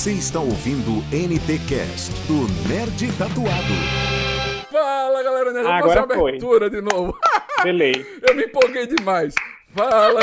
Você 0.00 0.12
está 0.12 0.40
ouvindo 0.40 0.92
o 0.92 1.02
NTcast 1.14 2.10
do 2.26 2.48
Nerd 2.66 3.06
Tatuado. 3.18 4.64
Fala 4.72 5.22
galera, 5.22 5.52
Nerd. 5.52 5.66
Vamos 5.66 5.82
Agora 5.82 6.00
fazer 6.00 6.12
a 6.14 6.16
foi. 6.16 6.30
abertura 6.30 6.70
de 6.70 6.80
novo. 6.80 7.18
Delay. 7.62 8.06
Eu 8.26 8.34
me 8.34 8.44
empolguei 8.44 8.86
demais. 8.86 9.34
Fala. 9.74 10.22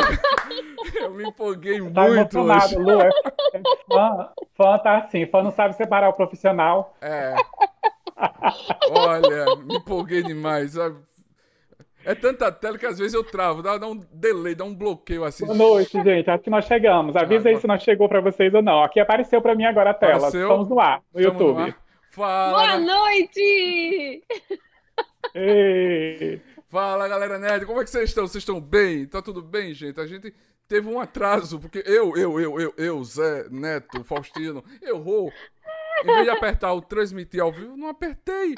Eu 0.99 1.11
me 1.11 1.25
empolguei 1.29 1.79
Tá 1.91 2.07
muito 2.07 2.39
hoje. 2.39 2.75
Lu. 2.75 3.01
É 3.01 3.11
Fã, 3.87 4.29
fã 4.57 4.79
tá 4.79 4.97
assim, 4.97 5.27
fã 5.27 5.43
não 5.43 5.51
sabe 5.51 5.75
separar 5.75 6.09
o 6.09 6.13
profissional. 6.13 6.95
É. 6.99 7.35
Olha, 8.89 9.45
me 9.57 9.75
empolguei 9.75 10.23
demais. 10.23 10.71
sabe? 10.71 10.95
É 12.09 12.15
tanta 12.15 12.49
tela 12.51 12.77
que 12.77 12.85
às 12.85 12.97
vezes 12.97 13.13
eu 13.13 13.23
travo, 13.23 13.61
dá, 13.61 13.77
dá 13.77 13.85
um 13.85 13.97
delay, 14.13 14.55
dá 14.55 14.63
um 14.63 14.73
bloqueio 14.73 15.25
assim. 15.25 15.45
Boa 15.45 15.57
noite, 15.57 15.91
gente. 16.01 16.29
Acho 16.29 16.41
que 16.43 16.49
nós 16.49 16.63
chegamos. 16.65 17.15
Avisa 17.17 17.49
aí 17.49 17.55
Agora- 17.55 17.61
se 17.61 17.67
não 17.67 17.77
chegou 17.79 18.07
pra 18.07 18.21
vocês 18.21 18.53
ou 18.53 18.61
não. 18.61 18.81
Aqui 18.81 18.99
apareceu 18.99 19.41
pra 19.41 19.53
mim 19.55 19.65
agora 19.65 19.89
a 19.89 19.93
tela. 19.93 20.13
Apareceu? 20.15 20.43
Estamos 20.43 20.69
no 20.69 20.79
ar, 20.79 21.01
no 21.13 21.19
Estamos 21.19 21.41
no 21.41 21.47
YouTube. 21.49 21.69
ar. 21.69 21.77
Fala, 22.11 22.51
Boa 22.51 22.79
noite! 22.79 24.23
Ei. 25.35 26.41
fala, 26.69 27.07
galera 27.07 27.37
nerd. 27.37 27.65
Como 27.65 27.81
é 27.81 27.83
que 27.83 27.89
vocês 27.89 28.09
estão? 28.09 28.25
Vocês 28.25 28.41
estão 28.41 28.59
bem? 28.61 29.05
Tá 29.05 29.21
tudo 29.21 29.41
bem, 29.41 29.73
gente? 29.73 29.99
A 29.99 30.05
gente 30.05 30.33
teve 30.67 30.87
um 30.87 30.99
atraso, 30.99 31.59
porque 31.59 31.83
eu, 31.85 32.15
eu, 32.15 32.39
eu, 32.39 32.59
eu, 32.59 32.73
eu, 32.77 33.03
Zé, 33.03 33.47
Neto, 33.49 34.03
Faustino, 34.03 34.63
errou. 34.81 35.31
Em 36.03 36.05
vez 36.07 36.23
de 36.23 36.29
apertar 36.29 36.73
o 36.73 36.81
transmitir 36.81 37.41
ao 37.41 37.51
vivo, 37.51 37.75
não 37.75 37.89
apertei. 37.89 38.55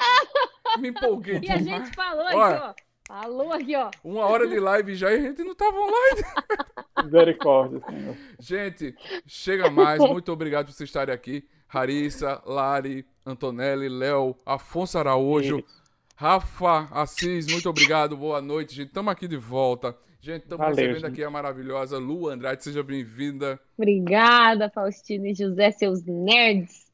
Me 0.78 0.88
empolguei 0.90 1.40
E 1.42 1.50
a 1.50 1.56
demais. 1.56 1.84
gente 1.84 1.94
falou 1.96 2.26
aqui, 2.26 2.36
Olha. 2.36 2.62
ó. 2.76 2.89
Falou 3.10 3.52
aqui, 3.52 3.74
ó. 3.74 3.90
Uma 4.04 4.24
hora 4.26 4.46
de 4.46 4.60
live 4.60 4.94
já 4.94 5.10
e 5.10 5.16
a 5.16 5.20
gente 5.20 5.42
não 5.42 5.52
tava 5.52 5.76
online. 5.76 6.22
Misericórdia, 7.04 7.80
Senhor. 7.84 8.16
Gente, 8.38 8.94
chega 9.26 9.68
mais. 9.68 9.98
Muito 9.98 10.30
obrigado 10.30 10.66
por 10.66 10.72
vocês 10.72 10.88
estarem 10.88 11.12
aqui. 11.12 11.44
Larissa, 11.74 12.40
Lari, 12.46 13.04
Antonelli, 13.26 13.88
Léo, 13.88 14.36
Afonso 14.46 14.96
Araújo, 14.96 15.64
Rafa 16.14 16.88
Assis, 16.92 17.48
muito 17.48 17.68
obrigado. 17.68 18.16
Boa 18.16 18.40
noite, 18.40 18.76
gente. 18.76 18.88
Estamos 18.88 19.10
aqui 19.10 19.26
de 19.26 19.36
volta. 19.36 19.96
Gente, 20.20 20.44
estamos 20.44 20.68
recebendo 20.68 21.00
gente. 21.00 21.06
aqui 21.06 21.24
a 21.24 21.30
maravilhosa 21.30 21.98
Lu 21.98 22.28
Andrade. 22.28 22.62
Seja 22.62 22.82
bem-vinda. 22.84 23.58
Obrigada, 23.76 24.70
Faustino 24.70 25.26
e 25.26 25.34
José, 25.34 25.72
seus 25.72 26.04
nerds. 26.04 26.86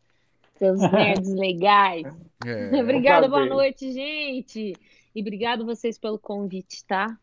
Seus 0.59 0.81
nerds 0.91 1.35
legais. 1.35 2.07
É, 2.47 2.81
Obrigada, 2.81 3.29
boa 3.29 3.45
noite, 3.45 3.93
gente. 3.93 4.73
E 5.17 5.23
obrigado 5.23 5.65
vocês 5.65 5.97
pelo 5.97 6.19
convite, 6.19 6.85
tá? 6.85 7.19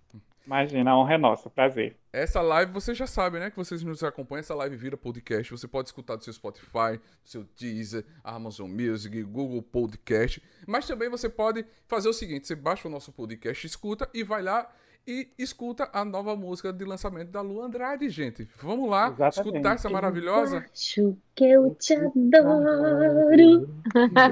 Imagina, 0.47 0.89
a 0.89 0.97
honra 0.97 1.13
é 1.13 1.17
nossa. 1.19 1.47
Prazer. 1.47 1.95
Essa 2.11 2.41
live, 2.41 2.71
vocês 2.71 2.97
já 2.97 3.05
sabem, 3.05 3.39
né? 3.39 3.51
Que 3.51 3.55
vocês 3.55 3.83
nos 3.83 4.03
acompanham. 4.03 4.39
Essa 4.39 4.55
live 4.55 4.75
vira 4.75 4.97
podcast. 4.97 5.51
Você 5.51 5.67
pode 5.67 5.89
escutar 5.89 6.15
do 6.15 6.23
seu 6.23 6.33
Spotify, 6.33 6.97
do 7.23 7.29
seu 7.29 7.45
Deezer, 7.55 8.03
Amazon 8.23 8.67
Music, 8.67 9.21
Google 9.21 9.61
Podcast. 9.61 10.41
Mas 10.65 10.87
também 10.87 11.07
você 11.07 11.29
pode 11.29 11.63
fazer 11.87 12.09
o 12.09 12.13
seguinte: 12.13 12.47
você 12.47 12.55
baixa 12.55 12.87
o 12.87 12.91
nosso 12.91 13.11
podcast, 13.11 13.67
escuta 13.67 14.09
e 14.11 14.23
vai 14.23 14.41
lá 14.41 14.67
e 15.05 15.29
escuta 15.37 15.87
a 15.93 16.03
nova 16.03 16.35
música 16.35 16.73
de 16.73 16.83
lançamento 16.85 17.29
da 17.29 17.41
Lu 17.41 17.61
Andrade, 17.61 18.09
gente. 18.09 18.49
Vamos 18.59 18.89
lá 18.89 19.09
Exatamente. 19.09 19.55
escutar 19.55 19.75
essa 19.75 19.89
maravilhosa. 19.89 20.65
Acho 20.73 21.15
que 21.35 21.45
eu 21.45 21.75
te 21.75 21.93
adoro. 21.93 23.69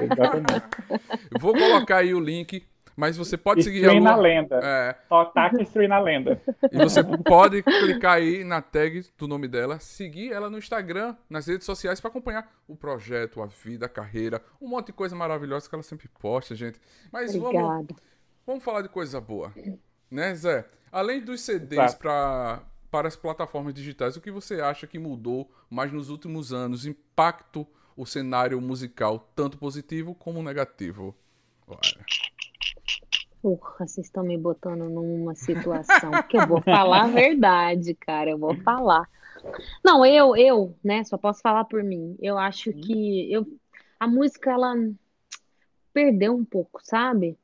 Exatamente. 0.02 0.66
Eu 1.30 1.38
vou 1.38 1.52
colocar 1.52 1.98
aí 1.98 2.12
o 2.12 2.20
link, 2.20 2.66
mas 2.96 3.16
você 3.16 3.36
pode 3.36 3.62
seguir 3.62 3.78
a 3.78 3.88
Destruindo 3.88 4.08
a 4.08 4.16
Lu. 4.16 4.22
lenda. 4.22 4.60
É, 4.62 4.96
Só 5.08 5.24
tá 5.26 5.50
que 5.50 5.56
destruindo 5.58 5.94
a 5.94 6.00
lenda. 6.00 6.40
E 6.70 6.76
você 6.78 7.02
pode 7.02 7.62
clicar 7.62 8.14
aí 8.14 8.44
na 8.44 8.60
tag 8.60 9.04
do 9.16 9.26
nome 9.28 9.48
dela, 9.48 9.78
seguir 9.78 10.32
ela 10.32 10.48
no 10.50 10.58
Instagram, 10.58 11.16
nas 11.28 11.46
redes 11.46 11.64
sociais 11.64 12.00
para 12.00 12.10
acompanhar 12.10 12.50
o 12.68 12.76
projeto, 12.76 13.42
a 13.42 13.46
vida, 13.46 13.86
a 13.86 13.88
carreira, 13.88 14.42
um 14.60 14.68
monte 14.68 14.86
de 14.86 14.92
coisa 14.92 15.14
maravilhosa 15.16 15.68
que 15.68 15.74
ela 15.74 15.82
sempre 15.82 16.08
posta, 16.20 16.54
gente. 16.54 16.80
Mas 17.12 17.34
vamos, 17.34 17.48
Obrigada. 17.48 17.94
vamos 18.46 18.64
falar 18.64 18.82
de 18.82 18.88
coisa 18.88 19.20
boa, 19.20 19.52
né, 20.10 20.34
Zé? 20.34 20.66
Além 20.90 21.20
dos 21.20 21.40
CDs 21.40 21.94
para 21.94 22.62
para 22.90 23.08
as 23.08 23.16
plataformas 23.16 23.72
digitais, 23.72 24.18
o 24.18 24.20
que 24.20 24.30
você 24.30 24.60
acha 24.60 24.86
que 24.86 24.98
mudou 24.98 25.50
mais 25.70 25.90
nos 25.90 26.10
últimos 26.10 26.52
anos, 26.52 26.84
impacto 26.84 27.66
o 27.96 28.04
cenário 28.04 28.60
musical, 28.60 29.32
tanto 29.34 29.56
positivo 29.56 30.14
como 30.14 30.42
negativo? 30.42 31.16
Olha. 31.66 32.04
Porra, 33.42 33.88
vocês 33.88 34.06
estão 34.06 34.22
me 34.22 34.38
botando 34.38 34.88
numa 34.88 35.34
situação 35.34 36.12
que 36.28 36.38
eu 36.38 36.46
vou 36.46 36.62
falar 36.62 37.02
a 37.02 37.08
verdade, 37.08 37.92
cara. 37.92 38.30
Eu 38.30 38.38
vou 38.38 38.54
falar. 38.62 39.10
Não, 39.84 40.06
eu, 40.06 40.36
eu, 40.36 40.76
né, 40.82 41.02
só 41.02 41.18
posso 41.18 41.42
falar 41.42 41.64
por 41.64 41.82
mim. 41.82 42.16
Eu 42.20 42.38
acho 42.38 42.72
que 42.72 43.32
eu, 43.32 43.44
a 43.98 44.06
música, 44.06 44.52
ela 44.52 44.74
perdeu 45.92 46.34
um 46.36 46.44
pouco, 46.44 46.80
sabe? 46.84 47.36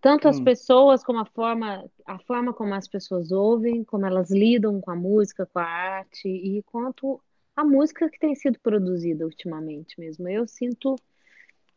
Tanto 0.00 0.28
as 0.28 0.40
Hum. 0.40 0.44
pessoas 0.44 1.04
como 1.04 1.20
a 1.20 1.26
forma, 1.26 1.84
a 2.06 2.18
forma 2.20 2.54
como 2.54 2.72
as 2.74 2.88
pessoas 2.88 3.30
ouvem, 3.30 3.84
como 3.84 4.06
elas 4.06 4.30
lidam 4.30 4.80
com 4.80 4.90
a 4.90 4.96
música, 4.96 5.46
com 5.46 5.58
a 5.58 5.64
arte, 5.64 6.26
e 6.26 6.62
quanto 6.62 7.20
a 7.54 7.62
música 7.64 8.08
que 8.08 8.18
tem 8.18 8.34
sido 8.34 8.58
produzida 8.60 9.24
ultimamente 9.26 10.00
mesmo. 10.00 10.26
Eu 10.26 10.48
sinto 10.48 10.96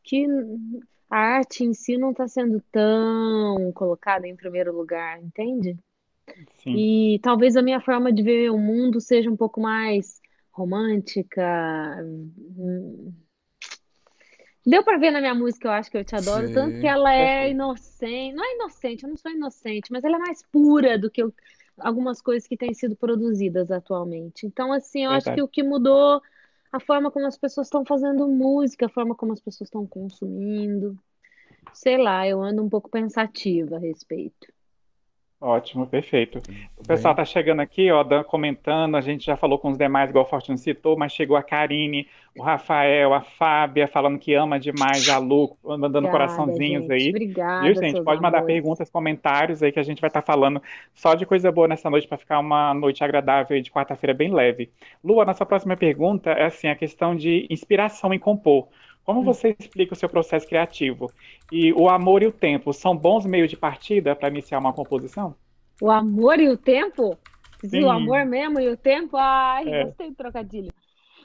que 0.03 0.25
a 1.09 1.17
arte 1.17 1.63
em 1.63 1.73
si 1.73 1.97
não 1.97 2.11
está 2.11 2.27
sendo 2.27 2.61
tão 2.71 3.71
colocada 3.73 4.27
em 4.27 4.35
primeiro 4.35 4.75
lugar, 4.75 5.21
entende? 5.21 5.77
Sim. 6.63 6.75
E 6.75 7.19
talvez 7.23 7.55
a 7.55 7.61
minha 7.61 7.79
forma 7.79 8.11
de 8.11 8.21
ver 8.21 8.49
o 8.51 8.57
mundo 8.57 8.99
seja 8.99 9.29
um 9.29 9.37
pouco 9.37 9.61
mais 9.61 10.21
romântica. 10.51 11.41
Deu 14.65 14.83
pra 14.83 14.97
ver 14.97 15.11
na 15.11 15.21
minha 15.21 15.33
música, 15.33 15.67
eu 15.67 15.71
acho 15.71 15.89
que 15.89 15.97
eu 15.97 16.03
te 16.03 16.15
adoro, 16.15 16.47
Sim, 16.47 16.53
tanto 16.53 16.79
que 16.81 16.87
ela 16.87 17.13
é 17.13 17.27
perfeito. 17.27 17.51
inocente. 17.53 18.35
Não 18.35 18.43
é 18.43 18.55
inocente, 18.55 19.03
eu 19.03 19.09
não 19.09 19.17
sou 19.17 19.31
inocente, 19.31 19.91
mas 19.91 20.03
ela 20.03 20.17
é 20.17 20.19
mais 20.19 20.43
pura 20.51 20.97
do 20.99 21.09
que 21.09 21.23
o- 21.23 21.33
algumas 21.79 22.21
coisas 22.21 22.45
que 22.47 22.57
têm 22.57 22.73
sido 22.73 22.95
produzidas 22.95 23.71
atualmente. 23.71 24.45
Então, 24.45 24.73
assim, 24.73 25.05
eu 25.05 25.11
acho 25.11 25.25
Verdade. 25.25 25.35
que 25.37 25.43
o 25.43 25.47
que 25.47 25.63
mudou 25.63 26.21
a 26.71 26.79
forma 26.79 27.11
como 27.11 27.25
as 27.27 27.37
pessoas 27.37 27.67
estão 27.67 27.85
fazendo 27.85 28.27
música, 28.27 28.85
a 28.85 28.89
forma 28.89 29.15
como 29.15 29.33
as 29.33 29.41
pessoas 29.41 29.67
estão 29.67 29.85
consumindo. 29.85 30.97
Sei 31.73 31.97
lá, 31.97 32.27
eu 32.27 32.41
ando 32.41 32.63
um 32.63 32.69
pouco 32.69 32.89
pensativa 32.89 33.77
a 33.77 33.79
respeito. 33.79 34.47
Ótimo, 35.39 35.85
perfeito. 35.85 36.41
O 36.75 36.83
pessoal 36.83 37.13
tá 37.13 37.23
chegando 37.23 37.59
aqui, 37.59 37.91
ó, 37.91 38.03
dan- 38.03 38.23
comentando. 38.23 38.95
A 38.95 39.01
gente 39.01 39.23
já 39.23 39.37
falou 39.37 39.59
com 39.59 39.69
os 39.69 39.77
demais, 39.77 40.09
igual 40.09 40.25
o 40.25 40.27
Faustino 40.27 40.57
citou, 40.57 40.97
mas 40.97 41.13
chegou 41.13 41.37
a 41.37 41.43
Karine, 41.43 42.07
o 42.35 42.41
Rafael, 42.41 43.13
a 43.13 43.21
Fábia, 43.21 43.87
falando 43.87 44.17
que 44.17 44.33
ama 44.33 44.59
demais 44.59 45.07
a 45.07 45.19
Lu, 45.19 45.55
mandando 45.63 46.07
Obrigada, 46.07 46.11
coraçãozinhos 46.11 46.87
gente. 46.87 46.91
aí. 46.91 47.09
Obrigada, 47.09 47.61
Viu, 47.65 47.75
gente? 47.75 48.01
Pode 48.01 48.19
mandar 48.19 48.39
amores. 48.39 48.55
perguntas, 48.55 48.89
comentários 48.89 49.61
aí 49.61 49.71
que 49.71 49.79
a 49.79 49.83
gente 49.83 50.01
vai 50.01 50.07
estar 50.07 50.23
falando 50.23 50.59
só 50.95 51.13
de 51.13 51.23
coisa 51.23 51.51
boa 51.51 51.67
nessa 51.67 51.87
noite 51.87 52.07
para 52.07 52.17
ficar 52.17 52.39
uma 52.39 52.73
noite 52.73 53.03
agradável 53.03 53.55
aí 53.55 53.61
de 53.61 53.71
quarta-feira 53.71 54.15
bem 54.15 54.33
leve. 54.33 54.71
Lu, 55.03 55.21
a 55.21 55.25
nossa 55.25 55.45
próxima 55.45 55.77
pergunta 55.77 56.31
é 56.31 56.45
assim, 56.45 56.67
a 56.67 56.75
questão 56.75 57.15
de 57.15 57.45
inspiração 57.51 58.11
em 58.11 58.17
compor. 58.19 58.67
Como 59.07 59.23
você 59.23 59.55
explica 59.57 59.93
o 59.93 59.95
seu 59.95 60.09
processo 60.09 60.45
criativo? 60.45 61.09
E 61.49 61.71
o 61.71 61.87
amor 61.87 62.21
e 62.21 62.27
o 62.27 62.31
tempo 62.31 62.73
são 62.73 62.93
bons 62.93 63.25
meios 63.25 63.49
de 63.49 63.55
partida 63.55 64.13
para 64.13 64.27
iniciar 64.27 64.59
uma 64.59 64.73
composição? 64.73 65.33
O 65.81 65.89
amor 65.89 66.41
e 66.41 66.49
o 66.49 66.57
tempo? 66.57 67.17
Sim. 67.65 67.85
O 67.85 67.89
amor 67.89 68.25
mesmo 68.25 68.59
e 68.59 68.67
o 68.67 68.75
tempo? 68.75 69.15
Ai, 69.15 69.65
É. 69.65 69.85
gostei 69.85 70.09
do 70.09 70.15
trocadilho. 70.17 70.73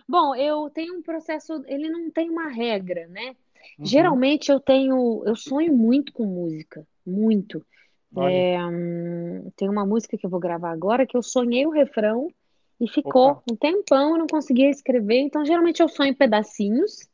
Bom, 0.09 0.33
eu 0.37 0.71
tenho 0.71 0.97
um 0.97 1.03
processo, 1.03 1.61
ele 1.67 1.91
não 1.91 2.09
tem 2.09 2.31
uma 2.31 2.49
regra, 2.51 3.09
né? 3.09 3.35
Uhum. 3.77 3.85
Geralmente 3.85 4.53
eu 4.53 4.61
tenho, 4.61 5.25
eu 5.27 5.35
sonho 5.35 5.77
muito 5.77 6.13
com 6.13 6.25
música, 6.25 6.87
muito. 7.05 7.67
É, 8.17 8.65
hum, 8.65 9.51
tem 9.57 9.69
uma 9.69 9.85
música 9.85 10.17
que 10.17 10.25
eu 10.25 10.31
vou 10.31 10.39
gravar 10.39 10.71
agora 10.71 11.05
que 11.05 11.17
eu 11.17 11.23
sonhei 11.23 11.67
o 11.67 11.71
refrão 11.71 12.29
e 12.81 12.89
ficou 12.89 13.31
Opa. 13.31 13.43
um 13.51 13.57
tempão, 13.57 14.11
eu 14.13 14.19
não 14.19 14.27
conseguia 14.29 14.71
escrever, 14.71 15.19
então 15.19 15.45
geralmente 15.45 15.83
eu 15.83 15.89
sonho 15.89 16.15
pedacinhos. 16.15 17.11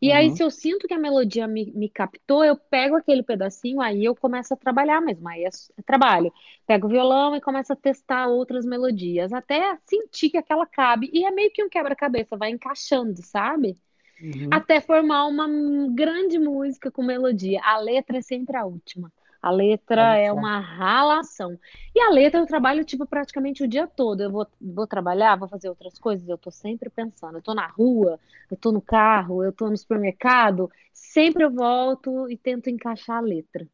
E 0.00 0.10
aí, 0.12 0.30
Uhum. 0.30 0.34
se 0.34 0.42
eu 0.42 0.50
sinto 0.50 0.88
que 0.88 0.94
a 0.94 0.98
melodia 0.98 1.46
me, 1.46 1.72
me 1.72 1.88
captou, 1.90 2.44
eu 2.44 2.56
pego 2.56 2.96
aquele 2.96 3.22
pedacinho, 3.22 3.80
aí 3.80 4.04
eu 4.04 4.16
começo 4.16 4.54
a 4.54 4.56
trabalhar 4.56 5.00
mesmo. 5.00 5.28
Aí 5.28 5.44
é, 5.44 5.48
é 5.78 5.82
trabalho. 5.82 6.32
Pego 6.66 6.86
o 6.86 6.90
violão 6.90 7.36
e 7.36 7.40
começo 7.40 7.72
a 7.72 7.76
testar 7.76 8.26
outras 8.28 8.64
melodias, 8.64 9.32
até 9.32 9.76
sentir 9.84 10.30
que 10.30 10.38
aquela 10.38 10.66
cabe. 10.66 11.10
E 11.12 11.24
é 11.26 11.30
meio 11.30 11.52
que 11.52 11.62
um 11.62 11.68
quebra-cabeça, 11.68 12.36
vai 12.36 12.50
encaixando, 12.50 13.22
sabe? 13.22 13.78
Uhum. 14.20 14.50
Até 14.50 14.80
formar 14.80 15.26
uma 15.26 15.46
grande 15.94 16.38
música 16.38 16.90
com 16.90 17.02
melodia. 17.02 17.60
A 17.62 17.78
letra 17.78 18.18
é 18.18 18.22
sempre 18.22 18.56
a 18.56 18.64
última. 18.66 19.12
A 19.42 19.50
letra 19.50 20.18
é 20.18 20.28
só. 20.28 20.34
uma 20.34 20.58
ralação. 20.60 21.58
E 21.94 22.00
a 22.00 22.10
letra 22.10 22.40
eu 22.40 22.46
trabalho, 22.46 22.84
tipo, 22.84 23.06
praticamente 23.06 23.62
o 23.62 23.68
dia 23.68 23.86
todo. 23.86 24.22
Eu 24.22 24.30
vou, 24.30 24.46
vou 24.60 24.86
trabalhar, 24.86 25.36
vou 25.36 25.48
fazer 25.48 25.68
outras 25.68 25.98
coisas, 25.98 26.28
eu 26.28 26.36
tô 26.36 26.50
sempre 26.50 26.90
pensando. 26.90 27.38
Eu 27.38 27.42
tô 27.42 27.54
na 27.54 27.66
rua, 27.66 28.18
eu 28.50 28.56
tô 28.56 28.70
no 28.70 28.82
carro, 28.82 29.42
eu 29.42 29.52
tô 29.52 29.70
no 29.70 29.76
supermercado. 29.76 30.70
Sempre 30.92 31.44
eu 31.44 31.50
volto 31.50 32.28
e 32.30 32.36
tento 32.36 32.68
encaixar 32.68 33.16
a 33.16 33.20
letra. 33.20 33.66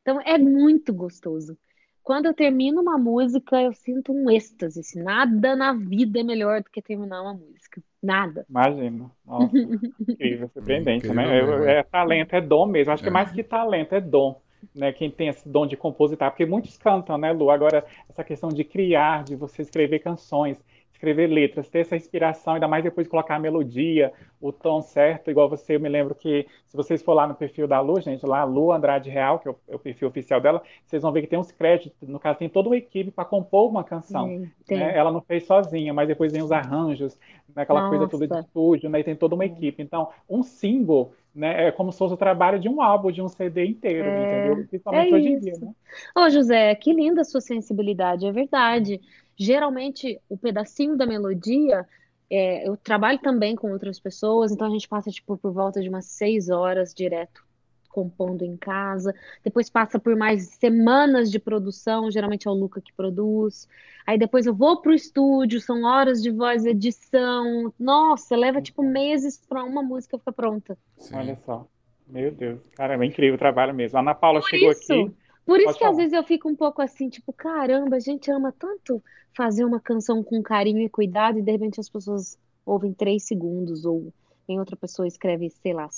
Então 0.00 0.20
é 0.20 0.36
muito 0.36 0.92
gostoso. 0.92 1.56
Quando 2.02 2.26
eu 2.26 2.34
termino 2.34 2.82
uma 2.82 2.98
música, 2.98 3.62
eu 3.62 3.72
sinto 3.72 4.12
um 4.12 4.28
êxtase. 4.28 4.80
assim, 4.80 5.00
nada 5.00 5.54
na 5.54 5.72
vida 5.72 6.18
é 6.18 6.24
melhor 6.24 6.60
do 6.60 6.68
que 6.68 6.82
terminar 6.82 7.22
uma 7.22 7.34
música. 7.34 7.80
Nada. 8.02 8.44
Imagina. 8.50 9.08
Nossa, 9.24 9.52
incrível, 10.02 10.50
surpreendente, 10.52 11.06
Incrível 11.06 11.60
né? 11.60 11.72
É, 11.72 11.76
é. 11.76 11.78
é 11.78 11.82
talento, 11.84 12.34
é 12.34 12.40
dom 12.40 12.66
mesmo. 12.66 12.92
Acho 12.92 13.04
que 13.04 13.08
É. 13.08 13.12
mais 13.12 13.30
que 13.30 13.44
talento, 13.44 13.94
é 13.94 14.00
dom. 14.00 14.40
Né, 14.74 14.92
quem 14.92 15.10
tem 15.10 15.28
esse 15.28 15.48
dom 15.48 15.66
de 15.66 15.76
compositar, 15.76 16.30
porque 16.30 16.46
muitos 16.46 16.76
cantam, 16.76 17.18
né, 17.18 17.32
Lu? 17.32 17.50
Agora, 17.50 17.84
essa 18.08 18.22
questão 18.22 18.48
de 18.48 18.62
criar, 18.62 19.24
de 19.24 19.34
você 19.34 19.62
escrever 19.62 19.98
canções, 19.98 20.62
escrever 21.02 21.26
letras, 21.26 21.68
ter 21.68 21.80
essa 21.80 21.96
inspiração, 21.96 22.54
ainda 22.54 22.68
mais 22.68 22.84
depois 22.84 23.04
de 23.04 23.10
colocar 23.10 23.34
a 23.34 23.38
melodia, 23.38 24.12
o 24.40 24.52
tom 24.52 24.80
certo, 24.80 25.32
igual 25.32 25.48
você, 25.48 25.74
eu 25.74 25.80
me 25.80 25.88
lembro 25.88 26.14
que, 26.14 26.46
se 26.68 26.76
vocês 26.76 27.02
for 27.02 27.12
lá 27.12 27.26
no 27.26 27.34
perfil 27.34 27.66
da 27.66 27.80
Lu, 27.80 28.00
gente, 28.00 28.24
lá, 28.24 28.44
Lu 28.44 28.70
Andrade 28.70 29.10
Real, 29.10 29.40
que 29.40 29.48
é 29.48 29.50
o, 29.50 29.56
é 29.68 29.74
o 29.74 29.78
perfil 29.80 30.06
oficial 30.06 30.40
dela, 30.40 30.62
vocês 30.86 31.02
vão 31.02 31.10
ver 31.10 31.22
que 31.22 31.26
tem 31.26 31.38
uns 31.38 31.50
créditos, 31.50 32.08
no 32.08 32.20
caso, 32.20 32.38
tem 32.38 32.48
toda 32.48 32.68
uma 32.68 32.76
equipe 32.76 33.10
para 33.10 33.24
compor 33.24 33.68
uma 33.68 33.82
canção. 33.82 34.28
Né? 34.28 34.96
Ela 34.96 35.10
não 35.10 35.20
fez 35.20 35.44
sozinha, 35.44 35.92
mas 35.92 36.06
depois 36.06 36.32
vem 36.32 36.42
os 36.42 36.52
arranjos, 36.52 37.18
né, 37.54 37.62
aquela 37.62 37.88
coisa 37.88 38.06
toda 38.06 38.24
de 38.24 38.32
Nossa. 38.32 38.46
estúdio, 38.46 38.88
né, 38.88 39.00
e 39.00 39.04
tem 39.04 39.16
toda 39.16 39.34
uma 39.34 39.44
equipe. 39.44 39.82
Então, 39.82 40.08
um 40.30 40.44
single, 40.44 41.12
né, 41.34 41.66
é 41.66 41.72
como 41.72 41.90
se 41.90 41.98
fosse 41.98 42.14
o 42.14 42.16
trabalho 42.16 42.60
de 42.60 42.68
um 42.68 42.80
álbum, 42.80 43.10
de 43.10 43.20
um 43.20 43.28
CD 43.28 43.66
inteiro, 43.66 44.08
É, 44.08 44.22
entendeu? 44.22 44.66
Principalmente 44.68 45.12
é 45.12 45.16
hoje 45.16 45.28
em 45.28 45.40
dia, 45.40 45.54
né? 45.60 45.72
Ô, 46.16 46.30
José, 46.30 46.74
que 46.76 46.92
linda 46.92 47.22
a 47.22 47.24
sua 47.24 47.40
sensibilidade, 47.40 48.24
é 48.24 48.30
verdade. 48.32 49.00
Geralmente, 49.36 50.20
o 50.28 50.36
pedacinho 50.36 50.96
da 50.96 51.06
melodia, 51.06 51.86
é, 52.30 52.68
eu 52.68 52.76
trabalho 52.76 53.18
também 53.18 53.54
com 53.54 53.72
outras 53.72 53.98
pessoas, 54.00 54.52
então 54.52 54.66
a 54.66 54.70
gente 54.70 54.88
passa, 54.88 55.10
tipo, 55.10 55.36
por 55.36 55.52
volta 55.52 55.80
de 55.80 55.88
umas 55.88 56.06
seis 56.06 56.48
horas 56.48 56.94
direto 56.94 57.44
compondo 57.92 58.42
em 58.42 58.56
casa. 58.56 59.14
Depois 59.44 59.68
passa 59.68 60.00
por 60.00 60.16
mais 60.16 60.46
semanas 60.58 61.30
de 61.30 61.38
produção, 61.38 62.10
geralmente 62.10 62.48
é 62.48 62.50
o 62.50 62.54
Luca 62.54 62.80
que 62.80 62.92
produz. 62.92 63.68
Aí 64.06 64.18
depois 64.18 64.46
eu 64.46 64.54
vou 64.54 64.80
pro 64.80 64.94
estúdio, 64.94 65.60
são 65.60 65.84
horas 65.84 66.22
de 66.22 66.30
voz, 66.30 66.64
edição. 66.64 67.72
Nossa, 67.78 68.34
leva, 68.34 68.62
tipo, 68.62 68.82
meses 68.82 69.38
para 69.46 69.62
uma 69.62 69.82
música 69.82 70.18
ficar 70.18 70.32
pronta. 70.32 70.76
Sim. 70.96 71.14
Olha 71.14 71.36
só. 71.36 71.66
Meu 72.08 72.32
Deus, 72.32 72.60
caramba, 72.74 73.04
é 73.04 73.06
incrível 73.06 73.36
o 73.36 73.38
trabalho 73.38 73.72
mesmo. 73.72 73.96
A 73.96 74.00
Ana 74.00 74.14
Paula 74.14 74.40
Por 74.40 74.48
chegou 74.48 74.72
isso, 74.72 74.92
aqui. 74.92 75.12
Por 75.44 75.56
isso 75.58 75.66
Pode 75.66 75.78
que 75.78 75.84
às 75.84 75.90
falar. 75.90 75.96
vezes 76.02 76.12
eu 76.12 76.24
fico 76.24 76.48
um 76.48 76.56
pouco 76.56 76.80
assim, 76.82 77.08
tipo, 77.08 77.32
caramba, 77.32 77.96
a 77.96 78.00
gente 78.00 78.30
ama 78.30 78.52
tanto 78.58 79.02
fazer 79.36 79.64
uma 79.64 79.80
canção 79.80 80.22
com 80.22 80.42
carinho 80.42 80.80
e 80.80 80.88
cuidado 80.88 81.38
e 81.38 81.42
de 81.42 81.50
repente 81.50 81.80
as 81.80 81.88
pessoas 81.88 82.36
ouvem 82.64 82.92
três 82.92 83.24
segundos 83.24 83.84
ou 83.84 84.12
em 84.48 84.58
outra 84.58 84.76
pessoa 84.76 85.06
escreve, 85.08 85.48
sei 85.50 85.72
lá, 85.72 85.88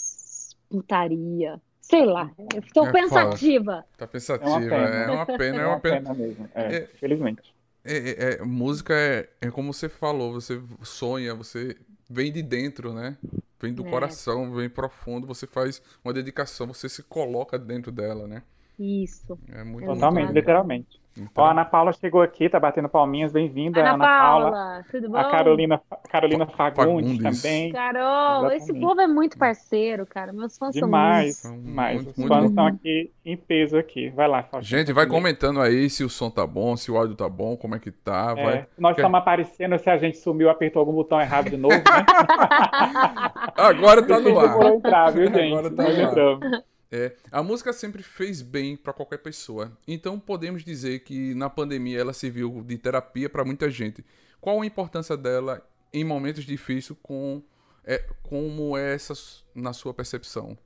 putaria. 0.68 1.60
Sei 1.80 2.04
lá, 2.06 2.30
eu 2.54 2.60
estou 2.60 2.86
É 2.86 2.92
pensativa. 2.92 3.84
Tá 3.98 4.04
É 4.04 4.04
uma 4.04 4.08
pensativa. 4.08 4.68
pena. 4.70 4.86
É 4.96 5.10
uma 5.10 5.26
pena, 5.26 5.60
é 5.60 5.66
uma 5.66 5.80
pena. 5.80 6.14
mesmo. 6.14 6.48
É, 6.54 6.76
É. 6.76 6.86
Felizmente. 6.98 7.54
É, 7.84 7.96
é- 7.96 8.34
é- 8.36 8.42
música 8.42 8.94
é, 8.94 9.28
é 9.42 9.50
como 9.50 9.70
você 9.72 9.90
falou, 9.90 10.32
você 10.32 10.62
sonha, 10.82 11.34
você 11.34 11.76
vem 12.08 12.32
de 12.32 12.42
dentro, 12.42 12.94
né? 12.94 13.18
Vem 13.60 13.74
do 13.74 13.86
É. 13.86 13.90
coração, 13.90 14.50
vem 14.54 14.70
profundo, 14.70 15.26
você 15.26 15.46
faz 15.46 15.82
uma 16.02 16.14
dedicação, 16.14 16.66
você 16.66 16.88
se 16.88 17.02
coloca 17.02 17.58
dentro 17.58 17.92
dela, 17.92 18.26
né? 18.26 18.42
Isso. 18.78 19.38
É 19.52 19.62
muito, 19.64 19.86
Totalmente, 19.86 20.24
muito 20.24 20.34
literalmente. 20.36 21.04
Então, 21.16 21.44
Ó, 21.44 21.46
a 21.46 21.52
Ana 21.52 21.64
Paula 21.64 21.92
chegou 21.92 22.20
aqui, 22.20 22.48
tá 22.48 22.58
batendo 22.58 22.88
palminhas. 22.88 23.30
Bem-vinda, 23.30 23.78
Ana 23.78 23.90
Ana 23.94 24.04
Paula. 24.04 24.50
Paula, 24.50 24.84
tudo 24.90 25.08
bom? 25.10 25.16
A 25.16 25.30
Carolina, 25.30 25.80
Carolina 26.10 26.44
Fagundes, 26.44 27.18
Fagundes. 27.18 27.40
também. 27.42 27.70
Carol, 27.72 28.50
esse 28.50 28.74
povo 28.80 29.00
é 29.00 29.06
muito 29.06 29.38
parceiro, 29.38 30.04
cara. 30.06 30.32
Meus 30.32 30.58
fãs 30.58 30.74
são 30.74 30.88
Demais, 30.88 31.36
São 31.36 31.56
demais. 31.56 31.94
muito, 32.02 32.10
Os 32.10 32.16
muito 32.16 32.28
fãs 32.28 32.40
bom. 32.42 32.48
estão 32.48 32.66
aqui 32.66 33.12
em 33.24 33.36
peso 33.36 33.78
aqui. 33.78 34.10
Vai 34.10 34.26
lá, 34.26 34.42
Faustino. 34.42 34.76
Gente, 34.80 34.92
vai 34.92 35.06
comentando 35.06 35.60
aí 35.60 35.88
se 35.88 36.02
o 36.02 36.08
som 36.10 36.28
tá 36.28 36.44
bom, 36.44 36.76
se 36.76 36.90
o 36.90 36.96
áudio 36.98 37.14
tá 37.14 37.28
bom, 37.28 37.56
como 37.56 37.76
é 37.76 37.78
que 37.78 37.92
tá, 37.92 38.34
É, 38.36 38.44
vai. 38.44 38.66
nós 38.76 38.96
Quer- 38.96 39.02
estamos 39.02 39.18
aparecendo, 39.20 39.78
se 39.78 39.88
a 39.88 39.96
gente 39.96 40.18
sumiu, 40.18 40.50
apertou 40.50 40.80
algum 40.80 40.94
botão 40.94 41.20
errado 41.20 41.48
de 41.48 41.56
novo, 41.56 41.76
né? 41.76 41.82
Agora 43.56 44.02
tá 44.02 44.18
no 44.18 44.38
ar. 44.40 44.72
entrar, 44.74 45.10
viu, 45.12 45.26
gente? 45.32 45.52
Agora 45.54 45.70
tá 45.70 45.82
no 45.84 46.54
ar. 46.56 46.64
É, 46.96 47.16
a 47.32 47.42
música 47.42 47.72
sempre 47.72 48.04
fez 48.04 48.40
bem 48.40 48.76
para 48.76 48.92
qualquer 48.92 49.18
pessoa. 49.18 49.76
Então 49.84 50.20
podemos 50.20 50.62
dizer 50.62 51.00
que 51.00 51.34
na 51.34 51.50
pandemia 51.50 51.98
ela 51.98 52.12
serviu 52.12 52.62
de 52.62 52.78
terapia 52.78 53.28
para 53.28 53.44
muita 53.44 53.68
gente. 53.68 54.04
Qual 54.40 54.62
a 54.62 54.66
importância 54.66 55.16
dela 55.16 55.60
em 55.92 56.04
momentos 56.04 56.44
difíceis 56.44 56.96
com 57.02 57.42
é, 57.84 57.98
como 58.22 58.78
é 58.78 58.94
essa 58.94 59.12
na 59.52 59.72
sua 59.72 59.92
percepção? 59.92 60.56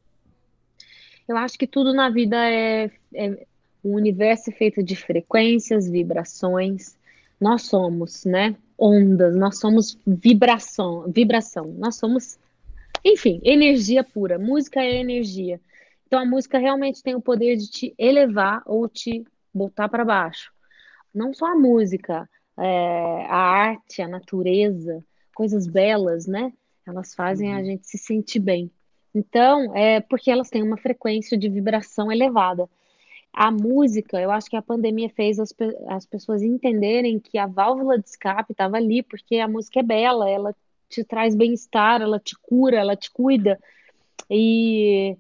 Eu 1.27 1.35
acho 1.39 1.59
que 1.59 1.67
tudo 1.67 1.95
na 1.95 2.11
vida 2.11 2.37
é, 2.37 2.91
é 3.15 3.47
um 3.83 3.95
universo 3.95 4.53
feito 4.53 4.83
de 4.83 4.97
frequências, 4.97 5.89
vibrações. 5.89 6.95
Nós 7.41 7.63
somos, 7.63 8.27
né? 8.27 8.55
Ondas, 8.79 9.35
nós 9.35 9.59
somos 9.59 9.99
vibração, 10.07 11.11
vibração. 11.11 11.75
Nós 11.79 11.97
somos, 11.97 12.39
enfim, 13.03 13.41
energia 13.43 14.05
pura. 14.05 14.39
Música 14.39 14.83
é 14.83 15.01
energia. 15.01 15.59
Então 16.09 16.21
a 16.21 16.25
música 16.25 16.59
realmente 16.59 17.03
tem 17.03 17.15
o 17.15 17.21
poder 17.21 17.57
de 17.57 17.71
te 17.71 17.95
elevar 17.99 18.63
ou 18.65 18.89
te 18.89 19.23
botar 19.53 19.91
para 19.91 20.07
baixo. 20.07 20.51
Não 21.15 21.35
só 21.35 21.47
a 21.53 21.55
música, 21.55 22.29
é, 22.59 23.27
a 23.29 23.37
arte, 23.37 24.01
a 24.01 24.09
natureza, 24.09 25.05
coisas 25.35 25.67
belas, 25.67 26.27
né? 26.27 26.51
Elas 26.87 27.15
fazem 27.15 27.53
a 27.55 27.63
gente 27.63 27.87
se 27.87 27.99
sentir 27.99 28.41
bem. 28.41 28.71
Então, 29.15 29.77
é 29.77 30.01
porque 30.01 30.31
elas 30.31 30.49
têm 30.49 30.63
uma 30.63 30.79
frequência 30.79 31.37
de 31.37 31.47
vibração 31.49 32.11
elevada. 32.11 32.67
A 33.31 33.51
música, 33.51 34.19
eu 34.19 34.31
acho 34.31 34.49
que 34.49 34.57
a 34.57 34.63
pandemia 34.63 35.11
fez 35.11 35.39
as, 35.39 35.53
pe- 35.53 35.77
as 35.89 36.07
pessoas 36.07 36.43
entenderem 36.43 37.21
que 37.21 37.37
a 37.37 37.47
válvula 37.47 37.99
de 37.99 38.09
escape 38.09 38.53
estava 38.53 38.79
ali, 38.79 39.03
porque 39.03 39.37
a 39.37 39.47
música 39.47 39.81
é 39.81 39.83
bela, 39.83 40.29
ela 40.31 40.57
te 40.89 41.05
traz 41.05 41.35
bem-estar, 41.35 42.01
ela 42.01 42.19
te 42.19 42.35
cura, 42.41 42.79
ela 42.79 42.97
te 42.97 43.11
cuida. 43.11 43.59
E 44.31 45.17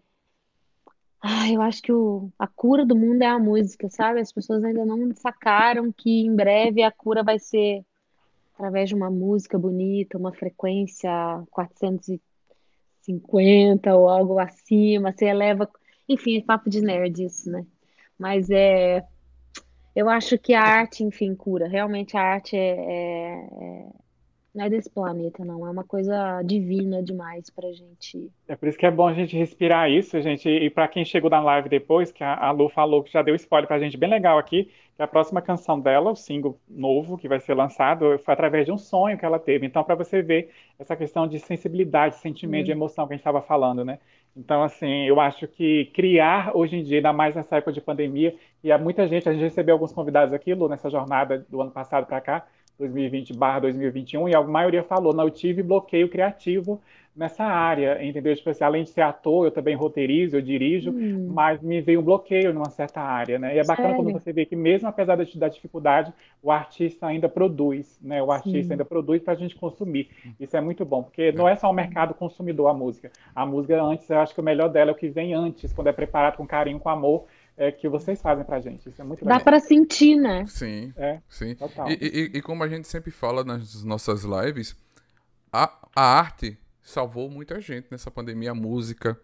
ah, 1.20 1.50
eu 1.50 1.61
acho 1.62 1.82
que 1.82 1.93
o, 1.93 2.31
a 2.38 2.47
cura 2.47 2.87
do 2.87 2.94
mundo 2.97 3.23
é 3.23 3.26
a 3.26 3.38
música, 3.38 3.88
sabe? 3.91 4.20
As 4.20 4.32
pessoas 4.32 4.62
ainda 4.62 4.85
não 4.87 5.12
sacaram 5.15 5.91
que 5.93 6.25
em 6.25 6.35
breve 6.35 6.82
a 6.82 6.93
cura 6.93 7.23
vai 7.25 7.38
ser 7.38 7.85
através 8.55 8.88
de 8.88 8.94
uma 8.94 9.11
música 9.11 9.59
bonita, 9.59 10.17
uma 10.19 10.32
frequência 10.32 11.11
450 11.50 13.94
ou 13.97 14.09
algo 14.09 14.38
acima, 14.38 15.12
você 15.12 15.26
eleva. 15.26 15.69
Enfim, 16.09 16.38
é 16.38 16.43
papo 16.43 16.71
de 16.71 16.81
nerd 16.81 17.25
isso, 17.25 17.50
né? 17.50 17.66
Mas 18.19 18.49
é. 18.50 19.04
Eu 19.95 20.09
acho 20.09 20.38
que 20.38 20.54
a 20.54 20.62
arte, 20.62 21.02
enfim, 21.02 21.35
cura. 21.35 21.66
Realmente 21.69 22.16
a 22.16 22.23
arte 22.23 22.57
é, 22.57 22.61
é- 22.61 23.49
é- 23.61 23.87
não 24.55 24.64
é 24.64 24.71
desse 24.71 24.90
planeta, 24.90 25.45
não. 25.45 25.67
É 25.67 25.71
uma 25.71 25.85
coisa 25.85 26.43
divina 26.43 27.02
demais 27.02 27.50
pra 27.50 27.71
gente. 27.73 28.31
É 28.47 28.57
por 28.57 28.69
isso 28.69 28.78
que 28.78 28.87
é 28.87 28.90
bom 28.90 29.07
a 29.07 29.14
gente 29.14 29.37
respirar 29.37 29.90
isso, 29.90 30.21
gente. 30.21 30.49
E 30.49 30.71
para 30.71 30.88
quem 30.88 31.05
chegou 31.05 31.31
na 31.31 31.40
live 31.40 31.69
depois, 31.69 32.11
que 32.11 32.25
a 32.25 32.50
Lu 32.50 32.69
falou 32.69 33.02
que 33.02 33.12
já 33.12 33.23
deu 33.23 33.35
spoiler 33.35 33.69
pra 33.69 33.78
gente 33.78 33.97
bem 33.97 34.09
legal 34.09 34.38
aqui, 34.38 34.71
que 34.97 35.02
a 35.02 35.07
próxima 35.07 35.40
canção 35.40 35.78
dela, 35.78 36.11
o 36.11 36.17
single 36.17 36.59
novo 36.69 37.17
que 37.17 37.28
vai 37.28 37.38
ser 37.38 37.55
lançado, 37.55 38.19
foi 38.19 38.35
através 38.35 38.67
de 38.67 38.73
um 38.73 38.78
sonho 38.78 39.17
que 39.17 39.25
ela 39.25 39.38
teve. 39.38 39.67
Então, 39.67 39.85
para 39.85 39.95
você 39.95 40.23
ver 40.23 40.50
essa 40.78 40.97
questão 40.97 41.28
de 41.28 41.38
sensibilidade, 41.38 42.17
sentimento, 42.17 42.67
de 42.67 42.73
emoção 42.73 43.07
que 43.07 43.12
a 43.12 43.17
gente 43.17 43.21
estava 43.21 43.40
falando, 43.40 43.85
né? 43.85 43.99
Então, 44.37 44.62
assim, 44.62 45.07
eu 45.07 45.21
acho 45.21 45.49
que 45.49 45.87
criar 45.95 46.57
hoje 46.57 46.76
em 46.76 46.83
dia, 46.83 46.99
ainda 46.99 47.12
mais 47.12 47.35
nessa 47.35 47.57
época 47.57 47.73
de 47.73 47.81
pandemia, 47.81 48.35
e 48.62 48.71
há 48.71 48.78
muita 48.78 49.07
gente, 49.07 49.28
a 49.28 49.33
gente 49.33 49.43
recebeu 49.43 49.75
alguns 49.75 49.93
convidados 49.93 50.33
aqui, 50.33 50.55
Lu, 50.55 50.69
nessa 50.69 50.88
jornada 50.90 51.45
do 51.49 51.61
ano 51.61 51.71
passado 51.71 52.07
para 52.07 52.21
cá, 52.21 52.47
2020/2021, 52.78 54.28
e 54.28 54.35
a 54.35 54.42
maioria 54.42 54.82
falou, 54.82 55.14
não, 55.14 55.25
eu 55.25 55.30
tive 55.30 55.62
bloqueio 55.62 56.08
criativo 56.08 56.80
nessa 57.18 57.44
área, 57.44 57.99
entendeu? 58.04 58.35
Tipo 58.37 58.50
assim, 58.50 58.62
além 58.62 58.85
de 58.85 58.90
ser 58.90 59.00
ator, 59.00 59.44
eu 59.44 59.50
também 59.50 59.75
roteirizo, 59.75 60.37
eu 60.37 60.40
dirijo, 60.40 60.92
Hum, 60.92 61.28
mas 61.35 61.61
me 61.61 61.80
veio 61.80 61.99
um 62.00 62.02
bloqueio 62.04 62.54
numa 62.54 62.70
certa 62.70 63.00
área, 63.00 63.40
né? 63.40 63.56
E 63.56 63.58
é 63.58 63.64
bacana 63.64 63.94
quando 63.94 64.06
sério? 64.06 64.20
você 64.20 64.32
vê 64.32 64.47
que 64.47 64.54
mesmo 64.54 64.87
apesar 64.88 65.16
da, 65.16 65.25
da 65.25 65.49
dificuldade, 65.49 66.12
o 66.40 66.52
artista 66.52 67.08
ainda 67.08 67.28
produz, 67.28 67.99
né? 68.00 68.23
O 68.23 68.30
artista 68.30 68.68
Sim. 68.68 68.73
ainda 68.75 68.85
produz 68.85 69.20
para 69.20 69.32
a 69.32 69.37
gente 69.37 69.56
consumir. 69.56 70.08
Isso 70.38 70.56
é 70.56 70.61
muito 70.61 70.85
bom, 70.85 71.02
porque 71.02 71.32
não 71.32 71.49
é 71.49 71.56
só 71.56 71.68
o 71.68 71.73
mercado 71.73 72.14
consumidor 72.14 72.68
a 72.68 72.75
música. 72.75 73.11
A 73.35 73.44
música 73.44 73.82
antes, 73.82 74.08
eu 74.08 74.20
acho 74.20 74.32
que 74.32 74.40
o 74.40 74.44
melhor 74.44 74.68
dela 74.68 74.92
é 74.92 74.94
o 74.94 74.97
que 74.97 75.08
vem 75.08 75.35
antes, 75.35 75.73
quando 75.73 75.88
é 75.88 75.92
preparado 75.92 76.37
com 76.37 76.47
carinho, 76.47 76.78
com 76.78 76.88
amor, 76.88 77.25
é, 77.59 77.71
que 77.73 77.88
vocês 77.88 78.21
fazem 78.23 78.45
pra 78.45 78.61
gente. 78.61 78.88
Isso 78.88 79.00
é 79.03 79.05
muito 79.05 79.25
Dá 79.25 79.33
legal. 79.35 79.45
pra 79.45 79.61
sentir, 79.61 80.17
né? 80.17 80.47
Sim, 80.47 80.93
É, 80.97 81.21
sim. 81.29 81.55
total. 81.55 81.91
E, 81.91 81.95
e- 81.95 82.38
e 82.38 82.43
como 82.43 82.62
a 82.65 82.69
gente 82.69 82.87
sempre 82.88 83.11
fala 83.11 83.45
nas 83.45 83.83
nossas 83.85 84.23
lives, 84.25 84.75
a, 85.53 85.71
a 85.95 86.03
arte 86.19 86.57
salvou 86.83 87.29
muita 87.29 87.61
gente 87.61 87.88
nessa 87.91 88.11
pandemia, 88.11 88.53
a 88.53 88.55
música. 88.55 89.19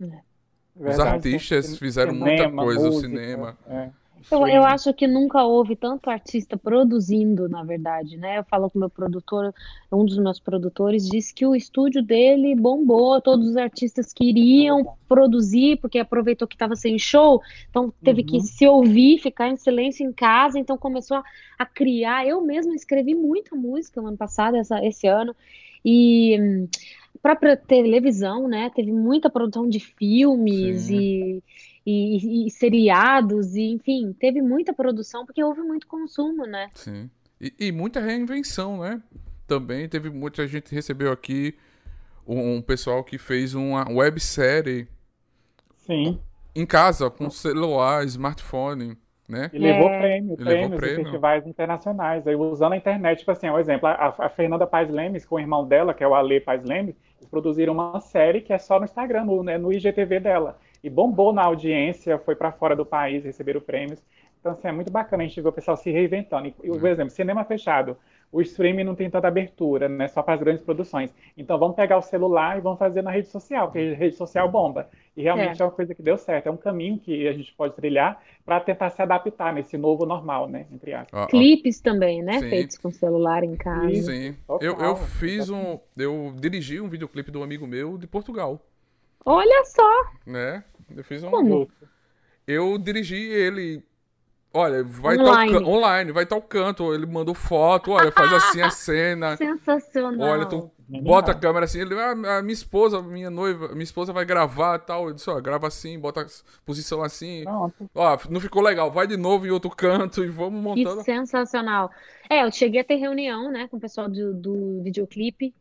Os 0.00 0.84
Verdade. 0.84 1.08
artistas 1.34 1.78
fizeram 1.78 2.12
Cinema, 2.12 2.26
muita 2.48 2.62
coisa, 2.64 2.80
o 2.88 2.92
música, 2.92 3.08
cinema. 3.08 3.58
é. 3.66 3.90
Eu, 4.30 4.46
eu 4.46 4.64
acho 4.64 4.92
que 4.92 5.06
nunca 5.06 5.42
houve 5.44 5.74
tanto 5.74 6.10
artista 6.10 6.56
produzindo, 6.58 7.48
na 7.48 7.64
verdade, 7.64 8.16
né? 8.18 8.38
Eu 8.38 8.44
falo 8.44 8.68
com 8.70 8.78
o 8.78 8.80
meu 8.80 8.90
produtor, 8.90 9.54
um 9.90 10.04
dos 10.04 10.18
meus 10.18 10.38
produtores 10.38 11.08
disse 11.08 11.32
que 11.34 11.46
o 11.46 11.54
estúdio 11.54 12.02
dele 12.02 12.54
bombou, 12.54 13.22
todos 13.22 13.48
os 13.48 13.56
artistas 13.56 14.12
queriam 14.12 14.86
produzir, 15.08 15.78
porque 15.80 15.98
aproveitou 15.98 16.46
que 16.46 16.54
estava 16.56 16.76
sem 16.76 16.98
show, 16.98 17.40
então 17.70 17.92
teve 18.02 18.22
que 18.22 18.36
Uhum. 18.36 18.40
se 18.40 18.66
ouvir, 18.66 19.18
ficar 19.18 19.48
em 19.48 19.56
silêncio 19.56 20.04
em 20.06 20.12
casa, 20.12 20.58
então 20.58 20.76
começou 20.76 21.16
a, 21.16 21.24
a 21.58 21.64
criar. 21.64 22.26
Eu 22.26 22.42
mesma 22.42 22.74
escrevi 22.74 23.14
muita 23.14 23.56
música 23.56 24.00
no 24.02 24.08
ano 24.08 24.16
passado, 24.18 24.56
essa, 24.56 24.84
esse 24.84 25.06
ano, 25.06 25.34
E 25.84 26.36
hum, 26.40 26.68
a 27.14 27.18
própria 27.20 27.56
televisão, 27.56 28.48
né? 28.48 28.70
Teve 28.74 28.92
muita 28.92 29.30
produção 29.30 29.68
de 29.68 29.80
filmes 29.80 30.84
Sim. 30.86 30.94
e, 30.94 31.42
e, 31.90 32.46
e 32.46 32.50
seriados, 32.50 33.54
e 33.56 33.62
enfim, 33.72 34.12
teve 34.18 34.42
muita 34.42 34.72
produção 34.72 35.24
porque 35.26 35.42
houve 35.42 35.62
muito 35.62 35.86
consumo, 35.86 36.44
né? 36.46 36.70
Sim. 36.74 37.10
E, 37.40 37.52
e 37.58 37.72
muita 37.72 38.00
reinvenção, 38.00 38.78
né? 38.80 39.02
Também 39.46 39.88
teve 39.88 40.10
muita 40.10 40.46
gente 40.46 40.74
recebeu 40.74 41.10
aqui 41.12 41.56
um, 42.26 42.56
um 42.56 42.62
pessoal 42.62 43.02
que 43.04 43.18
fez 43.18 43.54
uma 43.54 43.88
websérie 43.90 44.88
Sim. 45.76 46.20
em 46.54 46.66
casa, 46.66 47.10
com 47.10 47.30
celular, 47.30 48.04
smartphone, 48.06 48.96
né? 49.28 49.50
E 49.52 49.58
levou 49.58 49.88
É. 49.88 49.98
prêmio, 49.98 50.38
E 50.38 50.44
levou 50.44 50.70
prêmios 50.70 50.80
prêmio. 50.80 51.00
em 51.00 51.04
festivais 51.04 51.46
internacionais. 51.46 52.26
Aí 52.26 52.34
usando 52.34 52.72
a 52.72 52.76
internet, 52.76 53.18
tipo 53.20 53.30
assim, 53.30 53.48
um 53.48 53.58
exemplo, 53.58 53.88
a, 53.88 54.14
a 54.18 54.28
Fernanda 54.30 54.66
Paz 54.66 54.90
Lemes 54.90 55.24
com 55.26 55.36
o 55.36 55.40
irmão 55.40 55.66
dela, 55.66 55.94
que 55.94 56.02
é 56.04 56.08
o 56.08 56.14
Ale 56.14 56.40
Paz 56.40 56.62
Lemes, 56.64 56.96
eles 57.18 57.28
produziram 57.28 57.72
uma 57.74 58.00
série 58.00 58.40
que 58.40 58.52
é 58.52 58.58
só 58.58 58.78
no 58.78 58.84
Instagram, 58.84 59.24
no, 59.24 59.42
né, 59.42 59.58
no 59.58 59.72
IGTV 59.72 60.20
dela. 60.20 60.58
E 60.82 60.88
bombou 60.88 61.32
na 61.32 61.42
audiência, 61.42 62.18
foi 62.18 62.36
para 62.36 62.52
fora 62.52 62.76
do 62.76 62.86
país, 62.86 63.24
receberam 63.24 63.60
prêmios. 63.60 64.02
Então, 64.40 64.52
assim, 64.52 64.68
é 64.68 64.72
muito 64.72 64.90
bacana 64.90 65.24
a 65.24 65.26
gente 65.26 65.40
ver 65.40 65.48
o 65.48 65.52
pessoal 65.52 65.76
se 65.76 65.90
reinventando. 65.90 66.48
E, 66.48 66.54
e, 66.62 66.68
por 66.68 66.88
exemplo, 66.88 67.10
cinema 67.10 67.44
fechado. 67.44 67.96
O 68.30 68.42
streaming 68.42 68.84
não 68.84 68.94
tem 68.94 69.08
tanta 69.08 69.26
abertura, 69.26 69.88
né? 69.88 70.06
Só 70.06 70.22
para 70.22 70.34
as 70.34 70.40
grandes 70.40 70.62
produções. 70.62 71.12
Então, 71.36 71.58
vamos 71.58 71.74
pegar 71.74 71.96
o 71.96 72.02
celular 72.02 72.58
e 72.58 72.60
vamos 72.60 72.78
fazer 72.78 73.00
na 73.00 73.10
rede 73.10 73.28
social, 73.28 73.68
porque 73.68 73.78
a 73.78 73.96
rede 73.96 74.16
social 74.16 74.48
bomba. 74.50 74.88
E 75.16 75.22
realmente 75.22 75.60
é, 75.60 75.64
uma 75.64 75.70
coisa 75.70 75.94
que 75.94 76.02
deu 76.02 76.18
certo. 76.18 76.46
É 76.46 76.50
um 76.50 76.56
caminho 76.56 76.98
que 76.98 77.26
a 77.26 77.32
gente 77.32 77.52
pode 77.54 77.74
trilhar 77.74 78.22
para 78.44 78.60
tentar 78.60 78.90
se 78.90 79.00
adaptar 79.00 79.52
nesse 79.54 79.78
novo 79.78 80.04
normal, 80.04 80.46
né? 80.46 80.66
Entre 80.70 80.92
aspas. 80.92 81.20
Ó, 81.20 81.26
Clipes 81.26 81.80
também, 81.80 82.22
né? 82.22 82.38
Sim. 82.38 82.50
Feitos 82.50 82.76
com 82.76 82.90
celular 82.90 83.42
em 83.42 83.56
casa. 83.56 84.12
Sim. 84.12 84.36
Total, 84.46 84.68
Eu, 84.68 84.78
eu 84.78 84.96
fiz 84.96 85.48
um. 85.48 85.80
Eu 85.96 86.34
dirigi 86.38 86.80
um 86.80 86.88
videoclipe 86.88 87.32
de 87.32 87.38
um 87.38 87.42
amigo 87.42 87.66
meu 87.66 87.96
de 87.96 88.06
Portugal, 88.06 88.62
Olha 89.24 89.64
só, 89.64 90.04
né? 90.26 90.64
Eu 90.94 91.04
fiz 91.04 91.22
um. 91.22 91.30
Como? 91.30 91.68
Eu 92.46 92.78
dirigi 92.78 93.16
ele. 93.16 93.82
Olha, 94.54 94.82
vai 94.82 95.18
Online. 95.18 95.52
tal 95.52 95.60
can- 95.62 95.68
online, 95.68 96.12
vai 96.12 96.24
tal 96.26 96.40
canto. 96.40 96.94
Ele 96.94 97.04
mandou 97.04 97.34
foto, 97.34 97.90
olha, 97.90 98.10
faz 98.10 98.32
assim 98.32 98.62
a 98.62 98.70
cena. 98.70 99.36
sensacional. 99.36 100.26
Olha, 100.26 100.46
tu 100.46 100.70
Genial. 100.88 101.04
bota 101.04 101.32
a 101.32 101.34
câmera 101.34 101.66
assim, 101.66 101.80
ele, 101.82 101.94
ah, 102.00 102.38
a 102.38 102.42
minha 102.42 102.54
esposa, 102.54 103.02
minha 103.02 103.28
noiva, 103.28 103.68
minha 103.68 103.82
esposa 103.84 104.10
vai 104.10 104.24
gravar 104.24 104.76
e 104.76 104.86
tal. 104.86 105.08
Eu 105.08 105.12
disse, 105.14 105.28
ó, 105.28 105.38
grava 105.38 105.66
assim, 105.66 105.98
bota 106.00 106.22
a 106.22 106.26
posição 106.64 107.02
assim. 107.02 107.44
Pronto. 107.44 107.90
Ó, 107.94 108.18
não 108.30 108.40
ficou 108.40 108.62
legal, 108.62 108.90
vai 108.90 109.06
de 109.06 109.18
novo 109.18 109.46
em 109.46 109.50
outro 109.50 109.68
canto 109.70 110.24
e 110.24 110.28
vamos 110.30 110.74
Que 110.74 110.82
montando. 110.82 111.04
sensacional. 111.04 111.90
É, 112.30 112.42
eu 112.44 112.50
cheguei 112.50 112.80
a 112.80 112.84
ter 112.84 112.96
reunião, 112.96 113.50
né, 113.50 113.68
com 113.68 113.76
o 113.76 113.80
pessoal 113.80 114.08
do, 114.08 114.32
do 114.32 114.82
videoclipe 114.82 115.54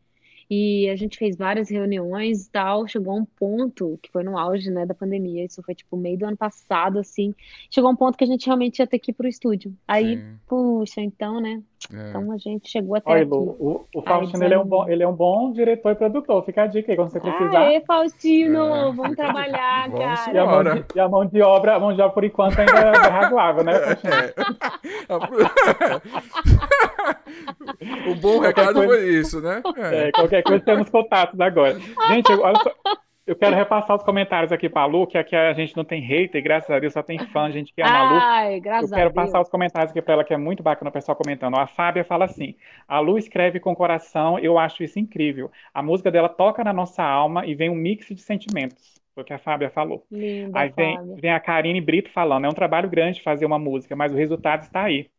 e 0.50 0.90
a 0.90 0.96
gente 0.96 1.18
fez 1.18 1.36
várias 1.36 1.70
reuniões 1.70 2.46
e 2.46 2.52
tal. 2.52 2.88
Chegou 2.88 3.18
um 3.18 3.26
ponto 3.26 4.00
que 4.02 4.12
foi 4.12 4.24
no 4.24 4.38
auge, 4.38 4.72
né, 4.72 4.86
da 4.86 4.94
pandemia. 4.94 5.46
Isso 5.46 5.62
foi 5.62 5.76
tipo 5.76 5.98
meio 5.98 6.18
do 6.18 6.26
ano 6.26 6.38
passado, 6.38 7.00
assim. 7.00 7.36
Chegou 7.70 7.92
um 7.92 7.96
ponto 7.96 8.18
que 8.18 8.24
a 8.24 8.28
gente 8.28 8.46
realmente 8.46 8.80
ia 8.80 8.88
ter 8.88 9.00
que 9.00 9.12
ir 9.12 9.14
pro 9.14 9.28
estúdio. 9.28 9.74
Aí, 9.88 10.18
Sim, 10.18 10.24
puxa, 10.48 11.02
então, 11.02 11.42
né? 11.42 11.62
é. 11.94 12.10
Então 12.10 12.32
a 12.32 12.38
gente 12.38 12.70
chegou 12.70 12.96
até 12.96 13.12
Olha, 13.12 13.24
aqui. 13.24 13.32
O, 13.32 13.86
o 13.94 13.98
Ai, 13.98 14.04
Faustino, 14.04 14.44
ele 14.44 14.54
é 14.54 14.60
um 14.60 14.66
bom, 14.66 14.90
ele 14.90 15.04
é 15.04 15.08
um 15.08 15.14
bom 15.14 15.52
diretor 15.52 15.92
e 15.92 15.96
produtor. 15.96 16.46
Fica 16.46 16.64
a 16.64 16.68
dica 16.68 16.92
aí, 16.92 16.96
quando 16.96 17.10
você 17.10 17.20
precisar. 17.20 17.60
Aê, 17.60 17.82
Faustino, 17.82 18.66
É, 18.66 18.92
vamos 18.92 19.16
trabalhar, 19.16 19.90
Vamos 19.92 20.06
cara. 20.06 20.34
E 20.34 20.38
a, 20.38 20.46
mão 20.46 20.64
de, 20.64 20.86
e 20.96 21.00
a 21.00 21.10
mão 21.10 21.26
de 21.26 21.42
obra, 21.42 21.76
a 21.76 21.80
mão 21.80 21.94
de 21.94 22.02
obra, 22.02 22.14
por 22.14 22.24
enquanto, 22.24 22.60
ainda 22.60 22.72
é 22.72 23.10
razoável, 23.10 23.64
né, 23.64 23.74
Faustino? 23.80 24.14
o 28.12 28.16
bom 28.16 28.40
recado 28.40 28.84
foi 28.84 29.10
isso, 29.10 29.42
né? 29.42 29.62
É. 29.78 30.12
É, 30.40 30.44
coisa 30.44 30.64
temos 30.64 30.90
contatos 30.92 31.40
agora. 31.40 31.78
Gente, 32.06 32.32
eu- 32.32 32.42
olha 32.42 32.58
só, 32.58 32.72
eu 33.26 33.36
quero 33.36 33.56
repassar 33.56 33.96
os 33.98 34.04
comentários 34.04 34.52
aqui 34.52 34.70
para 34.70 34.84
a 34.84 34.86
Lu, 34.86 35.06
que 35.08 35.18
aqui 35.18 35.36
a 35.36 35.54
gente 35.54 35.76
não 35.76 35.84
tem 35.86 36.02
hater, 36.02 36.42
graças 36.44 36.70
a 36.70 36.80
Deus 36.80 36.94
só 36.94 37.04
tem 37.04 37.20
fã, 37.20 37.52
gente 37.52 37.74
que 37.74 37.82
ama 37.82 38.00
a 38.00 38.04
Lu. 38.04 38.30
Ai, 38.40 38.60
Eu 38.80 38.90
graças 38.90 38.94
a 38.94 39.02
quero 39.02 39.12
Deus. 39.12 39.14
passar 39.14 39.42
os 39.42 39.50
comentários 39.50 39.92
aqui 39.92 40.02
para 40.02 40.14
ela, 40.14 40.24
que 40.24 40.34
é 40.34 40.38
muito 40.38 40.64
bacana 40.64 40.90
o 40.90 40.94
pessoal 40.94 41.16
comentando. 41.18 41.56
A 41.58 41.68
Fábia 41.68 42.06
fala 42.06 42.26
assim: 42.26 42.56
a 42.88 43.00
Lu 43.00 43.18
escreve 43.18 43.60
com 43.60 43.76
coração, 43.76 44.40
eu 44.40 44.58
acho 44.60 44.84
isso 44.84 45.00
incrível. 45.00 45.52
A 45.74 45.82
música 45.84 46.12
dela 46.12 46.30
toca 46.30 46.64
na 46.64 46.74
nossa 46.74 47.04
alma 47.04 47.46
e 47.46 47.56
vem 47.56 47.70
um 47.70 47.76
mix 47.76 48.08
de 48.08 48.22
sentimentos. 48.22 49.02
Foi 49.16 49.24
o 49.24 49.26
que 49.26 49.34
a 49.34 49.40
Fábia 49.40 49.70
falou. 49.72 50.06
Linda, 50.12 50.54
Aí 50.54 50.70
vem, 50.70 50.98
vem 51.16 51.32
a 51.34 51.40
Karine 51.40 51.82
Brito 51.82 52.10
falando: 52.12 52.46
é 52.46 52.50
um 52.50 52.54
trabalho 52.54 52.90
grande 52.90 53.22
fazer 53.22 53.46
uma 53.46 53.60
música, 53.60 53.96
mas 53.96 54.14
o 54.14 54.18
resultado 54.18 54.64
está 54.64 54.84
aí. 54.84 55.10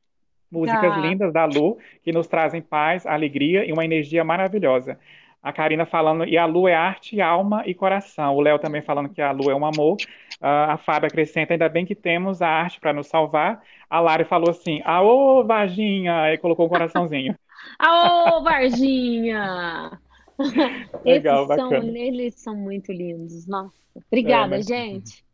Músicas 0.50 0.94
Tá. 0.94 0.96
lindas 0.96 1.32
da 1.32 1.44
Lu, 1.44 1.78
que 2.02 2.12
nos 2.12 2.26
trazem 2.26 2.62
paz, 2.62 3.06
alegria 3.06 3.64
e 3.64 3.72
uma 3.72 3.84
energia 3.84 4.24
maravilhosa. 4.24 4.98
A 5.42 5.52
Karina 5.52 5.86
falando, 5.86 6.24
e 6.24 6.36
a 6.36 6.46
Lu 6.46 6.66
é 6.68 6.74
arte, 6.74 7.20
alma 7.20 7.62
e 7.66 7.74
coração. 7.74 8.34
O 8.34 8.40
Léo 8.40 8.58
também 8.58 8.82
falando 8.82 9.08
que 9.08 9.20
a 9.22 9.30
Lu 9.32 9.50
é 9.50 9.54
um 9.54 9.64
amor. 9.64 10.00
Ah, 10.40 10.74
a 10.74 10.78
Fábia 10.78 11.08
acrescenta, 11.08 11.54
ainda 11.54 11.68
bem 11.68 11.86
que 11.86 11.94
temos 11.94 12.42
a 12.42 12.48
arte 12.48 12.80
para 12.80 12.92
nos 12.92 13.06
salvar. 13.08 13.62
A 13.88 14.00
Lari 14.00 14.24
falou 14.24 14.50
assim, 14.50 14.80
aô, 14.84 15.44
Varginha, 15.46 16.32
e 16.32 16.38
colocou 16.38 16.66
um 16.66 16.68
coraçãozinho. 16.68 17.38
Aô, 17.78 18.42
Varginha! 18.42 20.00
Legal, 21.04 21.44
Esses 21.44 21.52
são, 21.54 21.96
eles 21.96 22.34
são 22.36 22.56
muito 22.56 22.92
lindos. 22.92 23.46
Nossa, 23.46 23.74
obrigada, 24.10 24.56
É, 24.56 24.58
né? 24.58 24.62
gente. 24.62 25.24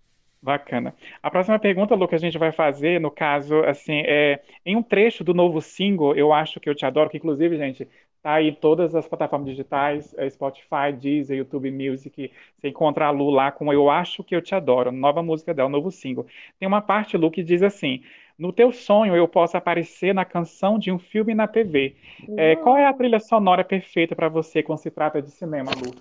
Bacana. 0.45 0.95
A 1.23 1.31
próxima 1.31 1.59
pergunta, 1.59 1.95
Lu, 1.95 2.07
que 2.07 2.15
a 2.15 2.19
gente 2.19 2.37
vai 2.37 2.53
fazer, 2.53 3.01
no 3.01 3.11
caso, 3.11 3.61
assim, 3.65 4.03
é 4.05 4.43
em 4.65 4.77
um 4.77 4.83
trecho 4.83 5.25
do 5.25 5.33
novo 5.33 5.59
single, 5.63 6.15
Eu 6.15 6.35
Acho 6.35 6.61
Que 6.61 6.69
Eu 6.69 6.75
Te 6.75 6.85
Adoro, 6.85 7.09
que 7.09 7.17
inclusive, 7.17 7.57
gente, 7.57 7.89
tá 8.23 8.35
aí 8.35 8.49
em 8.49 8.55
todas 8.55 8.95
as 8.95 9.09
plataformas 9.09 9.49
digitais, 9.49 10.15
é, 10.19 10.29
Spotify, 10.29 10.93
Deezer, 11.01 11.39
YouTube 11.39 11.71
Music, 11.71 12.31
você 12.59 12.69
encontra 12.69 13.07
a 13.07 13.11
Lu 13.11 13.31
lá 13.31 13.51
com 13.51 13.73
Eu 13.73 13.89
Acho 13.89 14.23
Que 14.23 14.37
Eu 14.37 14.43
Te 14.43 14.55
Adoro, 14.55 14.93
nova 14.93 15.23
música 15.23 15.55
dela, 15.55 15.71
novo 15.71 15.91
single. 15.91 16.27
Tem 16.61 16.69
uma 16.69 16.83
parte, 16.83 17.17
Lu, 17.17 17.31
que 17.31 17.43
diz 17.43 17.63
assim, 17.63 18.03
no 18.39 18.53
teu 18.53 18.71
sonho 18.71 19.17
eu 19.17 19.27
posso 19.27 19.57
aparecer 19.57 20.13
na 20.13 20.27
canção 20.27 20.79
de 20.79 20.93
um 20.93 20.99
filme 20.99 21.35
na 21.35 21.49
TV. 21.49 21.97
É, 22.37 22.55
qual 22.57 22.77
é 22.77 22.85
a 22.85 22.93
trilha 22.93 23.19
sonora 23.19 23.65
perfeita 23.65 24.15
para 24.15 24.29
você 24.29 24.63
quando 24.63 24.81
se 24.81 24.91
trata 24.91 25.23
de 25.23 25.31
cinema, 25.31 25.71
Lu? 25.71 25.95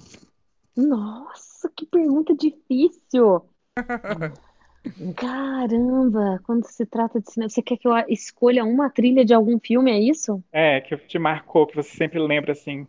Nossa, 0.76 1.72
que 1.74 1.86
pergunta 1.86 2.36
difícil. 2.36 3.42
Caramba, 5.16 6.40
quando 6.46 6.66
se 6.66 6.86
trata 6.86 7.20
de 7.20 7.32
cinema, 7.32 7.50
você 7.50 7.62
quer 7.62 7.78
que 7.78 7.88
eu 7.88 7.94
escolha 8.08 8.64
uma 8.64 8.90
trilha 8.90 9.26
de 9.26 9.34
algum 9.34 9.60
filme, 9.60 9.92
é 9.92 10.00
isso? 10.00 10.44
É, 10.52 10.82
que 10.82 10.96
te 10.98 11.18
marcou, 11.18 11.66
que 11.66 11.76
você 11.76 11.96
sempre 11.96 12.20
lembra, 12.20 12.52
assim. 12.52 12.88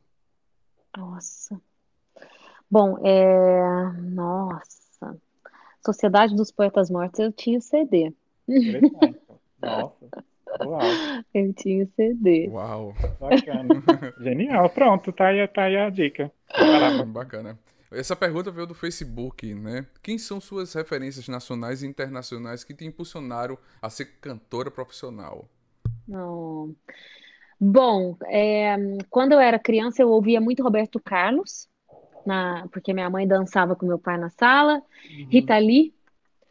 Nossa. 0.96 1.60
Bom, 2.70 2.98
é. 3.04 3.92
Nossa. 4.02 5.16
Sociedade 5.84 6.34
dos 6.34 6.50
Poetas 6.50 6.90
Mortos, 6.90 7.18
eu 7.20 7.32
tinha 7.32 7.58
o 7.58 7.62
CD. 7.62 8.12
Interessante. 8.48 9.20
Nossa. 9.60 10.06
Uau, 10.64 10.80
Eu 11.32 11.52
tinha 11.52 11.84
o 11.84 11.88
CD. 11.96 12.48
Uau, 12.48 12.94
bacana. 13.20 13.82
Genial. 14.20 14.70
Pronto, 14.70 15.12
tá 15.12 15.28
aí, 15.28 15.46
tá 15.48 15.64
aí 15.64 15.76
a 15.76 15.90
dica. 15.90 16.30
Parava. 16.56 17.04
bacana. 17.04 17.58
Essa 17.94 18.16
pergunta 18.16 18.50
veio 18.50 18.66
do 18.66 18.74
Facebook, 18.74 19.54
né? 19.54 19.86
Quem 20.02 20.18
são 20.18 20.40
suas 20.40 20.72
referências 20.74 21.28
nacionais 21.28 21.82
e 21.82 21.86
internacionais 21.86 22.64
que 22.64 22.74
te 22.74 22.84
impulsionaram 22.84 23.56
a 23.80 23.88
ser 23.88 24.06
cantora 24.20 24.70
profissional? 24.70 25.48
Não. 26.06 26.74
Bom, 27.60 28.16
é, 28.26 28.76
quando 29.08 29.32
eu 29.32 29.40
era 29.40 29.58
criança, 29.58 30.02
eu 30.02 30.08
ouvia 30.10 30.40
muito 30.40 30.62
Roberto 30.62 31.00
Carlos, 31.00 31.68
na, 32.26 32.66
porque 32.72 32.92
minha 32.92 33.08
mãe 33.08 33.26
dançava 33.26 33.76
com 33.76 33.86
meu 33.86 33.98
pai 33.98 34.18
na 34.18 34.30
sala. 34.30 34.82
Rita 35.30 35.56
Lee, 35.56 35.94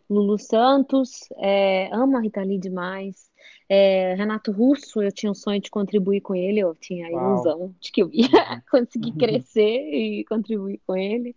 Lulu 0.09 0.37
Santos, 0.37 1.29
é, 1.37 1.89
amo 1.93 2.17
a 2.17 2.21
Rita 2.21 2.41
Lee 2.41 2.59
demais. 2.59 3.29
É, 3.75 4.13
Renato 4.13 4.51
Russo, 4.51 5.01
eu 5.01 5.11
tinha 5.11 5.31
o 5.31 5.35
sonho 5.35 5.59
de 5.59 5.71
contribuir 5.71 6.21
com 6.21 6.35
ele, 6.35 6.59
eu 6.59 6.75
tinha 6.75 7.07
a 7.07 7.09
Uau. 7.09 7.31
ilusão 7.31 7.75
de 7.79 7.91
que 7.91 8.03
eu 8.03 8.09
ia 8.13 8.27
conseguir 8.69 9.13
crescer 9.13 9.89
e 9.91 10.23
contribuir 10.25 10.79
com 10.85 10.95
ele. 10.95 11.35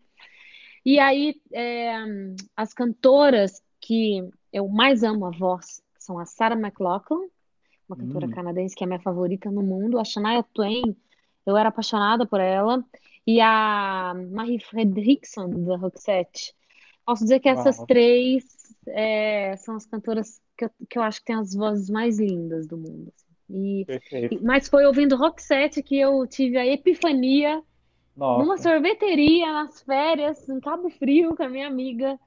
E 0.84 0.98
aí, 0.98 1.40
é, 1.50 1.94
as 2.54 2.74
cantoras 2.74 3.62
que 3.80 4.22
eu 4.52 4.68
mais 4.68 5.02
amo 5.02 5.24
a 5.24 5.30
voz 5.30 5.82
são 5.98 6.18
a 6.18 6.26
Sarah 6.26 6.60
McLachlan, 6.60 7.22
uma 7.88 7.96
cantora 7.96 8.26
Hum. 8.26 8.30
canadense 8.30 8.76
que 8.76 8.84
é 8.84 8.86
minha 8.86 9.00
favorita 9.00 9.50
no 9.50 9.62
mundo, 9.62 9.98
a 9.98 10.04
Shania 10.04 10.42
Twain, 10.52 10.94
eu 11.46 11.56
era 11.56 11.70
apaixonada 11.70 12.26
por 12.26 12.38
ela, 12.38 12.84
e 13.26 13.40
a 13.40 14.12
Marie 14.30 14.60
Fredriksson, 14.60 15.48
da 15.64 15.78
Roxette. 15.78 16.54
Posso 17.06 17.22
dizer 17.22 17.40
que 17.40 17.48
essas 17.48 17.78
Uau. 17.78 17.86
três 17.86 18.44
é, 18.88 19.56
são 19.56 19.76
as 19.76 19.86
cantoras 19.86 20.38
que 20.56 20.64
eu, 20.64 20.70
que 20.88 20.98
eu 20.98 21.02
acho 21.02 21.20
que 21.20 21.26
têm 21.26 21.36
as 21.36 21.54
vozes 21.54 21.90
mais 21.90 22.18
lindas 22.18 22.66
do 22.66 22.76
mundo. 22.76 23.12
assim. 23.14 23.26
E, 23.48 23.86
e- 24.32 24.40
mas 24.42 24.68
foi 24.68 24.84
ouvindo 24.86 25.16
Roxette 25.16 25.82
que 25.82 25.98
eu 25.98 26.26
tive 26.26 26.56
a 26.58 26.66
epifania 26.66 27.62
numa 28.16 28.56
Nossa. 28.56 28.64
sorveteria, 28.64 29.52
nas 29.52 29.82
férias, 29.82 30.48
em 30.48 30.60
Cabo 30.60 30.90
Frio, 30.90 31.36
com 31.36 31.42
a 31.42 31.48
minha 31.48 31.66
amiga. 31.66 32.18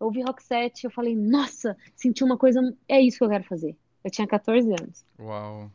Eu 0.00 0.06
ouvi 0.06 0.22
Roxette, 0.22 0.84
eu 0.84 0.90
falei, 0.90 1.16
nossa, 1.16 1.76
senti 1.96 2.22
uma 2.22 2.36
coisa, 2.38 2.60
é 2.88 3.00
isso 3.00 3.18
que 3.18 3.24
eu 3.24 3.28
quero 3.28 3.44
fazer. 3.44 3.76
Eu 4.04 4.10
tinha 4.10 4.26
14 4.26 4.70
anos. 4.72 5.04
Uau. 5.18 5.70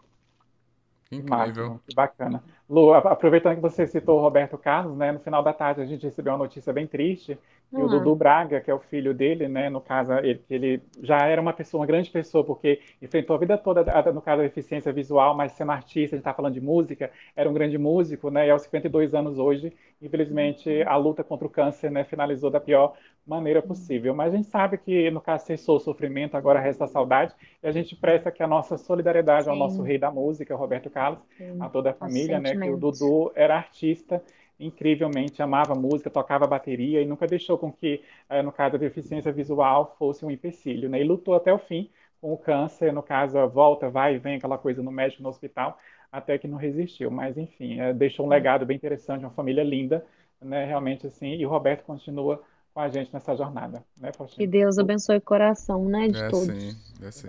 Que 1.09 1.15
Incrível. 1.17 1.29
máximo, 1.29 1.79
que 1.85 1.93
bacana. 1.93 2.43
Lu, 2.67 2.93
aproveitando 2.93 3.55
que 3.55 3.61
você 3.61 3.85
citou 3.85 4.17
o 4.17 4.21
Roberto 4.21 4.57
Carlos, 4.57 4.97
né, 4.97 5.11
no 5.11 5.19
final 5.19 5.43
da 5.43 5.53
tarde 5.53 5.81
a 5.81 5.85
gente 5.85 6.03
recebeu 6.03 6.33
uma 6.33 6.39
notícia 6.39 6.73
bem 6.73 6.87
triste, 6.87 7.37
e 7.75 7.81
o 7.81 7.87
Dudu 7.87 8.15
Braga, 8.15 8.61
que 8.61 8.69
é 8.69 8.73
o 8.73 8.79
filho 8.79 9.13
dele, 9.13 9.47
né, 9.47 9.69
no 9.69 9.81
caso, 9.81 10.13
ele, 10.13 10.41
ele, 10.49 10.81
já 11.01 11.17
era 11.25 11.41
uma 11.41 11.53
pessoa, 11.53 11.81
uma 11.81 11.87
grande 11.87 12.09
pessoa, 12.09 12.43
porque 12.43 12.79
enfrentou 13.01 13.35
a 13.35 13.39
vida 13.39 13.57
toda, 13.57 13.83
no 14.11 14.21
caso, 14.21 14.41
a 14.41 14.45
deficiência 14.45 14.93
visual, 14.93 15.35
mas 15.35 15.53
sendo 15.53 15.71
artista, 15.71 16.15
a 16.15 16.17
gente 16.17 16.21
está 16.21 16.33
falando 16.33 16.53
de 16.53 16.61
música, 16.61 17.11
era 17.35 17.49
um 17.49 17.53
grande 17.53 17.77
músico, 17.77 18.29
né, 18.29 18.47
e 18.47 18.51
aos 18.51 18.61
52 18.61 19.15
anos 19.15 19.39
hoje, 19.39 19.73
infelizmente, 20.01 20.83
a 20.83 20.95
luta 20.95 21.23
contra 21.23 21.47
o 21.47 21.49
câncer, 21.49 21.89
né, 21.89 22.03
finalizou 22.03 22.51
da 22.51 22.59
pior 22.59 22.93
maneira 23.25 23.61
possível. 23.61 24.13
Mas 24.13 24.33
a 24.33 24.37
gente 24.37 24.49
sabe 24.49 24.77
que, 24.77 25.09
no 25.09 25.21
caso, 25.21 25.45
cessou 25.45 25.77
o 25.77 25.79
sofrimento, 25.79 26.37
agora 26.37 26.59
resta 26.59 26.85
a 26.85 26.87
saudade, 26.87 27.33
e 27.61 27.67
a 27.67 27.71
gente 27.71 27.95
presta 27.95 28.29
aqui 28.29 28.43
a 28.43 28.47
nossa 28.47 28.77
solidariedade 28.77 29.45
Sim. 29.45 29.49
ao 29.49 29.55
nosso 29.55 29.81
rei 29.81 29.97
da 29.97 30.11
música, 30.11 30.55
Roberto 30.55 30.89
Carlos, 30.89 31.19
Sim. 31.37 31.57
a 31.59 31.69
toda 31.69 31.89
a 31.89 31.93
família, 31.93 32.39
né, 32.39 32.55
que 32.55 32.69
o 32.69 32.77
Dudu 32.77 33.31
era 33.33 33.55
artista, 33.55 34.21
incrivelmente 34.65 35.41
amava 35.41 35.75
música, 35.75 36.09
tocava 36.09 36.47
bateria 36.47 37.01
e 37.01 37.05
nunca 37.05 37.27
deixou 37.27 37.57
com 37.57 37.71
que, 37.71 38.01
eh, 38.29 38.41
no 38.41 38.51
caso, 38.51 38.75
a 38.75 38.79
deficiência 38.79 39.31
visual 39.31 39.95
fosse 39.97 40.25
um 40.25 40.31
empecilho, 40.31 40.89
né? 40.89 41.01
E 41.01 41.03
lutou 41.03 41.35
até 41.35 41.53
o 41.53 41.59
fim 41.59 41.89
com 42.21 42.33
o 42.33 42.37
câncer, 42.37 42.93
no 42.93 43.03
caso, 43.03 43.37
volta, 43.49 43.89
vai 43.89 44.15
e 44.15 44.19
vem, 44.19 44.35
aquela 44.35 44.57
coisa 44.57 44.81
no 44.81 44.91
médico, 44.91 45.21
no 45.21 45.29
hospital, 45.29 45.77
até 46.11 46.37
que 46.37 46.47
não 46.47 46.57
resistiu. 46.57 47.11
Mas, 47.11 47.37
enfim, 47.37 47.79
é, 47.79 47.93
deixou 47.93 48.25
um 48.25 48.29
legado 48.29 48.65
bem 48.65 48.77
interessante, 48.77 49.25
uma 49.25 49.31
família 49.31 49.63
linda, 49.63 50.05
né? 50.41 50.65
Realmente, 50.65 51.07
assim, 51.07 51.35
e 51.35 51.45
o 51.45 51.49
Roberto 51.49 51.83
continua 51.83 52.41
com 52.73 52.79
a 52.79 52.89
gente 52.89 53.13
nessa 53.13 53.35
jornada, 53.35 53.83
né? 53.97 54.11
Que 54.29 54.47
Deus 54.47 54.79
abençoe 54.79 55.17
o 55.17 55.21
coração, 55.21 55.85
né, 55.85 56.07
de 56.07 56.21
é 56.21 56.27
todos. 56.29 56.47
Sim, 56.47 56.75
é 57.03 57.11
sim. 57.11 57.27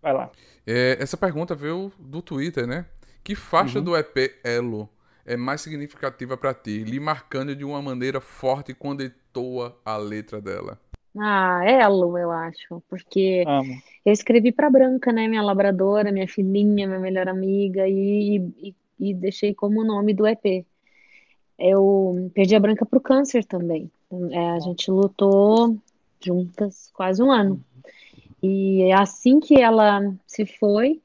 Vai 0.00 0.12
lá. 0.12 0.30
É, 0.66 0.96
essa 1.00 1.16
pergunta 1.16 1.54
veio 1.54 1.90
do 1.98 2.22
Twitter, 2.22 2.66
né? 2.66 2.86
Que 3.24 3.34
faixa 3.34 3.78
uhum. 3.78 3.84
do 3.84 3.96
EP 3.96 4.40
Elo 4.44 4.88
é 5.28 5.36
mais 5.36 5.60
significativa 5.60 6.38
para 6.38 6.54
ti, 6.54 6.82
lhe 6.82 6.98
marcando 6.98 7.54
de 7.54 7.62
uma 7.62 7.82
maneira 7.82 8.18
forte 8.18 8.72
quando 8.72 9.04
entoa 9.04 9.78
a 9.84 9.94
letra 9.98 10.40
dela? 10.40 10.80
Ah, 11.20 11.60
Elo, 11.64 12.16
eu 12.16 12.30
acho, 12.30 12.82
porque 12.88 13.44
Amo. 13.46 13.74
eu 14.06 14.12
escrevi 14.12 14.50
para 14.50 14.70
Branca, 14.70 15.12
né, 15.12 15.28
minha 15.28 15.42
labradora, 15.42 16.10
minha 16.10 16.26
filhinha, 16.26 16.86
minha 16.86 16.98
melhor 16.98 17.28
amiga, 17.28 17.86
e, 17.86 18.36
e, 18.58 18.74
e 18.98 19.14
deixei 19.14 19.54
como 19.54 19.84
nome 19.84 20.14
do 20.14 20.26
EP. 20.26 20.64
Eu 21.58 22.30
perdi 22.32 22.56
a 22.56 22.60
Branca 22.60 22.86
pro 22.86 23.00
câncer 23.00 23.44
também. 23.44 23.90
É, 24.30 24.50
a 24.52 24.60
gente 24.60 24.90
lutou 24.90 25.76
juntas 26.20 26.90
quase 26.94 27.22
um 27.22 27.30
ano. 27.30 27.62
E 28.42 28.90
assim 28.92 29.40
que 29.40 29.60
ela 29.60 30.14
se 30.26 30.46
foi, 30.46 31.02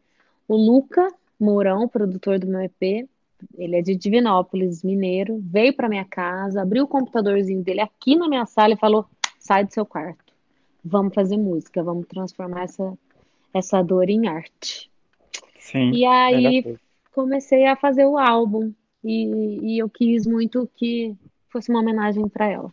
o 0.48 0.56
Luca 0.56 1.12
Mourão, 1.40 1.88
produtor 1.90 2.40
do 2.40 2.48
meu 2.48 2.62
EP, 2.62 3.10
ele 3.58 3.76
é 3.76 3.82
de 3.82 3.96
Divinópolis, 3.96 4.84
mineiro, 4.84 5.40
veio 5.42 5.74
para 5.74 5.90
minha 5.90 6.06
casa, 6.06 6.62
abriu 6.62 6.84
o 6.84 6.88
computadorzinho 6.88 7.64
dele 7.64 7.82
aqui 7.82 8.16
na 8.16 8.28
minha 8.28 8.46
sala 8.46 8.74
e 8.74 8.78
falou: 8.78 9.06
sai 9.40 9.66
do 9.66 9.74
seu 9.74 9.86
quarto, 9.86 10.34
vamos 10.84 11.14
fazer 11.14 11.38
música, 11.38 11.84
vamos 11.84 12.08
transformar 12.08 12.64
essa, 12.64 12.94
essa 13.54 13.82
dor 13.82 14.10
em 14.10 14.28
arte. 14.28 14.90
Sim, 15.60 15.92
e 15.92 16.06
aí 16.06 16.78
comecei 17.14 17.66
a 17.66 17.76
fazer 17.76 18.06
o 18.06 18.18
álbum 18.18 18.74
e, 19.04 19.74
e 19.76 19.80
eu 19.80 19.90
quis 19.90 20.26
muito 20.26 20.70
que 20.76 21.16
fosse 21.50 21.70
uma 21.70 21.82
homenagem 21.82 22.28
para 22.28 22.48
ela. 22.48 22.72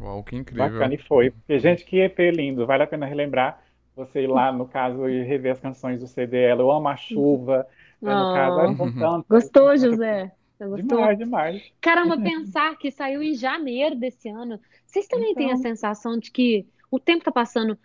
Uau, 0.00 0.22
que 0.22 0.36
incrível. 0.36 0.68
Bacana 0.68 0.94
e 0.94 0.98
foi. 0.98 1.30
Porque, 1.30 1.58
gente, 1.58 1.84
que 1.84 2.00
EP 2.00 2.18
lindo. 2.34 2.66
Vale 2.66 2.82
a 2.82 2.86
pena 2.86 3.06
relembrar. 3.06 3.62
Você 3.94 4.22
ir 4.22 4.26
lá, 4.26 4.52
no 4.52 4.66
caso, 4.66 5.08
e 5.08 5.22
rever 5.22 5.52
as 5.52 5.60
canções 5.60 6.00
do 6.00 6.06
CD 6.06 6.42
ela. 6.42 6.60
Eu 6.60 6.70
amo 6.70 6.88
a 6.88 6.96
chuva. 6.96 7.66
Né, 8.00 8.14
no 8.14 8.34
caso, 8.34 8.60
é 8.60 8.66
tanto, 8.66 9.26
Gostou, 9.28 9.76
José? 9.76 10.32
Gostou? 10.58 10.76
Demais, 10.76 11.18
demais. 11.18 11.62
Caramba, 11.80 12.18
pensar 12.18 12.76
que 12.78 12.90
saiu 12.90 13.22
em 13.22 13.34
janeiro 13.34 13.94
desse 13.96 14.28
ano. 14.28 14.58
Vocês 14.86 15.06
também 15.06 15.32
então... 15.32 15.42
têm 15.42 15.52
a 15.52 15.56
então. 15.56 15.62
sensação 15.62 16.18
de 16.18 16.30
que 16.30 16.66
o 16.90 16.98
tempo 16.98 17.24
tá 17.24 17.32
passando 17.32 17.78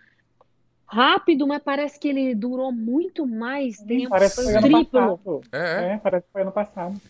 rápido, 0.86 1.48
mas 1.48 1.62
parece 1.64 2.00
que 2.00 2.10
ele 2.10 2.36
durou 2.36 2.72
muito 2.72 3.26
mais 3.26 3.78
tempo. 3.78 4.10
Parece 4.10 4.44
foi, 4.44 4.54
foi 4.54 4.62
triplo. 4.62 5.42
É, 5.52 5.58
é. 5.58 5.94
é, 5.94 5.98
parece 5.98 6.26
que 6.26 6.34
foi 6.34 6.42
ano 6.42 6.52
passado. 6.52 7.02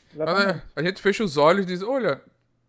A 0.76 0.84
gente 0.84 1.02
fecha 1.02 1.24
os 1.24 1.38
olhos 1.38 1.64
e 1.64 1.68
diz: 1.68 1.82
olha, 1.82 2.22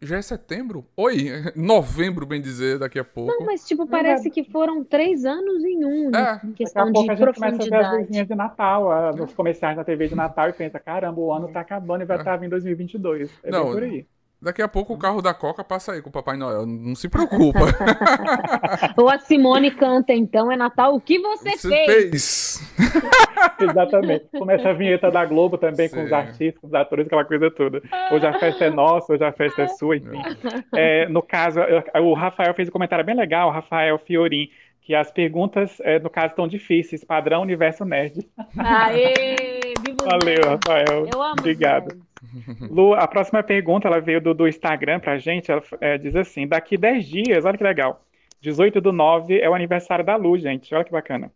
já 0.03 0.19
é 0.19 0.23
setembro? 0.23 0.85
Oi, 0.97 1.31
novembro, 1.55 2.27
bem 2.27 2.41
dizer, 2.41 2.79
daqui 2.79 2.99
a 2.99 3.05
pouco. 3.05 3.31
Não, 3.31 3.47
mas 3.47 3.65
tipo, 3.65 3.87
parece 3.87 4.29
que 4.29 4.43
foram 4.45 4.83
três 4.83 5.25
anos 5.25 5.65
em 5.65 5.85
um, 5.85 6.15
é. 6.15 6.41
em 6.45 6.53
questão 6.53 6.87
daqui 6.87 6.91
a 6.91 6.93
pouco 6.93 7.07
de 7.07 7.23
a 7.23 7.27
gente 7.27 7.35
começa 7.35 7.63
a 7.63 7.65
ver 7.67 7.85
as 7.85 8.01
luzinhas 8.01 8.29
de 8.29 8.35
Natal, 8.35 9.17
nos 9.17 9.33
comerciais 9.33 9.77
na 9.77 9.85
TV 9.85 10.09
de 10.09 10.15
Natal 10.15 10.49
e 10.49 10.53
pensa, 10.53 10.81
caramba, 10.81 11.21
o 11.21 11.33
ano 11.33 11.49
tá 11.49 11.61
acabando 11.61 12.03
e 12.03 12.05
vai 12.05 12.19
estar 12.19 12.43
é. 12.43 12.47
em 12.47 12.49
2022. 12.49 13.31
É 13.45 13.51
Não, 13.51 13.71
por 13.71 13.83
aí. 13.83 14.07
Daqui 14.43 14.61
a 14.61 14.67
pouco 14.67 14.93
o 14.93 14.99
carro 14.99 15.23
da 15.23 15.33
Coca 15.33 15.63
passa 15.63 15.93
aí 15.93 16.03
com 16.03 16.09
o 16.09 16.13
Papai 16.13 16.37
Noel. 16.37 16.67
Não 16.67 16.97
se 16.97 17.09
preocupa. 17.09 17.61
Ou 18.99 19.09
a 19.09 19.17
Simone 19.21 19.71
canta, 19.71 20.13
então, 20.13 20.51
é 20.51 20.57
Natal. 20.57 20.97
O 20.97 21.01
que 21.01 21.17
você, 21.21 21.53
você 21.53 21.69
fez? 21.69 21.87
fez? 21.87 22.75
Exatamente. 23.71 24.27
Começa 24.37 24.71
a 24.71 24.73
vinheta 24.73 25.13
da 25.13 25.25
Globo 25.25 25.57
também, 25.57 25.87
Sim. 25.87 25.95
com 25.95 26.05
os 26.05 26.13
artistas, 26.13 26.61
com 26.61 26.67
os 26.67 26.75
atores, 26.75 27.07
aquela 27.07 27.25
coisa 27.25 27.53
toda. 27.53 27.81
Hoje 28.11 28.27
a 28.27 28.37
festa 28.37 28.65
é 28.65 28.71
nossa, 28.71 29.13
hoje 29.13 29.25
a 29.25 29.33
festa 29.33 29.63
é 29.63 29.69
sua, 29.69 29.97
enfim. 29.97 30.21
É, 30.75 31.07
no 31.09 31.23
caso, 31.23 31.61
o 32.03 32.13
Rafael 32.13 32.53
fez 32.53 32.69
um 32.69 32.73
comentário 32.73 33.05
bem 33.05 33.15
legal, 33.15 33.49
o 33.49 33.53
Rafael 33.53 33.97
Fiorin, 33.97 34.49
que 34.81 34.93
as 34.93 35.09
perguntas, 35.13 35.79
é, 35.83 36.01
no 36.01 36.11
caso, 36.11 36.31
estão 36.31 36.49
difíceis. 36.49 37.05
Padrão 37.05 37.43
Universo 37.43 37.85
Nerd. 37.85 38.29
Aê! 38.59 39.37
Valeu, 40.03 40.41
Rafael. 40.45 41.07
Eu 41.13 41.23
amo 41.23 41.37
Obrigado. 41.39 42.12
Lu, 42.71 42.95
a 42.95 43.07
próxima 43.07 43.43
pergunta 43.43 43.89
ela 43.89 44.01
veio 44.01 44.21
do, 44.21 44.35
do 44.35 44.49
Instagram 44.49 45.01
pra 45.01 45.19
gente. 45.19 45.51
Ela 45.51 45.63
é, 45.81 45.99
diz 45.99 46.15
assim: 46.17 46.47
daqui 46.47 46.77
10 46.77 47.07
dias, 47.07 47.45
olha 47.45 47.57
que 47.57 47.65
legal. 47.65 48.05
18 48.41 48.81
do 48.81 48.93
9 48.93 49.39
é 49.41 49.49
o 49.49 49.55
aniversário 49.55 50.05
da 50.05 50.17
Lu, 50.17 50.37
gente. 50.37 50.75
Olha 50.75 50.85
que 50.85 50.91
bacana. 50.91 51.33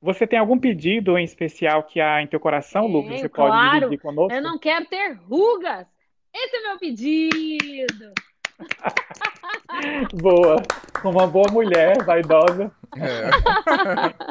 Você 0.00 0.26
tem 0.26 0.38
algum 0.38 0.58
pedido 0.58 1.18
em 1.18 1.24
especial 1.24 1.82
que 1.82 2.00
há 2.00 2.22
em 2.22 2.26
teu 2.28 2.38
coração, 2.38 2.86
Lu? 2.86 3.02
Que 3.02 3.18
você 3.18 3.28
claro. 3.28 3.52
pode 3.52 3.80
dividir 3.80 3.98
conosco? 4.00 4.32
Eu 4.32 4.42
não 4.42 4.56
quero 4.56 4.86
ter 4.86 5.14
rugas. 5.28 5.86
Esse 6.32 6.56
é 6.56 6.60
meu 6.68 6.78
pedido. 6.78 8.12
boa. 10.22 10.62
Como 11.02 11.18
uma 11.18 11.26
boa 11.26 11.50
mulher, 11.50 12.04
vaidosa. 12.04 12.70
É. 12.96 13.30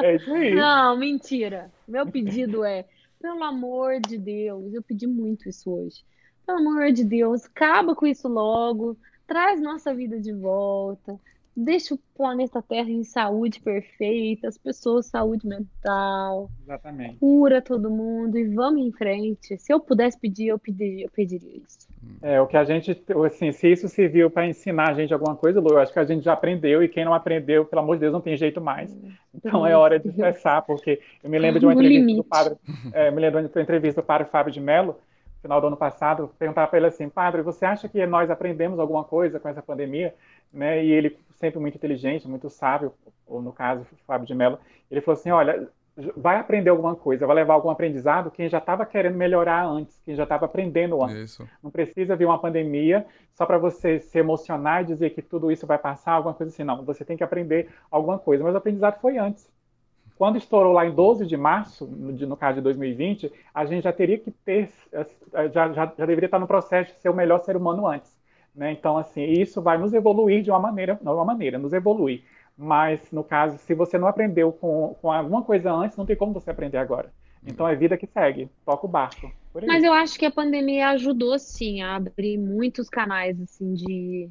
é 0.06 0.16
isso 0.16 0.32
aí. 0.32 0.54
Não, 0.54 0.96
mentira. 0.96 1.70
Meu 1.86 2.06
pedido 2.06 2.64
é 2.64 2.86
pelo 3.20 3.42
amor 3.44 4.00
de 4.00 4.18
Deus, 4.18 4.72
eu 4.72 4.82
pedi 4.82 5.06
muito 5.06 5.48
isso 5.48 5.70
hoje. 5.70 6.04
Pelo 6.46 6.58
amor 6.58 6.92
de 6.92 7.04
Deus, 7.04 7.44
acaba 7.44 7.94
com 7.94 8.06
isso 8.06 8.28
logo, 8.28 8.96
traz 9.26 9.60
nossa 9.60 9.94
vida 9.94 10.20
de 10.20 10.32
volta, 10.32 11.20
deixa 11.58 11.94
o 11.94 11.98
planeta 12.16 12.62
Terra 12.62 12.88
em 12.88 13.02
saúde 13.02 13.60
perfeita, 13.60 14.46
as 14.46 14.56
pessoas 14.56 15.06
saúde 15.06 15.46
mental. 15.46 16.48
Exatamente. 16.62 17.16
Cura 17.16 17.60
todo 17.60 17.90
mundo 17.90 18.38
e 18.38 18.46
vamos 18.54 18.80
em 18.80 18.92
frente. 18.92 19.58
Se 19.58 19.72
eu 19.72 19.80
pudesse 19.80 20.18
pedir, 20.18 20.48
eu 20.48 20.58
pediria, 20.58 21.06
eu 21.06 21.10
pediria 21.10 21.56
isso. 21.56 21.88
É, 22.22 22.40
o 22.40 22.46
que 22.46 22.56
a 22.56 22.64
gente, 22.64 23.02
assim, 23.26 23.50
se 23.50 23.72
isso 23.72 23.88
serviu 23.88 24.30
para 24.30 24.46
ensinar 24.46 24.90
a 24.90 24.94
gente 24.94 25.12
alguma 25.12 25.34
coisa, 25.34 25.60
Lu, 25.60 25.70
eu 25.70 25.78
acho 25.78 25.92
que 25.92 25.98
a 25.98 26.04
gente 26.04 26.24
já 26.24 26.32
aprendeu 26.32 26.82
e 26.82 26.88
quem 26.88 27.04
não 27.04 27.12
aprendeu, 27.12 27.64
pelo 27.64 27.82
amor 27.82 27.96
de 27.96 28.00
Deus, 28.00 28.12
não 28.12 28.20
tem 28.20 28.36
jeito 28.36 28.60
mais. 28.60 28.96
Então 29.34 29.66
é 29.66 29.76
hora 29.76 29.98
de 29.98 30.08
expressar, 30.08 30.62
porque 30.62 31.00
eu 31.22 31.28
me 31.28 31.38
lembro 31.38 31.58
de 31.58 31.66
uma 31.66 31.74
entrevista 31.74 32.14
do 32.14 32.24
padre, 32.24 32.56
é, 32.92 33.10
me 33.10 33.20
lembro 33.20 33.42
de 33.42 33.48
uma 33.48 33.62
entrevista 33.62 34.00
do 34.00 34.04
padre 34.04 34.28
Fábio 34.28 34.52
de 34.52 34.60
Mello, 34.60 34.96
no 35.36 35.42
final 35.42 35.60
do 35.60 35.66
ano 35.68 35.76
passado, 35.76 36.30
perguntava 36.38 36.68
para 36.68 36.78
ele 36.78 36.86
assim, 36.86 37.08
padre, 37.08 37.42
você 37.42 37.64
acha 37.64 37.88
que 37.88 38.04
nós 38.06 38.30
aprendemos 38.30 38.78
alguma 38.78 39.04
coisa 39.04 39.38
com 39.38 39.48
essa 39.48 39.62
pandemia? 39.62 40.14
Né? 40.52 40.84
E 40.84 40.90
ele, 40.90 41.16
sempre 41.38 41.58
muito 41.58 41.76
inteligente, 41.76 42.28
muito 42.28 42.50
sábio, 42.50 42.92
ou 43.26 43.40
no 43.40 43.52
caso, 43.52 43.86
Fábio 44.06 44.26
de 44.26 44.34
Mello, 44.34 44.58
ele 44.90 45.00
falou 45.00 45.18
assim, 45.18 45.30
olha, 45.30 45.68
vai 46.16 46.36
aprender 46.36 46.70
alguma 46.70 46.94
coisa, 46.94 47.26
vai 47.26 47.36
levar 47.36 47.54
algum 47.54 47.70
aprendizado 47.70 48.30
quem 48.30 48.48
já 48.48 48.58
estava 48.58 48.86
querendo 48.86 49.16
melhorar 49.16 49.66
antes, 49.66 50.00
quem 50.04 50.14
já 50.14 50.22
estava 50.22 50.46
aprendendo 50.46 51.02
antes. 51.02 51.16
Isso. 51.16 51.48
Não 51.62 51.70
precisa 51.70 52.14
vir 52.14 52.24
uma 52.24 52.38
pandemia 52.38 53.04
só 53.34 53.44
para 53.44 53.58
você 53.58 54.00
se 54.00 54.18
emocionar 54.18 54.82
e 54.82 54.86
dizer 54.86 55.10
que 55.10 55.22
tudo 55.22 55.50
isso 55.50 55.66
vai 55.66 55.78
passar, 55.78 56.12
alguma 56.12 56.34
coisa 56.34 56.52
assim. 56.52 56.64
Não, 56.64 56.84
você 56.84 57.04
tem 57.04 57.16
que 57.16 57.24
aprender 57.24 57.68
alguma 57.90 58.18
coisa. 58.18 58.44
Mas 58.44 58.54
o 58.54 58.58
aprendizado 58.58 59.00
foi 59.00 59.18
antes. 59.18 59.50
Quando 60.16 60.36
estourou 60.36 60.72
lá 60.72 60.84
em 60.84 60.92
12 60.92 61.26
de 61.26 61.36
março, 61.36 61.86
no, 61.86 62.12
no 62.12 62.36
caso 62.36 62.56
de 62.56 62.62
2020, 62.62 63.32
a 63.54 63.64
gente 63.64 63.84
já 63.84 63.92
teria 63.92 64.18
que 64.18 64.30
ter, 64.30 64.68
já, 65.52 65.68
já, 65.72 65.92
já 65.96 66.06
deveria 66.06 66.26
estar 66.26 66.40
no 66.40 66.46
processo 66.46 66.92
de 66.92 67.00
ser 67.00 67.08
o 67.08 67.14
melhor 67.14 67.38
ser 67.40 67.56
humano 67.56 67.86
antes. 67.86 68.17
Né? 68.58 68.72
Então, 68.72 68.98
assim, 68.98 69.22
isso 69.22 69.62
vai 69.62 69.78
nos 69.78 69.94
evoluir 69.94 70.42
de 70.42 70.50
uma 70.50 70.58
maneira, 70.58 70.98
não 71.00 71.14
uma 71.14 71.24
maneira, 71.24 71.58
nos 71.58 71.72
evoluir. 71.72 72.24
Mas, 72.56 73.00
no 73.12 73.22
caso, 73.22 73.56
se 73.56 73.72
você 73.72 73.96
não 73.96 74.08
aprendeu 74.08 74.50
com, 74.50 74.96
com 75.00 75.12
alguma 75.12 75.42
coisa 75.42 75.72
antes, 75.72 75.96
não 75.96 76.04
tem 76.04 76.16
como 76.16 76.32
você 76.32 76.50
aprender 76.50 76.76
agora. 76.76 77.12
Então 77.46 77.68
é 77.68 77.76
vida 77.76 77.96
que 77.96 78.08
segue, 78.08 78.50
toca 78.66 78.84
o 78.84 78.88
barco. 78.88 79.30
Mas 79.64 79.84
eu 79.84 79.92
acho 79.92 80.18
que 80.18 80.26
a 80.26 80.30
pandemia 80.30 80.88
ajudou, 80.88 81.38
sim, 81.38 81.82
a 81.82 81.94
abrir 81.94 82.36
muitos 82.36 82.88
canais, 82.88 83.40
assim, 83.40 83.74
de 83.74 84.28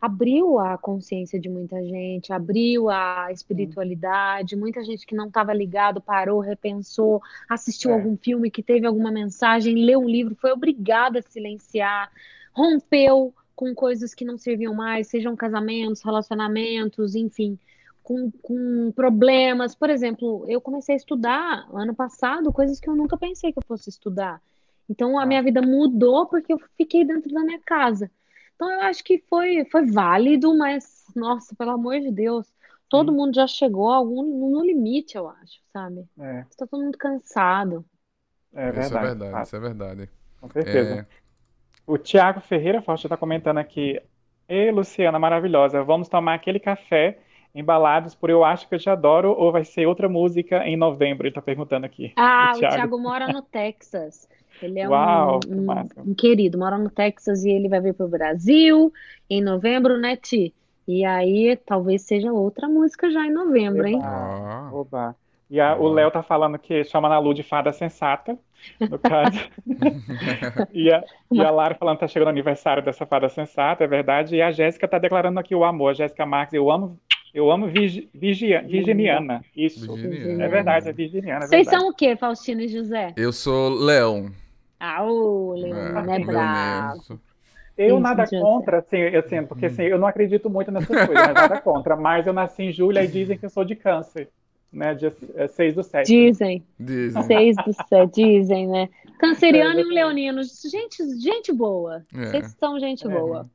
abriu 0.00 0.60
a 0.60 0.78
consciência 0.78 1.40
de 1.40 1.48
muita 1.48 1.82
gente, 1.84 2.32
abriu 2.32 2.88
a 2.88 3.26
espiritualidade, 3.32 4.54
muita 4.54 4.84
gente 4.84 5.04
que 5.04 5.16
não 5.16 5.26
estava 5.26 5.52
ligado 5.52 6.00
parou, 6.00 6.38
repensou, 6.38 7.20
assistiu 7.48 7.90
É. 7.90 7.94
algum 7.94 8.16
filme 8.16 8.52
que 8.52 8.62
teve 8.62 8.86
alguma 8.86 9.10
mensagem, 9.10 9.74
leu 9.74 9.98
um 9.98 10.08
livro, 10.08 10.36
foi 10.36 10.52
obrigado 10.52 11.16
a 11.16 11.22
silenciar, 11.22 12.08
rompeu 12.52 13.34
com 13.58 13.74
coisas 13.74 14.14
que 14.14 14.24
não 14.24 14.38
serviam 14.38 14.72
mais, 14.72 15.08
sejam 15.08 15.34
casamentos, 15.34 16.00
relacionamentos, 16.00 17.16
enfim, 17.16 17.58
com, 18.04 18.30
com 18.40 18.92
problemas. 18.94 19.74
Por 19.74 19.90
exemplo, 19.90 20.44
eu 20.48 20.60
comecei 20.60 20.94
a 20.94 20.96
estudar 20.96 21.66
ano 21.72 21.92
passado 21.92 22.52
coisas 22.52 22.78
que 22.78 22.88
eu 22.88 22.94
nunca 22.94 23.16
pensei 23.18 23.52
que 23.52 23.58
eu 23.58 23.64
fosse 23.66 23.90
estudar. 23.90 24.40
Então 24.88 25.18
a 25.18 25.24
Ah. 25.24 25.26
minha 25.26 25.42
vida 25.42 25.60
mudou 25.60 26.26
porque 26.26 26.52
eu 26.52 26.58
fiquei 26.76 27.04
dentro 27.04 27.32
da 27.34 27.42
minha 27.42 27.58
casa. 27.66 28.08
Então 28.54 28.70
eu 28.70 28.80
acho 28.82 29.02
que 29.02 29.18
foi, 29.28 29.64
foi 29.72 29.86
válido, 29.86 30.56
mas, 30.56 31.04
nossa, 31.16 31.52
pelo 31.56 31.72
amor 31.72 31.98
de 31.98 32.12
Deus, 32.12 32.46
todo 32.88 33.10
Sim. 33.10 33.16
mundo 33.18 33.34
já 33.34 33.46
chegou 33.48 33.90
algum 33.90 34.22
no 34.50 34.64
limite, 34.64 35.16
eu 35.16 35.28
acho, 35.28 35.58
sabe? 35.72 36.04
É, 36.20 36.40
Está 36.50 36.64
todo 36.64 36.80
mundo 36.84 36.96
cansado. 36.96 37.84
é 38.54 38.70
Isso 38.70 38.94
é 38.94 38.98
verdade. 39.00 39.06
verdade, 39.08 39.34
Ah, 39.36 39.42
isso 39.42 39.56
é 39.56 39.60
verdade. 39.60 40.10
com 40.40 40.48
certeza. 40.50 40.94
É, 41.00 41.06
O 41.88 41.96
Tiago 41.96 42.40
Ferreira 42.40 42.82
Forte 42.82 43.06
está 43.06 43.16
comentando 43.16 43.56
aqui. 43.56 43.98
Ei, 44.46 44.70
Luciana, 44.70 45.18
maravilhosa. 45.18 45.82
Vamos 45.82 46.06
tomar 46.06 46.34
aquele 46.34 46.60
café 46.60 47.18
embalados 47.54 48.14
por 48.14 48.28
Eu 48.28 48.44
Acho 48.44 48.68
Que 48.68 48.74
Eu 48.74 48.78
Te 48.78 48.90
Adoro 48.90 49.30
ou 49.30 49.50
vai 49.50 49.64
ser 49.64 49.86
outra 49.86 50.06
música 50.06 50.66
em 50.66 50.76
novembro? 50.76 51.24
Ele 51.26 51.30
está 51.30 51.40
perguntando 51.40 51.86
aqui. 51.86 52.12
Ah, 52.14 52.52
O 52.52 52.56
o 52.56 52.58
Thiago. 52.60 52.98
Mora 52.98 53.26
no 53.32 53.40
Texas. 53.40 54.28
Ele 54.60 54.80
é 54.80 54.86
um, 54.86 54.92
Uau, 54.92 55.40
um- 55.48 55.64
massa. 55.64 56.02
um 56.02 56.14
querido, 56.14 56.58
mora 56.58 56.76
no 56.76 56.90
Texas 56.90 57.44
e 57.44 57.50
ele 57.50 57.68
vai 57.70 57.80
vir 57.80 57.94
para 57.94 58.04
o 58.04 58.08
Brasil 58.08 58.92
em 59.30 59.40
novembro, 59.42 59.96
né, 59.98 60.14
Ti? 60.16 60.52
E 60.86 61.06
aí 61.06 61.56
talvez 61.64 62.02
seja 62.02 62.32
outra 62.32 62.68
música 62.68 63.10
já 63.10 63.24
em 63.24 63.32
novembro, 63.32 63.86
hein? 63.86 63.98
Ah. 64.02 64.68
Oba. 64.74 65.16
E 65.50 65.60
a- 65.60 65.76
o. 65.76 65.88
Léo 65.88 66.10
tá 66.10 66.22
falando 66.22 66.58
que 66.58 66.84
chama 66.84 67.08
na 67.08 67.18
Lu 67.18 67.32
de 67.32 67.42
fada 67.42 67.72
sensata, 67.72 68.38
no 68.80 68.98
caso. 69.00 69.48
E 70.72 70.92
a, 70.92 71.02
e 71.32 71.40
a 71.40 71.50
Lara 71.50 71.74
falando 71.74 71.96
que 71.96 72.00
tá 72.00 72.08
chegando 72.08 72.26
o 72.28 72.30
aniversário 72.30 72.82
dessa 72.82 73.06
fada 73.06 73.28
sensata, 73.28 73.84
é 73.84 73.86
verdade. 73.86 74.36
E 74.36 74.42
a 74.42 74.50
Jéssica 74.50 74.86
tá 74.86 74.98
declarando 74.98 75.40
aqui 75.40 75.54
o 75.54 75.64
amor. 75.64 75.90
A 75.90 75.94
Jéssica 75.94 76.26
Marques, 76.26 76.54
eu 76.54 76.70
amo, 76.70 76.98
eu 77.32 77.50
amo 77.50 77.66
Virgi- 77.66 78.08
Virgia- 78.14 78.62
Virginiana. 78.62 79.42
Isso. 79.56 79.94
Virginiana. 79.94 80.44
É 80.44 80.48
verdade, 80.48 80.88
é 80.88 80.92
Virginiana, 80.92 81.44
é 81.44 81.48
Vocês 81.48 81.64
verdade. 81.64 81.76
são 81.82 81.88
o 81.90 81.94
quê, 81.94 82.16
Faustino 82.16 82.60
e 82.60 82.68
José? 82.68 83.12
Eu 83.16 83.32
sou 83.32 83.70
Leão. 83.70 84.30
Ah, 84.80 85.02
o 85.04 85.54
Leandro 85.54 86.10
é 86.10 86.18
meu 86.18 86.26
bravo. 86.26 87.20
Eu 87.76 87.94
Isso, 87.94 88.00
nada 88.00 88.26
contra, 88.28 88.78
assim, 88.78 89.02
assim, 89.16 89.44
porque 89.46 89.66
assim, 89.66 89.82
eu 89.84 89.98
não 89.98 90.06
acredito 90.08 90.50
muito 90.50 90.70
nessas 90.70 90.88
coisas, 91.06 91.14
mas 91.14 91.34
nada 91.34 91.60
contra. 91.60 91.94
Mas 91.96 92.26
eu 92.26 92.32
nasci 92.32 92.64
em 92.64 92.72
julho 92.72 92.98
e 93.00 93.06
dizem 93.06 93.38
que 93.38 93.46
eu 93.46 93.50
sou 93.50 93.64
de 93.64 93.76
câncer, 93.76 94.28
né? 94.72 94.94
Dia 94.94 95.14
6 95.48 95.74
do 95.74 95.82
7. 95.82 96.06
Dizem, 96.06 96.64
Dizem. 96.78 97.22
seis 97.22 97.56
do 97.56 97.72
céu, 97.88 98.06
dizem, 98.06 98.66
né? 98.68 98.88
Canceriano 99.18 99.80
É, 99.80 99.82
e 99.82 99.86
um 99.86 99.88
leonino, 99.88 100.40
gente, 100.70 101.20
gente 101.20 101.52
boa. 101.52 102.02
É. 102.14 102.26
Vocês 102.26 102.56
são 102.58 102.78
gente 102.78 103.06
É. 103.06 103.10
boa. 103.10 103.48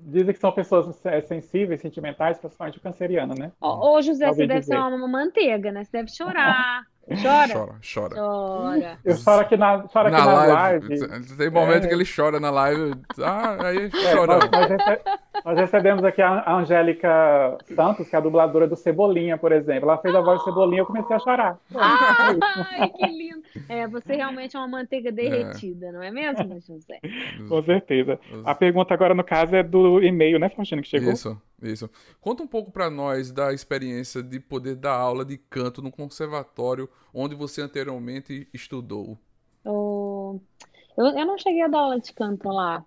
Dizem 0.00 0.32
que 0.32 0.38
são 0.38 0.52
pessoas 0.52 1.04
é, 1.06 1.20
sensíveis, 1.22 1.80
sentimentais, 1.80 2.38
principalmente 2.38 2.78
o 2.78 2.80
canceriano, 2.80 3.34
né? 3.34 3.50
Ô, 3.60 4.00
José, 4.00 4.28
ouvi 4.28 4.42
você 4.42 4.46
deve 4.46 4.60
dizer. 4.60 4.74
ser 4.74 4.78
uma 4.80 5.08
manteiga, 5.08 5.72
né? 5.72 5.82
Você 5.82 5.90
deve 5.92 6.10
chorar. 6.10 6.84
Chora? 7.22 7.52
Chora, 7.54 7.74
chora. 7.94 8.14
Chora. 8.16 8.98
Eu 9.04 9.16
choro 9.16 9.40
aqui 9.40 9.56
na, 9.56 9.88
choro 9.88 10.08
aqui 10.08 10.16
Na 10.18 10.24
na 10.26 10.32
live, 10.46 10.88
live. 10.98 11.36
tem 11.36 11.50
momento 11.50 11.84
É. 11.84 11.88
que 11.88 11.94
ele 11.94 12.04
chora 12.04 12.38
na 12.38 12.50
live. 12.50 12.94
Ah, 13.22 13.56
aí 13.66 13.86
É, 13.86 14.14
chora. 14.14 14.26
nós, 14.38 14.50
nós 14.50 14.68
rece- 14.68 15.00
nós 15.44 15.58
recebemos 15.58 16.04
aqui 16.04 16.20
a 16.20 16.52
Angélica 16.54 17.56
Santos, 17.74 18.08
que 18.08 18.14
é 18.14 18.18
a 18.18 18.22
dubladora 18.22 18.66
do 18.68 18.76
Cebolinha, 18.76 19.38
por 19.38 19.52
exemplo. 19.52 19.88
Ela 19.88 19.98
fez 19.98 20.14
a 20.14 20.20
voz 20.20 20.38
do 20.40 20.44
Cebolinha 20.44 20.78
e 20.78 20.80
eu 20.82 20.86
comecei 20.86 21.16
a 21.16 21.18
chorar. 21.18 21.58
Ai, 21.74 22.88
que 22.90 23.06
lindo. 23.06 23.42
É, 23.68 23.86
você 23.88 24.14
realmente 24.16 24.56
é 24.56 24.58
uma 24.58 24.68
manteiga 24.68 25.10
derretida, 25.10 25.90
não 25.92 26.02
é 26.02 26.10
mesmo, 26.10 26.60
José? 26.60 26.98
Com 27.48 27.62
certeza. 27.62 28.18
A 28.44 28.54
pergunta 28.54 28.92
agora, 28.92 29.14
no 29.14 29.24
caso, 29.24 29.56
é 29.56 29.62
do 29.62 30.02
e-mail, 30.02 30.38
né, 30.38 30.48
Faustino, 30.50 30.82
que 30.82 30.88
chegou? 30.88 31.12
Isso, 31.12 31.40
isso. 31.62 31.90
Conta 32.20 32.42
um 32.42 32.46
pouco 32.46 32.70
pra 32.70 32.88
nós 32.88 33.32
da 33.32 33.52
experiência 33.52 34.22
de 34.22 34.38
poder 34.38 34.76
dar 34.76 34.94
aula 34.94 35.24
de 35.24 35.36
canto 35.36 35.82
no 35.82 35.90
conservatório 35.90 36.88
onde 37.12 37.34
você 37.34 37.60
anteriormente 37.60 38.48
estudou. 38.52 39.18
Eu, 40.96 41.06
eu 41.06 41.26
não 41.26 41.38
cheguei 41.38 41.62
a 41.62 41.68
dar 41.68 41.78
aula 41.78 42.00
de 42.00 42.12
canto 42.12 42.48
lá. 42.48 42.84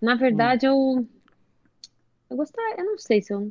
Na 0.00 0.14
verdade, 0.14 0.66
eu, 0.66 1.06
eu 2.28 2.36
gostaria, 2.36 2.76
eu 2.78 2.84
não 2.84 2.98
sei 2.98 3.22
se 3.22 3.32
eu. 3.32 3.50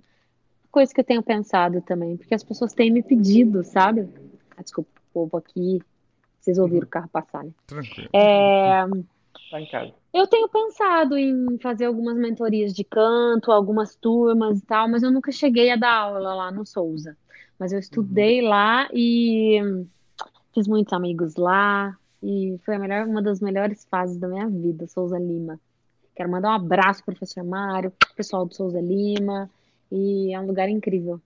Coisa 0.72 0.94
que 0.94 1.00
eu 1.00 1.06
tenho 1.06 1.22
pensado 1.22 1.82
também, 1.82 2.18
porque 2.18 2.34
as 2.34 2.44
pessoas 2.44 2.74
têm 2.74 2.92
me 2.92 3.04
pedido, 3.04 3.64
sabe? 3.64 4.10
Ah, 4.58 4.64
desculpa, 4.64 4.90
o 4.96 5.14
povo 5.14 5.38
aqui. 5.38 5.82
Vocês 6.40 6.58
ouviram 6.58 6.86
o 6.86 6.90
carro 6.90 7.08
passar, 7.10 7.44
né? 7.44 7.52
Tranquilo. 7.66 8.10
É, 8.12 8.84
Tá 9.54 9.62
em 9.62 9.68
casa. 9.68 9.94
Eu 10.12 10.26
tenho 10.26 10.50
pensado 10.50 11.16
em 11.16 11.60
fazer 11.60 11.86
algumas 11.86 12.18
mentorias 12.18 12.74
de 12.74 12.84
canto, 12.84 13.52
algumas 13.52 13.96
turmas 13.96 14.58
e 14.58 14.66
tal, 14.66 14.90
mas 14.90 15.04
eu 15.04 15.12
nunca 15.12 15.32
cheguei 15.32 15.70
a 15.70 15.76
dar 15.76 15.94
aula 15.94 16.34
lá 16.34 16.52
no 16.52 16.66
Souza. 16.66 17.16
Mas 17.60 17.72
eu 17.72 17.78
estudei 17.78 18.42
lá 18.42 18.90
e 18.92 19.62
hum, 19.64 19.86
fiz 20.56 20.68
muitos 20.68 20.92
amigos 20.92 21.36
lá 21.36 21.96
e 22.24 22.58
foi 22.66 22.78
a 22.78 22.80
melhor, 22.80 23.06
uma 23.06 23.22
das 23.22 23.40
melhores 23.40 23.86
fases 23.92 24.18
da 24.18 24.28
minha 24.28 24.50
vida, 24.50 24.88
Souza 24.88 25.20
Lima. 25.20 25.60
Quero 26.16 26.32
mandar 26.32 26.50
um 26.50 26.56
abraço 26.56 27.06
pro 27.06 27.14
professor 27.14 27.44
Mário, 27.44 27.94
pessoal 28.16 28.48
do 28.48 28.56
Souza 28.56 28.82
Lima, 28.82 29.48
e 29.92 30.34
é 30.34 30.40
um 30.40 30.48
lugar 30.48 30.68
incrível. 30.68 31.22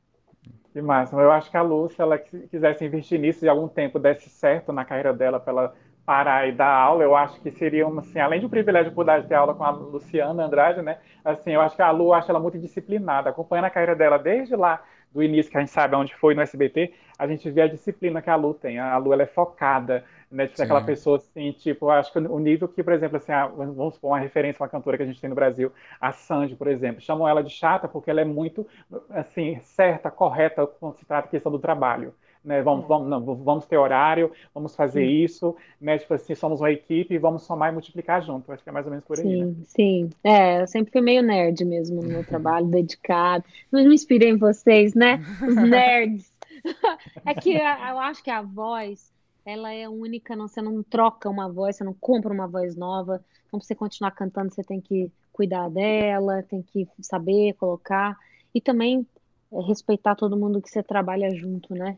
Que 0.74 0.82
massa. 0.82 1.16
Eu 1.16 1.32
acho 1.32 1.50
que 1.50 1.56
a 1.56 1.64
se 1.90 2.02
ela 2.02 2.18
quis- 2.18 2.50
quisesse 2.50 2.84
investir 2.84 3.22
nisso 3.22 3.46
e 3.46 3.48
algum 3.48 3.70
tempo 3.70 3.98
desse 3.98 4.30
certo 4.30 4.74
na 4.74 4.84
carreira 4.84 5.14
dela 5.14 5.40
para 5.40 5.52
ela 5.54 5.76
parar 6.08 6.48
e 6.50 6.54
dar 6.54 6.70
aula, 6.74 7.04
eu 7.04 7.16
acho 7.16 7.42
que 7.42 7.52
seria 7.52 7.88
uma, 7.88 8.02
assim, 8.02 8.20
além 8.20 8.40
de 8.42 8.48
um 8.48 8.50
privilégio 8.50 8.94
poder 8.94 9.28
ter 9.28 9.36
aula 9.36 9.54
com 9.54 9.66
a 9.66 9.72
Luciana 9.72 10.46
Andrade, 10.46 10.82
né? 10.82 11.00
Assim, 11.26 11.52
eu 11.52 11.62
acho 11.62 11.76
que 11.76 11.84
a 11.84 11.92
Lu, 11.92 12.14
acho 12.14 12.32
ela 12.32 12.40
muito 12.40 12.58
disciplinada, 12.60 13.30
acompanhando 13.30 13.66
a 13.66 13.72
carreira 13.72 13.96
dela 13.96 14.18
desde 14.18 14.56
lá 14.56 14.82
do 15.12 15.24
início, 15.24 15.52
que 15.52 15.58
a 15.58 15.62
gente 15.62 15.72
sabe 15.72 15.96
onde 15.98 16.16
foi 16.16 16.36
no 16.36 16.42
SBT, 16.42 16.94
a 17.20 17.28
gente 17.28 17.50
vê 17.52 17.62
a 17.64 17.68
disciplina 17.68 18.22
que 18.22 18.30
a 18.30 18.36
Lu 18.36 18.54
tem. 18.54 18.80
A 18.80 18.98
Lu, 18.98 19.14
ela 19.14 19.24
é 19.24 19.28
focada, 19.28 20.04
né? 20.32 20.48
Tipo, 20.48 20.62
Sim. 20.62 20.64
aquela 20.64 20.82
pessoa 20.82 21.18
assim, 21.18 21.52
tipo, 21.54 21.88
eu 21.88 21.92
acho 21.92 22.12
que 22.12 22.20
o 22.20 22.40
nível 22.40 22.68
que, 22.70 22.84
por 22.84 22.94
exemplo, 22.94 23.18
assim, 23.18 23.32
a- 23.34 23.48
vamos 23.48 23.96
supor 23.96 24.12
uma 24.12 24.20
referência, 24.20 24.64
uma 24.64 24.70
cantora 24.70 24.98
que 24.98 25.04
a 25.04 25.06
gente 25.06 25.22
tem 25.22 25.30
no 25.30 25.36
Brasil, 25.36 25.72
a 26.00 26.12
Sandy, 26.14 26.56
por 26.56 26.68
exemplo, 26.68 27.02
chamam 27.02 27.28
ela 27.28 27.44
de 27.44 27.50
chata 27.50 27.88
porque 27.88 28.10
ela 28.12 28.22
é 28.22 28.26
muito, 28.26 28.66
assim, 29.10 29.60
certa, 29.62 30.12
correta 30.12 30.66
quando 30.68 30.96
se 30.98 31.06
trata 31.06 31.28
da 31.28 31.32
questão 31.32 31.52
do 31.52 31.60
trabalho. 31.60 32.14
Né, 32.44 32.62
vamos, 32.62 32.86
É. 32.86 32.88
vamos, 32.88 33.10
não, 33.10 33.24
vamos 33.36 33.66
ter 33.66 33.78
horário, 33.78 34.32
vamos 34.54 34.76
fazer 34.76 35.06
Sim. 35.06 35.24
isso, 35.24 35.56
né? 35.80 35.98
Tipo 35.98 36.14
assim, 36.14 36.36
somos 36.36 36.60
uma 36.62 36.72
equipe 36.72 37.14
e 37.14 37.18
vamos 37.18 37.44
somar 37.44 37.70
e 37.70 37.74
multiplicar 37.74 38.22
junto. 38.22 38.52
Acho 38.52 38.64
que 38.64 38.70
é 38.70 38.72
mais 38.72 38.86
ou 38.86 38.92
menos 38.92 39.06
por 39.06 39.20
aí, 39.20 39.26
né? 39.26 39.46
Sim, 39.46 39.64
sim. 39.66 40.10
É, 40.24 40.62
eu 40.62 40.68
sempre 40.68 40.92
fui 40.92 41.02
meio 41.02 41.22
nerd 41.22 41.64
mesmo 41.66 42.02
no 42.02 42.10
meu 42.10 42.24
trabalho, 42.24 42.68
dedicado. 42.68 43.44
Mas 43.72 43.86
me 43.86 43.96
inspirei 43.96 44.30
em 44.30 44.38
vocês, 44.38 44.94
né? 44.94 45.20
Os 45.48 45.56
nerds. 45.70 46.32
É 47.26 47.34
que 47.34 47.54
eu 47.54 48.00
acho 48.00 48.24
que 48.24 48.30
a 48.30 48.42
voz, 48.42 49.12
ela 49.46 49.72
é 49.74 49.88
única, 49.88 50.36
não, 50.36 50.48
você 50.48 50.62
não 50.62 50.82
troca 50.84 51.30
uma 51.30 51.52
voz, 51.52 51.76
você 51.76 51.84
não 51.84 51.94
compra 51.94 52.34
uma 52.34 52.48
voz 52.48 52.76
nova. 52.76 53.24
Então, 53.48 53.60
para 53.60 53.66
você 53.68 53.76
continuar 53.76 54.12
cantando, 54.12 54.54
você 54.54 54.64
tem 54.64 54.82
que 54.82 55.12
cuidar 55.32 55.70
dela, 55.70 56.44
tem 56.44 56.62
que 56.62 56.88
saber 57.02 57.54
colocar. 57.54 58.18
E 58.54 58.60
também 58.62 59.06
é, 59.52 59.62
respeitar 59.62 60.16
todo 60.16 60.38
mundo 60.38 60.62
que 60.62 60.70
você 60.70 60.84
trabalha 60.84 61.30
junto, 61.36 61.74
né? 61.74 61.98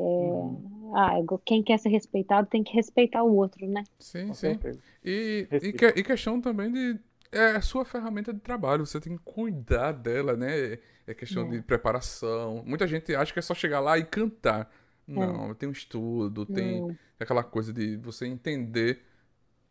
É, 0.00 0.32
Uhum. 0.32 0.92
ah, 0.96 1.12
quem 1.44 1.62
quer 1.62 1.78
ser 1.78 1.88
respeitado 1.90 2.48
tem 2.48 2.62
que 2.64 2.72
respeitar 2.74 3.22
o 3.22 3.34
outro, 3.36 3.66
né? 3.68 3.84
Sim, 3.98 4.28
Com 4.28 4.34
sim. 4.34 4.40
certeza. 4.48 4.78
E, 5.04 5.46
e, 5.50 5.72
que- 5.72 5.94
e 5.96 6.02
questão 6.02 6.40
também 6.40 6.72
de. 6.72 6.98
É 7.32 7.50
a 7.52 7.60
sua 7.60 7.84
ferramenta 7.84 8.34
de 8.34 8.40
trabalho, 8.40 8.84
você 8.84 8.98
tem 9.00 9.16
que 9.16 9.22
cuidar 9.24 9.92
dela, 9.92 10.36
né? 10.36 10.78
É 11.06 11.14
questão 11.14 11.44
É. 11.46 11.50
de 11.50 11.62
preparação. 11.62 12.64
Muita 12.66 12.88
gente 12.88 13.14
acha 13.14 13.32
que 13.32 13.38
é 13.38 13.42
só 13.42 13.54
chegar 13.54 13.78
lá 13.78 13.96
e 13.98 14.04
cantar. 14.04 14.68
Não, 15.06 15.54
tem 15.54 15.68
um 15.68 15.72
estudo, 15.72 16.44
tem 16.46 16.80
Não. 16.80 16.96
aquela 17.20 17.42
coisa 17.44 17.72
de 17.72 17.96
você 17.98 18.26
entender 18.26 19.00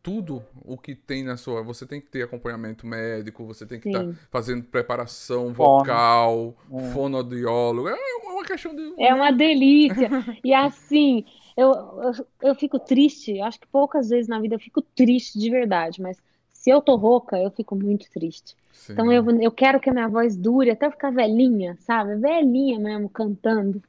tudo 0.01 0.43
o 0.63 0.77
que 0.77 0.95
tem 0.95 1.23
na 1.23 1.37
sua. 1.37 1.61
Você 1.63 1.85
tem 1.85 1.99
que 2.01 2.07
ter 2.09 2.23
acompanhamento 2.23 2.85
médico, 2.87 3.45
você 3.45 3.65
tem 3.65 3.79
que 3.79 3.87
estar 3.87 4.03
Sim. 4.03 4.17
fazendo 4.31 4.63
preparação 4.63 5.53
vocal, 5.53 6.55
É. 6.71 6.91
fonoaudiólogo. 6.93 7.89
É 7.89 7.95
uma 8.23 8.45
questão 8.45 8.75
de. 8.75 8.93
É 8.97 9.13
uma 9.13 9.31
delícia. 9.31 10.09
E 10.43 10.53
assim, 10.53 11.25
eu, 11.55 11.71
eu, 11.71 12.27
eu 12.49 12.55
fico 12.55 12.79
triste. 12.79 13.39
Acho 13.41 13.59
que 13.59 13.67
poucas 13.67 14.09
vezes 14.09 14.27
na 14.27 14.39
vida 14.39 14.55
eu 14.55 14.59
fico 14.59 14.81
triste 14.81 15.37
de 15.39 15.49
verdade, 15.49 16.01
mas 16.01 16.17
se 16.51 16.69
eu 16.69 16.81
tô 16.81 16.95
rouca, 16.95 17.37
eu 17.37 17.51
fico 17.51 17.75
muito 17.75 18.09
triste. 18.11 18.55
Sim. 18.71 18.93
Então 18.93 19.11
eu, 19.11 19.23
eu 19.41 19.51
quero 19.51 19.79
que 19.79 19.89
a 19.89 19.93
minha 19.93 20.07
voz 20.09 20.35
dure 20.35 20.71
até 20.71 20.85
eu 20.87 20.91
ficar 20.91 21.11
velhinha, 21.11 21.77
sabe? 21.81 22.15
Velhinha 22.17 22.79
mesmo, 22.79 23.09
cantando. 23.09 23.81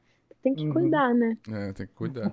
Tem 0.42 0.54
que 0.54 0.64
Uhum. 0.64 0.72
cuidar, 0.72 1.14
né? 1.14 1.36
É, 1.50 1.72
tem 1.72 1.86
que 1.86 1.92
cuidar. 1.94 2.32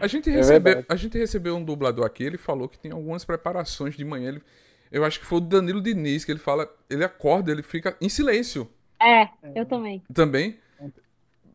A 0.00 0.06
gente 0.06 0.28
É 0.30 0.32
recebeu, 0.34 0.60
verdade. 0.62 0.86
a 0.88 0.96
gente 0.96 1.18
recebeu 1.18 1.56
um 1.56 1.64
dublador 1.64 2.04
aqui, 2.04 2.22
ele 2.22 2.38
falou 2.38 2.68
que 2.68 2.78
tem 2.78 2.92
algumas 2.92 3.24
preparações 3.24 3.96
de 3.96 4.04
manhã. 4.04 4.28
Ele, 4.28 4.42
Eu 4.90 5.04
acho 5.04 5.20
que 5.20 5.26
foi 5.26 5.36
o 5.38 5.40
Danilo 5.42 5.82
Diniz 5.82 6.24
que 6.24 6.32
ele 6.32 6.38
fala, 6.38 6.66
ele 6.88 7.04
acorda, 7.04 7.50
ele 7.52 7.62
fica 7.62 7.94
em 8.00 8.08
silêncio. 8.08 8.66
É, 9.00 9.28
eu 9.54 9.66
também. 9.66 10.02
Também. 10.14 10.56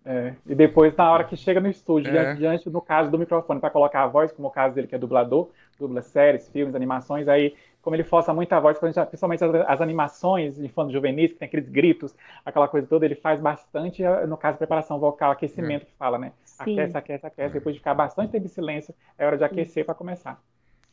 É, 0.05 0.33
e 0.45 0.53
depois, 0.53 0.93
na 0.97 1.09
hora 1.09 1.23
que 1.23 1.35
chega 1.37 1.61
no 1.61 1.69
estúdio, 1.69 2.15
É. 2.15 2.35
diante, 2.35 2.69
no 2.69 2.81
caso 2.81 3.09
do 3.09 3.17
microfone, 3.17 3.59
para 3.61 3.69
colocar 3.69 4.03
a 4.03 4.07
voz, 4.07 4.31
como 4.33 4.49
o 4.49 4.51
caso 4.51 4.75
dele 4.75 4.85
que 4.87 4.93
é 4.95 4.97
dublador, 4.99 5.49
dubla 5.79 6.01
séries, 6.01 6.49
filmes, 6.49 6.75
animações, 6.75 7.27
aí, 7.27 7.55
como 7.83 7.97
ele 7.97 8.03
força 8.03 8.33
muito 8.33 8.51
a 8.53 8.59
voz, 8.61 8.79
principalmente 8.79 9.43
as, 9.43 9.55
as 9.67 9.81
animações 9.81 10.57
infantos 10.57 10.93
juvenis, 10.93 11.33
que 11.33 11.39
tem 11.39 11.45
aqueles 11.47 11.67
gritos, 11.67 12.15
aquela 12.45 12.67
coisa 12.67 12.87
toda, 12.87 13.05
ele 13.05 13.13
faz 13.13 13.41
bastante, 13.41 14.01
eh, 14.01 14.25
no 14.25 14.37
caso, 14.37 14.57
preparação 14.57 14.97
vocal, 14.97 15.31
aquecimento, 15.31 15.85
que 15.85 15.91
fala, 15.99 16.17
né? 16.17 16.31
Sim. 16.45 16.79
Aquece, 16.79 16.97
aquece, 16.97 17.27
aquece, 17.27 17.53
depois 17.53 17.75
de 17.75 17.79
ficar 17.79 17.93
bastante 17.93 18.31
tempo 18.31 18.45
em 18.45 18.49
silêncio, 18.49 18.95
é 19.17 19.25
hora 19.25 19.37
de 19.37 19.43
aquecer 19.43 19.85
para 19.85 19.93
começar. 19.93 20.41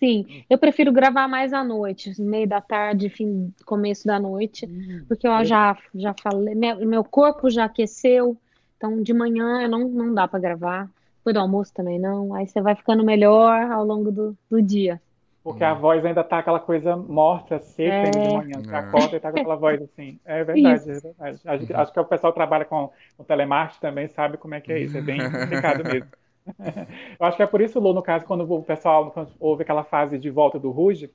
Sim, 0.01 0.45
eu 0.51 0.59
prefiro 0.59 0.91
gravar 0.91 1.29
mais 1.29 1.53
à 1.53 1.63
noite, 1.63 2.21
meio 2.21 2.49
da 2.49 2.61
tarde, 2.61 3.09
fim, 3.09 3.55
começo 3.65 4.07
da 4.07 4.19
noite, 4.19 4.67
porque 5.07 5.29
eu 5.29 5.45
já, 5.45 5.77
já 5.95 6.13
falei, 6.21 6.57
meu, 6.57 6.85
meu 6.85 7.05
corpo 7.05 7.49
já 7.49 7.67
aqueceu, 7.67 8.37
então 8.77 9.01
de 9.01 9.13
manhã 9.13 9.69
não, 9.69 9.87
não 9.89 10.13
dá 10.13 10.27
para 10.27 10.41
gravar, 10.41 10.91
depois 11.19 11.35
do 11.35 11.41
almoço 11.41 11.73
também 11.73 12.01
não, 12.01 12.35
aí 12.35 12.49
você 12.49 12.61
vai 12.61 12.75
ficando 12.75 13.05
melhor 13.05 13.71
ao 13.71 13.85
longo 13.85 14.11
do, 14.11 14.37
do 14.51 14.61
dia. 14.61 15.01
Porque 15.43 15.65
a 15.65 15.73
voz 15.73 16.05
ainda 16.05 16.23
tá 16.23 16.39
aquela 16.39 16.61
coisa 16.61 16.95
morta, 16.97 17.59
seca 17.61 17.95
É. 17.95 18.11
de 18.11 18.35
manhã. 18.35 18.61
Você 18.63 18.75
É. 18.75 18.79
acorda 18.79 19.17
e 19.17 19.21
tá 19.21 19.33
com 19.33 19.39
aquela 19.39 19.57
voz 19.57 19.81
assim. 19.83 20.21
É 20.25 20.45
verdade, 20.45 20.77
Isso. 20.91 20.91
é 20.91 21.01
verdade. 21.01 21.41
Acho, 21.47 21.77
acho 21.77 21.93
que 21.93 22.01
o 22.01 22.05
pessoal 22.05 22.33
que 22.33 22.39
trabalha 22.39 22.65
com, 22.67 22.91
com 23.17 23.25
telemarketing 23.25 23.81
também 23.81 24.09
sabe 24.09 24.37
como 24.37 24.55
é 24.55 24.61
que 24.61 24.71
é 24.71 24.79
isso. 24.79 24.99
É 24.99 25.01
bem 25.01 25.19
complicado 25.31 25.83
mesmo. 25.85 26.09
Eu 27.19 27.27
acho 27.27 27.37
que 27.37 27.43
é 27.43 27.47
por 27.47 27.61
isso, 27.61 27.81
Lu, 27.81 27.93
no 27.95 28.03
caso, 28.03 28.25
quando 28.27 28.51
o 28.51 28.63
pessoal 28.63 29.11
quando 29.11 29.31
houve 29.39 29.63
aquela 29.63 29.85
fase 29.85 30.19
de 30.19 30.29
volta 30.31 30.59
do 30.59 30.71
Ruge, 30.71 31.11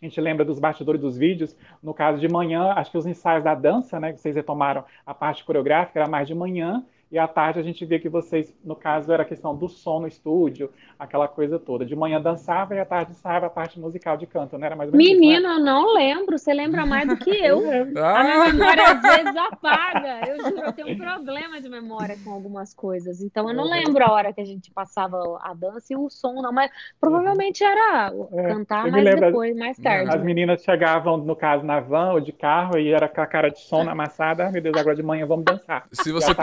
a 0.00 0.04
gente 0.04 0.20
lembra 0.20 0.44
dos 0.44 0.58
bastidores 0.58 1.00
dos 1.00 1.16
vídeos. 1.16 1.56
No 1.82 1.94
caso 1.94 2.20
de 2.20 2.28
manhã, 2.28 2.72
acho 2.76 2.90
que 2.90 2.98
os 2.98 3.06
ensaios 3.06 3.42
da 3.42 3.54
dança, 3.54 3.98
né, 3.98 4.12
que 4.12 4.20
vocês 4.20 4.36
retomaram 4.36 4.84
a 5.04 5.14
parte 5.14 5.44
coreográfica, 5.44 5.98
era 6.00 6.08
mais 6.08 6.28
de 6.28 6.34
manhã. 6.34 6.84
E 7.10 7.18
à 7.18 7.28
tarde 7.28 7.60
a 7.60 7.62
gente 7.62 7.84
via 7.84 8.00
que 8.00 8.08
vocês, 8.08 8.52
no 8.64 8.74
caso, 8.74 9.12
era 9.12 9.22
a 9.22 9.26
questão 9.26 9.54
do 9.54 9.68
som 9.68 10.00
no 10.00 10.08
estúdio, 10.08 10.70
aquela 10.98 11.28
coisa 11.28 11.56
toda. 11.56 11.84
De 11.86 11.94
manhã 11.94 12.20
dançava 12.20 12.74
e 12.74 12.80
à 12.80 12.84
tarde 12.84 13.12
ensaiava 13.12 13.46
a 13.46 13.50
parte 13.50 13.78
musical 13.78 14.16
de 14.16 14.26
canto, 14.26 14.58
não 14.58 14.66
era 14.66 14.74
mais 14.74 14.90
ou 14.90 14.96
menos 14.98 15.06
isso, 15.12 15.20
né? 15.20 15.26
Menino, 15.26 15.48
eu 15.48 15.60
não 15.60 15.94
lembro, 15.94 16.36
você 16.36 16.52
lembra 16.52 16.84
mais 16.84 17.08
do 17.08 17.16
que 17.16 17.30
eu. 17.30 17.60
A 17.96 18.24
minha 18.24 18.42
Ah, 18.42 18.52
memória 18.52 18.92
às 18.92 19.00
vezes 19.02 19.36
apaga. 19.36 20.26
Eu 20.26 20.42
juro, 20.42 20.62
eu 20.66 20.72
tenho 20.72 20.88
um 20.88 20.98
problema 20.98 21.60
de 21.60 21.68
memória 21.68 22.18
com 22.24 22.32
algumas 22.32 22.74
coisas. 22.74 23.20
Então 23.22 23.48
eu 23.48 23.54
não 23.54 23.64
Uhum. 23.64 23.70
lembro 23.70 24.04
a 24.04 24.10
hora 24.12 24.32
que 24.32 24.40
a 24.40 24.44
gente 24.44 24.72
passava 24.72 25.16
a 25.42 25.54
dança 25.54 25.92
e 25.92 25.96
o 25.96 26.10
som, 26.10 26.42
não. 26.42 26.52
Mas 26.52 26.70
provavelmente 27.00 27.62
era 27.62 28.12
É, 28.32 28.48
cantar 28.48 28.90
mais 28.90 29.04
lembro- 29.04 29.26
depois, 29.26 29.56
mais 29.56 29.78
As 29.78 29.82
tarde. 29.84 30.18
meninas 30.24 30.62
chegavam, 30.62 31.16
no 31.18 31.36
caso, 31.36 31.64
na 31.64 31.78
van 31.78 32.12
ou 32.14 32.20
de 32.20 32.32
carro 32.32 32.78
e 32.78 32.92
era 32.92 33.08
com 33.08 33.20
a 33.20 33.26
cara 33.26 33.48
de 33.50 33.60
sono 33.60 33.90
amassada. 33.90 34.46
Ah, 34.48 34.50
meu 34.50 34.60
Deus, 34.60 34.76
agora 34.76 34.96
de 34.96 35.02
manhã 35.02 35.24
vamos 35.26 35.44
dançar. 35.44 35.86
se 35.92 36.10
você 36.10 36.26
Já 36.28 36.34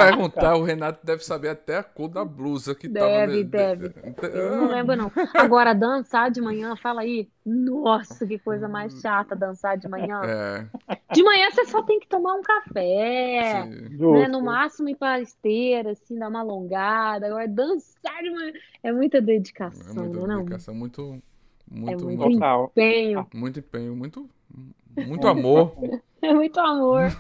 o 0.56 0.64
Renato 0.64 1.06
deve 1.06 1.24
saber 1.24 1.50
até 1.50 1.78
a 1.78 1.84
cor 1.84 2.08
da 2.10 2.24
blusa 2.26 2.74
que 2.76 2.88
tava. 2.90 3.08
Deve, 3.28 3.44
deve. 3.44 3.94
Eu 4.34 4.54
Ah, 4.54 4.58
não 4.58 4.68
lembro, 4.68 4.96
não. 4.96 5.12
Agora, 5.34 5.74
dançar 5.74 6.32
de 6.32 6.42
manhã, 6.42 6.76
fala 6.76 7.02
aí. 7.02 7.30
Nossa, 7.46 8.26
que 8.26 8.40
coisa 8.40 8.68
mais 8.68 9.00
chata 9.02 9.36
dançar 9.36 9.78
de 9.78 9.88
manhã. 9.88 10.22
É, 10.24 10.68
De 11.14 11.22
manhã 11.24 11.50
você 11.52 11.66
só 11.66 11.84
tem 11.84 12.00
que 12.00 12.08
tomar 12.08 12.34
um 12.36 12.42
café. 12.42 13.64
sim. 13.64 13.98
né? 14.12 14.28
No 14.28 14.42
máximo 14.42 14.90
ir 14.90 14.96
pra 14.96 15.20
esteira, 15.22 15.92
assim, 15.92 16.18
dar 16.18 16.30
uma 16.30 16.40
alongada. 16.42 17.28
Agora, 17.28 17.48
dançar 17.48 18.22
de 18.24 18.30
manhã 18.32 18.54
é 18.82 18.92
muita 18.92 19.18
É 19.18 19.22
dedicação, 19.22 19.96
muita 19.96 20.28
não? 20.28 20.38
dedicação, 20.46 20.74
muito, 20.74 21.22
muito, 21.70 22.06
muito 22.06 22.20
muito, 22.20 22.34
Total. 22.34 22.66
Empenho, 22.72 23.28
muito 23.34 23.60
empenho, 23.60 23.96
muito, 23.96 24.30
muito 24.96 25.28
amor. 25.28 25.74
é 26.22 26.34
muito 26.34 26.60
amor. 26.60 27.04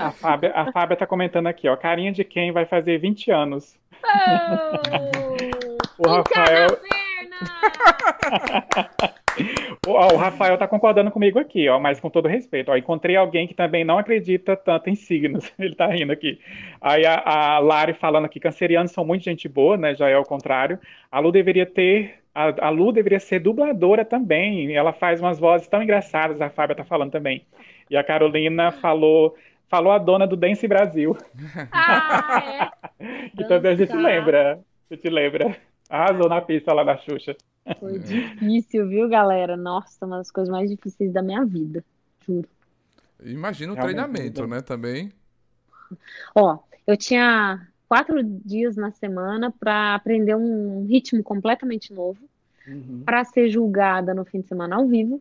A 0.00 0.10
Fábia, 0.10 0.52
a 0.54 0.72
Fábia 0.72 0.96
tá 0.96 1.06
comentando 1.06 1.46
aqui, 1.46 1.68
ó. 1.68 1.76
Carinha 1.76 2.12
de 2.12 2.24
quem 2.24 2.52
vai 2.52 2.66
fazer 2.66 2.98
20 2.98 3.30
anos. 3.30 3.78
Oh, 5.98 6.08
O 6.08 6.08
Rafael, 6.08 6.68
o, 9.86 9.90
ó, 9.92 10.14
o 10.14 10.16
Rafael 10.16 10.58
tá 10.58 10.66
concordando 10.66 11.10
comigo 11.10 11.38
aqui, 11.38 11.68
ó, 11.68 11.78
mas 11.78 12.00
com 12.00 12.10
todo 12.10 12.28
respeito. 12.28 12.70
Ó, 12.70 12.76
encontrei 12.76 13.16
alguém 13.16 13.46
que 13.46 13.54
também 13.54 13.84
não 13.84 13.98
acredita 13.98 14.56
tanto 14.56 14.90
em 14.90 14.94
signos. 14.94 15.50
Ele 15.58 15.74
tá 15.74 15.86
rindo 15.86 16.12
aqui. 16.12 16.38
Aí 16.80 17.04
a, 17.06 17.22
a 17.24 17.58
Lari 17.58 17.94
falando 17.94 18.24
aqui, 18.26 18.40
cancerianos 18.40 18.92
são 18.92 19.04
muito 19.04 19.24
gente 19.24 19.48
boa, 19.48 19.76
né? 19.76 19.94
Já 19.94 20.08
é 20.08 20.16
o 20.16 20.24
contrário. 20.24 20.78
A 21.10 21.18
Lu 21.20 21.32
deveria 21.32 21.66
ter. 21.66 22.16
A, 22.34 22.66
a 22.66 22.70
Lu 22.70 22.92
deveria 22.92 23.20
ser 23.20 23.40
dubladora 23.40 24.04
também. 24.04 24.74
Ela 24.74 24.92
faz 24.92 25.20
umas 25.20 25.38
vozes 25.38 25.66
tão 25.68 25.82
engraçadas, 25.82 26.40
a 26.40 26.48
Fábia 26.50 26.76
tá 26.76 26.84
falando 26.84 27.10
também. 27.12 27.44
E 27.88 27.96
a 27.96 28.04
Carolina 28.04 28.70
falou. 28.72 29.36
Falou 29.68 29.92
a 29.92 29.98
dona 29.98 30.26
do 30.26 30.34
Dance 30.36 30.66
Brasil, 30.66 31.16
Ah, 31.70 32.72
é. 32.98 33.28
que 33.30 33.44
também 33.46 33.70
a 33.70 33.74
gente 33.76 33.94
lembra. 33.94 34.60
A 34.90 34.94
gente 34.94 35.08
lembra. 35.08 35.56
Arrasou 35.88 36.28
na 36.28 36.40
pista 36.40 36.72
lá 36.72 36.82
da 36.82 36.96
Xuxa. 36.96 37.36
Foi 37.78 37.98
difícil, 38.00 38.88
viu, 38.88 39.08
galera? 39.08 39.56
Nossa, 39.56 40.04
uma 40.06 40.18
das 40.18 40.30
coisas 40.30 40.50
mais 40.50 40.68
difíceis 40.68 41.12
da 41.12 41.22
minha 41.22 41.44
vida. 41.44 41.84
Juro. 42.26 42.48
Imagina 43.22 43.72
o 43.72 43.76
Realmente, 43.76 43.94
treinamento, 43.96 44.40
muito. 44.40 44.54
né? 44.56 44.60
Também. 44.60 45.12
Ó, 46.34 46.58
eu 46.86 46.96
tinha 46.96 47.66
quatro 47.90 48.22
dias 48.22 48.76
na 48.76 48.92
semana 48.92 49.50
para 49.50 49.96
aprender 49.96 50.36
um 50.36 50.86
ritmo 50.86 51.24
completamente 51.24 51.92
novo, 51.92 52.20
Uhum. 52.68 53.02
para 53.04 53.24
ser 53.24 53.48
julgada 53.48 54.14
no 54.14 54.24
fim 54.24 54.42
de 54.42 54.46
semana 54.46 54.76
ao 54.76 54.86
vivo. 54.86 55.20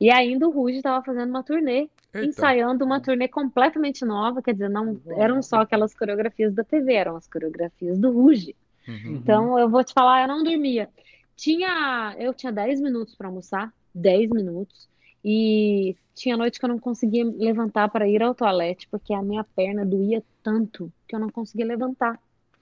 E 0.00 0.12
ainda 0.12 0.46
o 0.46 0.50
Ruge 0.50 0.76
estava 0.76 1.04
fazendo 1.04 1.30
uma 1.30 1.42
turnê, 1.42 1.88
Eita. 2.12 2.24
ensaiando 2.24 2.84
uma 2.84 3.00
turnê 3.00 3.26
completamente 3.26 4.04
nova, 4.04 4.40
quer 4.40 4.52
dizer, 4.52 4.70
não 4.70 4.96
eram 5.16 5.42
só 5.42 5.62
aquelas 5.62 5.92
coreografias 5.92 6.54
da 6.54 6.62
TV, 6.62 6.92
eram 6.92 7.16
as 7.16 7.26
coreografias 7.26 7.98
do 7.98 8.12
Ruge. 8.12 8.54
Uhum. 8.86 9.16
Então, 9.16 9.58
eu 9.58 9.68
vou 9.68 9.82
te 9.82 9.92
falar, 9.92 10.22
eu 10.22 10.28
não 10.28 10.44
dormia. 10.44 10.88
Tinha, 11.34 12.14
eu 12.16 12.32
tinha 12.32 12.52
10 12.52 12.80
minutos 12.80 13.16
para 13.16 13.26
almoçar, 13.26 13.72
10 13.92 14.30
minutos, 14.30 14.88
e 15.24 15.96
tinha 16.14 16.36
noite 16.36 16.60
que 16.60 16.64
eu 16.64 16.68
não 16.68 16.78
conseguia 16.78 17.24
levantar 17.24 17.88
para 17.88 18.06
ir 18.06 18.22
ao 18.22 18.36
toalete, 18.36 18.86
porque 18.88 19.12
a 19.12 19.20
minha 19.22 19.42
perna 19.42 19.84
doía 19.84 20.22
tanto 20.44 20.92
que 21.08 21.16
eu 21.16 21.18
não 21.18 21.30
conseguia 21.30 21.66
levantar. 21.66 22.20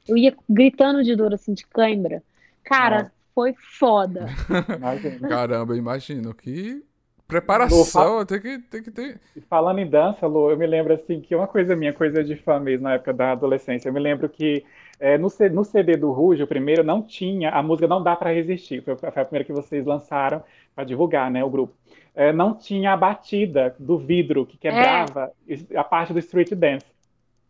Eu 0.09 0.17
ia 0.17 0.35
gritando 0.49 1.03
de 1.03 1.15
dor, 1.15 1.35
assim, 1.35 1.53
de 1.53 1.67
cãibra. 1.67 2.23
Cara, 2.65 2.97
Nossa. 3.03 3.13
foi 3.35 3.55
foda. 3.79 4.27
Imagina. 4.77 5.29
Caramba, 5.29 5.77
imagino 5.77 6.35
que 6.35 6.83
preparação 7.27 8.25
tem 8.27 8.41
que, 8.41 8.59
tem 8.59 8.83
que 8.83 8.91
ter. 8.91 9.21
E 9.35 9.41
falando 9.41 9.79
em 9.79 9.89
dança, 9.89 10.27
Lu, 10.27 10.51
eu 10.51 10.57
me 10.57 10.67
lembro 10.67 10.93
assim 10.93 11.21
que 11.21 11.35
uma 11.35 11.47
coisa 11.47 11.75
minha, 11.75 11.93
coisa 11.93 12.23
de 12.23 12.37
fã 12.37 12.61
mesmo 12.61 12.85
na 12.85 12.95
época 12.95 13.13
da 13.13 13.33
adolescência, 13.33 13.89
eu 13.89 13.93
me 13.93 14.01
lembro 14.01 14.29
que 14.29 14.65
é, 15.01 15.17
no, 15.19 15.31
C- 15.31 15.49
no 15.49 15.65
CD 15.65 15.97
do 15.97 16.13
Ruge, 16.13 16.43
o 16.43 16.47
primeiro, 16.47 16.85
não 16.85 17.03
tinha, 17.03 17.51
a 17.51 17.63
música 17.63 17.89
Não 17.89 18.03
Dá 18.03 18.15
Pra 18.15 18.31
Resistir, 18.31 18.83
foi, 18.83 18.95
foi 18.97 19.09
a 19.09 19.25
primeira 19.25 19.45
que 19.45 19.53
vocês 19.53 19.85
lançaram 19.87 20.45
para 20.75 20.85
divulgar, 20.85 21.31
né, 21.31 21.43
o 21.43 21.51
grupo. 21.51 21.75
É, 22.15 22.33
não 22.33 22.55
tinha 22.55 22.93
a 22.93 22.97
batida 22.97 23.75
do 23.79 23.99
vidro 23.99 24.45
que 24.45 24.59
quebrava 24.59 25.33
a 25.75 25.85
parte 25.85 26.13
do 26.13 26.19
street 26.19 26.53
dance. 26.53 26.85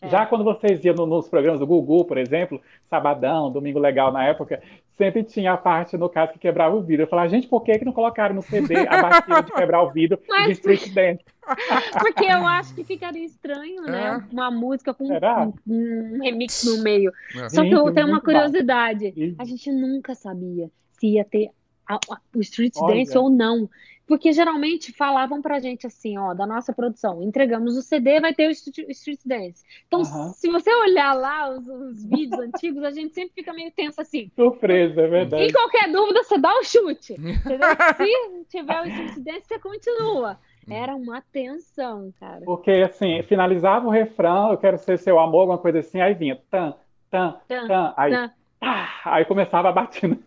É. 0.02 0.08
Já 0.08 0.26
quando 0.26 0.44
vocês 0.44 0.84
iam 0.84 0.94
no- 0.94 1.06
nos 1.06 1.28
programas 1.28 1.60
do 1.60 1.66
Gugu, 1.66 2.04
por 2.04 2.18
exemplo, 2.18 2.60
Sabadão, 2.90 3.50
Domingo 3.50 3.78
Legal 3.78 4.12
na 4.12 4.24
época, 4.26 4.60
sempre 4.98 5.22
tinha 5.22 5.52
a 5.52 5.56
parte, 5.56 5.96
no 5.96 6.08
caso, 6.08 6.32
que 6.32 6.38
quebrava 6.38 6.74
o 6.76 6.82
vidro. 6.82 7.04
Eu 7.04 7.08
falava, 7.08 7.28
gente, 7.28 7.46
por 7.48 7.62
que, 7.62 7.78
que 7.78 7.84
não 7.84 7.92
colocaram 7.92 8.34
no 8.34 8.42
CD 8.42 8.76
a 8.86 9.00
batida 9.02 9.42
de 9.42 9.52
quebrar 9.52 9.82
o 9.82 9.90
vidro 9.90 10.18
Mas- 10.28 10.46
de 10.46 10.52
street 10.52 10.92
dance? 10.92 11.24
Porque 11.98 12.24
eu 12.24 12.46
acho 12.46 12.74
que 12.74 12.84
ficaria 12.84 13.24
estranho, 13.24 13.82
né? 13.82 14.20
É. 14.28 14.32
Uma 14.32 14.50
música 14.50 14.94
com 14.94 15.04
um, 15.08 15.52
um 15.66 16.20
remix 16.22 16.64
no 16.64 16.82
meio. 16.82 17.10
É. 17.36 17.48
Só 17.48 17.62
que 17.62 17.70
eu 17.72 17.92
tenho 17.92 18.06
uma 18.08 18.20
curiosidade. 18.20 19.34
A 19.38 19.44
gente 19.44 19.70
nunca 19.72 20.14
sabia 20.14 20.70
se 20.98 21.06
ia 21.14 21.24
ter 21.24 21.50
a- 21.88 21.94
a- 21.96 22.18
o 22.34 22.40
street 22.40 22.74
Olha. 22.76 22.94
dance 22.96 23.16
ou 23.18 23.28
não. 23.28 23.68
Porque 24.06 24.32
geralmente 24.32 24.92
falavam 24.92 25.40
pra 25.40 25.60
gente 25.60 25.86
assim, 25.86 26.18
ó, 26.18 26.34
da 26.34 26.46
nossa 26.46 26.72
produção, 26.72 27.22
entregamos 27.22 27.76
o 27.76 27.82
CD, 27.82 28.20
vai 28.20 28.34
ter 28.34 28.48
o 28.48 28.50
street 28.50 29.20
dance. 29.24 29.64
Então, 29.86 30.00
Aham. 30.02 30.32
se 30.32 30.48
você 30.50 30.74
olhar 30.74 31.14
lá 31.14 31.48
os, 31.50 31.66
os 31.66 32.04
vídeos 32.04 32.38
antigos, 32.38 32.82
a 32.84 32.90
gente 32.90 33.14
sempre 33.14 33.32
fica 33.34 33.52
meio 33.52 33.70
tenso 33.70 34.00
assim. 34.00 34.30
Surpresa, 34.36 35.00
é 35.00 35.06
Em 35.06 35.10
verdade. 35.10 35.52
qualquer 35.52 35.90
dúvida, 35.90 36.22
você 36.22 36.36
dá 36.38 36.52
o 36.58 36.64
chute. 36.64 37.14
Se 37.96 38.44
tiver 38.48 38.82
o 38.82 38.86
street 38.86 39.18
dance, 39.24 39.46
você 39.46 39.58
continua. 39.58 40.38
Era 40.68 40.94
uma 40.94 41.20
tensão, 41.32 42.12
cara. 42.18 42.44
Porque, 42.44 42.70
assim, 42.70 43.22
finalizava 43.24 43.86
o 43.86 43.90
refrão, 43.90 44.50
eu 44.52 44.58
quero 44.58 44.78
ser 44.78 44.98
seu 44.98 45.18
amor, 45.18 45.40
alguma 45.40 45.58
coisa 45.58 45.78
assim, 45.80 46.00
aí 46.00 46.14
vinha 46.14 46.36
tan, 46.50 46.74
tan, 47.10 47.36
Tan, 47.48 47.66
tan, 47.68 47.94
aí, 47.96 48.10
tan. 48.12 48.32
tá, 48.60 49.00
aí 49.04 49.24
começava 49.24 49.68
a 49.68 49.72
batida. 49.72 50.18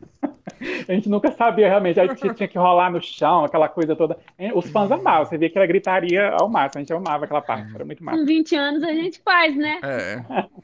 A 0.88 0.94
gente 0.94 1.10
nunca 1.10 1.32
sabia 1.32 1.68
realmente. 1.68 2.00
Aí 2.00 2.14
tinha, 2.16 2.34
tinha 2.34 2.48
que 2.48 2.58
rolar 2.58 2.92
no 2.92 3.02
chão, 3.02 3.46
aquela 3.46 3.68
coisa 3.68 3.96
toda. 3.96 4.18
Os 4.54 4.70
fãs 4.70 4.92
amavam, 4.92 5.26
você 5.26 5.38
via 5.38 5.50
que 5.50 5.58
ela 5.58 5.66
gritaria 5.66 6.30
ao 6.30 6.48
máximo. 6.48 6.80
A 6.80 6.84
gente 6.84 6.94
amava 6.94 7.26
aquela 7.26 7.42
parte, 7.42 7.74
era 7.74 7.84
muito 7.84 8.04
massa. 8.04 8.20
Com 8.20 8.26
20 8.26 8.56
anos 8.56 8.84
a 8.84 8.94
gente 8.94 9.20
faz, 9.22 9.56
né? 9.56 9.80
É. 9.84 10.46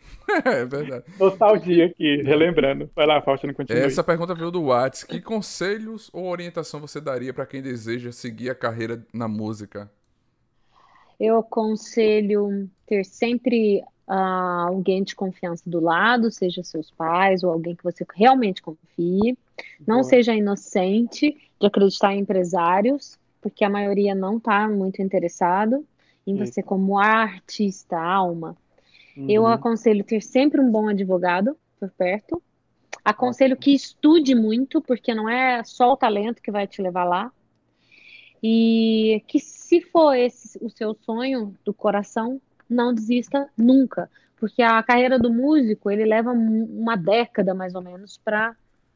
É 0.46 0.64
verdade. 0.64 1.04
Nostalgia 1.20 1.88
aqui, 1.88 2.22
relembrando. 2.22 2.90
Vai 2.96 3.06
lá, 3.06 3.22
Faustino, 3.22 3.54
continue. 3.54 3.82
Essa 3.82 4.02
pergunta 4.02 4.34
veio 4.34 4.50
do 4.50 4.64
Whats. 4.64 5.04
Que 5.04 5.20
conselhos 5.20 6.10
ou 6.14 6.26
orientação 6.26 6.80
você 6.80 7.02
daria 7.02 7.34
para 7.34 7.46
quem 7.46 7.62
deseja 7.62 8.14
seguir 8.14 8.50
a 8.50 8.56
carreira 8.56 9.06
na 9.14 9.28
música? 9.28 9.92
Eu 11.20 11.38
aconselho 11.38 12.70
ter 12.88 13.04
sempre 13.04 13.84
uh, 14.08 14.68
alguém 14.68 15.04
de 15.04 15.16
confiança 15.16 15.70
do 15.70 15.80
lado, 15.80 16.32
seja 16.32 16.64
seus 16.64 16.92
pais 16.92 17.44
ou 17.44 17.52
alguém 17.52 17.76
que 17.76 17.84
você 17.84 18.06
realmente 18.16 18.62
confie. 18.62 19.38
Não 19.88 19.98
Boa. 19.98 20.04
seja 20.04 20.36
inocente 20.36 21.38
de 21.60 21.68
acreditar 21.68 22.14
em 22.14 22.20
empresários, 22.20 23.18
porque 23.42 23.64
a 23.64 23.70
maioria 23.70 24.16
não 24.16 24.38
está 24.38 24.68
muito 24.68 25.02
interessado 25.02 25.86
em 26.26 26.36
você 26.36 26.62
como 26.62 26.98
artista, 26.98 27.98
alma. 27.98 28.56
Uhum. 29.18 29.30
Eu 29.30 29.48
aconselho 29.48 30.04
ter 30.04 30.22
sempre 30.22 30.62
um 30.62 30.72
bom 30.72 30.88
advogado 30.88 31.58
por 31.80 31.90
perto. 31.92 32.42
Aconselho 33.04 33.58
que 33.58 33.74
estude 33.74 34.36
muito, 34.36 34.82
porque 34.82 35.14
não 35.14 35.28
é 35.28 35.64
só 35.64 35.92
o 35.92 35.98
talento 35.98 36.42
que 36.42 36.52
vai 36.52 36.68
te 36.68 36.82
levar 36.82 37.04
lá. 37.04 37.32
E 38.44 39.24
que 39.28 39.40
se 39.40 39.82
for 39.82 40.16
esse 40.16 40.58
o 40.64 40.70
seu 40.70 40.96
sonho 40.96 41.56
do 41.64 41.74
coração, 41.74 42.42
não 42.74 42.94
desista 42.94 43.50
nunca, 43.58 44.10
porque 44.38 44.62
a 44.62 44.82
carreira 44.82 45.20
do 45.20 45.32
músico, 45.32 45.92
ele 45.92 46.06
leva 46.06 46.32
uma 46.32 46.96
década 46.96 47.54
mais 47.54 47.76
ou 47.76 47.82
menos 47.82 48.18
para 48.18 48.56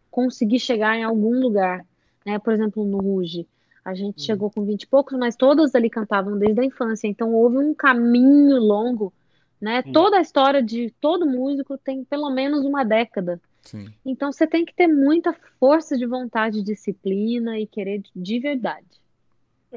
conseguir 0.09 0.59
chegar 0.59 0.95
em 0.97 1.03
algum 1.03 1.39
lugar, 1.39 1.85
né? 2.25 2.39
Por 2.39 2.53
exemplo, 2.53 2.83
no 2.83 2.97
Ruge, 2.97 3.47
a 3.83 3.93
gente 3.93 4.19
uhum. 4.19 4.25
chegou 4.25 4.49
com 4.49 4.63
20 4.63 4.83
e 4.83 4.87
poucos, 4.87 5.17
mas 5.17 5.35
todos 5.35 5.75
ali 5.75 5.89
cantavam 5.89 6.37
desde 6.37 6.61
a 6.61 6.65
infância, 6.65 7.07
então 7.07 7.33
houve 7.33 7.57
um 7.57 7.73
caminho 7.73 8.57
longo 8.57 9.13
né? 9.59 9.81
Toda 9.81 10.17
a 10.17 10.21
história 10.21 10.61
de 10.61 10.93
todo 10.99 11.25
músico 11.25 11.77
tem 11.77 12.03
pelo 12.03 12.29
menos 12.29 12.65
uma 12.65 12.83
década. 12.83 13.41
Sim. 13.61 13.91
Então 14.05 14.31
você 14.31 14.45
tem 14.45 14.65
que 14.65 14.73
ter 14.73 14.87
muita 14.87 15.33
força 15.59 15.97
de 15.97 16.05
vontade, 16.05 16.61
disciplina 16.61 17.59
e 17.59 17.65
querer 17.65 18.03
de 18.15 18.39
verdade. 18.39 18.85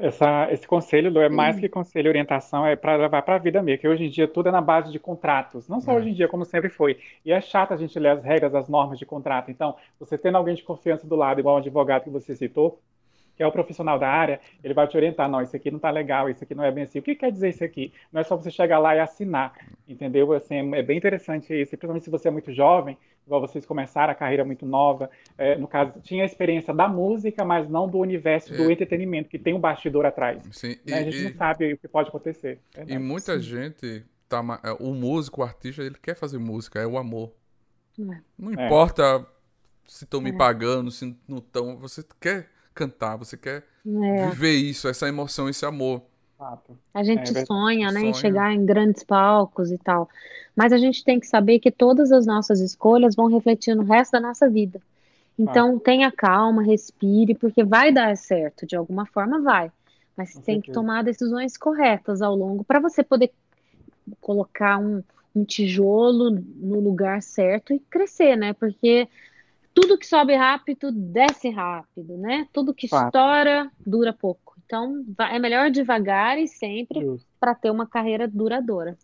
Essa, 0.01 0.51
esse 0.51 0.67
conselho, 0.67 1.11
Lu, 1.11 1.21
é 1.21 1.29
mais 1.29 1.57
hum. 1.57 1.59
que 1.59 1.69
conselho 1.69 2.09
orientação, 2.09 2.65
é 2.65 2.75
para 2.75 2.95
levar 2.95 3.21
para 3.21 3.35
a 3.35 3.39
vida 3.39 3.61
mesmo, 3.61 3.81
que 3.81 3.87
hoje 3.87 4.05
em 4.05 4.09
dia 4.09 4.27
tudo 4.27 4.49
é 4.49 4.51
na 4.51 4.61
base 4.61 4.91
de 4.91 4.99
contratos, 4.99 5.67
não 5.67 5.81
só 5.81 5.91
é. 5.91 5.95
hoje 5.95 6.09
em 6.09 6.13
dia, 6.13 6.27
como 6.27 6.45
sempre 6.45 6.69
foi. 6.69 6.97
E 7.25 7.31
é 7.31 7.41
chato 7.41 7.73
a 7.73 7.77
gente 7.77 7.97
ler 7.99 8.09
as 8.09 8.23
regras, 8.23 8.55
as 8.55 8.69
normas 8.69 8.97
de 8.97 9.05
contrato. 9.05 9.51
Então, 9.51 9.75
você 9.99 10.17
tendo 10.17 10.37
alguém 10.37 10.55
de 10.55 10.63
confiança 10.63 11.05
do 11.05 11.15
lado, 11.15 11.39
igual 11.39 11.55
o 11.55 11.59
advogado 11.59 12.03
que 12.03 12.09
você 12.09 12.35
citou, 12.35 12.79
que 13.39 13.43
é 13.43 13.47
o 13.47 13.53
profissional 13.53 13.97
da 13.97 14.09
área, 14.09 14.41
ele 14.61 14.73
vai 14.73 14.85
te 14.85 14.97
orientar, 14.97 15.29
não, 15.29 15.41
isso 15.41 15.55
aqui 15.55 15.71
não 15.71 15.77
está 15.77 15.89
legal, 15.89 16.29
isso 16.29 16.43
aqui 16.43 16.53
não 16.53 16.61
é 16.61 16.69
bem 16.69 16.83
assim. 16.83 16.99
O 16.99 17.01
que 17.01 17.15
quer 17.15 17.31
dizer 17.31 17.47
isso 17.47 17.63
aqui? 17.63 17.93
Não 18.11 18.19
é 18.19 18.23
só 18.25 18.35
você 18.35 18.51
chegar 18.51 18.79
lá 18.79 18.93
e 18.97 18.99
assinar, 18.99 19.53
entendeu? 19.87 20.33
Assim, 20.33 20.75
é 20.75 20.83
bem 20.83 20.97
interessante 20.97 21.53
isso, 21.53 21.69
principalmente 21.69 22.03
se 22.03 22.09
você 22.09 22.27
é 22.27 22.31
muito 22.31 22.51
jovem, 22.51 22.97
igual 23.25 23.39
vocês 23.39 23.65
começaram 23.65 24.11
a 24.11 24.15
carreira 24.15 24.43
muito 24.43 24.65
nova, 24.65 25.09
é, 25.37 25.55
no 25.55 25.69
caso, 25.69 26.01
tinha 26.01 26.23
a 26.23 26.25
experiência 26.25 26.73
da 26.73 26.89
música, 26.89 27.45
mas 27.45 27.69
não 27.69 27.87
do 27.87 27.97
universo 27.99 28.53
do 28.53 28.69
é. 28.69 28.73
entretenimento, 28.73 29.29
que 29.29 29.39
tem 29.39 29.53
um 29.53 29.59
bastidor 29.59 30.05
atrás. 30.05 30.43
Sim. 30.51 30.75
Né? 30.85 30.97
a 30.97 31.03
gente 31.03 31.19
e, 31.19 31.23
não 31.23 31.33
sabe 31.35 31.71
o 31.71 31.77
que 31.77 31.87
pode 31.87 32.09
acontecer. 32.09 32.59
Verdade. 32.75 32.93
E 32.93 32.99
muita 33.01 33.35
Sim. 33.37 33.41
gente, 33.41 34.03
tá, 34.27 34.43
é, 34.65 34.73
o 34.83 34.93
músico, 34.93 35.39
o 35.39 35.43
artista, 35.45 35.81
ele 35.81 35.95
quer 36.01 36.15
fazer 36.15 36.39
música, 36.39 36.77
é 36.77 36.85
o 36.85 36.97
amor. 36.97 37.31
É. 37.97 38.17
Não 38.37 38.51
importa 38.51 39.25
se 39.87 40.03
estão 40.03 40.19
me 40.19 40.33
pagando, 40.33 40.91
se 40.91 41.17
não 41.25 41.37
estão, 41.37 41.77
você 41.77 42.03
quer 42.19 42.58
cantar, 42.79 43.17
você 43.17 43.35
quer 43.35 43.65
é. 43.85 44.29
viver 44.29 44.53
isso, 44.53 44.87
essa 44.87 45.07
emoção, 45.07 45.49
esse 45.49 45.65
amor. 45.65 46.01
A 46.93 47.03
gente 47.03 47.37
é, 47.37 47.45
sonha, 47.45 47.91
né, 47.91 47.99
sonha. 47.99 48.09
em 48.11 48.13
chegar 48.13 48.53
em 48.53 48.65
grandes 48.65 49.03
palcos 49.03 49.71
e 49.71 49.77
tal. 49.77 50.09
Mas 50.55 50.71
a 50.71 50.77
gente 50.77 51.03
tem 51.03 51.19
que 51.19 51.27
saber 51.27 51.59
que 51.59 51.69
todas 51.69 52.13
as 52.13 52.25
nossas 52.25 52.61
escolhas 52.61 53.13
vão 53.13 53.27
refletir 53.27 53.75
no 53.75 53.83
resto 53.83 54.13
da 54.13 54.21
nossa 54.21 54.49
vida. 54.49 54.81
Então, 55.37 55.75
ah. 55.75 55.79
tenha 55.83 56.11
calma, 56.11 56.63
respire, 56.63 57.35
porque 57.35 57.63
vai 57.63 57.91
dar 57.91 58.15
certo, 58.15 58.65
de 58.65 58.77
alguma 58.77 59.05
forma 59.05 59.41
vai. 59.41 59.69
Mas 60.15 60.31
você 60.31 60.41
tem 60.41 60.61
que 60.61 60.71
tomar 60.71 61.03
decisões 61.03 61.57
corretas 61.57 62.21
ao 62.21 62.35
longo 62.35 62.63
para 62.63 62.79
você 62.79 63.03
poder 63.03 63.31
colocar 64.21 64.77
um, 64.77 65.03
um 65.35 65.43
tijolo 65.43 66.31
no 66.31 66.79
lugar 66.79 67.21
certo 67.21 67.73
e 67.73 67.79
crescer, 67.79 68.37
né? 68.37 68.53
Porque 68.53 69.07
tudo 69.79 69.97
que 69.97 70.05
sobe 70.05 70.35
rápido 70.35 70.91
desce 70.91 71.49
rápido, 71.49 72.17
né? 72.17 72.47
Tudo 72.51 72.73
que 72.73 72.87
Fato. 72.87 73.05
estoura 73.05 73.71
dura 73.85 74.11
pouco. 74.11 74.55
Então 74.65 75.05
é 75.31 75.39
melhor 75.39 75.71
devagar 75.71 76.37
e 76.37 76.47
sempre 76.47 77.19
para 77.39 77.55
ter 77.55 77.71
uma 77.71 77.87
carreira 77.87 78.27
duradoura. 78.27 78.97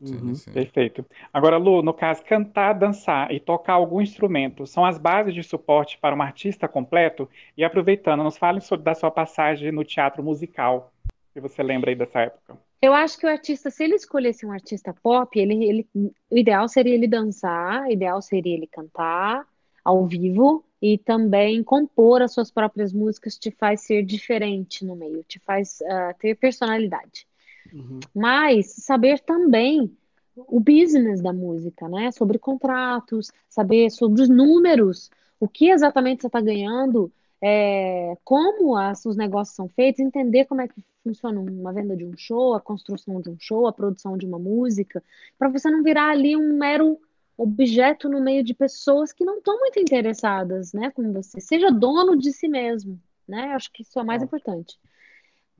Uhum, 0.00 0.32
perfeito. 0.54 1.04
Agora, 1.30 1.58
Lu, 1.58 1.82
no 1.82 1.92
caso, 1.92 2.24
cantar, 2.24 2.72
dançar 2.72 3.30
e 3.30 3.38
tocar 3.38 3.74
algum 3.74 4.00
instrumento 4.00 4.66
são 4.66 4.82
as 4.84 4.96
bases 4.96 5.34
de 5.34 5.42
suporte 5.42 5.98
para 5.98 6.16
um 6.16 6.22
artista 6.22 6.66
completo? 6.66 7.28
E 7.54 7.62
aproveitando, 7.62 8.24
nos 8.24 8.38
fale 8.38 8.62
sobre 8.62 8.84
da 8.84 8.94
sua 8.94 9.10
passagem 9.10 9.70
no 9.70 9.84
teatro 9.84 10.22
musical, 10.22 10.90
se 11.34 11.40
você 11.40 11.62
lembra 11.62 11.90
aí 11.90 11.96
dessa 11.96 12.20
época. 12.20 12.56
Eu 12.80 12.94
acho 12.94 13.18
que 13.18 13.26
o 13.26 13.28
artista, 13.28 13.70
se 13.70 13.84
ele 13.84 13.94
escolhesse 13.94 14.46
um 14.46 14.52
artista 14.52 14.94
pop, 15.02 15.38
ele, 15.38 15.64
ele, 15.64 15.86
o 16.30 16.38
ideal 16.38 16.66
seria 16.66 16.94
ele 16.94 17.06
dançar, 17.06 17.82
o 17.82 17.92
ideal 17.92 18.22
seria 18.22 18.54
ele 18.54 18.66
cantar, 18.66 19.46
ao 19.84 20.06
vivo 20.06 20.64
e 20.80 20.96
também 20.96 21.62
compor 21.62 22.22
as 22.22 22.32
suas 22.32 22.50
próprias 22.50 22.92
músicas 22.92 23.38
te 23.38 23.50
faz 23.50 23.82
ser 23.82 24.02
diferente 24.02 24.84
no 24.84 24.96
meio, 24.96 25.22
te 25.24 25.38
faz 25.40 25.80
uh, 25.82 26.18
ter 26.18 26.34
personalidade. 26.36 27.26
Uhum. 27.72 28.00
Mas 28.14 28.72
saber 28.72 29.20
também 29.20 29.94
o 30.34 30.58
business 30.58 31.20
da 31.20 31.32
música, 31.32 31.88
né? 31.88 32.10
Sobre 32.12 32.38
contratos, 32.38 33.30
saber 33.48 33.90
sobre 33.90 34.22
os 34.22 34.28
números, 34.28 35.10
o 35.38 35.46
que 35.46 35.70
exatamente 35.70 36.22
você 36.22 36.28
está 36.28 36.40
ganhando, 36.40 37.12
é, 37.42 38.16
como 38.24 38.76
as, 38.76 39.04
os 39.04 39.16
negócios 39.16 39.56
são 39.56 39.68
feitos, 39.68 40.00
entender 40.00 40.44
como 40.44 40.60
é 40.60 40.68
que 40.68 40.82
funciona 41.02 41.40
uma 41.40 41.72
venda 41.72 41.96
de 41.96 42.04
um 42.04 42.16
show, 42.16 42.54
a 42.54 42.60
construção 42.60 43.20
de 43.20 43.30
um 43.30 43.36
show, 43.38 43.66
a 43.66 43.72
produção 43.72 44.16
de 44.16 44.26
uma 44.26 44.38
música, 44.38 45.02
para 45.38 45.48
você 45.48 45.70
não 45.70 45.82
virar 45.82 46.10
ali 46.10 46.36
um 46.36 46.58
mero 46.58 46.98
objeto 47.36 48.08
no 48.08 48.20
meio 48.20 48.44
de 48.44 48.54
pessoas 48.54 49.12
que 49.12 49.24
não 49.24 49.38
estão 49.38 49.58
muito 49.58 49.78
interessadas, 49.78 50.72
né, 50.72 50.90
com 50.90 51.12
você. 51.12 51.40
Seja 51.40 51.70
dono 51.70 52.16
de 52.16 52.32
si 52.32 52.48
mesmo, 52.48 53.00
né? 53.26 53.52
Acho 53.54 53.72
que 53.72 53.82
isso 53.82 53.98
é 53.98 54.02
o 54.02 54.06
mais 54.06 54.22
importante 54.22 54.78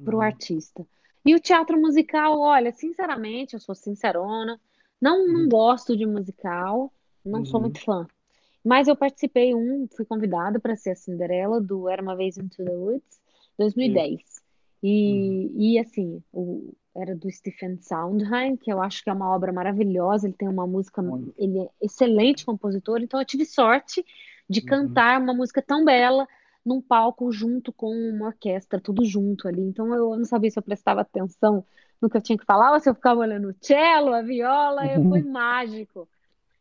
para 0.04 0.14
o 0.14 0.18
uhum. 0.18 0.24
artista. 0.24 0.86
E 1.24 1.34
o 1.34 1.40
teatro 1.40 1.80
musical, 1.80 2.38
olha, 2.38 2.72
sinceramente, 2.72 3.54
eu 3.54 3.60
sou 3.60 3.74
sincerona, 3.74 4.60
não, 5.00 5.26
não 5.26 5.42
uhum. 5.42 5.48
gosto 5.48 5.96
de 5.96 6.06
musical, 6.06 6.92
não 7.24 7.40
uhum. 7.40 7.46
sou 7.46 7.60
muito 7.60 7.80
fã. 7.80 8.06
Mas 8.64 8.88
eu 8.88 8.96
participei 8.96 9.54
um, 9.54 9.86
fui 9.94 10.04
convidada 10.04 10.60
para 10.60 10.76
ser 10.76 10.90
a 10.90 10.96
Cinderela 10.96 11.60
do 11.60 11.88
Era 11.88 12.02
uma 12.02 12.16
vez 12.16 12.36
into 12.36 12.64
the 12.64 12.72
Woods, 12.72 13.20
2010. 13.58 14.20
E, 14.82 15.50
uhum. 15.54 15.60
e 15.60 15.78
assim, 15.78 16.22
o, 16.32 16.74
era 16.94 17.14
do 17.14 17.30
Stephen 17.30 17.78
Sondheim, 17.80 18.56
que 18.56 18.72
eu 18.72 18.80
acho 18.80 19.02
que 19.02 19.10
é 19.10 19.12
uma 19.12 19.34
obra 19.34 19.52
maravilhosa, 19.52 20.26
ele 20.26 20.34
tem 20.34 20.48
uma 20.48 20.66
música, 20.66 21.00
Muito. 21.00 21.32
ele 21.38 21.60
é 21.60 21.68
excelente 21.80 22.44
compositor, 22.44 23.00
então 23.00 23.20
eu 23.20 23.24
tive 23.24 23.44
sorte 23.44 24.04
de 24.48 24.60
uhum. 24.60 24.66
cantar 24.66 25.20
uma 25.20 25.32
música 25.32 25.62
tão 25.62 25.84
bela 25.84 26.26
num 26.64 26.80
palco 26.80 27.30
junto 27.32 27.72
com 27.72 27.90
uma 27.90 28.26
orquestra, 28.26 28.80
tudo 28.80 29.04
junto 29.04 29.48
ali. 29.48 29.62
Então 29.62 29.94
eu 29.94 30.16
não 30.16 30.24
sabia 30.24 30.50
se 30.50 30.58
eu 30.58 30.62
prestava 30.62 31.00
atenção 31.00 31.64
no 32.00 32.10
que 32.10 32.16
eu 32.16 32.22
tinha 32.22 32.38
que 32.38 32.44
falar, 32.44 32.72
ou 32.72 32.80
se 32.80 32.88
eu 32.88 32.94
ficava 32.94 33.20
olhando 33.20 33.48
o 33.50 33.54
cello, 33.60 34.12
a 34.12 34.22
viola, 34.22 34.82
uhum. 34.98 35.08
foi 35.10 35.22
mágico. 35.24 36.08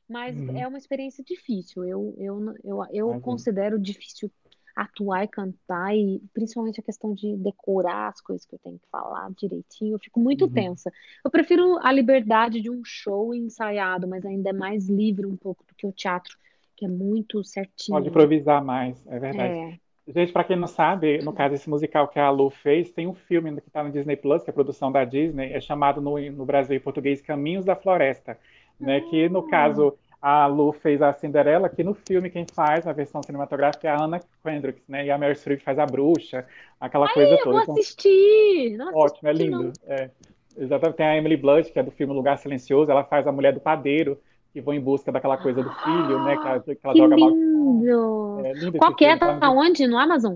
Mas 0.08 0.36
uhum. 0.38 0.58
é 0.58 0.68
uma 0.68 0.78
experiência 0.78 1.24
difícil. 1.24 1.84
Eu, 1.84 2.16
eu, 2.18 2.56
eu, 2.64 2.86
eu 2.92 3.22
considero 3.22 3.80
difícil 3.80 4.32
atuar 4.76 5.24
e 5.24 5.28
cantar, 5.28 5.96
e 5.96 6.22
principalmente 6.34 6.80
a 6.80 6.84
questão 6.84 7.14
de 7.14 7.36
decorar 7.38 8.10
as 8.10 8.22
coisas 8.22 8.46
que 8.46 8.56
eu 8.56 8.60
tenho 8.60 8.80
que 8.80 8.88
falar 8.92 9.30
direitinho, 9.32 9.96
eu 9.96 10.00
fico 10.00 10.20
muito 10.20 10.46
uhum. 10.46 10.52
tensa. 10.52 10.92
Eu 11.24 11.32
prefiro 11.32 11.78
a 11.82 11.92
liberdade 11.92 12.62
de 12.62 12.70
um 12.70 12.82
show 12.84 13.34
ensaiado, 13.34 14.08
mas 14.08 14.26
ainda 14.26 14.50
é 14.50 14.54
mais 14.54 14.88
livre 14.88 15.26
um 15.26 15.36
pouco 15.36 15.64
do 15.68 15.76
que 15.76 15.86
o 15.86 15.92
teatro, 15.92 16.38
que 16.76 16.86
é 16.86 16.90
muito 16.90 17.44
certinho. 17.44 17.98
Pode 17.98 18.10
improvisar 18.10 18.64
mais, 18.64 19.06
é 19.08 19.20
verdade. 19.20 19.54
É. 19.54 19.80
Gente, 20.12 20.32
para 20.32 20.44
quem 20.44 20.56
não 20.56 20.68
sabe, 20.68 21.20
no 21.20 21.32
caso 21.32 21.54
esse 21.54 21.70
musical 21.70 22.08
que 22.08 22.18
a 22.18 22.32
Lu 22.32 22.50
fez, 22.50 22.90
tem 22.92 23.06
um 23.06 23.14
filme 23.14 23.62
que 23.62 23.68
está 23.68 23.84
no 23.84 23.92
Disney 23.92 24.16
Plus, 24.16 24.44
que 24.44 24.50
é 24.50 24.52
a 24.52 24.54
produção 24.54 24.92
da 24.92 25.06
Disney, 25.06 25.54
é 25.54 25.62
chamado 25.62 26.02
no, 26.02 26.20
no 26.32 26.46
Brasil 26.46 26.76
e 26.76 26.80
português 26.80 27.22
Caminhos 27.22 27.64
da 27.64 27.76
Floresta, 27.76 28.40
né? 28.80 29.02
Que 29.02 29.30
no 29.30 29.40
ah. 29.40 29.50
caso 29.50 29.96
a 30.22 30.46
Lu 30.48 30.72
fez 30.74 31.02
a 31.02 31.14
Cinderela, 31.14 31.70
que 31.70 31.84
no 31.84 31.94
filme 31.94 32.30
quem 32.30 32.46
faz, 32.54 32.86
na 32.86 32.92
versão 32.92 33.22
cinematográfica, 33.24 33.88
é 33.88 33.92
a 33.92 34.04
Anna 34.04 34.20
Kendrick, 34.44 34.82
né? 34.88 35.06
E 35.06 35.12
a 35.12 35.18
Mary 35.18 35.36
Streep 35.36 35.62
faz 35.62 35.80
a 35.80 35.86
bruxa, 35.86 36.46
aquela 36.80 37.08
Ai, 37.08 37.14
coisa 37.14 37.32
eu 37.32 37.38
toda. 37.38 37.52
Vou 37.52 37.62
então, 37.64 37.74
assistir! 37.76 38.78
Não 38.78 38.94
ótimo, 38.94 39.30
é 39.30 39.34
lindo. 39.34 39.74
É. 39.88 40.10
Exatamente. 40.58 40.98
Tem 40.98 41.06
a 41.06 41.18
Emily 41.18 41.38
Blunt, 41.38 41.72
que 41.72 41.80
é 41.80 41.84
do 41.84 41.92
filme 41.92 42.14
Lugar 42.14 42.38
Silencioso, 42.38 42.92
ela 42.92 43.04
faz 43.04 43.26
a 43.26 43.32
mulher 43.32 43.54
do 43.54 43.62
padeiro, 43.62 44.20
que 44.52 44.60
vão 44.60 44.74
em 44.74 44.82
busca 44.82 45.12
daquela 45.12 45.38
coisa 45.38 45.64
do 45.64 45.72
filho, 45.72 46.24
né? 46.24 46.36
Que 46.36 46.48
ela, 46.48 46.60
que 46.60 46.80
ela 46.84 46.94
Que 46.94 47.00
joga 47.00 47.16
lindo! 47.16 48.42
É 48.44 48.54
lindo 48.54 48.78
Qual 48.78 48.96
que 48.96 49.06
é? 49.06 49.16
tá 49.18 49.38
Tá 49.40 49.50
onde? 49.50 49.88
No 49.88 49.98
Amazon? 49.98 50.36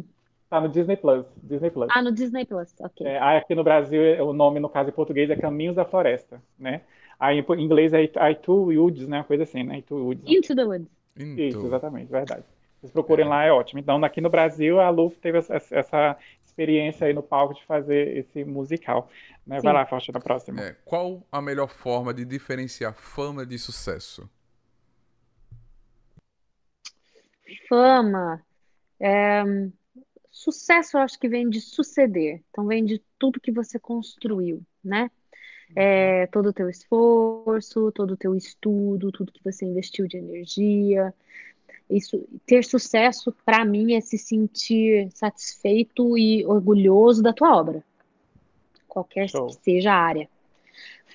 tá 0.53 0.61
no 0.61 0.69
Disney 0.69 0.95
Plus, 0.95 1.25
Disney 1.41 1.71
Plus. 1.71 1.89
Ah, 1.91 2.01
no 2.03 2.11
Disney 2.11 2.45
Plus. 2.45 2.75
Ok. 2.79 3.07
É, 3.07 3.17
aqui 3.17 3.55
no 3.55 3.63
Brasil, 3.63 4.23
o 4.23 4.33
nome, 4.33 4.59
no 4.59 4.69
caso 4.69 4.89
em 4.89 4.93
português, 4.93 5.27
é 5.31 5.35
Caminhos 5.35 5.75
da 5.75 5.83
Floresta, 5.83 6.39
né? 6.59 6.81
Aí 7.23 7.39
em 7.39 7.61
inglês 7.61 7.93
é 7.93 8.03
I 8.03 8.35
Two 8.35 8.65
Woods, 8.65 9.07
né? 9.07 9.19
Uma 9.19 9.23
coisa 9.23 9.43
assim, 9.43 9.63
né? 9.63 9.77
I 9.77 9.85
Woods. 9.89 10.23
Into 10.27 10.53
the 10.53 10.65
Woods. 10.65 10.89
Isso, 11.15 11.65
exatamente, 11.65 12.11
verdade. 12.11 12.43
Vocês 12.81 12.91
procurem 12.91 13.25
lá, 13.25 13.45
é 13.45 13.51
ótimo. 13.51 13.79
Então, 13.79 14.03
aqui 14.03 14.19
no 14.19 14.29
Brasil, 14.29 14.77
a 14.77 14.89
Lu 14.89 15.09
teve 15.09 15.37
essa, 15.37 15.55
essa 15.71 16.17
experiência 16.43 17.07
aí 17.07 17.13
no 17.13 17.23
palco 17.23 17.53
de 17.53 17.63
fazer 17.63 18.17
esse 18.17 18.43
musical. 18.43 19.09
Né? 19.47 19.61
Vai 19.61 19.71
lá, 19.71 19.85
Faustina, 19.85 20.19
próxima. 20.19 20.59
é, 20.59 20.75
qual 20.83 21.25
a 21.31 21.41
melhor 21.41 21.69
forma 21.69 22.13
de 22.13 22.25
diferenciar 22.25 22.93
fama 22.93 23.45
de 23.45 23.57
sucesso? 23.57 24.29
Fama. 27.69 28.43
é, 28.99 29.43
Sucesso, 30.29 30.97
eu 30.97 31.01
acho 31.01 31.17
que 31.17 31.29
vem 31.29 31.49
de 31.49 31.61
suceder. 31.61 32.43
Então, 32.49 32.65
vem 32.65 32.83
de 32.83 33.01
tudo 33.17 33.39
que 33.39 33.51
você 33.51 33.79
construiu, 33.79 34.61
né? 34.83 35.09
É, 35.75 36.27
todo 36.27 36.49
o 36.49 36.53
teu 36.53 36.69
esforço, 36.69 37.91
todo 37.91 38.11
o 38.11 38.17
teu 38.17 38.35
estudo, 38.35 39.11
tudo 39.11 39.31
que 39.31 39.43
você 39.43 39.65
investiu 39.65 40.07
de 40.07 40.17
energia. 40.17 41.13
Isso, 41.89 42.27
ter 42.45 42.63
sucesso, 42.63 43.35
para 43.45 43.65
mim, 43.65 43.93
é 43.93 44.01
se 44.01 44.17
sentir 44.17 45.09
satisfeito 45.11 46.17
e 46.17 46.45
orgulhoso 46.45 47.21
da 47.21 47.33
tua 47.33 47.55
obra, 47.55 47.83
qualquer 48.87 49.29
Show. 49.29 49.47
que 49.47 49.53
seja 49.55 49.93
a 49.93 49.97
área. 49.97 50.29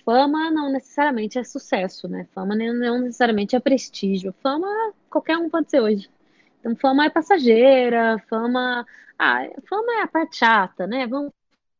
Fama 0.04 0.50
não 0.50 0.72
necessariamente 0.72 1.38
é 1.38 1.44
sucesso, 1.44 2.08
né? 2.08 2.26
Fama 2.32 2.56
não 2.56 3.00
necessariamente 3.00 3.54
é 3.54 3.60
prestígio. 3.60 4.34
Fama, 4.42 4.66
qualquer 5.10 5.36
um 5.36 5.50
pode 5.50 5.70
ser 5.70 5.80
hoje. 5.80 6.08
Então, 6.60 6.74
fama 6.76 7.04
é 7.04 7.10
passageira, 7.10 8.18
fama. 8.28 8.86
Ah, 9.18 9.46
fama 9.68 9.92
é 10.00 10.02
a 10.02 10.08
parte 10.08 10.36
chata, 10.36 10.86
né? 10.86 11.06
Vamos 11.06 11.30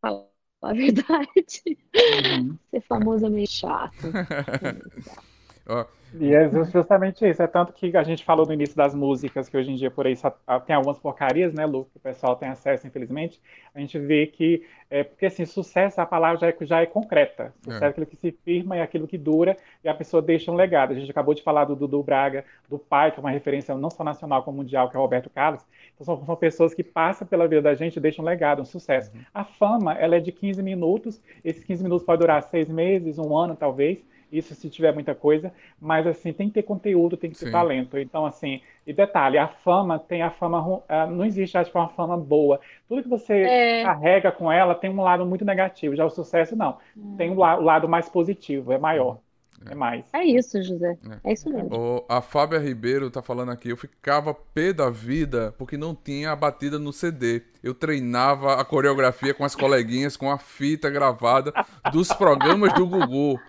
falar 0.00 0.27
a 0.62 0.72
verdade. 0.72 1.78
Uhum. 1.94 2.56
Ser 2.70 2.80
famoso 2.82 3.26
é 3.26 3.30
meio 3.30 3.48
chato. 3.48 4.10
Ó, 5.68 5.86
E 6.10 6.34
é 6.34 6.48
ju- 6.48 6.64
justamente 6.64 7.28
isso. 7.28 7.42
É 7.42 7.46
tanto 7.46 7.70
que 7.74 7.94
a 7.94 8.02
gente 8.02 8.24
falou 8.24 8.46
no 8.46 8.54
início 8.54 8.74
das 8.74 8.94
músicas, 8.94 9.46
que 9.46 9.56
hoje 9.58 9.70
em 9.72 9.74
dia 9.76 9.90
por 9.90 10.06
aí 10.06 10.16
só 10.16 10.34
ah, 10.46 10.58
tem 10.58 10.74
algumas 10.74 10.98
porcarias, 10.98 11.52
né, 11.52 11.66
Lu, 11.66 11.84
que 11.84 11.98
o 11.98 12.00
pessoal 12.00 12.34
tem 12.34 12.48
acesso, 12.48 12.86
infelizmente. 12.86 13.38
A 13.74 13.78
gente 13.80 13.98
vê 13.98 14.26
que, 14.26 14.64
é, 14.88 15.04
porque 15.04 15.26
assim, 15.26 15.44
sucesso, 15.44 16.00
a 16.00 16.06
palavra 16.06 16.38
já 16.40 16.48
é, 16.48 16.56
já 16.62 16.80
é 16.80 16.86
concreta. 16.86 17.52
Sucesso 17.62 17.84
é 17.84 17.88
É. 17.88 17.90
aquilo 17.90 18.06
que 18.06 18.16
se 18.16 18.32
firma 18.32 18.78
e 18.78 18.80
aquilo 18.80 19.06
que 19.06 19.18
dura, 19.18 19.54
e 19.84 19.88
a 19.88 19.92
pessoa 19.94 20.22
deixa 20.22 20.50
um 20.50 20.54
legado. 20.54 20.92
A 20.92 20.94
gente 20.94 21.10
acabou 21.10 21.34
de 21.34 21.42
falar 21.42 21.66
do 21.66 21.76
Dudu 21.76 22.02
Braga, 22.02 22.42
do 22.70 22.78
pai, 22.78 23.12
que 23.12 23.18
é 23.18 23.22
uma 23.22 23.30
referência 23.30 23.74
não 23.76 23.90
só 23.90 24.02
nacional 24.02 24.42
como 24.42 24.56
mundial, 24.56 24.88
que 24.88 24.96
é 24.96 24.98
o 24.98 25.02
Roberto 25.02 25.28
Carlos. 25.28 25.62
Então 25.94 26.06
são, 26.06 26.24
são 26.24 26.36
pessoas 26.36 26.72
que 26.72 26.82
passam 26.82 27.28
pela 27.28 27.46
vida 27.46 27.60
da 27.60 27.74
gente 27.74 27.96
e 27.96 28.00
deixam 28.00 28.24
um 28.24 28.28
legado, 28.28 28.62
um 28.62 28.64
sucesso. 28.64 29.12
A 29.34 29.44
fama, 29.44 29.92
ela 29.92 30.16
é 30.16 30.20
de 30.20 30.32
15 30.32 30.62
minutos. 30.62 31.20
Esses 31.44 31.62
15 31.64 31.82
minutos 31.82 32.04
pode 32.06 32.20
durar 32.20 32.42
seis 32.44 32.66
meses, 32.68 33.18
um 33.18 33.36
ano, 33.36 33.54
talvez. 33.54 34.02
Isso 34.30 34.54
se 34.54 34.68
tiver 34.68 34.92
muita 34.92 35.14
coisa, 35.14 35.52
mas 35.80 36.06
assim, 36.06 36.32
tem 36.32 36.48
que 36.48 36.54
ter 36.54 36.62
conteúdo, 36.62 37.16
tem 37.16 37.30
que 37.30 37.36
ter 37.38 37.46
Sim. 37.46 37.52
talento. 37.52 37.96
Então, 37.98 38.26
assim, 38.26 38.60
e 38.86 38.92
detalhe, 38.92 39.38
a 39.38 39.48
fama 39.48 39.98
tem 39.98 40.22
a 40.22 40.30
fama, 40.30 40.82
ah, 40.88 41.06
não 41.06 41.24
existe, 41.24 41.56
acho 41.56 41.70
que 41.70 41.78
uma 41.78 41.88
fama 41.88 42.16
boa. 42.16 42.60
Tudo 42.88 43.02
que 43.02 43.08
você 43.08 43.34
É. 43.34 43.82
carrega 43.84 44.30
com 44.30 44.50
ela 44.52 44.74
tem 44.74 44.90
um 44.90 45.00
lado 45.02 45.24
muito 45.26 45.44
negativo. 45.44 45.96
Já 45.96 46.04
o 46.04 46.10
sucesso, 46.10 46.54
não. 46.56 46.78
Tem 47.16 47.30
o, 47.30 47.34
la- 47.34 47.58
o 47.58 47.62
lado 47.62 47.88
mais 47.88 48.08
positivo, 48.08 48.72
é 48.72 48.78
maior, 48.78 49.18
é 49.66 49.74
mais. 49.74 50.04
É 50.12 50.24
isso, 50.24 50.62
José. 50.62 50.98
É 51.24 51.32
isso 51.32 51.50
mesmo. 51.50 51.70
Ô, 51.74 52.04
a 52.08 52.20
Fábia 52.22 52.58
Ribeiro 52.58 53.10
tá 53.10 53.20
falando 53.22 53.50
aqui, 53.50 53.70
eu 53.70 53.76
ficava 53.76 54.32
pé 54.34 54.72
da 54.72 54.88
vida 54.90 55.54
porque 55.58 55.76
não 55.76 55.94
tinha 55.94 56.32
a 56.32 56.36
batida 56.36 56.78
no 56.78 56.92
CD. 56.92 57.42
Eu 57.62 57.74
treinava 57.74 58.54
a 58.54 58.64
coreografia 58.64 59.34
com 59.34 59.44
as 59.44 59.54
coleguinhas 59.54 60.16
com 60.16 60.30
a 60.30 60.38
fita 60.38 60.88
gravada 60.88 61.52
dos 61.86 62.12
programas 62.12 62.72
do 62.72 62.86
Gugu. 62.86 63.42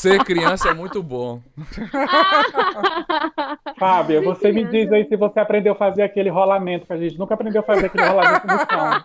Ser 0.00 0.24
criança 0.24 0.70
é 0.70 0.74
muito 0.74 1.02
bom. 1.02 1.42
Fábia, 3.78 4.20
Ser 4.20 4.24
você 4.26 4.52
me 4.52 4.64
diz 4.64 4.90
aí 4.92 5.06
se 5.08 5.16
você 5.16 5.40
aprendeu 5.40 5.72
a 5.72 5.76
fazer 5.76 6.02
aquele 6.02 6.28
rolamento, 6.30 6.86
que 6.86 6.92
a 6.92 6.96
gente 6.96 7.18
nunca 7.18 7.34
aprendeu 7.34 7.60
a 7.60 7.64
fazer 7.64 7.86
aquele 7.86 8.06
rolamento 8.06 8.46
no 8.46 8.58
chão. 8.58 9.04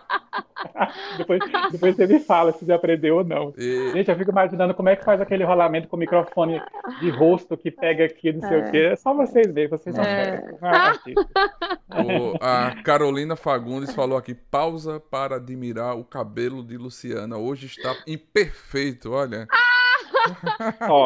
depois, 1.18 1.40
depois 1.70 1.96
você 1.96 2.06
me 2.06 2.20
fala 2.20 2.52
se 2.52 2.64
você 2.64 2.72
aprendeu 2.72 3.16
ou 3.18 3.24
não. 3.24 3.52
E- 3.58 3.90
Gente, 3.92 4.10
eu 4.10 4.16
fico 4.16 4.30
imaginando 4.30 4.74
como 4.74 4.88
é 4.88 4.96
que 4.96 5.04
faz 5.04 5.20
aquele 5.20 5.44
rolamento 5.44 5.88
com 5.88 5.96
o 5.96 5.98
microfone 5.98 6.60
de 7.00 7.10
rosto 7.10 7.56
que 7.56 7.70
pega 7.70 8.04
aqui, 8.04 8.32
não 8.32 8.48
sei 8.48 8.60
o 8.60 8.70
quê. 8.70 8.78
É 8.92 8.96
só 8.96 9.12
vocês 9.14 9.52
verem, 9.52 9.68
vocês 9.70 9.96
É. 9.98 10.40
Não 10.60 10.68
é 10.68 10.72
o- 12.32 12.36
a 12.40 12.82
Carolina 12.82 13.36
Fagundes 13.36 13.94
falou 13.94 14.16
aqui, 14.16 14.34
pausa 14.34 15.00
para 15.00 15.36
admirar 15.36 15.96
o 15.96 16.04
cabelo 16.04 16.62
de 16.64 16.76
Luciana. 16.76 17.36
Hoje 17.36 17.66
está 17.66 17.94
imperfeito, 18.06 19.12
olha. 19.12 19.46
Top. 19.46 19.81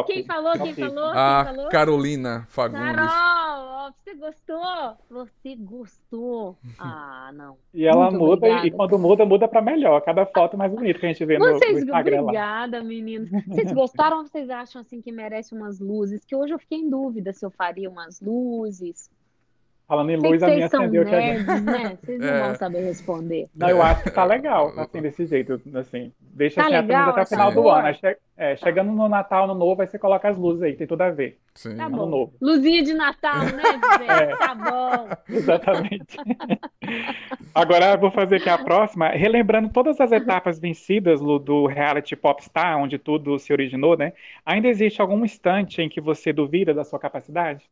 Quem 0.05 0.23
falou? 0.25 0.53
Quem 0.53 0.73
falou? 0.73 1.11
Quem 1.11 1.19
A 1.19 1.45
falou? 1.45 1.69
Carolina 1.69 2.45
Fagundes. 2.49 2.95
Carol, 2.95 3.91
você 4.03 4.13
gostou? 4.15 4.97
Você 5.09 5.55
gostou? 5.55 6.57
Ah, 6.77 7.31
não. 7.33 7.57
E 7.73 7.85
ela 7.85 8.11
Muito 8.11 8.17
muda, 8.19 8.47
e 8.47 8.51
obrigada. 8.51 8.71
quando 8.75 8.99
muda, 8.99 9.25
muda 9.25 9.47
pra 9.47 9.61
melhor. 9.61 10.01
Cada 10.01 10.25
foto 10.25 10.57
mais 10.57 10.71
bonita 10.71 10.99
que 10.99 11.05
a 11.05 11.09
gente 11.09 11.25
vê 11.25 11.37
no, 11.37 11.45
no 11.47 11.53
Vocês, 11.53 11.79
Instagram 11.83 12.17
lá. 12.17 12.21
obrigada, 12.23 12.83
meninos. 12.83 13.29
Vocês 13.47 13.71
gostaram 13.71 14.17
ou 14.19 14.23
vocês 14.25 14.49
acham 14.49 14.81
assim 14.81 15.01
que 15.01 15.11
merece 15.11 15.53
umas 15.55 15.79
luzes? 15.79 16.23
Que 16.25 16.35
hoje 16.35 16.53
eu 16.53 16.59
fiquei 16.59 16.79
em 16.79 16.89
dúvida 16.89 17.33
se 17.33 17.45
eu 17.45 17.49
faria 17.51 17.89
umas 17.89 18.19
luzes. 18.21 19.09
Falando 19.87 20.09
em 20.09 20.17
luz, 20.17 20.43
a 20.43 20.47
minha 20.47 20.65
acendeu. 20.65 21.05
que 21.05 21.15
a- 21.15 21.19
nerds, 21.19 21.63
né? 21.63 21.97
Vocês 22.03 22.19
não 22.19 22.27
É. 22.27 22.41
vão 22.47 22.55
saber 22.55 22.81
responder. 22.81 23.47
Não, 23.55 23.69
eu 23.69 23.81
acho 23.81 24.03
que 24.03 24.11
tá 24.11 24.25
legal, 24.25 24.73
assim, 24.77 25.01
desse 25.01 25.25
jeito, 25.25 25.61
assim. 25.75 26.11
Deixa 26.19 26.55
Tá 26.61 26.67
assim, 26.67 26.75
até- 26.75 26.87
legal 26.87 27.09
até 27.11 27.19
o 27.19 27.21
essa 27.21 27.35
final 27.35 27.51
do 27.53 27.69
ano. 27.69 27.93
Che- 27.93 28.17
é, 28.35 28.55
chegando 28.57 28.91
no 28.91 29.07
Natal, 29.07 29.47
no 29.47 29.55
novo, 29.55 29.81
aí 29.81 29.87
você 29.87 29.97
coloca 29.97 30.27
as 30.27 30.37
luzes 30.37 30.61
aí, 30.61 30.75
tem 30.75 30.85
tudo 30.85 31.01
a 31.03 31.09
ver. 31.09 31.39
Sim. 31.55 31.77
Tá 31.77 31.85
Ano 31.85 31.97
bom. 31.97 32.05
novo. 32.05 32.33
Luzinha 32.41 32.83
de 32.83 32.93
Natal, 32.93 33.39
né, 33.45 33.63
Zé? 34.05 34.23
É. 34.31 34.35
Tá 34.35 34.53
bom. 34.55 35.09
Exatamente. 35.33 36.17
Agora 37.55 37.93
eu 37.93 37.97
vou 37.97 38.11
fazer 38.11 38.35
aqui 38.37 38.49
a 38.49 38.57
próxima, 38.57 39.09
relembrando 39.09 39.69
todas 39.69 39.99
as 39.99 40.11
etapas 40.11 40.59
vencidas 40.59 41.21
Lu, 41.21 41.39
do 41.39 41.65
reality 41.65 42.15
Popstar, 42.15 42.77
onde 42.77 42.97
tudo 42.97 43.39
se 43.39 43.51
originou, 43.53 43.97
né? 43.97 44.13
Ainda 44.45 44.67
existe 44.67 45.01
algum 45.01 45.23
instante 45.25 45.81
em 45.81 45.89
que 45.89 45.99
você 46.01 46.31
duvida 46.33 46.73
da 46.73 46.83
sua 46.83 46.99
capacidade? 46.99 47.63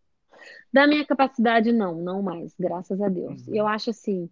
Da 0.72 0.88
minha 0.88 1.06
capacidade, 1.06 1.72
não, 1.72 1.96
não 1.96 2.22
mais, 2.22 2.54
graças 2.60 3.02
a 3.02 3.10
Deus. 3.10 3.48
Uhum. 3.48 3.56
Eu 3.56 3.68
acho 3.68 3.90
assim, 3.90 4.30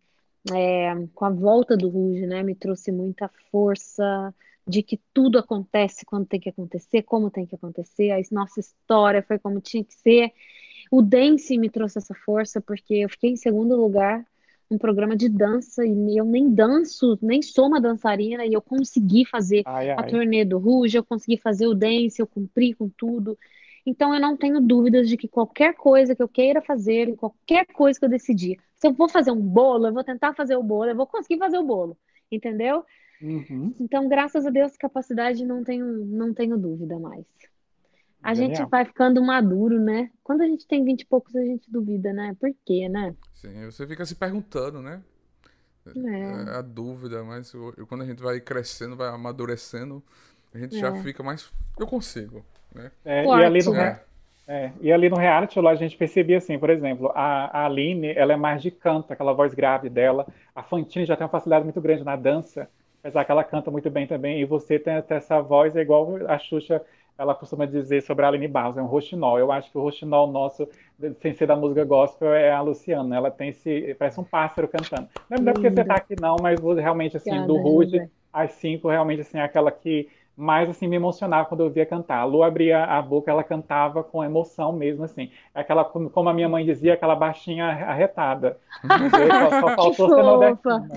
é, 0.54 0.94
com 1.14 1.26
a 1.26 1.30
volta 1.30 1.78
do 1.78 1.90
Ruge, 1.90 2.26
né, 2.26 2.44
me 2.44 2.56
trouxe 2.56 2.92
muita 2.92 3.30
força 3.52 4.34
de 4.68 4.82
que 4.82 5.00
tudo 5.14 5.38
acontece 5.38 6.06
quando 6.06 6.26
tem 6.26 6.40
que 6.40 6.50
acontecer, 6.50 7.04
como 7.04 7.30
tem 7.30 7.46
que 7.46 7.56
acontecer, 7.56 8.12
a 8.12 8.22
nossa 8.32 8.60
história 8.60 9.22
foi 9.22 9.38
como 9.38 9.60
tinha 9.60 9.84
que 9.84 9.94
ser. 9.94 10.32
O 10.90 11.02
Dance 11.02 11.58
me 11.58 11.70
trouxe 11.70 11.98
essa 11.98 12.14
força 12.14 12.62
porque 12.62 12.96
eu 12.96 13.10
fiquei 13.10 13.32
em 13.32 13.36
segundo 13.36 13.76
lugar 13.76 14.26
num 14.70 14.78
programa 14.78 15.16
de 15.16 15.30
dança 15.30 15.86
e 15.86 16.18
eu 16.18 16.26
nem 16.26 16.54
danço, 16.54 17.18
nem 17.22 17.42
sou 17.42 17.68
uma 17.68 17.80
dançarina 17.80 18.46
e 18.46 18.54
eu 18.54 18.62
consegui 18.62 19.26
fazer 19.26 19.64
Ai, 19.66 19.92
a 19.92 20.02
ai. 20.02 20.10
turnê 20.10 20.46
do 20.46 20.58
Ruge, 20.58 20.98
eu 20.98 21.04
consegui 21.04 21.38
fazer 21.38 21.68
o 21.68 21.76
dance, 21.76 22.22
eu 22.22 22.28
cumpri 22.28 22.74
com 22.74 22.90
tudo. 22.90 23.38
Então 23.86 24.14
eu 24.14 24.22
não 24.22 24.38
tenho 24.38 24.62
dúvidas 24.62 25.10
de 25.10 25.18
que 25.18 25.28
qualquer 25.28 25.74
coisa 25.76 26.16
que 26.16 26.24
eu 26.24 26.28
queira 26.28 26.62
fazer, 26.62 27.16
qualquer 27.18 27.66
coisa 27.66 28.00
que 28.00 28.06
eu 28.06 28.10
decidir, 28.10 28.58
se 28.76 28.88
eu 28.88 28.94
vou 28.94 29.10
fazer 29.10 29.32
um 29.32 29.42
bolo, 29.42 29.88
eu 29.88 29.94
vou 29.94 30.04
tentar 30.04 30.34
fazer 30.34 30.56
o 30.56 30.64
bolo, 30.64 30.90
eu 30.92 30.96
vou 30.96 31.08
conseguir 31.08 31.38
fazer 31.38 31.58
o 31.58 31.64
bolo, 31.66 31.98
entendeu? 32.32 32.86
Uhum. 33.22 33.74
Então, 33.80 34.08
graças 34.08 34.46
a 34.46 34.50
Deus, 34.50 34.76
capacidade 34.78 35.46
não 35.46 35.64
tenho, 35.64 35.86
não 36.06 36.34
tenho 36.34 36.58
dúvida 36.58 37.00
mais. 37.00 37.26
A 38.22 38.34
gente 38.34 38.64
vai 38.66 38.86
ficando 38.86 39.22
maduro, 39.22 39.80
né? 39.80 40.10
Quando 40.24 40.42
a 40.42 40.48
gente 40.48 40.66
tem 40.66 40.84
vinte 40.84 41.02
e 41.02 41.06
poucos, 41.06 41.36
a 41.36 41.44
gente 41.44 41.70
duvida, 41.70 42.14
né? 42.14 42.36
Por 42.40 42.54
quê, 42.66 42.88
né? 42.88 43.14
Sim, 43.34 43.66
você 43.66 43.86
fica 43.86 44.06
se 44.06 44.16
perguntando, 44.16 44.82
né? 44.82 45.02
É. 45.96 46.54
É 46.54 46.56
a 46.58 46.62
dúvida, 46.62 47.24
mas 47.24 47.52
quando 47.90 48.04
a 48.04 48.06
gente 48.06 48.24
vai 48.24 48.40
crescendo, 48.40 48.96
vai 48.96 49.10
amadurecendo, 49.10 50.02
a 50.54 50.58
gente 50.58 50.80
já 50.80 50.90
É. 50.90 51.04
fica 51.04 51.22
mais. 51.22 51.52
Eu 51.78 51.86
consigo, 51.86 52.46
né? 52.74 52.92
É, 53.06 53.26
e 53.26 53.44
ali 53.44 53.64
no? 53.64 53.76
É. 53.76 54.00
É, 54.46 54.72
e 54.82 54.92
ali 54.92 55.10
no 55.10 55.16
reality 55.16 55.60
lá 55.60 55.72
a 55.72 55.76
gente 55.76 55.96
percebia 55.96 56.38
assim, 56.38 56.60
por 56.60 56.70
exemplo, 56.70 57.10
a, 57.16 57.62
a 57.62 57.66
Aline, 57.66 58.12
ela 58.14 58.34
é 58.34 58.36
mais 58.36 58.62
de 58.62 58.70
canto, 58.72 59.14
aquela 59.14 59.32
voz 59.32 59.54
grave 59.54 59.90
dela. 59.90 60.28
A 60.54 60.62
Fantine 60.62 61.06
já 61.06 61.16
tem 61.16 61.24
uma 61.24 61.30
facilidade 61.30 61.64
muito 61.64 61.80
grande 61.80 62.04
na 62.04 62.18
dança, 62.18 62.70
apesar 63.00 63.24
que 63.24 63.32
ela 63.32 63.44
canta 63.44 63.72
muito 63.72 63.90
bem 63.90 64.06
também. 64.06 64.42
E 64.42 64.46
você 64.46 64.78
tem, 64.78 65.02
tem 65.02 65.18
essa 65.18 65.42
voz, 65.42 65.76
é 65.78 65.82
igual 65.82 66.18
a 66.28 66.38
Xuxa, 66.38 66.82
ela 67.18 67.34
costuma 67.34 67.66
dizer 67.66 68.02
sobre 68.02 68.26
a 68.26 68.28
Aline 68.28 68.48
Barros, 68.48 68.78
é 68.78 68.82
um 68.82 68.86
roxinol. 68.86 69.40
Eu 69.40 69.52
acho 69.52 69.72
que 69.72 69.78
o 69.78 69.82
roxinol 69.82 70.28
nosso, 70.30 70.68
sem 71.22 71.34
ser 71.34 71.46
da 71.46 71.56
música 71.56 71.86
gospel, 71.86 72.34
é 72.34 72.52
a 72.52 72.60
Luciana. 72.60 73.16
Ela 73.16 73.32
tem 73.32 73.50
esse, 73.50 73.96
parece 73.98 74.20
um 74.20 74.24
pássaro 74.26 74.68
cantando. 74.68 75.08
Não 75.30 75.50
é 75.50 75.54
porque 75.54 75.70
você 75.70 75.86
tá 75.86 75.96
aqui 75.96 76.16
não, 76.20 76.36
mas 76.42 76.60
você 76.60 76.82
realmente 76.82 77.16
assim, 77.16 77.32
do 77.46 77.56
Obrigada, 77.56 77.70
Rude, 77.70 77.92
José. 77.92 78.10
as 78.34 78.52
cinco 78.54 78.90
realmente 78.90 79.22
assim, 79.22 79.38
é 79.38 79.44
aquela 79.44 79.72
que 79.72 80.10
mas 80.36 80.70
assim 80.70 80.88
me 80.88 80.96
emocionava 80.96 81.48
quando 81.48 81.62
eu 81.62 81.70
via 81.70 81.86
cantar. 81.86 82.18
A 82.18 82.26
Lu 82.26 82.44
abria 82.44 82.84
a 82.84 83.02
boca, 83.02 83.30
ela 83.30 83.44
cantava 83.44 84.04
com 84.04 84.24
emoção 84.24 84.74
mesmo, 84.74 85.04
assim. 85.04 85.32
Aquela, 85.54 85.84
como 85.86 86.30
a 86.30 86.34
minha 86.34 86.50
mãe 86.50 86.66
dizia, 86.66 86.94
aquela 86.94 87.16
baixinha 87.16 87.66
arretada. 87.68 88.58
Só, 88.82 89.60
só 89.62 89.76
faltou 89.76 90.10
ser 90.10 90.24
nordestina. 90.24 90.90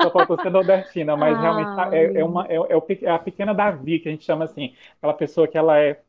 Só 0.00 0.10
faltou 0.10 0.40
ser 0.40 0.50
nordestina, 0.50 1.16
mas 1.16 1.38
realmente 1.38 1.94
é, 1.94 2.20
é, 2.20 2.24
uma, 2.24 2.46
é, 2.48 2.56
é, 2.56 3.10
a 3.10 3.18
pequena 3.18 3.54
Davi, 3.54 4.00
que 4.00 4.08
a 4.08 4.12
gente 4.12 4.24
chama 4.24 4.44
assim. 4.44 4.74
Aquela 4.98 5.14
pessoa 5.14 5.46
que 5.46 5.56
ela 5.56 5.78
é 5.78 6.00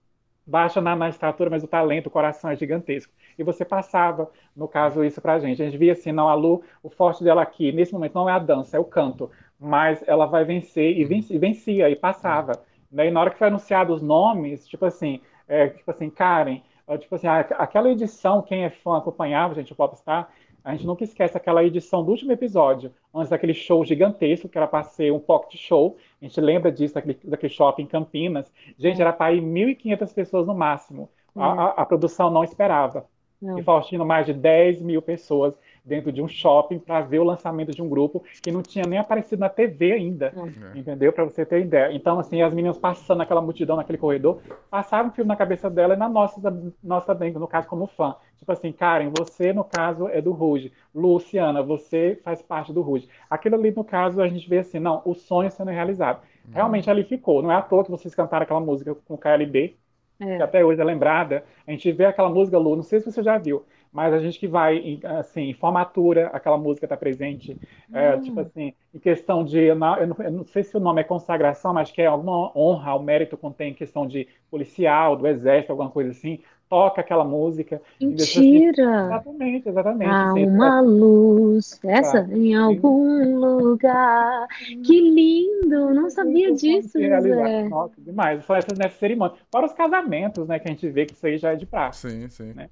baixa 0.46 0.82
na, 0.82 0.96
na, 0.96 1.10
estatura, 1.10 1.50
mas 1.50 1.64
o 1.64 1.68
talento, 1.68 2.08
o 2.08 2.12
coração 2.12 2.50
é 2.50 2.56
gigantesco. 2.56 3.14
E 3.38 3.44
você 3.44 3.64
passava, 3.66 4.30
no 4.56 4.68
caso, 4.68 5.04
isso 5.04 5.22
pra 5.22 5.40
gente. 5.40 5.62
A 5.62 5.66
gente 5.66 5.78
via 5.78 5.94
assim, 5.94 6.12
não, 6.12 6.30
a 6.30 6.34
Lu, 6.34 6.64
o 6.82 6.90
forte 6.90 7.24
dela 7.24 7.42
aqui, 7.42 7.72
nesse 7.72 7.94
momento, 7.94 8.16
não 8.16 8.30
é 8.30 8.34
a 8.34 8.40
dança, 8.40 8.78
é 8.78 8.80
o 8.80 8.86
canto 8.86 9.30
mas 9.64 10.04
ela 10.08 10.26
vai 10.26 10.44
vencer 10.44 10.98
e, 10.98 11.06
vencia, 11.06 11.36
e 11.36 11.40
vencia 11.40 11.90
e 11.90 11.96
passava. 11.96 12.62
Né? 12.92 13.08
E 13.08 13.12
na 13.12 13.22
hora 13.22 13.30
que 13.30 13.38
foi 13.38 13.48
anunciado 13.48 13.94
os 13.94 14.02
nomes, 14.02 14.68
tipo 14.68 14.86
assim, 14.86 15.22
é, 15.48 15.70
tipo 15.70 15.90
assim, 15.90 16.10
Karen, 16.10 16.62
tipo 17.00 17.16
assim, 17.16 17.28
aquela 17.28 17.90
edição, 17.90 18.42
quem 18.42 18.66
é 18.66 18.70
fã 18.70 18.98
acompanhava, 18.98 19.56
gente, 19.56 19.72
o 19.72 19.76
Popstar, 19.76 20.30
a 20.64 20.72
gente 20.72 20.86
nunca 20.86 21.04
esquece 21.04 21.36
aquela 21.36 21.64
edição 21.64 22.04
do 22.04 22.12
último 22.12 22.32
episódio, 22.32 22.94
antes 23.14 23.30
daquele 23.30 23.54
show 23.54 23.84
gigantesco, 23.84 24.48
que 24.48 24.58
era 24.58 24.68
para 24.68 24.84
ser 24.84 25.12
um 25.12 25.20
pocket 25.20 25.60
show. 25.60 25.98
A 26.22 26.26
gente 26.26 26.40
lembra 26.40 26.72
disso, 26.72 26.94
daquele, 26.94 27.20
daquele 27.26 27.54
shopping 27.54 27.84
em 27.84 27.88
Campinas. 27.88 28.52
Gente, 28.78 29.02
era 29.02 29.12
para 29.12 29.34
ir 29.34 29.42
1.500 29.42 30.14
pessoas 30.14 30.48
no 30.48 30.56
máximo. 30.56 31.10
A, 31.36 31.46
a, 31.46 31.70
a, 31.82 31.86
produção 31.86 32.30
não 32.30 32.44
esperava. 32.44 33.06
Não. 33.42 33.60
E 33.60 33.64
Faustino, 33.64 34.06
mais 34.06 34.26
de 34.26 34.34
10 34.34 34.82
mil 34.82 35.02
pessoas 35.02 35.54
dentro 35.84 36.12
de 36.12 36.22
um 36.22 36.28
shopping 36.28 36.80
para 36.80 37.02
ver 37.02 37.20
o 37.20 37.24
lançamento 37.24 37.72
de 37.72 37.82
um 37.82 37.90
grupo 37.90 38.24
que 38.42 38.52
não 38.52 38.62
tinha 38.62 38.86
nem 38.86 39.00
aparecido 39.00 39.40
na 39.40 39.50
TV 39.50 39.92
ainda, 39.92 40.34
é. 40.74 40.80
entendeu? 40.80 41.12
Para 41.12 41.26
você 41.26 41.46
ter 41.46 41.62
ideia. 41.62 41.94
Então, 41.94 42.18
assim, 42.20 42.42
as 42.42 42.54
meninas 42.54 42.78
passando 42.78 43.22
aquela 43.22 43.42
multidão 43.42 43.76
naquele 43.76 43.98
corredor, 43.98 44.40
passavam 44.70 45.12
um 45.12 45.14
filme 45.14 45.28
na 45.28 45.36
cabeça 45.36 45.70
dela 45.70 45.94
e 45.94 45.98
na 45.98 46.08
nossa, 46.08 46.42
nossa 46.82 47.14
dentro, 47.14 47.40
no 47.40 47.48
caso, 47.48 47.68
como 47.68 47.88
fã. 47.88 48.16
Tipo 48.38 48.52
assim, 48.52 48.72
Karen, 48.72 49.12
você, 49.18 49.52
no 49.52 49.64
caso, 49.64 50.08
é 50.08 50.22
do 50.22 50.32
Ruge. 50.32 50.72
Luciana, 50.94 51.62
você 51.62 52.20
faz 52.24 52.42
parte 52.42 52.72
do 52.72 52.82
Ruge. 52.82 53.10
Aquilo 53.30 53.56
ali, 53.56 53.72
no 53.72 53.84
caso, 53.84 54.22
a 54.22 54.28
gente 54.28 54.48
vê 54.48 54.60
assim, 54.60 54.80
não, 54.80 55.02
o 55.06 55.14
sonho 55.14 55.52
sendo 55.52 55.72
realizado. 55.72 56.22
Uhum. 56.46 56.54
Realmente 56.54 56.90
ali 56.90 57.04
ficou. 57.04 57.42
Não 57.42 57.52
é 57.52 57.56
à 57.56 57.62
toa 57.62 57.84
que 57.84 57.92
vocês 57.92 58.14
cantaram 58.16 58.44
aquela 58.44 58.60
música 58.60 58.96
com 58.96 59.14
o 59.14 59.18
KLB, 59.18 59.78
é. 60.20 60.38
que 60.38 60.44
até 60.44 60.64
hoje 60.64 60.82
é 60.82 60.84
lembrada. 60.84 61.44
A 61.66 61.72
gente 61.72 61.92
vê 61.92 62.06
aquela 62.06 62.30
música, 62.30 62.58
Lu, 62.58 62.76
não 62.76 62.84
sei 62.84 63.00
se 63.00 63.12
você 63.12 63.24
já 63.24 63.38
viu, 63.38 63.66
mas 63.94 64.12
a 64.12 64.20
gente 64.20 64.40
que 64.40 64.48
vai, 64.48 65.00
assim, 65.20 65.44
em 65.44 65.54
formatura, 65.54 66.28
aquela 66.34 66.58
música 66.58 66.88
está 66.88 66.98
presente, 66.98 67.56
é, 67.94 68.16
hum. 68.16 68.22
tipo 68.22 68.40
assim, 68.40 68.74
em 68.94 69.00
questão 69.00 69.46
de, 69.46 69.60
eu 69.60 69.76
não, 69.76 69.98
eu 69.98 70.32
não, 70.32 70.46
sei 70.46 70.64
se 70.64 70.76
o 70.76 70.80
nome 70.80 71.02
é 71.02 71.04
consagração, 71.04 71.76
mas 71.76 71.92
que 71.92 72.02
é 72.02 72.08
alguma 72.08 72.52
honra, 72.58 72.96
o 72.96 73.04
mérito 73.04 73.38
contém 73.38 73.72
questão 73.72 74.08
de 74.08 74.28
policial, 74.50 75.16
do 75.16 75.28
exército, 75.28 75.72
alguma 75.72 75.92
coisa 75.92 76.10
assim, 76.10 76.40
toca 76.68 77.02
aquela 77.02 77.24
música. 77.24 77.80
Mentira! 78.02 78.24
Assim, 78.24 79.06
exatamente, 79.06 79.70
exatamente. 79.70 80.10
Há 80.10 80.30
assim, 80.32 80.46
uma 80.48 80.80
é... 80.80 80.82
luz, 80.82 81.80
essa, 81.84 82.24
tá. 82.24 82.34
em 82.36 82.56
algum 82.56 83.40
lugar. 83.40 84.48
Que 84.84 85.00
lindo! 85.00 85.94
Não 85.94 86.10
sabia 86.10 86.52
disso, 86.52 87.00
José. 87.00 87.70
Nossa, 87.70 87.94
demais. 88.00 88.44
Só 88.44 88.56
essas 88.56 88.76
nessa 88.76 88.98
cerimônia. 88.98 89.38
Fora 89.52 89.68
os 89.68 89.74
casamentos, 89.74 90.48
né, 90.48 90.58
que 90.58 90.68
a 90.68 90.72
gente 90.72 90.90
vê 90.90 91.06
que 91.06 91.14
isso 91.14 91.28
aí 91.28 91.38
já 91.38 91.52
é 91.52 91.56
de 91.56 91.68
praxe. 91.68 92.10
Sim, 92.10 92.28
sim. 92.28 92.54
Né? 92.54 92.70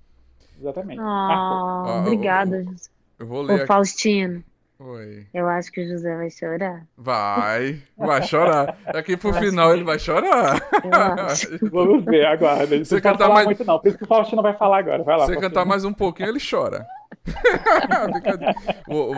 Exatamente. 0.61 1.01
Oh, 1.01 1.99
obrigada, 2.01 2.63
José. 2.63 2.89
Eu 3.17 3.25
vou 3.25 3.41
ler. 3.41 3.53
Ô, 3.53 3.55
aqui. 3.57 3.65
Faustino. 3.65 4.43
Oi. 4.79 5.27
Eu 5.33 5.47
acho 5.47 5.71
que 5.71 5.81
o 5.81 5.87
José 5.87 6.15
vai 6.15 6.29
chorar. 6.29 6.87
Vai, 6.97 7.81
vai 7.97 8.23
chorar. 8.23 8.77
Aqui 8.85 9.15
pro 9.17 9.33
final 9.33 9.73
ele 9.73 9.83
vai 9.83 9.99
chorar. 9.99 10.59
Vamos 11.71 12.05
ver, 12.05 12.25
aguarda. 12.25 12.83
Você 12.83 12.95
não 12.95 13.01
cantar 13.01 13.29
mais 13.29 13.45
muito 13.45 13.63
não, 13.63 13.79
por 13.79 13.87
isso 13.87 13.97
que 13.97 14.03
o 14.03 14.07
Faustino 14.07 14.41
vai 14.41 14.55
falar 14.55 14.79
agora. 14.79 15.03
Vai 15.03 15.17
lá. 15.17 15.25
Você 15.25 15.35
cantar 15.37 15.65
mais 15.65 15.83
um 15.85 15.93
pouquinho, 15.93 16.29
ele 16.29 16.39
chora. 16.39 16.85
o, 18.87 18.95
o, 18.95 19.13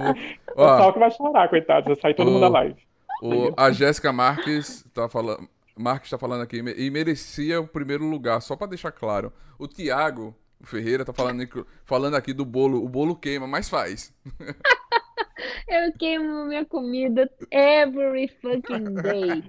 o, 0.56 0.88
o 0.90 0.94
que 0.94 1.00
vai 1.00 1.12
chorar, 1.12 1.50
coitado. 1.50 1.86
Vai 1.86 1.96
sair 1.96 2.14
todo 2.14 2.28
o, 2.28 2.32
mundo 2.32 2.42
da 2.42 2.50
live. 2.50 2.76
O, 3.22 3.54
a 3.56 3.72
Jéssica 3.72 4.12
Marques 4.12 4.86
tá 4.94 5.08
falando. 5.08 5.48
Marques 5.76 6.08
está 6.08 6.18
falando 6.18 6.44
aqui, 6.44 6.58
e 6.58 6.92
merecia 6.92 7.60
o 7.60 7.68
primeiro 7.68 8.06
lugar, 8.06 8.42
só 8.42 8.56
para 8.56 8.68
deixar 8.68 8.92
claro. 8.92 9.34
O 9.58 9.68
Thiago 9.68 10.36
o 10.64 10.66
Ferreira 10.66 11.04
tá 11.04 11.12
falando, 11.12 11.68
falando 11.84 12.16
aqui 12.16 12.32
do 12.34 12.46
bolo. 12.46 12.84
O 12.84 12.88
bolo 12.88 13.16
queima, 13.18 13.46
mas 13.46 13.68
faz. 13.68 14.14
Eu 15.68 15.92
queimo 16.00 16.46
minha 16.46 16.66
comida 16.66 17.30
every 17.52 18.30
fucking 18.30 18.94
day. 18.96 19.44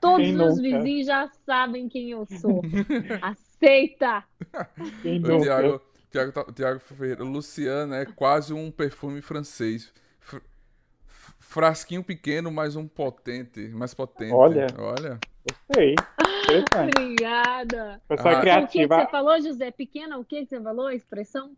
Todos 0.00 0.26
quem 0.26 0.40
os 0.40 0.56
nunca? 0.56 0.62
vizinhos 0.62 1.06
já 1.06 1.30
sabem 1.44 1.88
quem 1.88 2.12
eu 2.12 2.24
sou. 2.40 2.62
Aceita! 3.20 4.24
Quem 5.02 5.20
o 5.20 5.40
Tiago, 5.40 5.82
Tiago, 6.10 6.32
tá, 6.32 6.44
Tiago 6.52 6.80
Ferreira. 6.80 7.24
Luciana 7.24 7.96
é 7.96 8.06
quase 8.06 8.54
um 8.54 8.70
perfume 8.70 9.20
francês. 9.20 9.92
Frasquinho 11.38 12.04
pequeno, 12.04 12.50
mas 12.50 12.76
um 12.76 12.86
potente. 12.86 13.68
Mais 13.68 13.92
potente. 13.92 14.32
Olha. 14.32 14.66
Olha. 14.78 15.18
Gostei. 15.48 15.94
Obrigada. 16.82 18.00
Pessoa 18.08 18.38
ah, 18.38 18.40
criativa. 18.40 18.94
O 18.94 18.98
que, 18.98 19.04
você 19.04 19.10
falou, 19.10 19.40
José? 19.40 19.70
Pequena, 19.70 20.18
o 20.18 20.24
que, 20.24 20.44
você 20.44 20.60
falou? 20.60 20.86
A 20.86 20.94
expressão? 20.94 21.52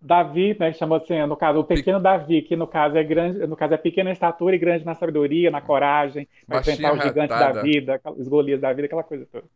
Davi, 0.00 0.56
né, 0.58 0.70
que 0.70 0.78
chamou 0.78 0.98
assim, 0.98 1.18
no 1.26 1.36
caso, 1.36 1.58
o 1.58 1.64
pequeno 1.64 1.98
Davi, 1.98 2.42
que 2.42 2.54
no 2.54 2.66
caso 2.66 2.96
é 2.96 3.02
grande, 3.02 3.46
no 3.46 3.56
caso 3.56 3.74
é 3.74 3.76
pequena 3.78 4.12
estatura 4.12 4.54
e 4.54 4.58
grande 4.58 4.84
na 4.84 4.94
sabedoria, 4.94 5.50
na 5.50 5.60
coragem, 5.60 6.28
para 6.46 6.60
enfrentar 6.60 6.92
o 6.92 7.00
gigante 7.00 7.30
da 7.30 7.50
vida, 7.62 8.00
os 8.16 8.28
Golias 8.28 8.60
da 8.60 8.72
vida, 8.72 8.86
aquela 8.86 9.02
coisa 9.02 9.26
toda. 9.26 9.46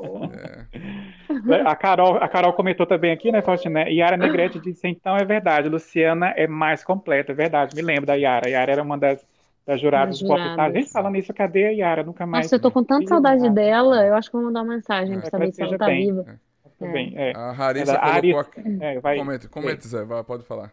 É. 0.00 1.60
A, 1.66 1.74
Carol, 1.74 2.16
a 2.16 2.28
Carol 2.28 2.52
comentou 2.52 2.86
também 2.86 3.10
aqui, 3.10 3.32
né, 3.32 3.42
Faustina? 3.42 3.84
Né? 3.84 3.92
Yara 3.92 4.16
Negrete 4.16 4.60
disse, 4.60 4.86
então 4.86 5.16
é 5.16 5.24
verdade, 5.24 5.68
Luciana 5.68 6.32
é 6.36 6.46
mais 6.46 6.84
completa, 6.84 7.32
é 7.32 7.34
verdade, 7.34 7.74
me 7.74 7.82
lembro 7.82 8.06
da 8.06 8.14
Yara. 8.14 8.46
A 8.46 8.50
Yara 8.50 8.72
era 8.72 8.82
uma 8.82 8.96
das 8.96 9.26
da 9.68 9.76
jurada 9.76 10.10
do 10.10 10.26
Popstar. 10.26 10.72
Gente, 10.72 10.90
falando 10.90 11.16
isso, 11.16 11.34
cadê 11.34 11.66
a 11.66 11.70
Yara? 11.70 12.02
Nunca 12.02 12.24
mais. 12.24 12.46
Nossa, 12.46 12.56
eu 12.56 12.60
tô 12.60 12.70
com 12.70 12.82
tanta 12.82 13.06
saudade 13.06 13.42
nada. 13.42 13.54
dela, 13.54 14.06
eu 14.06 14.14
acho 14.14 14.30
que 14.30 14.36
vou 14.36 14.46
mandar 14.46 14.62
uma 14.62 14.74
mensagem 14.74 15.18
é, 15.18 15.20
pra 15.20 15.28
saber 15.28 15.52
se 15.52 15.62
ela 15.62 15.76
tá 15.76 15.84
bem. 15.84 16.06
viva. 16.06 16.40
É. 16.80 16.92
Bem, 16.92 17.12
é. 17.16 17.32
A 17.36 17.50
Harissa 17.50 17.92
ela, 17.92 18.20
colocou 18.20 18.40
aqui. 18.40 18.78
É, 18.80 19.00
vai... 19.00 19.18
Comenta, 19.18 19.48
comenta, 19.48 19.86
Zé, 19.86 20.04
vai, 20.04 20.24
pode 20.24 20.44
falar. 20.44 20.72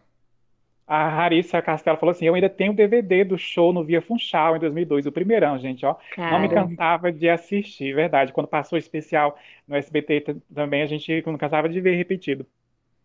A 0.86 1.08
Harissa 1.08 1.60
Castelo 1.60 1.98
falou 1.98 2.12
assim: 2.12 2.24
Eu 2.24 2.34
ainda 2.34 2.48
tenho 2.48 2.72
o 2.72 2.74
DVD 2.74 3.22
do 3.22 3.36
show 3.36 3.70
no 3.70 3.84
Via 3.84 4.00
Funchal 4.00 4.56
em 4.56 4.60
2002, 4.60 5.04
o 5.04 5.12
primeirão, 5.12 5.58
gente, 5.58 5.84
ó. 5.84 5.96
Não 6.16 6.40
me 6.40 6.48
cansava 6.48 7.12
de 7.12 7.28
assistir, 7.28 7.92
verdade. 7.92 8.32
Quando 8.32 8.46
passou 8.46 8.76
o 8.76 8.78
especial 8.78 9.36
no 9.68 9.76
SBT 9.76 10.36
também, 10.54 10.80
a 10.80 10.86
gente 10.86 11.22
não 11.26 11.36
cansava 11.36 11.68
de 11.68 11.80
ver 11.82 11.96
repetido. 11.96 12.46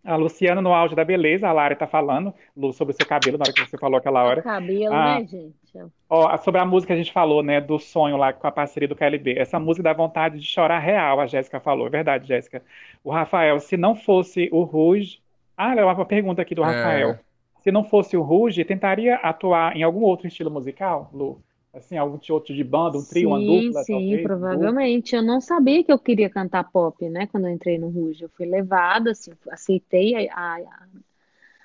A 0.04 0.16
Luciana 0.16 0.62
no 0.62 0.74
auge 0.74 0.96
da 0.96 1.04
beleza, 1.04 1.48
a 1.48 1.52
Lara 1.52 1.76
tá 1.76 1.86
falando, 1.86 2.34
Lu, 2.56 2.72
sobre 2.72 2.94
o 2.94 2.96
seu 2.98 3.06
cabelo, 3.06 3.38
na 3.38 3.44
hora 3.44 3.54
que 3.54 3.70
você 3.70 3.78
falou 3.78 3.98
aquela 3.98 4.24
hora. 4.24 4.40
O 4.40 4.44
cabelo, 4.44 4.94
ah, 4.94 5.20
né, 5.20 5.28
gente? 5.28 5.61
Ó, 6.10 6.38
sobre 6.38 6.60
a 6.60 6.66
música 6.66 6.94
que 6.94 7.00
a 7.00 7.04
gente 7.04 7.14
falou, 7.14 7.42
né, 7.42 7.62
do 7.62 7.80
sonho 7.80 8.18
lá 8.18 8.34
com 8.34 8.46
a 8.46 8.52
parceria 8.52 8.88
do 8.88 8.96
KLB. 8.96 9.38
Essa 9.38 9.60
música 9.60 9.84
dá 9.84 9.94
vontade 9.94 10.40
de 10.40 10.46
chorar 10.46 10.80
real, 10.80 11.20
a 11.20 11.26
Jéssica 11.26 11.60
falou. 11.60 11.88
É 11.88 11.90
verdade, 11.90 12.28
Jéssica. 12.28 12.62
O 13.04 13.12
Rafael, 13.12 13.60
se 13.60 13.78
não 13.78 13.96
fosse 13.96 14.50
o 14.52 14.64
Ruge. 14.64 15.22
Ah, 15.56 15.76
é 15.76 15.86
uma 15.86 16.06
pergunta 16.06 16.42
aqui 16.42 16.56
do 16.56 16.64
é. 16.64 16.66
Rafael. 16.66 17.10
É... 17.12 17.20
Se 17.62 17.72
não 17.72 17.84
fosse 17.84 18.18
o 18.18 18.22
Ruge, 18.22 18.66
tentaria 18.66 19.16
atuar 19.16 19.76
em 19.76 19.84
algum 19.84 20.02
outro 20.02 20.28
estilo 20.28 20.50
musical, 20.50 21.10
Lu? 21.14 21.42
Assim, 21.74 21.98
algum 21.98 22.20
outro 22.32 22.54
de 22.54 22.64
banda, 22.66 22.98
um 22.98 23.04
trio, 23.04 23.22
sim, 23.22 23.26
uma 23.28 23.40
dupla? 23.40 23.84
Sim, 23.84 23.94
talvez, 23.94 24.24
provavelmente. 24.24 25.16
Eu 25.16 25.22
não 25.22 25.40
sabia 25.40 25.82
que 25.84 25.92
eu 25.92 25.98
queria 25.98 26.30
cantar 26.30 26.70
pop, 26.70 27.08
né? 27.08 27.28
Quando 27.28 27.48
eu 27.48 27.54
entrei 27.54 27.78
no 27.78 27.88
Ruge. 27.88 28.24
Eu 28.24 28.30
fui 28.30 28.46
levada, 28.46 29.12
assim, 29.12 29.32
aceitei 29.50 30.28
a, 30.28 30.34
a, 30.34 30.56
a, 30.58 30.88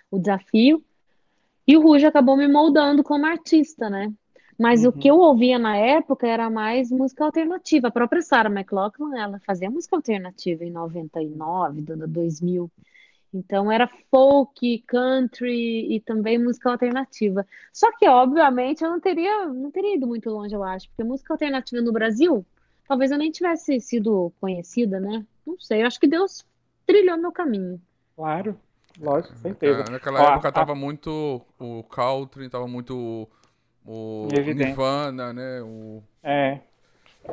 o 0.08 0.18
desafio. 0.18 0.84
E 1.66 1.76
o 1.76 1.82
Ruge 1.82 2.06
acabou 2.06 2.36
me 2.36 2.46
moldando 2.46 3.02
como 3.02 3.26
artista, 3.26 3.90
né? 3.90 4.12
Mas 4.58 4.84
uhum. 4.84 4.88
o 4.88 4.92
que 4.92 5.08
eu 5.08 5.18
ouvia 5.18 5.58
na 5.58 5.76
época 5.76 6.26
era 6.26 6.48
mais 6.48 6.90
música 6.90 7.24
alternativa. 7.24 7.88
A 7.88 7.90
própria 7.90 8.22
Sarah 8.22 8.50
McLachlan, 8.50 9.16
ela 9.18 9.40
fazia 9.40 9.70
música 9.70 9.96
alternativa 9.96 10.64
em 10.64 10.70
99, 10.70 11.82
2000. 11.82 12.70
Então 13.34 13.70
era 13.70 13.86
folk, 14.10 14.78
country 14.86 15.94
e 15.94 16.00
também 16.00 16.38
música 16.38 16.70
alternativa. 16.70 17.46
Só 17.72 17.92
que, 17.98 18.08
obviamente, 18.08 18.82
eu 18.82 18.90
não 18.90 19.00
teria, 19.00 19.46
não 19.46 19.70
teria 19.70 19.96
ido 19.96 20.06
muito 20.06 20.30
longe, 20.30 20.54
eu 20.54 20.62
acho, 20.62 20.88
porque 20.88 21.04
música 21.04 21.34
alternativa 21.34 21.82
no 21.82 21.92
Brasil, 21.92 22.46
talvez 22.88 23.10
eu 23.10 23.18
nem 23.18 23.30
tivesse 23.30 23.78
sido 23.80 24.32
conhecida, 24.40 24.98
né? 24.98 25.26
Não 25.46 25.58
sei, 25.60 25.82
eu 25.82 25.86
acho 25.86 26.00
que 26.00 26.06
Deus 26.06 26.46
trilhou 26.86 27.18
meu 27.18 27.32
caminho. 27.32 27.80
Claro, 28.14 28.58
lógico, 29.00 29.34
é, 29.34 29.38
certeza. 29.38 29.84
Naquela 29.90 30.22
Ó, 30.22 30.32
época 30.32 30.48
a... 30.48 30.52
tava 30.52 30.74
muito 30.74 31.42
o 31.58 31.82
country, 31.84 32.48
tava 32.48 32.66
muito 32.66 33.28
o 33.84 34.28
Nirvana, 34.54 35.32
né? 35.32 35.62
O... 35.62 36.02
É, 36.22 36.60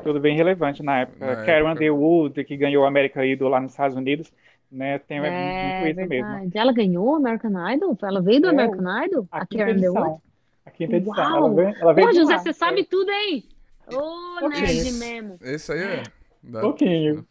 tudo 0.04 0.20
bem 0.20 0.36
relevante 0.36 0.82
na 0.84 1.02
época. 1.02 1.26
Na 1.26 1.36
Karen 1.38 1.60
época. 1.60 1.72
Underwood, 1.72 2.44
que 2.44 2.58
ganhou 2.58 2.84
o 2.84 2.88
American 2.88 3.24
Idol 3.24 3.50
lá 3.50 3.60
nos 3.60 3.72
Estados 3.72 3.96
Unidos, 3.96 4.32
né? 4.72 5.00
Tem 5.00 5.20
é, 5.20 5.84
muito 5.84 6.00
isso 6.00 6.10
mesmo. 6.10 6.52
Ela 6.54 6.74
ganhou 6.74 7.12
o 7.12 7.16
American 7.16 7.72
Idol? 7.72 7.98
Ela 8.02 8.22
veio 8.22 8.42
do 8.42 8.48
é, 8.48 8.50
American 8.52 9.06
Idol? 9.06 9.28
A, 9.32 9.40
a 9.40 9.46
Karen 9.46 9.74
Underwood? 9.74 10.22
A 10.66 10.72
quinta 10.72 10.96
edição. 10.96 11.16
Uau. 11.16 11.38
Ela 11.38 11.54
veio, 11.54 11.82
ela 11.82 11.94
veio 11.94 12.08
Pô, 12.08 12.14
José, 12.14 12.38
você 12.38 12.54
sabe 12.54 12.84
tudo, 12.86 13.12
hein? 13.12 13.44
Ô, 13.88 14.46
Ok. 14.46 14.62
nerd 14.62 14.92
mesmo. 14.94 15.38
Esse 15.42 15.74
aí 15.74 15.80
é. 15.82 16.04
da- 16.42 16.62
Pouquinho. 16.62 17.26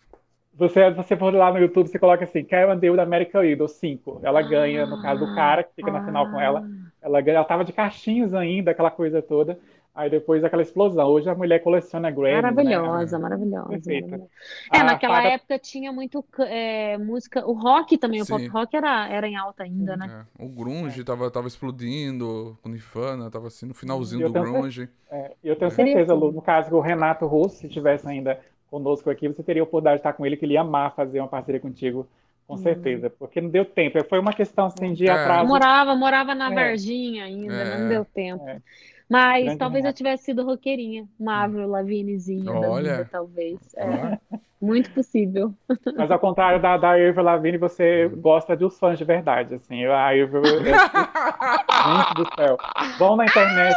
Você, 0.54 0.90
você 0.90 1.16
for 1.16 1.32
lá 1.34 1.50
no 1.50 1.58
YouTube, 1.58 1.88
você 1.88 1.98
coloca 1.98 2.24
assim, 2.24 2.44
Karen 2.44 2.76
Dale 2.78 2.96
da 2.96 3.02
American 3.02 3.42
Idol 3.44 3.68
5. 3.68 4.20
Ela 4.22 4.42
ganha, 4.42 4.84
no 4.86 5.00
caso 5.00 5.20
do 5.26 5.34
cara 5.34 5.62
que 5.64 5.74
fica 5.74 5.90
na 5.90 6.04
final 6.04 6.28
com 6.30 6.40
ela, 6.40 6.62
ela 7.00 7.20
ganha, 7.22 7.36
ela 7.38 7.44
tava 7.46 7.64
de 7.64 7.72
cachinhos 7.72 8.34
ainda, 8.34 8.70
aquela 8.70 8.90
coisa 8.90 9.22
toda. 9.22 9.58
Aí 9.94 10.08
depois 10.08 10.42
aquela 10.42 10.62
explosão. 10.62 11.06
Hoje 11.06 11.28
a 11.28 11.34
mulher 11.34 11.62
coleciona 11.62 12.10
Grammys, 12.10 12.34
né? 12.34 12.40
Maravilhosa, 12.40 13.18
maravilhosa, 13.18 13.68
Perfeita. 13.68 14.06
maravilhosa. 14.06 14.30
É, 14.72 14.78
A 14.78 14.84
naquela 14.84 15.16
Fada- 15.16 15.28
época 15.34 15.58
tinha 15.58 15.92
muito 15.92 16.24
é, 16.48 16.96
música. 16.96 17.46
O 17.46 17.52
rock 17.52 17.98
também, 17.98 18.22
o 18.22 18.26
pop 18.26 18.40
Sim. 18.42 18.48
rock 18.48 18.74
era, 18.74 19.06
era 19.08 19.28
em 19.28 19.36
alta 19.36 19.64
ainda, 19.64 19.94
né? 19.96 20.24
é, 20.38 20.42
o 20.44 20.48
grunge 20.48 21.04
tava, 21.04 21.30
tava 21.30 21.46
explodindo, 21.46 22.58
o 22.64 22.68
Nirvana 22.70 23.30
tava 23.30 23.48
assim 23.48 23.66
no 23.66 23.74
finalzinho 23.74 24.22
Eu 24.22 24.28
do 24.30 24.32
cer- 24.32 24.42
grunge. 24.50 24.88
É, 25.10 25.32
eu 25.44 25.56
tenho 25.56 25.70
Seria 25.70 25.92
certeza. 25.92 26.14
Lu, 26.14 26.32
no 26.32 26.40
caso 26.40 26.68
que 26.70 26.74
o 26.74 26.80
Renato 26.80 27.26
Russo, 27.26 27.56
se 27.56 27.66
estivesse 27.66 28.08
ainda 28.08 28.40
conosco 28.72 29.10
aqui, 29.10 29.28
você 29.28 29.42
teria 29.42 29.60
a 29.60 29.64
oportunidade 29.64 29.96
de 29.96 30.00
estar 30.00 30.14
com 30.14 30.24
ele, 30.24 30.34
que 30.34 30.46
ele 30.46 30.54
ia 30.54 30.62
amar 30.62 30.94
fazer 30.96 31.20
uma 31.20 31.28
parceria 31.28 31.60
contigo, 31.60 32.08
com 32.48 32.56
certeza. 32.56 33.10
Porque 33.10 33.38
não 33.38 33.50
deu 33.50 33.66
tempo. 33.66 34.02
Foi 34.08 34.18
uma 34.18 34.32
questão 34.32 34.64
assim, 34.66 34.94
de 34.94 35.06
É. 35.06 35.10
Eu 35.10 35.14
atraso. 35.14 35.46
morava, 35.46 35.94
morava 35.94 36.34
na 36.34 36.50
É. 36.50 36.54
Varginha 36.54 37.24
ainda, 37.24 37.52
É. 37.54 37.78
não 37.78 37.88
deu 37.90 38.04
tempo. 38.06 38.48
É. 38.48 38.60
Mas 39.08 39.44
Grande 39.44 39.58
talvez 39.58 39.84
eu 39.84 39.92
tivesse 39.92 40.24
sido 40.24 40.42
roqueirinha, 40.42 41.06
uma 41.20 41.44
Avril 41.44 41.68
Lavignezinha 41.68 42.44
da 42.44 42.70
Olha. 42.70 42.92
vida, 42.96 43.08
talvez. 43.12 43.58
É, 43.76 44.18
muito 44.62 44.90
possível. 44.92 45.52
Mas 45.96 46.10
ao 46.10 46.18
contrário 46.18 46.62
da, 46.62 46.76
da 46.76 46.92
Avril 46.92 47.22
Lavigne, 47.22 47.58
você 47.58 48.08
gosta 48.08 48.56
de 48.56 48.64
os 48.64 48.78
fãs 48.78 48.96
de 48.96 49.04
verdade, 49.04 49.56
assim. 49.56 49.84
A 49.86 50.08
Avril, 50.08 50.42
gente 50.44 52.14
do 52.14 52.34
céu. 52.36 52.56
Vão 52.98 53.16
na 53.16 53.24
internet, 53.24 53.76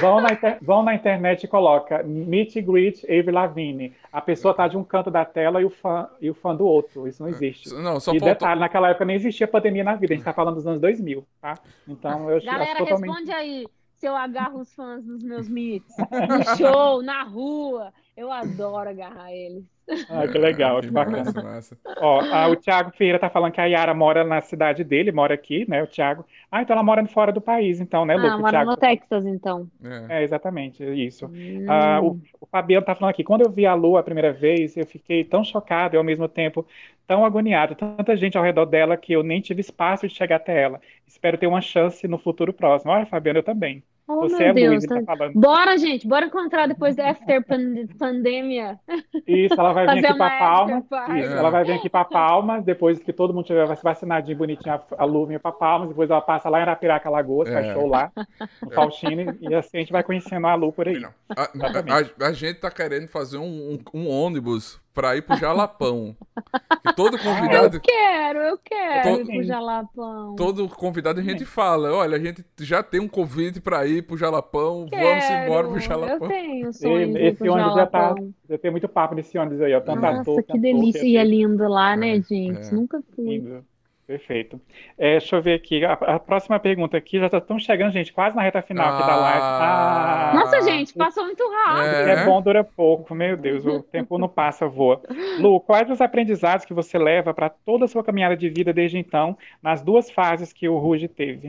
vão 0.00 0.20
na, 0.20 0.32
inter- 0.32 0.58
vão 0.62 0.82
na 0.82 0.94
internet 0.94 1.44
e 1.44 1.48
coloca 1.48 2.02
Meet 2.04 2.56
and 2.56 2.62
Greet 2.62 3.04
Avril 3.04 3.34
Lavigne. 3.34 3.92
A 4.12 4.20
pessoa 4.20 4.54
tá 4.54 4.68
de 4.68 4.76
um 4.76 4.84
canto 4.84 5.10
da 5.10 5.24
tela 5.24 5.60
e 5.60 5.64
o 5.64 5.70
fã, 5.70 6.08
e 6.20 6.30
o 6.30 6.34
fã 6.34 6.54
do 6.54 6.64
outro. 6.64 7.08
Isso 7.08 7.22
não 7.22 7.28
existe. 7.28 7.72
Não, 7.74 7.98
só 8.00 8.12
e 8.12 8.20
faltou. 8.20 8.28
detalhe, 8.34 8.60
naquela 8.60 8.90
época 8.90 9.04
nem 9.04 9.16
existia 9.16 9.48
pandemia 9.48 9.84
na 9.84 9.94
vida. 9.96 10.14
A 10.14 10.16
gente 10.16 10.24
tá 10.24 10.32
falando 10.32 10.54
dos 10.54 10.66
anos 10.66 10.80
2000, 10.80 11.26
tá? 11.40 11.54
Então 11.88 12.30
eu 12.30 12.36
acho, 12.36 12.48
acho 12.48 12.58
Galera, 12.58 12.78
totalmente... 12.78 13.08
responde 13.08 13.32
aí 13.32 13.66
se 13.96 14.06
eu 14.06 14.14
agarro 14.14 14.60
os 14.60 14.74
fãs 14.74 15.04
nos 15.06 15.22
meus 15.22 15.48
meets, 15.48 15.94
no 15.98 16.56
show, 16.56 17.02
na 17.02 17.22
rua. 17.22 17.92
Eu 18.16 18.32
adoro 18.32 18.88
agarrar 18.90 19.32
eles. 19.32 19.64
Ah, 20.08 20.26
que 20.26 20.38
legal, 20.38 20.82
que 20.82 20.88
Que 20.88 20.90
bacana. 20.90 21.32
massa, 21.32 21.40
massa. 21.40 21.78
Ó, 22.00 22.20
ah, 22.30 22.48
o 22.48 22.56
Thiago 22.56 22.90
Ferreira 22.92 23.18
tá 23.18 23.30
falando 23.30 23.52
que 23.52 23.60
a 23.60 23.66
Yara 23.66 23.94
mora 23.94 24.24
na 24.24 24.40
cidade 24.40 24.82
dele, 24.84 25.12
mora 25.12 25.34
aqui, 25.34 25.68
né, 25.68 25.82
o 25.82 25.86
Thiago. 25.86 26.24
Ah, 26.50 26.62
então 26.62 26.74
ela 26.74 26.82
mora 26.82 27.04
fora 27.06 27.32
do 27.32 27.40
país, 27.40 27.80
então, 27.80 28.04
né, 28.06 28.14
Ah, 28.14 28.16
Luca? 28.16 28.36
O 28.36 28.40
mora 28.40 28.50
Thiago... 28.50 28.70
no 28.70 28.76
Texas, 28.76 29.26
então. 29.26 29.70
É. 30.08 30.20
É, 30.20 30.22
exatamente, 30.22 30.82
isso. 30.84 31.26
Hum. 31.26 31.66
Ah, 31.68 32.00
o, 32.02 32.20
o 32.40 32.46
Fabiano 32.46 32.84
tá 32.86 32.94
falando 32.94 33.10
aqui, 33.10 33.24
quando 33.24 33.42
eu 33.42 33.50
vi 33.50 33.66
a 33.66 33.74
Lu 33.74 33.96
a 33.96 34.02
primeira 34.02 34.32
vez, 34.32 34.76
eu 34.76 34.86
fiquei 34.86 35.24
tão 35.24 35.44
chocado 35.44 35.94
e 35.96 35.98
ao 35.98 36.04
mesmo 36.04 36.28
tempo 36.28 36.66
tão 37.06 37.24
agoniado. 37.24 37.74
Tanta 37.74 38.16
gente 38.16 38.36
ao 38.38 38.44
redor 38.44 38.66
dela 38.66 38.96
que 38.96 39.12
eu 39.12 39.22
nem 39.22 39.40
tive 39.40 39.60
espaço 39.60 40.06
de 40.08 40.14
chegar 40.14 40.36
até 40.36 40.60
ela. 40.62 40.80
Espero 41.06 41.38
ter 41.38 41.46
uma 41.46 41.60
chance 41.60 42.06
no 42.08 42.18
futuro 42.18 42.52
próximo. 42.52 42.90
Olha, 42.92 43.06
Fabiano, 43.06 43.38
eu 43.40 43.42
também. 43.44 43.82
Oh, 44.08 44.20
Você 44.20 44.38
meu 44.38 44.46
é 44.46 44.52
Deus. 44.52 44.84
Tá- 44.84 45.02
tá 45.02 45.16
falando. 45.16 45.34
Bora, 45.34 45.76
gente, 45.76 46.06
bora 46.06 46.26
encontrar 46.26 46.68
depois 46.68 46.94
da 46.94 47.10
after 47.10 47.44
pand- 47.44 47.88
pandemia. 47.98 48.78
Isso, 49.26 49.54
ela 49.58 49.72
vai 49.72 49.84
vir 49.96 50.06
aqui 50.06 50.16
para 50.18 50.38
Palmas. 50.38 50.84
Isso, 50.84 50.94
É. 51.34 51.38
ela 51.38 51.50
vai 51.50 51.64
vir 51.64 51.72
aqui 51.72 51.90
para 51.90 52.04
Palmas, 52.04 52.64
depois 52.64 52.98
que 53.02 53.12
todo 53.12 53.34
mundo 53.34 53.46
tiver 53.46 53.66
vacinadinho, 53.66 54.38
bonitinho, 54.38 54.74
a, 54.74 54.82
a 54.98 55.04
Lu 55.04 55.26
vinha 55.26 55.40
para 55.40 55.50
Palmas, 55.50 55.88
depois 55.88 56.08
ela 56.08 56.20
passa 56.20 56.48
lá 56.48 56.58
em 56.60 56.62
Arapiraca, 56.62 57.10
Lagoas, 57.10 57.48
faz 57.48 57.66
É. 57.66 57.72
show 57.72 57.86
lá, 57.88 58.12
no 58.62 58.70
Faustino, 58.70 59.36
e 59.40 59.52
assim 59.54 59.78
a 59.78 59.80
gente 59.80 59.92
vai 59.92 60.04
conhecendo 60.04 60.46
a 60.46 60.54
Lu 60.54 60.72
por 60.72 60.86
aí. 60.86 61.04
A- 61.30 61.42
a- 61.42 62.26
a 62.28 62.32
gente 62.32 62.60
tá 62.60 62.70
querendo 62.70 63.08
fazer 63.08 63.38
um, 63.38 63.78
um- 63.94 64.00
um 64.02 64.08
ônibus 64.08 64.80
pra 64.96 65.14
ir 65.14 65.22
pro 65.22 65.36
Jalapão. 65.36 66.16
Que 66.86 66.94
todo 66.94 67.18
convidado, 67.18 67.76
Eu 67.76 67.80
quero, 67.80 68.38
eu 68.38 68.58
quero 68.58 69.02
Tô- 69.16 69.20
ir 69.20 69.26
pro 69.26 69.42
Jalapão. 69.44 70.36
todo 70.36 70.68
convidado 70.68 71.18
a 71.20 71.22
gente 71.22 71.44
fala, 71.44 71.92
olha, 71.92 72.16
a 72.16 72.20
gente 72.20 72.44
já 72.60 72.80
tem 72.82 73.00
um 73.00 73.08
convite 73.08 73.60
pra 73.60 73.84
ir 73.86 74.02
pro 74.02 74.16
Jalapão, 74.16 74.86
vamos 74.88 74.90
Quero. 74.90 75.44
embora 75.44 75.66
pro 75.66 75.76
Eu 75.76 75.80
Jalapão. 75.80 76.28
tenho 76.28 76.72
sonho 76.72 77.12
de 77.12 77.18
ir 77.18 77.26
Esse 77.26 77.48
ônibus 77.48 77.74
já 77.74 77.86
tá, 77.86 78.14
já 78.48 78.58
tem 78.58 78.70
muito 78.70 78.88
papo 78.88 79.14
nesse 79.16 79.36
ônibus 79.36 79.60
aí, 79.60 79.74
ó, 79.74 79.80
tanto 79.80 80.00
Nossa, 80.00 80.20
ator, 80.20 80.42
que 80.44 80.58
delícia. 80.58 81.00
que 81.00 81.08
E 81.08 81.16
é 81.16 81.24
lindo 81.24 81.66
lá, 81.68 81.96
né, 81.96 82.16
É, 82.18 82.22
gente? 82.22 82.68
é. 82.68 82.70
Nunca 82.72 83.02
fui. 83.14 83.38
Lindo. 83.38 83.64
Perfeito. 84.06 84.60
É, 84.96 85.18
deixa 85.18 85.34
eu 85.34 85.42
ver 85.42 85.54
aqui. 85.54 85.84
A, 85.84 85.94
a 85.94 86.20
próxima 86.20 86.60
pergunta 86.60 86.96
aqui, 86.96 87.18
já 87.18 87.26
estão 87.26 87.58
chegando, 87.58 87.92
gente, 87.92 88.12
quase 88.12 88.36
na 88.36 88.42
reta 88.42 88.62
final 88.62 88.94
aqui 88.94 89.04
da 89.04 89.16
live. 89.16 89.40
Ah. 89.42 90.30
Ah, 90.30 90.34
Nossa, 90.34 90.62
gente, 90.62 90.94
passou 90.94 91.24
muito 91.24 91.42
rápido. 91.50 92.04
que 92.04 92.10
é 92.10 92.24
bom 92.24 92.40
dura 92.40 92.62
pouco, 92.62 93.14
meu 93.16 93.36
Deus, 93.36 93.66
o 93.66 93.82
tempo 93.82 94.16
não 94.16 94.28
passa, 94.28 94.68
voa. 94.68 95.02
Lu, 95.40 95.58
quais 95.58 95.90
os 95.90 96.00
aprendizados 96.00 96.64
que 96.64 96.72
você 96.72 96.96
leva 96.96 97.34
para 97.34 97.48
toda 97.48 97.86
a 97.86 97.88
sua 97.88 98.04
caminhada 98.04 98.36
de 98.36 98.48
vida 98.48 98.72
desde 98.72 98.96
então, 98.96 99.36
nas 99.60 99.82
duas 99.82 100.08
fases 100.08 100.52
que 100.52 100.68
o 100.68 100.78
Ruge 100.78 101.08
teve? 101.08 101.48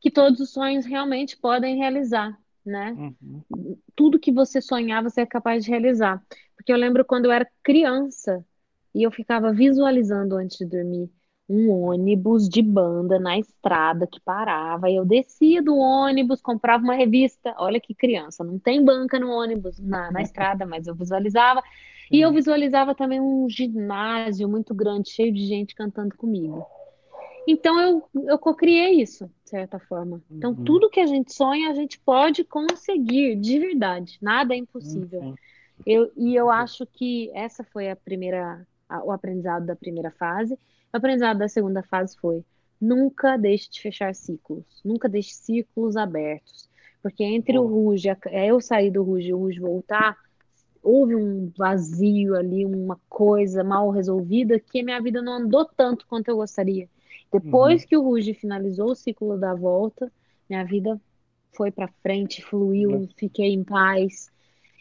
Que 0.00 0.10
todos 0.10 0.40
os 0.40 0.52
sonhos 0.52 0.84
realmente 0.84 1.36
podem 1.36 1.76
realizar, 1.76 2.36
né? 2.66 2.96
Uhum. 2.98 3.78
tudo 3.94 4.18
que 4.18 4.32
você 4.32 4.60
sonhar, 4.60 5.04
você 5.04 5.20
é 5.20 5.26
capaz 5.26 5.64
de 5.64 5.70
realizar. 5.70 6.20
Porque 6.56 6.72
eu 6.72 6.76
lembro 6.76 7.04
quando 7.04 7.26
eu 7.26 7.32
era 7.32 7.46
criança 7.62 8.44
e 8.94 9.02
eu 9.02 9.10
ficava 9.10 9.52
visualizando 9.52 10.36
antes 10.36 10.58
de 10.58 10.66
dormir 10.66 11.10
um 11.48 11.70
ônibus 11.70 12.48
de 12.48 12.62
banda 12.62 13.18
na 13.18 13.38
estrada 13.38 14.06
que 14.06 14.18
parava, 14.20 14.88
e 14.90 14.96
eu 14.96 15.04
descia 15.04 15.62
do 15.62 15.76
ônibus, 15.76 16.40
comprava 16.40 16.82
uma 16.82 16.94
revista. 16.94 17.54
Olha 17.58 17.78
que 17.80 17.94
criança, 17.94 18.42
não 18.44 18.58
tem 18.58 18.82
banca 18.84 19.18
no 19.20 19.30
ônibus, 19.30 19.78
na, 19.78 20.10
na 20.10 20.22
estrada, 20.22 20.64
mas 20.66 20.86
eu 20.86 20.94
visualizava. 20.94 21.62
E 22.10 22.20
eu 22.20 22.32
visualizava 22.32 22.94
também 22.94 23.20
um 23.20 23.48
ginásio 23.48 24.48
muito 24.48 24.74
grande, 24.74 25.10
cheio 25.10 25.32
de 25.32 25.46
gente 25.46 25.74
cantando 25.74 26.16
comigo. 26.16 26.66
Então 27.46 27.78
eu, 27.80 28.10
eu 28.28 28.38
cocriei 28.38 29.00
isso, 29.02 29.26
de 29.44 29.50
certa 29.50 29.78
forma. 29.78 30.22
Então, 30.30 30.54
Uhum. 30.54 30.64
tudo 30.64 30.90
que 30.90 31.00
a 31.00 31.06
gente 31.06 31.32
sonha, 31.32 31.70
a 31.70 31.74
gente 31.74 31.98
pode 32.00 32.44
conseguir, 32.44 33.36
de 33.36 33.58
verdade. 33.58 34.18
Nada 34.22 34.54
é 34.54 34.58
impossível. 34.58 35.20
Uhum. 35.20 35.34
Eu, 35.86 36.10
e 36.16 36.34
eu 36.34 36.50
acho 36.50 36.86
que 36.86 37.30
essa 37.34 37.64
foi 37.64 37.90
a 37.90 37.96
primeira, 37.96 38.66
a- 38.88 39.02
o 39.04 39.12
aprendizado 39.12 39.66
da 39.66 39.76
primeira 39.76 40.10
fase. 40.12 40.54
O 40.54 40.96
aprendizado 40.96 41.38
da 41.38 41.48
segunda 41.48 41.82
fase 41.82 42.16
foi: 42.18 42.44
nunca 42.80 43.36
deixe 43.36 43.70
de 43.70 43.80
fechar 43.80 44.14
ciclos, 44.14 44.64
nunca 44.84 45.08
deixe 45.08 45.34
ciclos 45.34 45.96
abertos. 45.96 46.68
Porque 47.02 47.22
entre 47.24 47.58
o 47.58 47.66
Ruge, 47.66 48.08
é, 48.08 48.46
eu 48.46 48.60
sair 48.60 48.90
do 48.90 49.02
Ruge 49.02 49.28
e 49.28 49.34
o 49.34 49.38
Ruge 49.38 49.60
voltar, 49.60 50.16
houve 50.82 51.16
um 51.16 51.50
vazio 51.56 52.34
ali, 52.36 52.64
uma 52.64 53.00
coisa 53.08 53.64
mal 53.64 53.90
resolvida 53.90 54.58
que 54.60 54.82
minha 54.82 55.00
vida 55.00 55.22
não 55.22 55.34
andou 55.34 55.64
tanto 55.64 56.06
quanto 56.06 56.28
eu 56.28 56.36
gostaria. 56.36 56.88
Depois 57.32 57.84
que 57.84 57.96
o 57.96 58.02
Ruge 58.02 58.34
finalizou 58.34 58.90
o 58.90 58.94
ciclo 58.94 59.38
da 59.38 59.54
volta, 59.54 60.12
minha 60.48 60.64
vida 60.64 61.00
foi 61.56 61.70
para 61.70 61.88
frente, 62.02 62.42
fluiu, 62.44 63.08
fiquei 63.16 63.52
em 63.52 63.64
paz. 63.64 64.30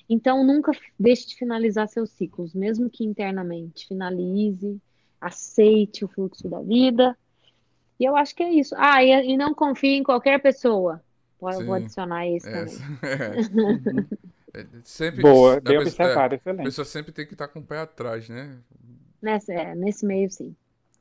Então, 0.10 0.44
nunca 0.46 0.72
deixe 1.00 1.28
de 1.28 1.36
finalizar 1.36 1.88
seus 1.88 2.12
ciclos, 2.12 2.54
mesmo 2.54 2.90
que 2.90 3.04
internamente. 3.04 3.88
Finalize, 3.88 4.80
aceite 5.20 6.04
o 6.06 6.08
fluxo 6.08 6.48
da 6.50 6.62
vida. 6.62 7.18
E 8.00 8.06
eu 8.06 8.16
acho 8.16 8.36
que 8.36 8.44
é 8.44 8.52
isso. 8.52 8.76
Ah, 8.78 9.04
e, 9.04 9.32
e 9.34 9.38
não 9.38 9.54
confie 9.54 9.96
em 9.96 10.04
qualquer 10.04 10.42
pessoa. 10.42 11.02
Vou, 11.40 11.52
vou 11.64 11.76
Sim. 11.78 11.84
adicionar 11.84 12.28
esse 12.28 12.48
É, 12.48 12.52
também. 12.52 12.76
é. 13.04 14.24
É, 14.56 14.68
sempre, 14.84 15.24
Boa, 15.24 15.58
a 15.58 15.60
bem 15.60 15.80
pessoa- 15.80 16.08
observado, 16.08 16.36
é, 16.36 16.38
a 16.38 16.40
excelente. 16.40 16.64
pessoa 16.66 16.86
sempre 16.86 17.12
tem 17.12 17.26
que 17.26 17.34
estar 17.34 17.48
com 17.48 17.60
o 17.60 17.66
pé 17.66 17.80
atrás, 17.80 18.30
né? 18.30 18.56
Nesse, 19.20 19.52
é, 19.52 19.74
nesse 19.74 20.06
meio, 20.06 20.30
sim. 20.30 20.56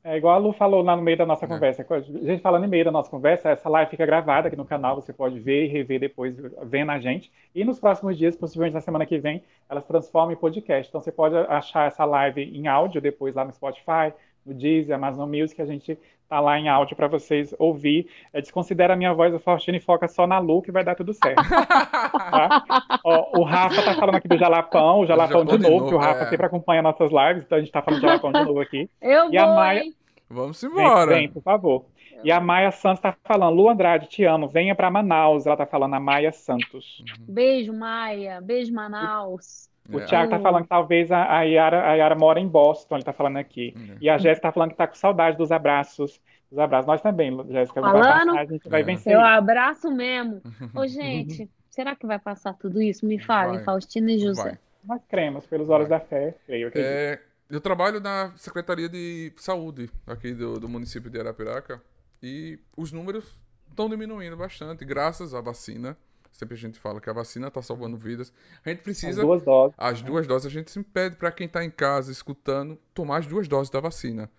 É 0.05 0.17
igual 0.17 0.35
a 0.35 0.39
Lu 0.39 0.53
falou 0.53 0.83
lá 0.83 0.97
no 0.97 1.03
meio 1.03 1.17
da 1.17 1.25
nossa 1.25 1.45
É. 1.45 1.49
conversa. 1.49 1.87
A 1.89 2.01
gente 2.01 2.41
falando 2.43 2.65
em 2.65 2.69
meio 2.69 2.85
da 2.85 2.91
nossa 2.91 3.09
conversa, 3.09 3.51
essa 3.51 3.69
live 3.69 3.89
fica 3.91 4.05
gravada 4.05 4.49
aqui 4.49 4.57
no 4.57 4.65
canal, 4.65 4.97
você 4.97 5.13
pode 5.13 5.39
ver 5.39 5.65
e 5.67 5.69
rever 5.69 6.01
depois 6.01 6.37
vendo 6.65 6.91
a 6.91 6.99
gente. 6.99 7.31
E 7.55 7.65
nos 7.65 7.79
próximos 7.79 8.19
dias, 8.19 8.35
possivelmente 8.35 8.75
na 8.75 8.81
semana 8.81 9.07
que 9.07 9.19
vem, 9.19 9.45
elas 9.71 9.85
transformam 9.85 10.33
em 10.33 10.37
podcast. 10.37 10.89
Então 10.89 11.01
você 11.01 11.13
pode 11.13 11.37
achar 11.37 11.87
essa 11.87 12.05
live 12.05 12.43
em 12.43 12.67
áudio 12.67 13.01
depois 13.01 13.35
lá 13.37 13.45
no 13.45 13.53
Spotify, 13.53 14.13
no 14.45 14.55
Deezer, 14.55 14.95
Amazon 14.95 15.29
Music, 15.29 15.61
a 15.61 15.67
gente 15.67 15.99
tá 16.29 16.41
lá 16.41 16.59
em 16.59 16.69
áudio 16.69 16.97
para 16.97 17.09
vocês 17.09 17.55
ouvir. 17.59 18.09
É, 18.33 18.41
desconsidera 18.41 18.95
a 18.95 18.97
minha 18.97 19.13
voz 19.13 19.33
do 19.33 19.39
Faustino 19.39 19.77
e 19.77 19.81
foca 19.81 20.09
só 20.09 20.27
na 20.27 20.39
Lu 20.39 20.63
que 20.63 20.73
vai 20.73 20.83
dar 20.83 20.95
tudo 20.95 21.13
certo. 21.13 21.43
tá? 21.47 22.65
Ó, 23.05 23.41
o 23.41 23.45
Rafa 23.45 23.83
tá 23.83 23.95
falando 23.95 24.17
aqui 24.17 24.29
do 24.29 24.39
Jalapão, 24.39 25.01
o 25.01 25.07
Jalapão 25.07 25.45
de 25.45 25.59
de 25.59 25.69
novo, 25.69 25.89
que 25.89 25.95
o 25.95 25.99
Rafa 25.99 26.25
é. 26.25 26.31
sempre 26.31 26.47
acompanha 26.47 26.83
nossas 26.83 27.11
lives, 27.11 27.45
então 27.45 27.59
a 27.59 27.61
gente 27.61 27.71
tá 27.73 27.83
falando 27.83 28.01
de 28.01 28.07
Jalapão 28.07 28.33
de 28.33 28.45
novo 28.45 28.61
aqui. 28.61 28.89
Eu 29.01 29.31
E 29.33 29.39
a 29.39 29.47
vou, 29.47 29.55
Maia- 29.57 29.81
hein? 29.85 29.95
Vamos 30.31 30.61
Vem, 30.63 30.71
embora. 30.71 31.15
vem, 31.15 31.29
por 31.29 31.43
favor. 31.43 31.85
E 32.25 32.31
a 32.33 32.41
Maia 32.41 32.71
Santos 32.71 33.01
tá 33.03 33.15
falando, 33.25 33.55
Lu 33.55 33.69
Andrade, 33.69 34.09
te 34.09 34.25
amo, 34.25 34.49
venha 34.49 34.75
para 34.75 34.91
Manaus. 34.91 35.45
Ela 35.45 35.57
tá 35.57 35.67
falando, 35.67 35.95
a 35.95 36.01
Maia 36.01 36.33
Santos. 36.33 37.03
Beijo, 37.21 37.73
Maia. 37.75 38.41
Beijo, 38.41 38.73
Manaus. 38.73 39.69
O 39.91 39.99
É. 40.01 40.05
Thiago 40.05 40.31
tá 40.31 40.39
falando 40.39 40.63
que 40.63 40.69
talvez 40.69 41.11
a, 41.11 41.39
a, 41.39 41.43
Yara, 41.43 41.91
a 41.91 41.95
Yara 41.95 42.15
mora 42.15 42.39
em 42.39 42.47
Boston, 42.49 42.97
ele 42.97 43.05
tá 43.05 43.13
falando 43.13 43.37
aqui. 43.39 43.75
É. 43.77 43.97
E 44.01 44.09
a 44.11 44.19
Jéssica 44.19 44.49
tá 44.49 44.53
falando 44.53 44.71
que 44.71 44.77
tá 44.77 44.87
com 44.87 44.95
saudade 44.95 45.37
dos 45.37 45.51
abraços. 45.51 46.21
Dos 46.51 46.59
abraços. 46.59 46.87
Nós 46.87 47.01
também, 47.01 47.31
Jéssica. 47.51 47.81
Vai 47.81 47.93
Falando? 47.93 48.27
passar, 48.27 48.41
a 48.41 48.45
gente 48.45 48.69
vai 48.69 48.81
É. 48.83 48.85
vencer. 48.85 49.13
Eu 49.15 49.21
isso. 49.21 49.29
abraço 49.29 49.91
mesmo. 49.91 50.41
Ô, 50.75 50.87
gente, 50.87 51.49
Será 51.71 51.97
que 51.97 52.07
vai 52.07 52.19
passar 52.19 52.53
tudo 52.53 52.83
isso? 52.83 53.07
Me 53.07 53.19
falem, 53.19 53.55
Vai. 53.55 53.65
Faustina 53.65 54.13
e 54.13 54.19
José. 54.19 54.43
Vai. 54.43 54.59
Nós 54.85 55.01
cremos, 55.09 55.47
pelos 55.47 55.71
olhos 55.71 55.89
Vai. 55.89 55.99
da 56.01 56.05
fé, 56.05 56.35
creio. 56.47 56.69
acredito. 56.69 56.87
É, 56.91 57.19
eu 57.49 57.63
trabalho 57.63 57.99
na 57.99 58.31
Secretaria 58.37 58.91
de 58.91 59.33
Saúde 59.37 59.89
aqui 60.07 60.35
do, 60.35 60.61
do 60.61 60.69
município 60.69 61.09
de 61.11 61.19
Arapiraca 61.19 61.81
e 62.23 62.59
os 62.77 62.93
números 62.93 63.41
estão 63.71 63.89
diminuindo 63.89 64.37
bastante, 64.37 64.85
graças 64.85 65.33
à 65.35 65.41
vacina. 65.41 65.97
Sempre 66.33 66.55
a 66.55 66.59
gente 66.59 66.79
fala 66.79 67.01
que 67.01 67.11
a 67.11 67.13
vacina 67.13 67.49
está 67.49 67.61
salvando 67.61 67.97
vidas. 67.97 68.33
A 68.65 68.71
gente 68.71 68.79
As 68.79 68.85
precisa. 68.85 69.23
duas 69.23 69.43
doses. 69.43 69.75
As 69.79 70.03
duas 70.03 70.27
doses, 70.27 70.47
a 70.47 70.51
gente 70.51 70.71
sempre 70.71 70.91
pede 70.93 71.17
para 71.17 71.31
quem 71.31 71.47
está 71.47 71.63
em 71.63 71.71
casa 71.71 72.11
escutando 72.11 72.79
tomar 72.95 73.19
as 73.19 73.27
duas 73.27 73.47
doses 73.47 73.71
da 73.71 73.81
vacina. 73.81 74.31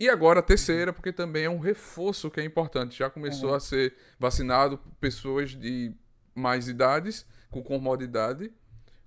E 0.00 0.08
agora 0.08 0.40
a 0.40 0.42
terceira, 0.42 0.92
porque 0.92 1.12
também 1.12 1.44
é 1.44 1.50
um 1.50 1.58
reforço 1.58 2.30
que 2.30 2.40
é 2.40 2.44
importante. 2.44 2.98
Já 2.98 3.08
começou 3.08 3.54
a 3.54 3.60
ser 3.60 3.94
vacinado 4.18 4.78
pessoas 5.00 5.50
de 5.50 5.92
mais 6.34 6.68
idades, 6.68 7.26
com 7.50 7.62
comorbidade, 7.62 8.52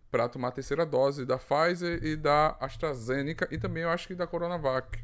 para 0.09 0.27
tomar 0.27 0.49
a 0.49 0.51
terceira 0.51 0.86
dose 0.86 1.25
da 1.25 1.38
Pfizer 1.38 2.03
e 2.03 2.17
da 2.17 2.57
AstraZeneca 2.59 3.47
e 3.51 3.57
também 3.57 3.84
eu 3.84 3.89
acho 3.89 4.07
que 4.07 4.15
da 4.15 4.27
Coronavac. 4.27 4.99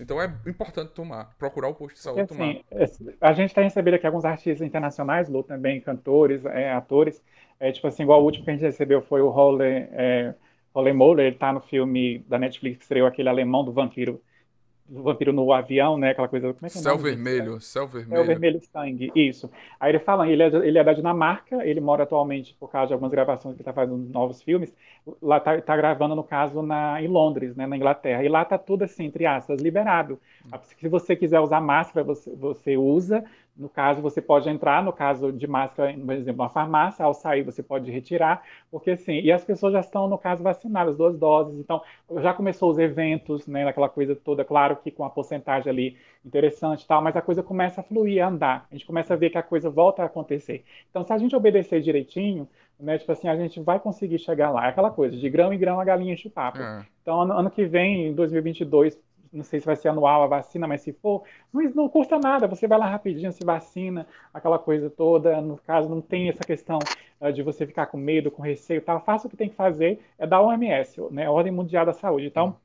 Então 0.00 0.20
é 0.20 0.26
importante 0.46 0.92
tomar, 0.94 1.34
procurar 1.38 1.68
o 1.68 1.74
posto 1.74 1.96
de 1.96 2.00
saúde 2.02 2.26
tomar. 2.26 2.56
assim, 2.56 2.64
esse- 2.70 3.16
a 3.20 3.32
gente 3.32 3.48
está 3.50 3.62
recebendo 3.62 3.94
aqui 3.94 4.06
alguns 4.06 4.24
artistas 4.24 4.66
internacionais, 4.66 5.28
Lu, 5.28 5.42
também 5.42 5.80
cantores, 5.80 6.44
é, 6.46 6.72
atores. 6.72 7.22
É, 7.58 7.72
tipo 7.72 7.86
assim, 7.86 8.02
igual 8.02 8.20
o 8.22 8.24
último 8.24 8.44
que 8.44 8.50
a 8.50 8.54
gente 8.54 8.62
recebeu 8.62 9.02
foi 9.02 9.20
o 9.22 9.28
Holly, 9.30 9.64
é, 9.92 10.34
Holly 10.74 10.92
Moller, 10.92 11.26
ele 11.26 11.36
tá 11.36 11.52
no 11.52 11.60
filme 11.60 12.18
da 12.20 12.38
Netflix 12.38 12.76
que 12.78 12.82
estreou 12.84 13.06
aquele 13.08 13.28
alemão 13.28 13.64
do 13.64 13.72
vampiro, 13.72 14.22
do 14.88 15.02
vampiro 15.02 15.32
no 15.32 15.52
avião, 15.52 15.98
né? 15.98 16.10
Aquela 16.10 16.28
coisa. 16.28 16.52
Como 16.52 16.66
é 16.66 16.70
que 16.70 16.78
é 16.78 16.80
Céu 16.80 16.96
vermelho, 16.96 17.60
céu 17.60 17.82
É 17.84 17.86
o 17.86 17.90
vermelho. 17.90 18.26
Vermelho 18.26 18.60
Sangue, 18.72 19.12
isso. 19.14 19.50
Aí 19.80 19.90
ele 19.90 19.98
fala, 19.98 20.28
ele 20.28 20.42
é, 20.42 20.46
ele 20.46 20.78
é 20.78 20.84
da 20.84 20.92
Dinamarca, 20.92 21.66
ele 21.66 21.80
mora 21.80 22.04
atualmente, 22.04 22.54
por 22.58 22.70
causa 22.70 22.88
de 22.88 22.92
algumas 22.92 23.10
gravações 23.10 23.56
que 23.56 23.62
ele 23.62 23.68
está 23.68 23.72
fazendo 23.72 23.96
novos 23.96 24.42
filmes, 24.42 24.72
lá 25.20 25.40
tá, 25.40 25.60
tá 25.60 25.76
gravando, 25.76 26.14
no 26.14 26.24
caso, 26.24 26.62
na, 26.62 27.02
em 27.02 27.08
Londres, 27.08 27.56
né, 27.56 27.66
na 27.66 27.76
Inglaterra. 27.76 28.22
E 28.22 28.28
lá 28.28 28.44
tá 28.44 28.58
tudo 28.58 28.84
assim, 28.84 29.04
entre 29.04 29.26
aspas, 29.26 29.60
liberado. 29.60 30.18
Se 30.62 30.88
você 30.88 31.16
quiser 31.16 31.40
usar 31.40 31.60
máscara, 31.60 32.04
você, 32.04 32.30
você 32.34 32.76
usa. 32.76 33.24
No 33.56 33.68
caso, 33.68 34.02
você 34.02 34.20
pode 34.20 34.48
entrar, 34.50 34.82
no 34.82 34.92
caso 34.92 35.32
de 35.32 35.46
máscara, 35.46 35.92
por 35.94 36.12
exemplo, 36.12 36.42
uma 36.42 36.50
farmácia, 36.50 37.04
ao 37.04 37.14
sair 37.14 37.42
você 37.42 37.62
pode 37.62 37.90
retirar, 37.90 38.42
porque 38.70 38.90
assim, 38.90 39.20
e 39.20 39.32
as 39.32 39.44
pessoas 39.44 39.72
já 39.72 39.80
estão, 39.80 40.06
no 40.08 40.18
caso, 40.18 40.42
vacinadas, 40.42 40.96
duas 40.96 41.18
doses, 41.18 41.58
então 41.58 41.80
já 42.18 42.34
começou 42.34 42.70
os 42.70 42.78
eventos, 42.78 43.46
né, 43.46 43.66
aquela 43.66 43.88
coisa 43.88 44.14
toda, 44.14 44.44
claro 44.44 44.76
que 44.76 44.90
com 44.90 45.04
a 45.04 45.10
porcentagem 45.10 45.70
ali 45.70 45.96
interessante 46.24 46.82
e 46.82 46.86
tal, 46.86 47.00
mas 47.00 47.16
a 47.16 47.22
coisa 47.22 47.42
começa 47.42 47.80
a 47.80 47.84
fluir, 47.84 48.22
a 48.22 48.28
andar. 48.28 48.66
A 48.70 48.74
gente 48.74 48.84
começa 48.84 49.14
a 49.14 49.16
ver 49.16 49.30
que 49.30 49.38
a 49.38 49.42
coisa 49.42 49.70
volta 49.70 50.02
a 50.02 50.06
acontecer. 50.06 50.64
Então, 50.90 51.04
se 51.04 51.12
a 51.12 51.18
gente 51.18 51.34
obedecer 51.34 51.80
direitinho, 51.80 52.48
né, 52.78 52.98
tipo 52.98 53.10
assim, 53.12 53.28
a 53.28 53.36
gente 53.36 53.60
vai 53.60 53.80
conseguir 53.80 54.18
chegar 54.18 54.50
lá. 54.50 54.66
É 54.66 54.68
aquela 54.68 54.90
coisa, 54.90 55.16
de 55.16 55.30
grão 55.30 55.52
em 55.52 55.58
grão 55.58 55.80
a 55.80 55.84
galinha 55.84 56.12
enche 56.12 56.28
o 56.28 56.30
papo. 56.30 56.58
É. 56.58 56.84
Então, 57.00 57.22
ano, 57.22 57.32
ano 57.32 57.50
que 57.50 57.64
vem, 57.64 58.08
em 58.08 58.14
2022, 58.14 59.00
não 59.36 59.44
sei 59.44 59.60
se 59.60 59.66
vai 59.66 59.76
ser 59.76 59.88
anual 59.88 60.22
a 60.22 60.26
vacina, 60.26 60.66
mas 60.66 60.80
se 60.82 60.92
for, 60.92 61.22
não, 61.52 61.62
não 61.70 61.88
custa 61.88 62.18
nada. 62.18 62.46
Você 62.48 62.66
vai 62.66 62.78
lá 62.78 62.86
rapidinho, 62.86 63.32
se 63.32 63.44
vacina, 63.44 64.06
aquela 64.32 64.58
coisa 64.58 64.90
toda. 64.90 65.40
No 65.40 65.56
caso, 65.58 65.88
não 65.88 66.00
tem 66.00 66.28
essa 66.28 66.42
questão 66.44 66.78
uh, 67.20 67.32
de 67.32 67.42
você 67.42 67.66
ficar 67.66 67.86
com 67.86 67.96
medo, 67.96 68.30
com 68.30 68.42
receio 68.42 68.78
e 68.78 68.80
tal. 68.80 69.00
Faça 69.04 69.26
o 69.26 69.30
que 69.30 69.36
tem 69.36 69.48
que 69.48 69.54
fazer, 69.56 70.00
é 70.18 70.26
da 70.26 70.40
OMS, 70.40 71.00
né, 71.10 71.28
Ordem 71.28 71.52
Mundial 71.52 71.86
da 71.86 71.92
Saúde. 71.92 72.26
Então, 72.26 72.56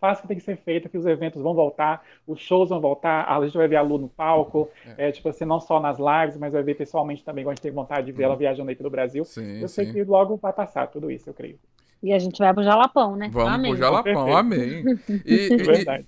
faça 0.00 0.20
o 0.20 0.22
que 0.22 0.28
tem 0.28 0.36
que 0.36 0.42
ser 0.42 0.56
feito, 0.56 0.88
que 0.88 0.98
os 0.98 1.06
eventos 1.06 1.40
vão 1.42 1.54
voltar, 1.54 2.02
os 2.26 2.40
shows 2.40 2.68
vão 2.68 2.80
voltar, 2.80 3.24
a 3.24 3.44
gente 3.44 3.56
vai 3.56 3.66
ver 3.68 3.76
a 3.76 3.82
Lu 3.82 3.98
no 3.98 4.08
palco, 4.08 4.68
é. 4.96 5.10
tipo 5.10 5.28
assim, 5.28 5.44
não 5.44 5.60
só 5.60 5.80
nas 5.80 5.98
lives, 5.98 6.36
mas 6.36 6.52
vai 6.52 6.62
ver 6.62 6.74
pessoalmente 6.74 7.24
também, 7.24 7.42
igual 7.42 7.52
a 7.52 7.54
gente 7.54 7.62
tem 7.62 7.72
vontade 7.72 8.06
de 8.06 8.12
ver 8.12 8.24
ela 8.24 8.36
viajando 8.36 8.68
aí 8.68 8.76
pelo 8.76 8.90
Brasil. 8.90 9.24
Sim, 9.24 9.60
eu 9.60 9.68
sei 9.68 9.86
sim. 9.86 9.92
que 9.92 10.04
logo 10.04 10.36
vai 10.36 10.52
passar 10.52 10.86
tudo 10.88 11.10
isso, 11.10 11.30
eu 11.30 11.34
creio. 11.34 11.58
E 12.02 12.12
a 12.12 12.18
gente 12.18 12.38
vai 12.38 12.52
pro 12.52 12.62
Jalapão, 12.62 13.16
né? 13.16 13.30
Vamos 13.32 13.54
Amém. 13.54 13.72
pro 13.72 13.80
Jalapão, 13.80 14.36
amém. 14.36 14.84
E, 15.24 15.48
e- 15.52 15.56
Verdade. 15.64 16.06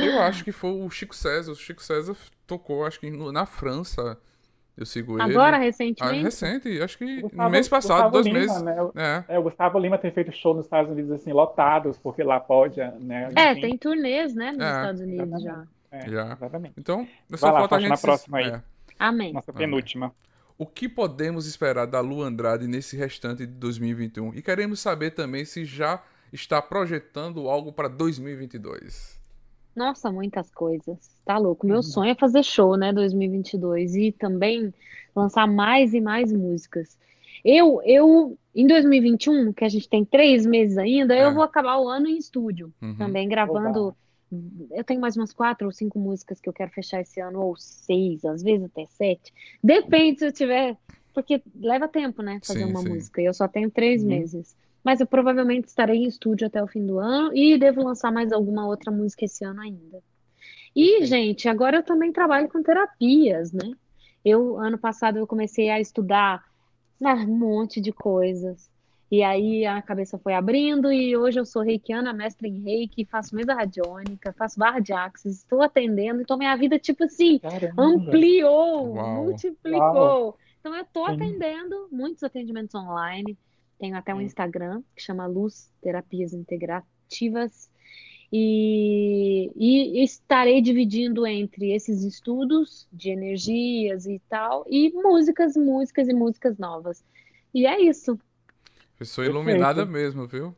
Eu 0.00 0.20
acho 0.22 0.44
que 0.44 0.52
foi 0.52 0.70
o 0.70 0.88
Chico 0.90 1.14
César. 1.14 1.52
O 1.52 1.56
Chico 1.56 1.82
César 1.82 2.16
tocou, 2.46 2.84
acho 2.84 2.98
que 3.00 3.10
na 3.10 3.46
França. 3.46 4.18
Eu 4.76 4.86
sigo 4.86 5.14
ele. 5.20 5.22
Agora, 5.32 5.56
Ah, 5.56 5.60
recentemente? 5.60 6.22
recente, 6.22 6.80
acho 6.80 6.96
que 6.98 7.04
no 7.16 7.22
Gustavo- 7.22 7.50
mês 7.50 7.68
passado, 7.68 7.94
Gustavo 8.10 8.12
dois 8.12 8.26
Lima, 8.26 8.38
meses. 8.38 8.62
né? 8.62 8.76
É. 9.28 9.34
É, 9.34 9.38
o 9.40 9.42
Gustavo 9.42 9.76
Lima 9.76 9.98
tem 9.98 10.12
feito 10.12 10.30
show 10.30 10.54
nos 10.54 10.66
Estados 10.66 10.92
Unidos 10.92 11.10
assim, 11.10 11.32
lotados, 11.32 11.98
porque 11.98 12.22
lá 12.22 12.38
pode, 12.38 12.76
né? 13.00 13.28
É, 13.34 13.50
enfim. 13.52 13.60
tem 13.60 13.76
turnês, 13.76 14.36
né, 14.36 14.52
nos 14.52 14.60
É. 14.62 14.70
Estados 14.70 15.00
Unidos 15.00 15.42
já. 15.42 15.64
É, 15.90 16.08
Já. 16.08 16.32
Exatamente. 16.32 16.74
Então, 16.78 17.00
é 17.00 17.06
Vai 17.30 17.38
só 17.38 17.50
lá, 17.50 17.58
falta 17.60 17.74
a 17.76 17.80
gente. 17.80 17.88
na 17.90 17.96
próxima 17.96 18.38
aí. 18.38 18.50
é. 18.50 18.62
Amém. 19.00 19.32
Nossa 19.32 19.52
penúltima. 19.52 20.12
O 20.56 20.64
que 20.64 20.88
podemos 20.88 21.46
esperar 21.48 21.86
da 21.86 21.98
Lu 22.00 22.22
Andrade 22.22 22.68
nesse 22.68 22.96
restante 22.96 23.46
de 23.46 23.52
2021? 23.54 24.32
E 24.34 24.42
queremos 24.42 24.78
saber 24.78 25.10
também 25.10 25.44
se 25.44 25.64
já 25.64 26.00
está 26.32 26.62
projetando 26.62 27.48
algo 27.48 27.72
para 27.72 27.88
2022. 27.88 29.17
Nossa, 29.78 30.10
muitas 30.10 30.50
coisas. 30.50 30.98
Tá 31.24 31.38
louco. 31.38 31.64
Meu 31.66 31.82
sonho 31.84 32.10
é 32.10 32.14
fazer 32.14 32.42
show, 32.42 32.76
né, 32.76 32.92
2022 32.92 33.94
e 33.94 34.10
também 34.12 34.74
lançar 35.14 35.46
mais 35.46 35.94
e 35.94 36.00
mais 36.00 36.32
músicas. 36.32 36.98
Eu, 37.44 37.80
eu, 37.84 38.36
em 38.54 38.66
2021, 38.66 39.52
que 39.52 39.64
a 39.64 39.68
gente 39.68 39.88
tem 39.88 40.04
três 40.04 40.44
meses 40.44 40.76
ainda, 40.76 41.14
É. 41.14 41.24
eu 41.24 41.32
vou 41.32 41.42
acabar 41.44 41.78
o 41.78 41.88
ano 41.88 42.08
em 42.08 42.18
estúdio, 42.18 42.72
Uhum. 42.82 42.96
também 42.96 43.28
gravando. 43.28 43.94
Eu 44.72 44.82
tenho 44.84 45.00
mais 45.00 45.16
umas 45.16 45.32
quatro 45.32 45.66
ou 45.66 45.72
cinco 45.72 45.98
músicas 45.98 46.40
que 46.40 46.48
eu 46.48 46.52
quero 46.52 46.70
fechar 46.72 47.00
esse 47.00 47.20
ano, 47.20 47.40
ou 47.40 47.56
seis, 47.56 48.24
às 48.24 48.42
vezes 48.42 48.64
até 48.66 48.84
sete. 48.86 49.32
Depende 49.62 50.18
se 50.18 50.26
eu 50.26 50.32
tiver, 50.32 50.76
porque 51.14 51.40
leva 51.54 51.86
tempo, 51.88 52.20
né, 52.20 52.40
fazer 52.44 52.64
Sim, 52.64 52.70
uma 52.72 52.82
sim. 52.82 52.88
música. 52.88 53.22
E 53.22 53.24
eu 53.26 53.32
só 53.32 53.46
tenho 53.46 53.70
três 53.70 54.02
Uhum. 54.02 54.08
meses. 54.08 54.56
Mas 54.82 55.00
eu 55.00 55.06
provavelmente 55.06 55.68
estarei 55.68 55.98
em 55.98 56.06
estúdio 56.06 56.46
até 56.46 56.62
o 56.62 56.68
fim 56.68 56.86
do 56.86 56.98
ano 56.98 57.36
e 57.36 57.58
devo 57.58 57.82
lançar 57.82 58.12
mais 58.12 58.32
alguma 58.32 58.66
outra 58.66 58.90
música 58.90 59.24
esse 59.24 59.44
ano 59.44 59.60
ainda. 59.60 60.02
E, 60.74 61.04
gente, 61.04 61.48
agora 61.48 61.78
eu 61.78 61.82
também 61.82 62.12
trabalho 62.12 62.48
com 62.48 62.62
terapias, 62.62 63.52
né? 63.52 63.72
Eu, 64.24 64.58
ano 64.58 64.78
passado, 64.78 65.18
eu 65.18 65.26
comecei 65.26 65.70
a 65.70 65.80
estudar 65.80 66.44
né, 67.00 67.14
um 67.14 67.36
monte 67.36 67.80
de 67.80 67.92
coisas. 67.92 68.70
E 69.10 69.22
aí 69.22 69.64
a 69.64 69.80
cabeça 69.80 70.18
foi 70.18 70.34
abrindo 70.34 70.92
e 70.92 71.16
hoje 71.16 71.40
eu 71.40 71.46
sou 71.46 71.62
reikiana, 71.62 72.12
mestre 72.12 72.46
em 72.46 72.60
reiki, 72.60 73.06
faço 73.06 73.34
mesa 73.34 73.54
radiônica, 73.54 74.34
faço 74.34 74.58
barra 74.58 74.80
de 74.80 74.92
axis, 74.92 75.38
estou 75.38 75.62
atendendo, 75.62 76.20
então 76.20 76.36
minha 76.36 76.54
vida, 76.56 76.78
tipo 76.78 77.04
assim, 77.04 77.38
Caramba. 77.38 77.82
ampliou, 77.82 78.94
Uau. 78.94 79.24
multiplicou. 79.24 79.94
Uau. 79.94 80.38
Então 80.60 80.76
eu 80.76 80.84
Sim. 80.84 81.00
atendendo 81.06 81.88
muitos 81.90 82.22
atendimentos 82.22 82.74
online. 82.74 83.38
Tenho 83.78 83.96
até 83.96 84.14
um 84.14 84.18
Sim. 84.18 84.24
Instagram 84.24 84.82
que 84.96 85.02
chama 85.02 85.26
Luz 85.26 85.72
Terapias 85.80 86.32
Integrativas. 86.32 87.70
E, 88.30 89.50
e 89.56 90.04
estarei 90.04 90.60
dividindo 90.60 91.26
entre 91.26 91.72
esses 91.72 92.02
estudos 92.04 92.86
de 92.92 93.10
energias 93.10 94.04
e 94.06 94.20
tal, 94.28 94.64
e 94.68 94.90
músicas, 94.92 95.56
músicas 95.56 96.08
e 96.08 96.12
músicas 96.12 96.58
novas. 96.58 97.02
E 97.54 97.66
é 97.66 97.80
isso. 97.80 98.18
Pessoa 98.98 99.24
Perfeito. 99.24 99.46
iluminada 99.48 99.86
mesmo, 99.86 100.26
viu? 100.26 100.54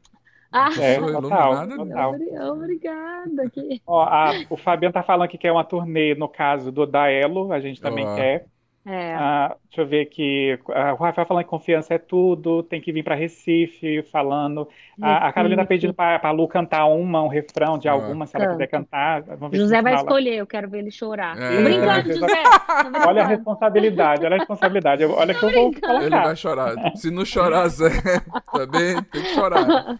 Ah, 0.50 0.70
É, 0.80 0.96
Pessoa 0.96 1.12
total, 1.22 1.52
iluminada 1.52 1.66
mesmo. 1.76 1.86
total. 1.86 2.14
obri- 2.14 2.38
obrigada. 2.40 3.50
Que... 3.50 3.82
Ó, 3.86 4.02
a- 4.02 4.32
o 4.50 4.56
Fabiano 4.56 4.92
tá 4.92 5.02
falando 5.04 5.28
que 5.30 5.38
quer 5.38 5.52
uma 5.52 5.64
turnê, 5.64 6.14
no 6.16 6.28
caso 6.28 6.72
do 6.72 6.84
Daelo, 6.84 7.52
a 7.52 7.60
gente 7.60 7.80
também 7.80 8.04
Ó. 8.04 8.16
quer. 8.16 8.46
É, 8.86 9.14
Ah, 9.14 9.56
deixa 9.68 9.82
eu 9.82 9.86
ver 9.86 10.00
aqui. 10.00 10.58
Ah, 10.70 10.94
o 10.94 10.96
Rafael 10.96 11.26
falando 11.26 11.44
que 11.44 11.50
confiança 11.50 11.92
é 11.92 11.98
tudo, 11.98 12.62
tem 12.62 12.80
que 12.80 12.90
vir 12.90 13.02
para 13.04 13.14
Recife, 13.14 14.02
falando. 14.10 14.66
A, 15.00 15.28
a 15.28 15.32
Carolina 15.34 15.62
tá 15.62 15.68
pedindo 15.68 15.92
para 15.92 16.18
a 16.26 16.30
Lu 16.30 16.48
cantar 16.48 16.86
uma, 16.86 17.22
um 17.22 17.28
refrão 17.28 17.76
de 17.78 17.88
Ah. 17.88 17.92
alguma, 17.92 18.26
se 18.26 18.36
ela 18.36 18.46
quiser 18.52 18.66
Canto. 18.68 18.84
cantar. 18.86 19.22
Vamos 19.22 19.50
ver 19.50 19.56
se 19.58 19.62
José 19.64 19.82
vai 19.82 19.94
escolher, 19.96 20.34
eu 20.36 20.46
quero 20.46 20.66
ver 20.68 20.78
ele 20.78 20.90
chorar. 20.90 21.36
É. 21.38 21.56
Tô 21.58 21.62
brincando. 21.62 22.12
José. 22.14 22.42
Tô 22.42 23.08
Olha 23.08 23.22
a 23.22 23.26
responsabilidade, 23.26 24.24
olha 24.24 24.36
a 24.36 24.38
responsabilidade. 24.38 25.04
Olha 25.04 25.34
que 25.34 25.42
eu 25.44 25.50
vou 25.52 25.70
brincando. 25.72 25.94
Ele 25.96 26.08
colocar. 26.08 26.24
vai 26.26 26.36
chorar. 26.36 26.96
Se 26.96 27.10
não 27.10 27.24
chorar, 27.26 27.68
Zé, 27.68 27.90
também 28.50 29.02
tem 29.12 29.22
que 29.22 29.28
chorar. 29.34 29.98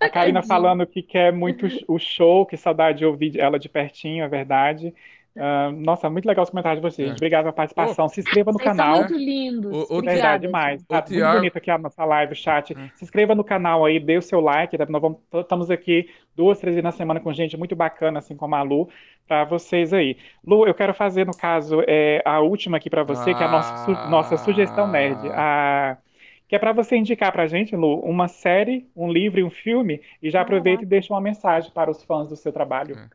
A 0.00 0.08
Karina 0.10 0.42
falando 0.42 0.86
que 0.86 1.02
quer 1.02 1.32
muito 1.32 1.66
o 1.88 1.98
show, 1.98 2.44
que 2.44 2.58
saudade 2.58 2.98
de 2.98 3.06
ouvir 3.06 3.40
ela 3.40 3.58
de 3.58 3.70
pertinho, 3.70 4.22
é 4.22 4.28
verdade. 4.28 4.94
Ah, 5.36 5.70
nossa, 5.72 6.10
muito 6.10 6.26
legal 6.26 6.42
os 6.42 6.50
comentários 6.50 6.82
de 6.82 6.90
vocês. 6.90 7.10
É. 7.10 7.12
Obrigado 7.12 7.44
pela 7.44 7.52
participação. 7.52 8.08
Se 8.08 8.20
inscreva 8.20 8.50
no 8.52 8.58
são 8.58 8.66
canal. 8.66 8.96
muito 8.96 9.14
lindos. 9.14 9.72
O- 9.72 9.76
o- 9.94 9.98
Obrigada, 9.98 10.12
Verdade, 10.12 10.42
demais. 10.46 10.82
O 10.82 10.86
Tá 10.86 10.94
muito 10.96 11.08
Thiago- 11.08 11.36
bonito 11.38 11.58
aqui 11.58 11.70
a 11.70 11.78
nossa 11.78 12.04
live, 12.04 12.32
o 12.32 12.36
chat. 12.36 12.72
É. 12.72 12.90
Se 12.96 13.04
inscreva 13.04 13.34
no 13.34 13.44
canal 13.44 13.84
aí, 13.84 14.00
dê 14.00 14.16
o 14.16 14.22
seu 14.22 14.40
like. 14.40 14.76
tá? 14.76 14.86
Nós 14.88 15.00
vamos, 15.02 15.18
estamos 15.34 15.70
aqui 15.70 16.08
duas, 16.34 16.58
três 16.58 16.74
vezes 16.74 16.84
na 16.84 16.92
semana 16.92 17.20
com 17.20 17.32
gente 17.32 17.56
muito 17.56 17.76
bacana, 17.76 18.18
assim 18.18 18.36
como 18.36 18.54
a 18.56 18.62
Lu, 18.62 18.88
para 19.28 19.44
vocês 19.44 19.92
aí. 19.92 20.16
Lu, 20.44 20.66
eu 20.66 20.74
quero 20.74 20.92
fazer, 20.94 21.24
no 21.26 21.36
caso, 21.36 21.82
é, 21.86 22.20
a 22.24 22.40
última 22.40 22.76
aqui 22.78 22.88
para 22.90 23.04
você, 23.04 23.32
que 23.34 23.42
é 23.42 23.46
a 23.46 23.50
nossa, 23.50 23.76
su- 23.84 23.92
Ah. 23.92 24.08
nossa 24.08 24.36
sugestão 24.38 24.88
nerd. 24.88 25.20
A- 25.34 25.98
que 26.48 26.56
é 26.56 26.58
para 26.58 26.72
você 26.72 26.96
indicar 26.96 27.30
pra 27.30 27.46
gente, 27.46 27.76
Lu, 27.76 28.00
uma 28.00 28.26
série, 28.26 28.88
um 28.96 29.12
livro 29.12 29.38
e 29.38 29.44
um 29.44 29.50
filme, 29.50 30.00
e 30.22 30.30
já 30.30 30.40
aproveita 30.40 30.82
e 30.82 30.86
deixa 30.86 31.12
uma 31.12 31.20
mensagem 31.20 31.70
para 31.70 31.90
os 31.90 32.02
fãs 32.02 32.28
do 32.28 32.36
seu 32.36 32.50
trabalho. 32.50 32.96
É. 32.96 33.08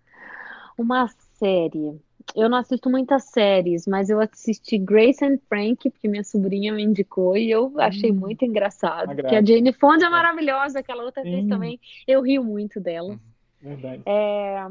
Uma 0.78 1.08
série. 1.44 2.00
eu 2.36 2.50
não 2.50 2.58
assisto 2.58 2.90
muitas 2.90 3.26
séries, 3.26 3.86
mas 3.86 4.10
eu 4.10 4.20
assisti 4.20 4.78
Grace 4.78 5.24
and 5.24 5.38
Frank, 5.48 5.90
porque 5.90 6.08
minha 6.08 6.24
sobrinha 6.24 6.74
me 6.74 6.84
indicou 6.84 7.38
e 7.38 7.52
eu 7.52 7.74
achei 7.80 8.12
Hum, 8.12 8.20
muito 8.20 8.46
engraçado. 8.46 9.16
Porque 9.16 9.36
a. 9.36 9.46
Jane 9.46 9.74
Fonda 9.74 10.06
é 10.06 10.10
maravilhosa, 10.10 10.80
aquela 10.80 11.04
outra 11.04 11.24
Sim, 11.24 11.48
também, 11.48 11.80
eu 12.08 12.22
rio 12.22 12.44
muito 12.44 12.80
dela. 12.80 13.20
verdade. 13.62 14.04
É, 14.06 14.66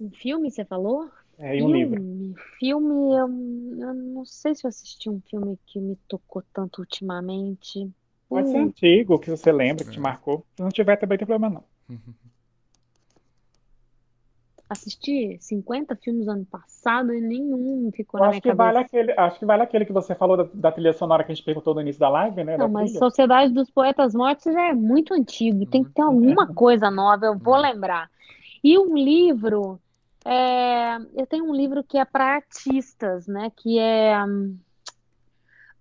um 0.00 0.10
filme, 0.10 0.50
você 0.50 0.64
falou? 0.64 1.10
É, 1.38 1.56
e 1.56 1.62
um 1.62 1.72
livro. 1.72 1.96
Filme, 2.00 2.34
filme, 2.58 2.94
eu, 3.14 3.88
eu 3.88 3.94
não 3.94 4.24
sei 4.24 4.54
se 4.54 4.64
eu 4.66 4.68
assisti 4.68 5.08
um 5.08 5.20
filme 5.22 5.58
que 5.66 5.80
me 5.80 5.96
tocou 6.08 6.42
tanto 6.52 6.80
ultimamente. 6.80 7.90
Pode 8.28 8.50
ser 8.50 8.58
Hum, 8.58 8.64
antigo, 8.68 9.18
que 9.18 9.30
você 9.30 9.50
lembra, 9.50 9.84
que 9.84 9.90
te 9.92 10.00
marcou. 10.00 10.44
Se 10.56 10.62
não 10.62 10.70
tiver, 10.70 10.96
também 10.96 11.18
tem 11.18 11.26
problema, 11.26 11.54
não. 11.54 11.64
Assisti 14.68 15.38
50 15.40 15.96
filmes 15.96 16.28
ano 16.28 16.44
passado 16.46 17.12
e 17.14 17.20
nenhum 17.20 17.90
ficou 17.92 18.18
Eu 18.18 18.24
na 18.24 18.28
acho 18.28 18.40
minha 18.40 18.42
que 18.42 18.52
vale 18.52 18.78
cabeça. 18.78 18.80
aquele, 18.80 19.12
acho 19.12 19.38
que 19.38 19.46
vale 19.46 19.62
aquele 19.62 19.84
que 19.86 19.92
você 19.92 20.14
falou 20.14 20.36
da, 20.36 20.44
da 20.52 20.72
trilha 20.72 20.92
sonora 20.92 21.24
que 21.24 21.32
a 21.32 21.34
gente 21.34 21.44
perguntou 21.44 21.74
no 21.74 21.80
início 21.80 22.00
da 22.00 22.08
live, 22.10 22.44
né? 22.44 22.56
Não, 22.56 22.68
mas 22.68 22.92
trilha. 22.92 22.98
Sociedade 22.98 23.52
dos 23.52 23.70
Poetas 23.70 24.14
Mortos 24.14 24.52
já 24.52 24.68
é 24.70 24.74
muito 24.74 25.14
antigo, 25.14 25.66
tem 25.66 25.84
que 25.84 25.90
ter 25.90 26.02
alguma 26.02 26.46
coisa 26.52 26.90
nova, 26.90 27.26
eu 27.26 27.38
vou 27.38 27.56
lembrar. 27.56 28.10
E 28.62 28.78
um 28.78 28.96
livro, 28.96 29.80
é, 30.24 30.96
eu 31.16 31.26
tenho 31.26 31.44
um 31.46 31.54
livro 31.54 31.84
que 31.84 31.98
é 31.98 32.04
para 32.04 32.34
artistas, 32.36 33.26
né? 33.28 33.50
Que 33.56 33.78
é 33.78 34.14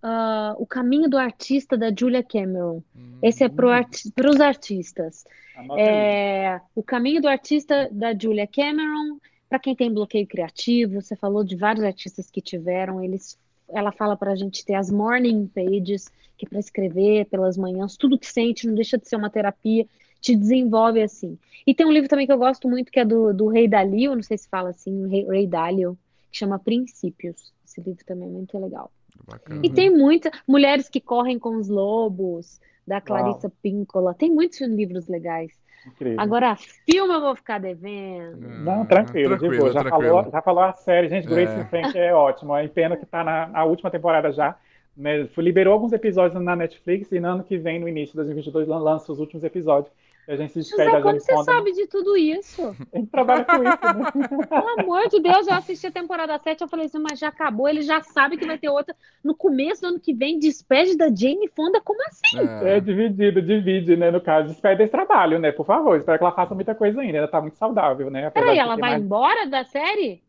hum, 0.04 0.08
ah, 0.08 0.56
O 0.58 0.66
Caminho 0.66 1.10
do 1.10 1.18
Artista 1.18 1.78
da 1.78 1.91
Julia 1.98 2.24
Cameron. 2.24 2.82
Esse 3.22 3.43
é 3.43 3.50
para 3.50 4.30
os 4.30 4.39
artistas. 4.39 5.26
Aí. 5.56 5.68
É, 5.78 6.62
O 6.76 6.84
Caminho 6.84 7.22
do 7.22 7.28
Artista 7.28 7.89
da 7.91 8.14
Julia 8.14 8.48
Cameron, 8.48 9.20
para 9.50 9.60
quem 9.60 9.76
tem 9.76 9.93
bloqueio 9.93 10.28
criativo, 10.28 11.02
você 11.02 11.16
falou 11.16 11.43
de 11.43 11.56
vários 11.56 11.84
artistas 11.84 12.30
que 12.30 12.41
tiveram, 12.41 13.04
eles, 13.04 13.38
ela 13.70 13.91
fala 13.91 14.16
para 14.16 14.32
a 14.32 14.36
gente 14.36 14.66
ter 14.66 14.76
as 14.76 14.91
morning 14.91 15.48
pages, 15.48 16.12
que 16.38 16.45
é 16.45 16.50
para 16.50 16.60
escrever 16.60 17.26
pelas 17.26 17.58
manhãs, 17.58 17.98
tudo 17.98 18.20
que 18.20 18.28
sente, 18.28 18.68
não 18.68 18.76
deixa 18.76 18.98
de 18.98 19.08
ser 19.08 19.16
uma 19.16 19.30
terapia, 19.30 19.88
te 20.22 20.36
desenvolve 20.36 21.02
assim. 21.02 21.38
E 21.66 21.74
tem 21.74 21.86
um 21.86 21.91
livro 21.91 22.10
também 22.10 22.26
que 22.26 22.32
eu 22.32 22.38
gosto 22.38 22.68
muito, 22.68 22.91
que 22.91 23.00
é 23.00 23.06
do, 23.06 23.34
do 23.34 23.48
Rei 23.48 23.68
Dalio, 23.68 24.16
não 24.16 24.24
sei 24.24 24.38
se 24.38 24.48
fala 24.48 24.70
assim, 24.70 25.08
Rei 25.08 25.48
Dalio, 25.48 25.98
que 26.32 26.38
chama 26.38 26.60
Princípios. 26.60 27.52
Esse 27.66 27.82
livro 27.82 28.04
também 28.06 28.28
é 28.28 28.32
muito 28.32 28.58
legal. 28.58 28.91
Bacana. 29.26 29.61
E 29.63 29.70
tem 29.70 29.89
muitas 29.89 30.32
Mulheres 30.47 30.89
que 30.89 30.99
Correm 30.99 31.39
com 31.39 31.55
os 31.57 31.68
Lobos, 31.70 32.59
da 32.86 32.99
Clarissa 33.01 33.51
Pinkola. 33.61 34.13
Tem 34.13 34.30
muitos 34.32 34.59
livros 34.61 35.07
legais. 35.07 35.51
Incrível. 35.86 36.20
Agora, 36.20 36.55
filme 36.55 37.13
eu 37.13 37.22
vou 37.22 37.36
ficar 37.36 37.59
devendo. 37.59 38.38
Não, 38.63 38.86
tranquilo, 38.86 39.38
de 39.38 39.57
boa. 39.57 39.72
Já 39.72 39.84
falou, 39.89 40.30
já 40.32 40.41
falou 40.41 40.63
a 40.63 40.74
série, 40.74 41.07
gente. 41.07 41.28
Grace 41.28 41.53
É. 41.53 41.65
Frank 41.65 41.97
é 41.97 42.13
ótimo. 42.13 42.55
É 42.55 42.68
pena 42.68 42.97
que 42.97 43.05
tá 43.05 43.24
na, 43.24 43.47
na 43.47 43.63
última 43.63 43.89
temporada 43.89 44.32
já. 44.32 44.55
Né? 44.95 45.30
Liberou 45.38 45.74
alguns 45.74 45.93
episódios 45.93 46.41
na 46.41 46.55
Netflix 46.55 47.11
e 47.11 47.20
no 47.20 47.28
ano 47.30 47.43
que 47.43 47.57
vem, 47.57 47.80
no 47.80 47.88
início 47.88 48.11
de 48.13 48.18
2022, 48.18 48.68
lan- 48.68 48.80
lança 48.80 49.11
os 49.11 49.20
últimos 49.20 49.43
episódios. 49.43 49.93
E 50.28 50.32
a 50.32 50.36
gente 50.36 50.51
se 50.51 50.61
José, 50.69 51.01
como 51.01 51.19
você 51.19 51.32
Fonda. 51.32 51.43
sabe 51.45 51.71
de 51.71 51.88
tudo 51.88 52.17
isso? 52.17 52.75
A 52.93 52.97
gente 52.97 53.09
trabalha 53.09 53.45
com 53.45 53.63
isso, 53.63 53.63
né? 53.63 54.47
Pelo 54.47 54.80
amor 54.82 55.07
de 55.07 55.21
Deus, 55.21 55.47
eu 55.47 55.53
assisti 55.53 55.88
a 55.88 55.91
temporada 55.91 56.38
7, 56.38 56.61
eu 56.61 56.67
falei 56.67 56.88
assim, 56.88 56.99
mas 56.99 57.17
já 57.17 57.30
acabou, 57.30 57.69
ele 57.69 57.82
já 57.82 58.01
sabe 58.01 58.36
que 58.36 58.45
vai 58.45 58.57
ter 58.57 58.67
outra 58.67 58.93
no 59.23 59.34
começo 59.34 59.82
do 59.82 59.88
ano 59.88 59.99
que 59.99 60.13
vem, 60.13 60.38
despede 60.38 60.97
da 60.97 61.05
Jane 61.07 61.47
Fonda, 61.55 61.80
como 61.80 61.99
assim? 62.09 62.39
É 62.65 62.80
dividido, 62.82 63.41
divide, 63.41 63.95
né? 63.95 64.11
No 64.11 64.19
caso, 64.19 64.49
despede 64.49 64.84
esse 64.84 64.91
trabalho, 64.91 65.39
né? 65.39 65.53
Por 65.53 65.65
favor, 65.65 65.97
espero 65.97 66.17
que 66.17 66.23
ela 66.25 66.34
faça 66.36 66.53
muita 66.53 66.75
coisa 66.75 66.99
ainda. 66.99 67.19
Ela 67.19 67.28
tá 67.28 67.39
muito 67.39 67.57
saudável, 67.57 68.09
né? 68.09 68.30
Peraí, 68.30 68.57
ela 68.59 68.75
vai 68.75 68.91
mais- 68.91 69.03
embora 69.03 69.47
da 69.47 69.63
série? 69.63 70.26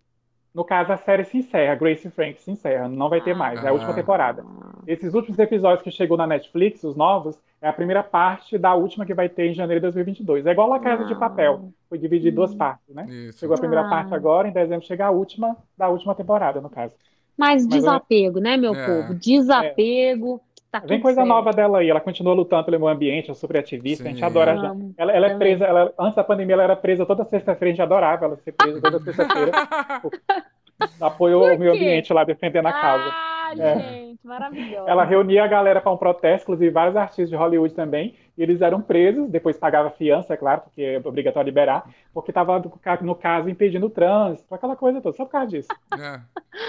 No 0.58 0.64
caso, 0.64 0.92
a 0.92 0.96
série 0.96 1.22
se 1.22 1.38
encerra, 1.38 1.76
Grace 1.76 2.08
and 2.08 2.10
Frank 2.10 2.40
se 2.40 2.50
encerra, 2.50 2.88
não 2.88 3.08
vai 3.08 3.20
ter 3.20 3.32
mais, 3.32 3.62
é 3.62 3.68
a 3.68 3.72
última 3.72 3.92
Ah. 3.92 3.94
temporada. 3.94 4.44
Esses 4.88 5.14
últimos 5.14 5.38
episódios 5.38 5.82
que 5.82 5.90
chegou 5.92 6.16
na 6.16 6.26
Netflix, 6.26 6.82
os 6.82 6.96
novos, 6.96 7.38
é 7.62 7.68
a 7.68 7.72
primeira 7.72 8.02
parte 8.02 8.58
da 8.58 8.74
última 8.74 9.06
que 9.06 9.14
vai 9.14 9.28
ter 9.28 9.46
em 9.46 9.54
janeiro 9.54 9.78
de 9.78 9.82
2022. 9.82 10.44
É 10.46 10.50
igual 10.50 10.72
a 10.72 10.80
Casa 10.80 11.04
de 11.04 11.12
Ah. 11.12 11.16
Papel, 11.16 11.70
foi 11.88 11.96
dividido 11.96 12.30
em 12.30 12.34
duas 12.34 12.52
partes, 12.56 12.92
né? 12.92 13.06
Isso. 13.08 13.38
Chegou 13.38 13.54
a 13.54 13.58
primeira 13.60 13.86
Ah. 13.86 13.88
parte 13.88 14.12
agora, 14.12 14.48
em 14.48 14.52
dezembro 14.52 14.84
chega 14.84 15.06
a 15.06 15.10
última 15.12 15.56
da 15.76 15.88
última 15.88 16.12
temporada, 16.12 16.60
no 16.60 16.68
caso. 16.68 16.92
Mas 17.36 17.64
Mas 17.64 17.68
desapego, 17.68 18.40
né, 18.40 18.56
meu 18.56 18.74
É. 18.74 18.84
povo? 18.84 19.14
Desapego, 19.14 20.40
tá 20.70 20.80
Vem 20.80 21.00
coisa 21.00 21.16
certo. 21.22 21.28
nova 21.28 21.50
dela 21.52 21.78
aí, 21.78 21.88
ela 21.90 22.00
continua 22.00 22.34
lutando 22.34 22.64
pelo 22.64 22.78
meio 22.78 22.90
ambiente, 22.92 23.30
é 23.30 23.34
super 23.34 23.58
ativista, 23.58 24.04
a 24.04 24.08
gente 24.08 24.18
Sim. 24.18 24.24
adora. 24.24 24.52
Amo. 24.52 24.94
Ela, 24.96 25.12
ela 25.12 25.26
é 25.26 25.30
Também. 25.30 25.38
presa, 25.56 25.64
ela- 25.64 25.92
antes 25.98 26.14
da 26.16 26.24
pandemia 26.24 26.54
ela 26.54 26.62
era 26.64 26.76
presa 26.76 27.04
toda 27.06 27.24
sexta-feira, 27.24 27.70
a 27.70 27.74
gente 27.74 27.82
adorava 27.82 28.24
ela 28.26 28.36
ser 28.36 28.52
presa 28.52 28.80
toda 28.80 29.00
sexta-feira. 29.00 29.52
Apoiou 31.00 31.42
Por 31.42 31.52
o 31.54 31.58
meio 31.58 31.72
ambiente 31.72 32.12
lá, 32.12 32.22
defendendo 32.24 32.66
a 32.66 32.72
causa. 32.72 33.04
Ah, 33.10 33.52
É. 33.58 33.78
gente, 33.78 34.20
maravilhosa. 34.24 34.88
Ela 34.90 35.04
reunia 35.04 35.42
a 35.44 35.46
galera 35.46 35.80
para 35.80 35.90
um 35.90 35.96
protesto, 35.96 36.44
inclusive 36.44 36.70
vários 36.70 36.94
artistas 36.96 37.30
de 37.30 37.34
Hollywood 37.36 37.74
também, 37.74 38.14
eles 38.42 38.60
eram 38.60 38.80
presos, 38.80 39.28
depois 39.28 39.56
pagava 39.58 39.90
fiança, 39.90 40.32
é 40.34 40.36
claro, 40.36 40.62
porque 40.62 40.80
é 40.82 40.98
obrigatório 41.04 41.46
liberar, 41.48 41.84
porque 42.14 42.30
estava, 42.30 42.62
no 43.02 43.14
caso, 43.14 43.48
impedindo 43.48 43.86
o 43.86 43.90
trânsito, 43.90 44.54
aquela 44.54 44.76
coisa 44.76 45.00
toda, 45.00 45.16
só 45.16 45.24
por 45.24 45.32
causa 45.32 45.48
disso. 45.48 45.68
É. 45.98 46.20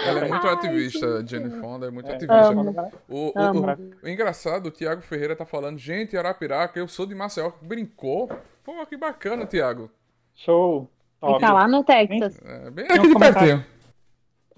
Ela 0.08 0.20
é 0.26 0.28
muito 0.28 0.46
Ai, 0.46 0.54
ativista, 0.54 1.18
gente. 1.20 1.30
Jenny 1.30 1.50
Fonda 1.60 1.86
é 1.86 1.90
muito 1.90 2.08
É, 2.10 2.14
ativista. 2.14 2.48
Amo. 2.48 2.74
O, 3.08 3.16
o- 3.16 3.30
o- 3.30 4.06
o 4.06 4.08
engraçado, 4.08 4.66
o 4.66 4.70
Thiago 4.70 5.00
Ferreira 5.02 5.34
tá 5.36 5.44
falando, 5.46 5.78
gente, 5.78 6.16
Arapiraca, 6.16 6.78
eu 6.78 6.88
sou 6.88 7.06
de 7.06 7.14
Maceió. 7.14 7.52
Brincou? 7.62 8.28
Pô, 8.64 8.84
que 8.86 8.96
bacana, 8.96 9.46
Thiago. 9.46 9.90
Show. 10.34 10.88
Top. 11.20 11.34
Fica 11.34 11.52
lá 11.52 11.68
no 11.68 11.84
Texas. 11.84 12.40
É, 12.44 12.70
bem 12.70 12.86
aqui 12.86 12.98
de 12.98 13.12
comentário. 13.12 13.34
pertinho. 13.38 13.64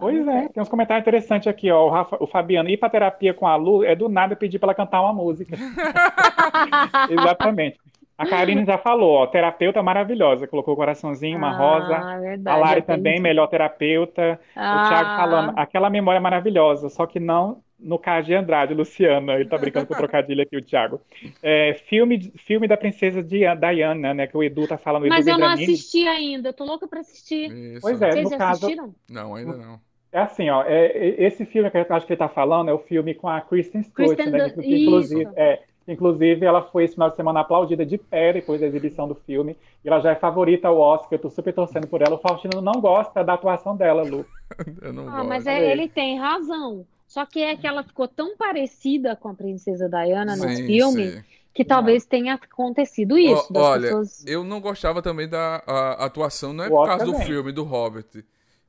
Pois 0.02 0.26
é, 0.28 0.48
tem 0.48 0.62
uns 0.62 0.68
comentários 0.68 1.02
interessantes 1.02 1.46
aqui, 1.46 1.70
ó. 1.70 1.86
O, 1.86 1.90
Rafa- 1.90 2.16
o 2.20 2.26
Fabiano, 2.26 2.68
ir 2.68 2.76
pra 2.76 2.90
terapia 2.90 3.32
com 3.32 3.46
a 3.46 3.54
Lu 3.56 3.84
é 3.84 3.94
do 3.94 4.08
nada 4.08 4.34
pedir 4.34 4.58
pra 4.58 4.66
ela 4.68 4.74
cantar 4.74 5.00
uma 5.00 5.12
música. 5.12 5.56
Exatamente. 7.08 7.78
A 8.18 8.26
Karine 8.26 8.64
já 8.64 8.78
falou, 8.78 9.14
ó, 9.14 9.26
terapeuta 9.26 9.82
maravilhosa, 9.82 10.46
colocou 10.46 10.74
o 10.74 10.76
coraçãozinho, 10.76 11.36
uma 11.38 11.50
rosa. 11.56 11.94
Ah, 11.96 12.14
A 12.14 12.18
verdade. 12.20 12.60
Lari 12.60 12.80
eu 12.80 12.82
tenho 12.84 12.98
também, 12.98 13.20
melhor 13.20 13.46
terapeuta. 13.48 14.38
O 14.50 14.60
Thiago 14.60 15.08
Ah, 15.10 15.16
falando, 15.16 15.52
aquela 15.56 15.90
memória 15.90 16.20
maravilhosa, 16.20 16.88
só 16.88 17.06
que 17.06 17.18
não 17.18 17.58
no 17.80 17.98
caso 17.98 18.28
de 18.28 18.34
Andrade, 18.34 18.74
Luciana. 18.74 19.32
Ele 19.34 19.48
tá 19.48 19.58
brincando 19.58 19.86
com 19.88 19.94
o 19.94 19.96
trocadilho 19.96 20.40
aqui, 20.42 20.56
o 20.56 20.62
Thiago. 20.62 21.00
É, 21.42 21.74
filme, 21.88 22.32
filme 22.36 22.68
da 22.68 22.76
princesa 22.76 23.20
Dia- 23.24 23.56
Diana, 23.56 24.14
né? 24.14 24.26
Que 24.28 24.36
o 24.36 24.42
Edu 24.44 24.68
tá 24.68 24.78
falando, 24.78 25.02
o 25.02 25.06
Edu 25.06 25.14
Mas 25.16 25.26
eu 25.26 25.32
não 25.36 25.48
Vendramini. 25.48 25.72
assisti 25.72 26.06
ainda, 26.06 26.50
eu 26.50 26.52
tô 26.52 26.64
louca 26.64 26.86
pra 26.86 27.00
assistir. 27.00 27.50
Isso. 27.50 27.80
Pois 27.80 28.00
é, 28.00 28.12
Vocês 28.12 28.24
no 28.24 28.30
já 28.30 28.38
caso, 28.38 28.66
assistiram? 28.66 28.94
Não, 29.10 29.34
ainda 29.34 29.56
não. 29.56 29.80
É 30.12 30.20
assim, 30.20 30.50
ó, 30.50 30.62
é, 30.64 30.86
é- 30.86 31.24
esse 31.24 31.44
filme 31.46 31.70
que 31.70 31.76
eu 31.78 31.86
acho 31.90 32.06
que 32.06 32.12
ele 32.12 32.18
tá 32.18 32.28
falando 32.28 32.68
é 32.68 32.72
o 32.74 32.78
filme 32.78 33.14
com 33.14 33.28
a 33.28 33.40
Kristen 33.40 33.82
Stewart, 33.82 34.16
Kristen 34.16 34.30
né? 34.30 34.50
Que, 34.50 34.82
inclusive, 34.82 35.22
isso. 35.22 35.32
é, 35.36 35.62
inclusive, 35.88 36.44
ela 36.46 36.62
foi 36.62 36.84
esse 36.84 36.94
final 36.94 37.10
de 37.10 37.16
semana 37.16 37.40
aplaudida 37.40 37.84
de 37.84 37.98
pé 37.98 38.32
depois 38.32 38.60
da 38.60 38.66
exibição 38.66 39.08
do 39.08 39.14
filme. 39.14 39.56
E 39.84 39.88
ela 39.88 40.00
já 40.00 40.12
é 40.12 40.14
favorita 40.14 40.68
ao 40.68 40.78
Oscar, 40.78 41.14
eu 41.14 41.18
tô 41.22 41.30
super 41.30 41.52
torcendo 41.54 41.86
por 41.88 42.02
ela. 42.02 42.14
O 42.16 42.18
Faustino 42.18 42.60
não 42.60 42.80
gosta 42.80 43.24
da 43.24 43.34
atuação 43.34 43.76
dela, 43.76 44.02
Lu. 44.02 44.24
Eu 44.82 44.92
não 44.92 45.08
Ah, 45.08 45.22
gosto. 45.24 45.28
mas 45.28 45.46
É. 45.46 45.70
ele 45.72 45.88
tem 45.88 46.18
razão. 46.18 46.86
Só 47.06 47.26
que 47.26 47.40
é 47.40 47.56
que 47.56 47.66
ela 47.66 47.82
ficou 47.82 48.06
tão 48.08 48.36
parecida 48.36 49.16
com 49.16 49.28
a 49.28 49.34
princesa 49.34 49.88
Diana 49.88 50.36
no 50.36 50.48
Sim, 50.48 50.66
filme 50.66 51.10
sim. 51.12 51.24
que 51.52 51.64
talvez 51.64 52.06
tenha 52.06 52.34
acontecido 52.34 53.18
isso, 53.18 53.52
das 53.52 53.62
olha, 53.62 53.82
pessoas. 53.82 54.24
Eu 54.26 54.44
não 54.44 54.60
gostava 54.60 55.02
também 55.02 55.28
da 55.28 55.62
a- 55.66 56.04
atuação, 56.06 56.52
não 56.52 56.64
é 56.64 56.68
O 56.68 56.70
por 56.70 56.86
causa 56.86 57.04
do 57.04 57.12
também. 57.12 57.26
filme, 57.26 57.52
do 57.52 57.64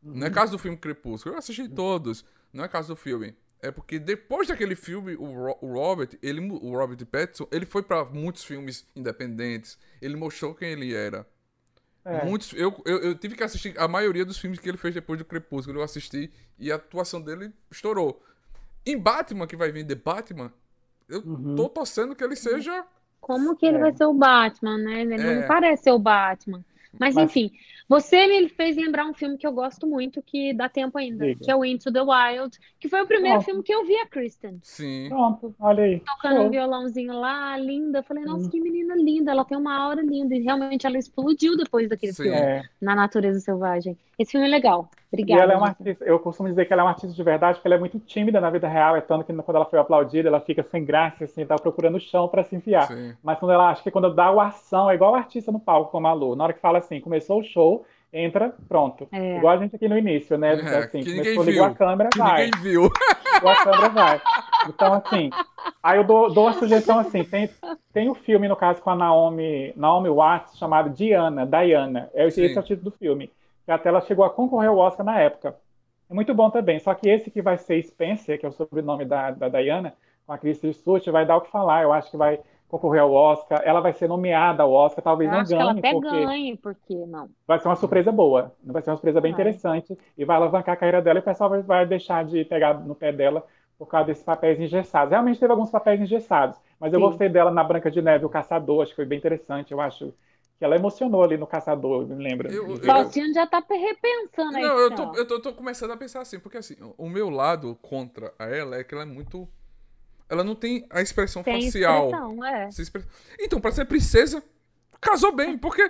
Não 0.04 0.26
é 0.26 0.30
Uhum. 0.30 0.34
caso 0.36 0.52
do 0.52 0.60
filme 0.60 0.78
Crepúsculo. 0.78 1.36
Eu 1.36 1.40
assisti 1.40 1.68
todos. 1.70 2.26
Não 2.52 2.64
é 2.64 2.68
caso 2.68 2.90
do 2.90 2.96
filme. 2.96 3.36
É 3.62 3.72
porque 3.72 3.98
depois 3.98 4.48
daquele 4.50 4.76
filme, 4.76 5.16
o, 5.16 5.24
Ro- 5.26 5.58
o 5.62 5.74
Robert, 5.74 6.10
ele, 6.22 6.42
o 6.42 6.78
Robert 6.78 7.06
Pattinson, 7.06 7.48
ele 7.52 7.66
foi 7.66 7.82
pra 7.82 8.04
muitos 8.04 8.44
filmes 8.44 8.86
independentes. 8.96 9.78
Ele 10.02 10.16
mostrou 10.18 10.54
quem 10.54 10.70
ele 10.72 10.94
era. 10.94 11.26
É. 12.04 12.26
Muitos, 12.26 12.52
eu, 12.54 12.76
eu, 12.86 12.98
eu 13.00 13.16
tive 13.16 13.36
que 13.36 13.44
assistir 13.44 13.74
a 13.80 13.88
maioria 13.88 14.26
dos 14.26 14.38
filmes 14.38 14.60
que 14.60 14.68
ele 14.68 14.78
fez 14.78 14.94
depois 14.94 15.18
do 15.18 15.24
Crepúsculo. 15.24 15.80
Eu 15.80 15.84
assisti 15.84 16.30
e 16.60 16.70
a 16.70 16.76
atuação 16.76 17.22
dele 17.22 17.54
estourou. 17.72 18.22
Em 18.86 18.98
Batman, 18.98 19.48
que 19.48 19.56
vai 19.56 19.72
vir 19.72 19.88
The 19.88 19.96
Batman, 19.96 20.52
eu 21.08 21.22
Uhum. 21.22 21.56
tô 21.56 21.70
torcendo 21.70 22.14
que 22.14 22.24
ele 22.24 22.36
seja. 22.36 22.86
Como 23.22 23.56
que 23.56 23.66
ele 23.66 23.78
É. 23.78 23.80
vai 23.80 23.96
ser 23.96 24.04
o 24.04 24.14
Batman, 24.14 24.78
né? 24.80 25.02
Ele 25.04 25.16
não 25.16 25.30
É. 25.30 25.36
me 25.42 25.48
parece 25.48 25.84
ser 25.84 25.92
o 25.92 26.00
Batman. 26.00 26.66
Mas, 27.00 27.16
Mas- 27.16 27.26
enfim, 27.26 27.52
você 27.90 28.28
me 28.28 28.48
fez 28.50 28.76
lembrar 28.78 29.06
um 29.06 29.14
filme 29.14 29.38
que 29.38 29.46
eu 29.48 29.52
gosto 29.52 29.88
muito, 29.88 30.22
que 30.22 30.54
dá 30.54 30.70
tempo 30.70 30.98
ainda, 30.98 31.26
Diga. 31.26 31.44
que 31.44 31.52
é 31.52 31.56
o 31.56 31.66
Into 31.66 31.92
the 31.92 32.02
Wild, 32.02 32.58
que 32.80 32.88
foi 32.88 33.02
o 33.02 33.08
primeiro 33.08 33.36
Nossa. 33.36 33.46
filme 33.46 33.64
que 33.64 33.74
eu 33.74 33.84
vi 33.86 33.96
a 33.98 34.08
Kristen. 34.08 34.60
Sim. 34.62 35.10
Pronto, 35.10 35.56
olha 35.60 35.84
aí. 35.84 36.00
Tocando 36.00 36.36
um 36.40 36.44
Show. 36.44 36.52
violãozinho 36.52 37.14
lá, 37.14 37.58
linda. 37.58 38.00
Eu 38.00 38.04
falei, 38.04 38.24
nossa, 38.24 38.46
Hum. 38.46 38.50
que 38.50 38.62
menina 38.62 38.96
linda, 38.96 39.32
ela 39.32 39.44
tem 39.44 39.58
uma 39.58 39.76
aura 39.76 40.02
linda. 40.02 40.36
E 40.36 40.42
realmente 40.42 40.86
ela 40.86 40.98
explodiu 40.98 41.58
depois 41.58 41.90
daquele 41.90 42.14
Sim. 42.14 42.24
filme, 42.24 42.38
É, 42.38 42.62
na 42.82 42.96
Natureza 42.96 43.40
Selvagem. 43.40 43.98
Esse 44.18 44.32
filme 44.32 44.48
é 44.48 44.50
legal. 44.50 44.90
Obrigada. 45.12 45.42
E 45.42 45.44
ela 45.44 45.54
é 45.54 45.58
uma 45.58 45.68
artista, 45.68 46.06
eu 46.06 46.20
costumo 46.20 46.50
dizer 46.50 46.66
que 46.66 46.74
ela 46.74 46.82
é 46.82 46.86
uma 46.86 46.92
artista 46.92 47.16
de 47.16 47.24
verdade, 47.24 47.56
porque 47.58 47.68
ela 47.68 47.76
é 47.76 47.80
muito 47.80 48.00
tímida 48.00 48.42
na 48.42 48.50
vida 48.50 48.68
real, 48.68 48.96
é 48.96 49.02
tanto 49.02 49.24
que 49.24 49.34
quando 49.34 49.56
ela 49.56 49.66
foi 49.66 49.80
aplaudida, 49.80 50.28
ela 50.28 50.40
fica 50.40 50.64
sem 50.64 50.84
graça, 50.84 51.24
assim, 51.24 51.46
tá 51.46 51.56
procurando 51.56 51.96
o 51.96 52.00
chão 52.00 52.28
para 52.28 52.44
se 52.44 52.56
enfiar. 52.56 52.88
Sim. 52.88 53.16
Mas 53.24 53.38
quando 53.40 53.52
ela 53.52 53.70
acha 53.70 53.84
que 53.84 53.92
quando 53.92 54.14
dá 54.14 54.32
o 54.32 54.40
ação, 54.40 54.90
é 54.90 54.96
igual 54.96 55.12
o 55.12 55.16
artista 55.16 55.52
no 55.52 55.60
palco, 55.60 55.92
como 55.92 56.08
a 56.08 56.14
Lu. 56.14 56.36
Na 56.36 56.46
hora 56.46 56.54
que 56.54 56.60
fala 56.60 56.80
assim, 56.80 57.00
começou 57.00 57.40
o 57.40 57.44
show, 57.44 57.86
entra, 58.12 58.56
pronto. 58.68 59.08
É. 59.12 59.38
Igual 59.38 59.56
a 59.56 59.58
gente 59.58 59.76
aqui 59.76 59.88
no 59.88 59.98
início, 59.98 60.38
né? 60.38 60.56
É, 60.56 60.78
assim, 60.78 61.02
que 61.02 61.12
começou, 61.12 61.44
ninguém 61.44 61.46
ligou 61.46 61.54
viu. 61.54 61.64
a 61.66 61.76
câmera, 61.76 62.10
Que 62.10 62.20
vai. 62.20 62.46
ninguém 62.46 62.62
viu. 62.62 62.82
Ligou 63.34 63.50
a 63.50 63.64
câmera, 63.64 63.90
vai. 63.90 64.22
Então, 64.68 64.94
assim, 64.94 65.30
aí 65.82 65.98
eu 65.98 66.04
dou, 66.04 66.34
dou 66.34 66.46
uma 66.46 66.54
sugestão 66.54 67.00
assim, 67.00 67.24
tem, 67.24 67.50
tem 67.92 68.10
um 68.10 68.16
filme, 68.16 68.48
no 68.48 68.56
caso, 68.56 68.82
com 68.82 68.90
a 68.90 68.96
Naomi, 68.96 69.74
Naomi 69.76 70.10
Watts, 70.10 70.58
chamado 70.58 70.90
Diana, 70.90 71.46
Diana. 71.46 72.10
É, 72.14 72.28
esse 72.28 72.56
é 72.56 72.60
o 72.60 72.64
título 72.64 72.92
do 72.92 72.98
filme. 72.98 73.30
Que 73.66 73.72
até 73.72 73.90
ela 73.90 74.02
chegou 74.02 74.26
a 74.26 74.30
concorrer 74.30 74.70
ao 74.70 74.78
Oscar 74.78 75.06
na 75.06 75.20
época. 75.20 75.56
É 76.10 76.14
muito 76.14 76.34
bom 76.34 76.50
também. 76.50 76.80
Só 76.80 76.94
que 76.94 77.10
esse 77.10 77.32
que 77.32 77.42
vai 77.42 77.58
ser 77.58 77.82
Spencer, 77.84 78.40
que 78.40 78.46
é 78.46 78.50
o 78.50 78.52
sobrenome 78.52 79.06
da, 79.06 79.32
da 79.32 79.50
Diana, 79.50 79.94
com 80.26 80.34
a 80.34 80.38
Kristen 80.38 80.74
Stewart, 80.74 81.06
vai 81.08 81.26
dar 81.26 81.38
o 81.38 81.42
que 81.42 81.52
falar. 81.52 81.84
Eu 81.84 81.94
acho 81.94 82.12
que 82.12 82.18
vai 82.18 82.40
concorrer 82.68 83.02
ao 83.02 83.12
Oscar. 83.14 83.62
Ela 83.64 83.80
vai 83.82 83.94
ser 83.94 84.08
nomeada 84.08 84.64
ao 84.64 84.72
Oscar, 84.72 85.04
talvez 85.04 85.30
Eu 85.30 85.32
não 85.32 85.40
acho 85.40 85.56
que 85.56 85.62
ela 85.62 85.74
ganhe, 85.74 85.80
até 85.80 85.94
porque 85.94 86.26
ganhe, 86.26 86.58
porque 86.58 87.06
não. 87.06 87.30
vai 87.48 87.60
ser 87.60 87.68
uma 87.68 87.76
surpresa 87.76 88.12
boa. 88.12 88.54
Vai 88.64 88.82
ser 88.82 88.90
uma 88.90 88.98
surpresa 88.98 89.22
bem 89.22 89.32
Vai. 89.32 89.42
interessante 89.42 89.98
e 90.18 90.26
vai 90.26 90.36
alavancar 90.36 90.74
a 90.74 90.78
carreira 90.78 91.02
dela 91.02 91.20
e 91.20 91.22
o 91.22 91.24
pessoal 91.24 91.50
vai, 91.50 91.62
vai 91.62 91.86
deixar 91.86 92.26
de 92.26 92.44
pegar 92.46 92.74
no 92.76 92.96
pé 92.96 93.12
dela 93.12 93.46
por 93.78 93.88
causa 93.88 94.08
desses 94.08 94.24
papéis 94.24 94.60
engessados. 94.60 95.12
Realmente 95.12 95.40
teve 95.40 95.52
alguns 95.52 95.70
papéis 95.70 96.02
engessados, 96.02 96.60
mas 96.80 96.94
eu 96.94 97.00
Sim. 97.00 97.06
gostei 97.06 97.30
dela 97.30 97.52
na 97.52 97.64
Branca 97.64 97.92
de 97.92 98.02
Neve, 98.02 98.26
o 98.26 98.30
Caçador, 98.30 98.82
acho 98.82 98.92
que 98.92 98.96
foi 98.96 99.06
bem 99.06 99.20
interessante. 99.20 99.72
Eu 99.72 99.82
acho 99.82 100.14
ela 100.66 100.76
emocionou 100.76 101.24
ali 101.24 101.38
no 101.38 101.48
Caçador, 101.48 102.06
me 102.08 102.24
lembra? 102.24 102.52
Eu- 102.52 102.78
já 103.34 103.46
tá 103.48 103.64
repensando 103.70 104.56
aí. 104.58 104.62
Não, 104.64 104.78
eu 104.78 104.92
tô, 104.96 105.04
eu, 105.16 105.28
tô, 105.28 105.34
eu 105.36 105.42
tô 105.42 105.54
começando 105.54 105.92
a 105.92 105.98
pensar 105.98 106.22
assim, 106.22 106.40
porque 106.40 106.58
assim, 106.58 106.76
o 106.98 107.10
meu 107.10 107.30
lado 107.30 107.76
contra 107.82 108.34
a 108.38 108.46
ela 108.46 108.78
é 108.78 108.84
que 108.84 108.94
ela 108.94 109.04
é 109.04 109.08
muito. 109.08 109.48
Ela 110.30 110.44
não 110.44 110.56
tem 110.56 110.86
a 110.90 111.02
expressão 111.02 111.44
Tem 111.44 111.62
facial. 111.66 112.06
expressão, 112.06 112.46
é. 112.46 112.64
Essa 112.66 112.82
expre- 112.82 113.04
Então, 113.40 113.60
pra 113.62 113.72
ser 113.72 113.86
princesa, 113.86 114.44
casou 115.00 115.32
bem, 115.36 115.58
porque. 115.58 115.90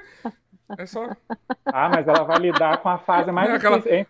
É 0.78 0.86
só. 0.86 1.08
Ah, 1.66 1.90
mas 1.90 2.08
ela 2.08 2.24
vai 2.24 2.38
lidar 2.40 2.78
com 2.82 2.90
a 2.90 2.98
fase 3.00 3.32
mais 3.32 3.50
Não, 3.50 3.56
aquela- 3.56 3.78
difícil, 3.78 3.98
hein? 4.00 4.08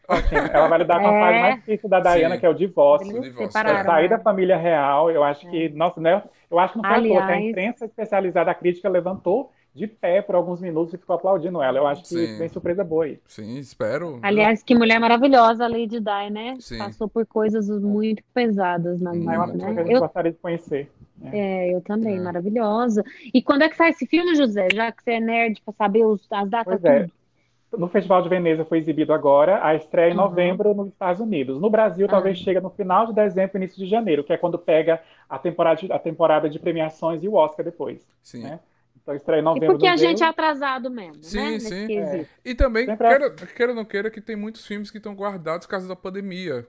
Ela 0.52 0.68
vai 0.68 0.80
lidar 0.80 1.00
com 1.00 1.08
a 1.08 1.14
É. 1.14 1.20
fase 1.22 1.40
mais 1.40 1.56
difícil 1.56 1.88
da 1.90 2.00
Diana, 2.02 2.36
Sim. 2.36 2.40
que 2.42 2.46
é 2.46 2.50
o 2.50 2.54
divórcio. 2.54 3.18
O 3.18 3.22
divórcio, 3.22 3.58
é. 3.60 3.84
sair 3.84 4.10
da 4.10 4.18
né? 4.18 4.24
família 4.24 4.58
real, 4.58 5.10
eu 5.10 5.24
acho 5.24 5.50
que, 5.50 5.70
nossa, 5.70 6.02
né? 6.02 6.22
Eu 6.52 6.60
acho 6.60 6.74
que 6.74 6.82
não 6.82 6.90
foi 6.90 7.00
toa 7.08 7.10
que 7.10 7.18
a 7.18 7.24
Aliás- 7.26 7.46
imprensa 7.46 7.86
especializada, 7.86 8.52
a 8.52 8.56
crítica 8.56 8.90
levantou 8.90 9.52
de 9.74 9.88
pé 9.88 10.22
por 10.22 10.36
alguns 10.36 10.62
minutos 10.62 10.94
e 10.94 10.98
ficou 10.98 11.16
aplaudindo 11.16 11.62
ela. 11.62 11.80
Eu 11.80 11.88
acho 11.88 12.04
que 12.04 12.08
Sim. 12.10 12.38
tem 12.38 12.48
surpresa 12.50 12.84
boa 12.84 13.06
aí. 13.06 13.20
Sim, 13.28 13.58
espero. 13.58 14.20
Aliás, 14.22 14.62
que 14.62 14.76
mulher 14.76 15.00
maravilhosa 15.00 15.66
a 15.66 15.68
Lady 15.68 16.00
Di, 16.00 16.30
né? 16.32 16.56
Sim. 16.60 16.78
Passou 16.78 17.08
por 17.08 17.26
coisas 17.26 17.68
muito 17.70 18.22
pesadas 18.34 19.02
na 19.02 19.12
Hum, 19.12 19.16
É 19.16 19.20
vida, 19.20 19.32
uma 19.38 19.52
que 19.52 19.58
né? 19.58 19.66
a 19.66 19.74
gente 19.74 19.92
Eu, 19.94 20.00
gostaria 20.02 20.32
de 20.32 20.38
conhecer. 20.38 20.92
é, 21.32 21.74
eu 21.74 21.82
também, 21.82 22.18
É. 22.18 22.22
maravilhosa. 22.22 23.04
E 23.34 23.42
quando 23.42 23.64
é 23.64 23.70
que 23.70 23.76
sai 23.76 23.90
esse 23.90 24.06
filme, 24.06 24.36
José? 24.36 24.68
Já 24.74 24.92
que 24.92 25.04
você 25.04 25.12
é 25.14 25.20
nerd 25.20 25.60
pra 25.66 25.74
saber 25.74 26.06
os- 26.06 26.28
as 26.32 26.50
datas, 26.50 26.80
Pois 26.80 26.86
é. 26.86 27.00
tudo. 27.04 27.14
No 27.76 27.88
Festival 27.88 28.22
de 28.22 28.30
Veneza 28.30 28.64
foi 28.64 28.78
exibido 28.78 29.12
agora, 29.12 29.66
a 29.66 29.74
estreia 29.74 30.10
em 30.10 30.12
Uhum. 30.12 30.18
novembro 30.18 30.76
nos 30.76 30.90
Estados 30.90 31.20
Unidos. 31.20 31.60
No 31.60 31.72
Brasil, 31.72 32.06
Ah. 32.06 32.10
talvez 32.12 32.38
chegue 32.38 32.60
no 32.60 32.70
final 32.70 33.08
de 33.08 33.14
dezembro, 33.14 33.58
início 33.58 33.80
de 33.80 33.88
janeiro, 33.88 34.24
que 34.24 34.32
é 34.32 34.38
quando 34.38 34.60
pega 34.60 35.02
a 35.28 35.40
temporada 35.40 35.82
de, 35.82 35.92
a 35.92 35.98
temporada 35.98 36.48
de 36.48 36.60
premiações 36.60 37.24
e 37.24 37.28
o 37.28 37.34
Oscar 37.34 37.66
depois. 37.66 38.08
Sim. 38.22 38.44
né? 38.44 38.60
Então 39.04 39.14
estreia 39.16 39.40
em 39.40 39.42
E 39.42 39.46
novembro 39.46 39.68
porque 39.74 39.86
a 39.88 39.98
gente 39.98 40.24
é 40.24 40.26
atrasado 40.26 40.90
mesmo, 40.90 41.22
Sim, 41.22 41.52
né? 41.54 41.60
Sim. 41.60 41.88
quesito. 41.88 42.30
E 42.44 42.56
também, 42.56 42.86
Sempre 42.86 43.08
queira, 43.10 43.30
queira 43.32 43.72
ou 43.74 43.76
não 43.76 43.86
queira, 43.86 44.10
que 44.10 44.22
tem 44.22 44.36
muitos 44.36 44.66
filmes 44.66 44.90
que 44.90 44.98
estão 44.98 45.14
guardados 45.14 45.68
por 45.68 45.72
causa 45.72 45.88
da 45.88 45.96
pandemia. 45.96 46.66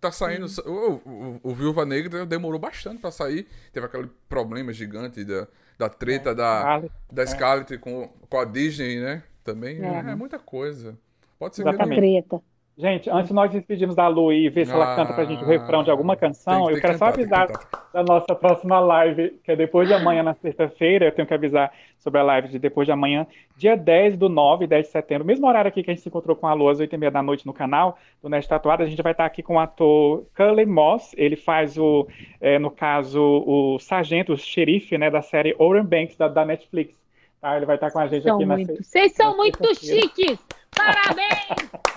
Tá 0.00 0.12
saindo. 0.12 0.46
O, 0.64 0.92
o, 1.08 1.40
o 1.42 1.54
Viúva 1.54 1.84
Negra 1.84 2.24
demorou 2.24 2.60
bastante 2.60 3.00
pra 3.00 3.10
sair. 3.10 3.48
Teve 3.72 3.86
aquele 3.86 4.08
problema 4.28 4.72
gigante 4.72 5.24
da, 5.24 5.48
da 5.76 5.88
treta 5.88 6.32
da, 6.34 6.62
Vale. 6.62 6.92
da 7.10 7.26
Scarlett 7.26 7.76
com, 7.78 8.08
com 8.28 8.38
a 8.38 8.44
Disney, 8.44 9.00
né? 9.00 9.24
Também. 9.42 9.82
É, 9.82 9.86
É. 10.08 10.10
é 10.10 10.14
muita 10.14 10.38
coisa. 10.38 10.96
Pode 11.38 11.56
ser 11.56 11.62
que 11.64 11.68
Exatamente. 11.70 11.98
ele- 12.00 12.22
Treta. 12.22 12.42
Gente, 12.80 13.10
antes 13.10 13.26
de 13.26 13.34
nós 13.34 13.50
despedirmos 13.50 13.96
da 13.96 14.06
Lu 14.06 14.32
e 14.32 14.48
ver 14.48 14.64
se 14.64 14.72
ela 14.72 14.92
Ah, 14.92 14.94
canta 14.94 15.12
pra 15.12 15.24
gente 15.24 15.42
o 15.42 15.46
refrão 15.48 15.82
de 15.82 15.90
alguma 15.90 16.14
canção, 16.14 16.66
tem- 16.66 16.66
tem 16.66 16.74
eu 16.76 16.80
quero 16.80 16.92
que 16.92 16.98
só 17.00 17.06
cantar, 17.06 17.16
que 17.48 17.52
avisar 17.52 17.82
da 17.92 18.02
nossa 18.04 18.34
próxima 18.36 18.78
live, 18.78 19.30
que 19.42 19.50
é 19.50 19.56
depois 19.56 19.88
de 19.88 19.94
amanhã, 19.94 20.22
na 20.22 20.32
sexta-feira. 20.34 21.06
Eu 21.06 21.12
tenho 21.12 21.26
que 21.26 21.34
avisar 21.34 21.72
sobre 21.98 22.20
a 22.20 22.22
live 22.22 22.46
de 22.48 22.56
depois 22.60 22.86
de 22.86 22.92
amanhã, 22.92 23.26
dia 23.56 23.76
10 23.76 24.16
do 24.16 24.28
9, 24.28 24.68
10 24.68 24.86
de 24.86 24.92
setembro. 24.92 25.26
Mesmo 25.26 25.48
horário 25.48 25.68
aqui 25.68 25.82
que 25.82 25.90
a 25.90 25.92
gente 25.94 26.02
se 26.04 26.08
encontrou 26.08 26.36
com 26.36 26.46
a 26.46 26.54
Lu 26.54 26.68
às 26.68 26.78
8 26.78 26.94
e 26.94 26.98
meia 26.98 27.10
da 27.10 27.20
noite 27.20 27.44
no 27.44 27.52
canal 27.52 27.98
do 28.22 28.28
Nerd 28.28 28.46
Tatuado. 28.48 28.84
A 28.84 28.86
gente 28.86 29.02
vai 29.02 29.10
estar 29.10 29.24
aqui 29.26 29.42
com 29.42 29.54
o 29.56 29.58
ator 29.58 30.24
Cullen 30.36 30.66
Moss. 30.66 31.12
Ele 31.18 31.34
faz 31.34 31.76
o, 31.76 32.06
é, 32.40 32.60
no 32.60 32.70
caso, 32.70 33.20
o 33.20 33.80
sargento, 33.80 34.32
o 34.34 34.36
xerife, 34.38 34.96
né, 34.96 35.10
da 35.10 35.20
série 35.20 35.52
Oren 35.58 35.82
Banks, 35.84 36.16
da, 36.16 36.28
da 36.28 36.44
Netflix. 36.44 36.96
Tá? 37.40 37.56
Ele 37.56 37.66
vai 37.66 37.74
estar 37.74 37.90
com 37.90 37.98
a 37.98 38.06
gente 38.06 38.22
São 38.22 38.36
aqui 38.36 38.46
na 38.46 38.54
muito. 38.54 38.76
se- 38.76 38.84
Vocês 38.84 39.12
são 39.14 39.30
na 39.32 39.36
muito 39.36 39.74
chiques! 39.80 40.38
Parabéns! 40.76 41.48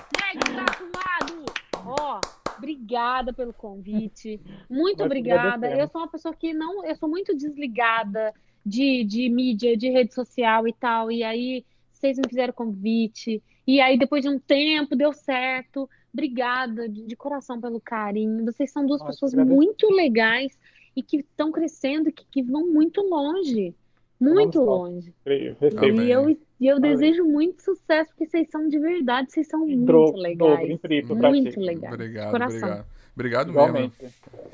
Nerd 0.34 0.56
tatuado! 0.56 1.46
Ó, 1.86 2.22
obrigada 2.58 3.34
pelo 3.34 3.54
convite. 3.54 4.40
Muito 4.70 5.04
obrigada. 5.04 5.70
Eu 5.70 5.88
sou 5.88 6.02
uma 6.02 6.08
pessoa 6.08 6.34
que 6.34 6.54
não. 6.54 6.86
Eu 6.86 6.96
sou 6.96 7.10
muito 7.10 7.36
desligada 7.36 8.34
de, 8.66 9.04
de 9.04 9.30
mídia, 9.30 9.76
de 9.76 9.90
rede 9.90 10.14
social 10.14 10.68
e 10.68 10.74
tal. 10.74 11.12
E 11.12 11.24
aí, 11.24 11.66
vocês 11.92 12.18
me 12.18 12.28
fizeram 12.30 12.54
convite. 12.54 13.44
E 13.68 13.82
aí, 13.82 13.98
depois 13.98 14.24
de 14.24 14.30
um 14.30 14.40
tempo, 14.40 14.96
deu 14.96 15.12
certo. 15.12 15.90
Obrigada 16.14 16.88
de, 16.88 17.06
de 17.06 17.16
coração 17.16 17.60
pelo 17.60 17.82
carinho. 17.82 18.46
Vocês 18.46 18.72
são 18.72 18.86
duas 18.86 19.02
Nós 19.02 19.12
pessoas 19.12 19.34
muito 19.34 19.90
legais 19.90 20.58
e 20.96 21.02
que 21.02 21.18
estão 21.18 21.52
crescendo, 21.52 22.10
e 22.10 22.12
que, 22.12 22.26
que 22.26 22.44
vão 22.44 22.68
muito 22.68 23.02
longe. 23.02 23.76
Muito 24.22 24.60
longe. 24.62 25.14
Recebo. 25.26 25.80
Amém. 25.86 26.08
E 26.08 26.12
eu, 26.12 26.30
e 26.60 26.68
eu 26.68 26.78
Amém. 26.78 26.92
desejo 26.92 27.26
muito 27.26 27.62
sucesso, 27.64 28.12
porque 28.12 28.28
vocês 28.28 28.50
são 28.50 28.68
de 28.68 28.78
verdade, 28.80 29.32
vocês 29.32 29.48
são 29.48 29.62
muito 29.62 29.84
Dobro, 29.86 30.22
dobro, 30.38 30.62
legais. 30.62 30.80
triplo 30.82 31.18
pra 31.18 31.30
Muito 31.30 31.60
legais. 31.60 31.94
Obrigado, 31.94 32.32
Coração. 32.32 32.58
obrigado. 32.70 32.86
Obrigado 33.22 33.48
mesmo. 33.48 33.62
Igualmente. 33.62 33.94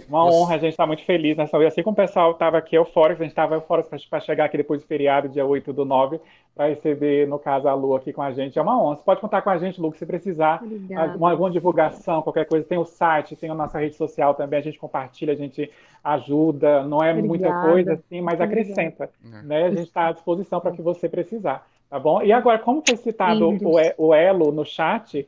Uma 0.07 0.24
Você- 0.26 0.38
honra, 0.38 0.55
a 0.55 0.57
gente 0.59 0.72
está 0.72 0.86
muito 0.86 1.03
feliz 1.03 1.36
nessa 1.36 1.57
Assim 1.68 1.82
como 1.84 1.93
o 1.93 1.95
pessoal 1.95 2.32
estava 2.32 2.57
aqui 2.57 2.76
eufórico, 2.76 3.22
a 3.22 3.26
gente 3.26 3.32
estava 3.32 3.55
eufórico 3.55 3.89
para 4.09 4.20
chegar 4.20 4.45
aqui 4.45 4.57
depois 4.57 4.82
do 4.82 4.88
feriado, 4.88 5.28
dia 5.28 5.45
8 5.45 5.74
do 5.74 5.84
9, 5.86 6.20
para 6.55 6.68
receber, 6.70 7.28
no 7.28 7.38
caso, 7.39 7.68
a 7.68 7.74
Lu 7.74 7.95
aqui 7.95 8.13
com 8.13 8.22
a 8.22 8.32
gente. 8.32 8.57
É 8.57 8.61
uma 8.61 8.82
honra. 8.82 8.95
Você 8.97 9.03
pode 9.03 9.22
contar 9.22 9.41
com 9.41 9.49
a 9.49 9.57
gente, 9.57 9.80
Lu, 9.82 9.91
se 9.93 10.05
precisar. 10.05 10.61
Obrigada. 10.63 11.11
Alguma, 11.11 11.32
alguma 11.32 11.51
divulgação, 11.51 12.22
qualquer 12.22 12.45
coisa. 12.45 12.65
Tem 12.65 12.78
o 12.78 12.86
site, 12.86 13.36
tem 13.36 13.49
a 13.49 13.55
nossa 13.55 13.80
rede 13.80 13.95
social 13.95 14.34
também, 14.36 14.59
a 14.59 14.63
gente 14.63 14.80
compartilha, 14.80 15.34
a 15.34 15.36
gente 15.36 15.70
ajuda. 16.03 16.84
Não 16.84 17.03
é 17.03 17.13
muita 17.13 17.47
Obrigada. 17.47 17.70
coisa 17.72 17.93
assim, 17.93 18.22
mas 18.22 18.39
Obrigada. 18.39 18.61
acrescenta. 18.61 19.09
É. 19.34 19.41
Né? 19.43 19.63
A 19.65 19.70
gente 19.70 19.84
está 19.84 20.07
à 20.07 20.11
disposição 20.11 20.59
para 20.59 20.72
o 20.72 20.76
que 20.76 20.82
você 20.82 21.07
precisar. 21.09 21.65
Tá 21.89 21.97
bom? 21.97 22.22
E 22.22 22.34
agora, 22.34 22.59
como 22.59 22.84
foi 22.86 22.97
citado 22.97 23.47
o, 23.49 23.80
E- 23.80 23.93
o 23.97 24.13
Elo 24.13 24.51
no 24.51 24.65
chat, 24.65 25.26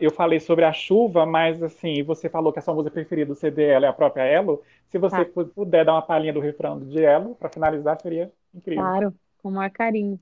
eu 0.00 0.10
falei 0.10 0.38
sobre 0.40 0.64
a 0.64 0.72
chuva, 0.72 1.26
mas 1.26 1.62
assim, 1.62 2.02
você 2.02 2.28
falou 2.28 2.52
que 2.52 2.58
a 2.58 2.62
sua 2.62 2.74
música 2.74 2.92
preferida 2.94 3.28
do 3.32 3.34
CD 3.34 3.64
é 3.64 3.76
a 3.86 3.92
própria 3.92 4.22
Elo. 4.22 4.62
Se 4.88 4.98
você 4.98 5.24
Tá. 5.24 5.24
pu- 5.24 5.46
puder 5.46 5.84
dar 5.84 5.94
uma 5.94 6.02
palhinha 6.02 6.32
do 6.32 6.40
refrão 6.40 6.78
de 6.78 7.02
Elo, 7.02 7.34
para 7.34 7.48
finalizar, 7.48 8.00
seria 8.00 8.32
incrível. 8.54 8.82
Claro, 8.84 9.14
com 9.42 9.48
o 9.48 9.52
maior 9.52 9.70
carinho. 9.70 10.20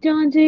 De 0.00 0.10
onde 0.10 0.40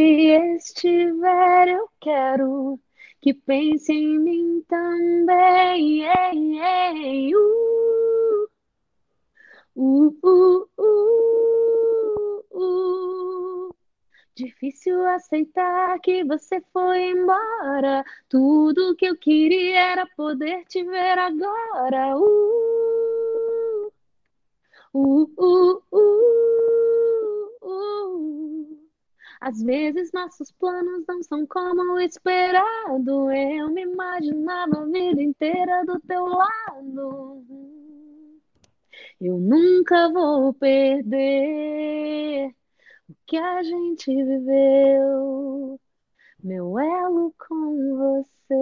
estiver, 0.57 1.69
eu 1.69 1.89
quero 2.01 2.79
que 3.21 3.35
pense 3.35 3.93
em 3.93 4.19
mim 4.19 4.65
também. 4.69 6.03
Ei, 6.05 6.61
ei, 6.61 7.35
uh. 7.35 8.49
Uh, 9.77 10.11
uh, 10.25 10.69
uh, 10.79 12.45
uh. 12.53 13.08
Difícil 14.39 15.05
aceitar 15.05 15.99
que 15.99 16.22
você 16.22 16.61
foi 16.72 17.11
embora. 17.11 18.05
Tudo 18.28 18.95
que 18.95 19.07
eu 19.07 19.16
queria 19.16 19.80
era 19.80 20.07
poder 20.16 20.64
te 20.66 20.84
ver 20.84 21.18
agora. 21.18 22.16
Uh, 22.16 23.93
uh, 24.95 25.28
uh, 25.36 25.82
uh, 25.93 27.51
uh. 27.64 28.89
Às 29.41 29.61
vezes 29.61 30.12
nossos 30.12 30.53
planos 30.53 31.03
não 31.09 31.20
são 31.20 31.45
como 31.45 31.95
o 31.95 32.01
esperado. 32.01 33.32
Eu 33.32 33.70
me 33.70 33.82
imaginava 33.82 34.82
a 34.82 34.84
vida 34.84 35.20
inteira 35.20 35.84
do 35.84 35.99
teu 35.99 36.26
lado. 36.26 37.45
Eu 39.20 39.36
nunca 39.36 40.09
vou 40.12 40.55
perder 40.55 42.55
que 43.29 43.37
a 43.37 43.62
gente 43.62 44.07
viveu, 44.07 45.79
meu 46.43 46.79
elo 46.79 47.33
com 47.39 48.16
você. 48.24 48.55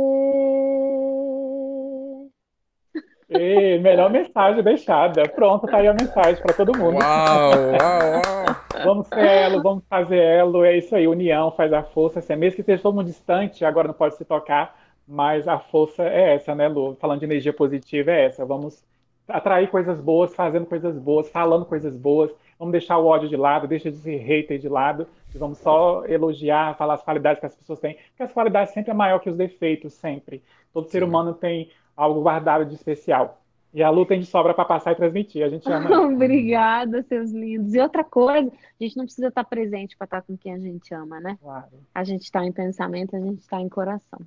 E 3.29 3.79
melhor 3.79 4.11
mensagem 4.11 4.65
deixada. 4.65 5.29
Pronto, 5.29 5.69
tá 5.69 5.77
aí 5.79 5.87
a 5.87 5.95
mensagem 5.95 6.43
para 6.43 6.53
todo 6.53 6.77
mundo. 6.77 6.99
Uau, 6.99 7.51
uau, 7.51 8.01
uau. 8.13 8.85
Vamos 8.85 9.07
ser 9.07 9.25
elo, 9.25 9.63
vamos 9.63 9.85
fazer 9.89 10.19
elo, 10.19 10.65
é 10.65 10.77
isso 10.77 10.95
aí, 10.97 11.07
união 11.07 11.53
faz 11.53 11.73
a 11.73 11.83
força, 11.83 12.19
assim, 12.19 12.35
mesmo 12.37 12.57
que 12.57 12.63
esteja 12.63 12.83
todo 12.83 12.95
mundo 12.95 13.07
distante, 13.07 13.65
agora 13.65 13.89
não 13.89 13.95
pode 13.95 14.17
se 14.17 14.25
tocar, 14.25 14.79
mas 15.07 15.49
a 15.49 15.59
força 15.59 16.03
é 16.03 16.35
essa, 16.35 16.55
né, 16.55 16.69
Lu? 16.69 16.97
Falando 17.01 17.21
de 17.21 17.25
energia 17.25 17.53
positiva, 17.53 18.11
é 18.11 18.27
essa. 18.27 18.45
Vamos 18.45 18.85
atrair 19.29 19.69
coisas 19.71 20.01
boas, 20.01 20.35
fazendo 20.35 20.67
coisas 20.67 20.99
boas, 20.99 21.29
falando 21.31 21.65
coisas 21.65 21.97
boas. 21.97 22.33
Vamos 22.59 22.73
deixar 22.73 22.99
o 22.99 23.07
ódio 23.07 23.29
de 23.29 23.37
lado, 23.37 23.67
deixa 23.67 23.91
de 23.91 23.99
ser 23.99 24.17
hater 24.17 24.59
de 24.59 24.69
lado, 24.69 25.07
e 25.35 25.39
vamos 25.39 25.59
só 25.59 26.05
elogiar, 26.07 26.77
falar 26.77 26.95
as 26.95 27.03
qualidades 27.03 27.41
que 27.41 27.47
as 27.47 27.55
pessoas 27.55 27.79
têm, 27.79 27.97
porque 28.09 28.23
as 28.23 28.33
qualidades 28.33 28.73
sempre 28.73 28.91
é 28.91 28.95
maior 28.95 29.19
que 29.19 29.29
os 29.29 29.37
defeitos, 29.37 29.93
sempre. 29.93 30.43
Todo 30.73 30.89
ser 30.89 31.03
humano 31.03 31.35
tem 31.35 31.71
algo 31.97 32.23
guardado 32.23 32.65
de 32.65 32.75
especial. 32.75 33.41
E 33.77 33.83
a 33.83 33.91
Lu 33.91 34.07
tem 34.07 34.21
de 34.21 34.25
sobra 34.25 34.55
para 34.55 34.65
passar 34.65 34.93
e 34.93 34.95
transmitir. 34.95 35.45
A 35.45 35.51
gente 35.51 35.71
ama. 35.71 35.91
Obrigada, 36.09 37.03
seus 37.03 37.31
lindos. 37.31 37.75
E 37.75 37.81
outra 37.81 38.03
coisa, 38.03 38.51
a 38.51 38.83
gente 38.83 38.97
não 38.97 39.05
precisa 39.05 39.29
estar 39.29 39.45
presente 39.45 39.95
para 39.99 40.07
estar 40.07 40.23
com 40.23 40.35
quem 40.35 40.55
a 40.55 40.59
gente 40.59 40.95
ama, 40.95 41.21
né? 41.21 41.37
Claro. 41.43 41.67
A 41.95 42.03
gente 42.03 42.23
está 42.23 42.43
em 42.43 42.53
pensamento, 42.53 43.15
a 43.15 43.21
gente 43.21 43.41
está 43.41 43.61
em 43.61 43.69
coração. 43.69 44.21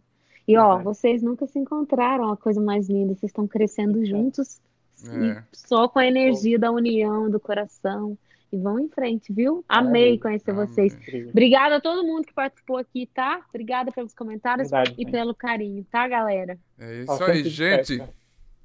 E 0.47 0.55
ó, 0.55 0.75
Verdade. 0.75 0.83
vocês 0.83 1.23
nunca 1.23 1.47
se 1.47 1.57
encontraram, 1.57 2.31
a 2.31 2.37
coisa 2.37 2.61
mais 2.61 2.89
linda, 2.89 3.15
vocês 3.15 3.31
estão 3.31 3.47
crescendo 3.47 4.05
juntos, 4.05 4.57
e 4.57 4.61
É. 5.07 5.43
só 5.53 5.87
com 5.87 5.99
a 5.99 6.05
energia 6.05 6.57
da 6.59 6.71
união, 6.71 7.29
do 7.29 7.39
coração. 7.39 8.17
E 8.51 8.57
vão 8.57 8.79
em 8.79 8.89
frente, 8.89 9.31
viu? 9.31 9.63
Amei 9.69 10.17
conhecer 10.17 10.49
Amém. 10.49 10.65
vocês. 10.65 10.97
Obrigada 11.29 11.75
a 11.75 11.79
todo 11.81 12.03
mundo 12.03 12.25
que 12.25 12.33
participou 12.33 12.77
aqui, 12.77 13.05
tá? 13.13 13.41
Obrigada 13.49 13.91
pelos 13.91 14.11
comentários 14.15 14.71
Verdade, 14.71 14.95
e 14.97 15.03
gente. 15.03 15.11
pelo 15.11 15.35
carinho, 15.35 15.85
tá, 15.91 16.07
galera? 16.07 16.57
É 16.79 16.95
isso 16.97 17.05
Bastante 17.05 17.31
aí, 17.31 17.43
gente. 17.43 17.97
festa. 17.99 18.09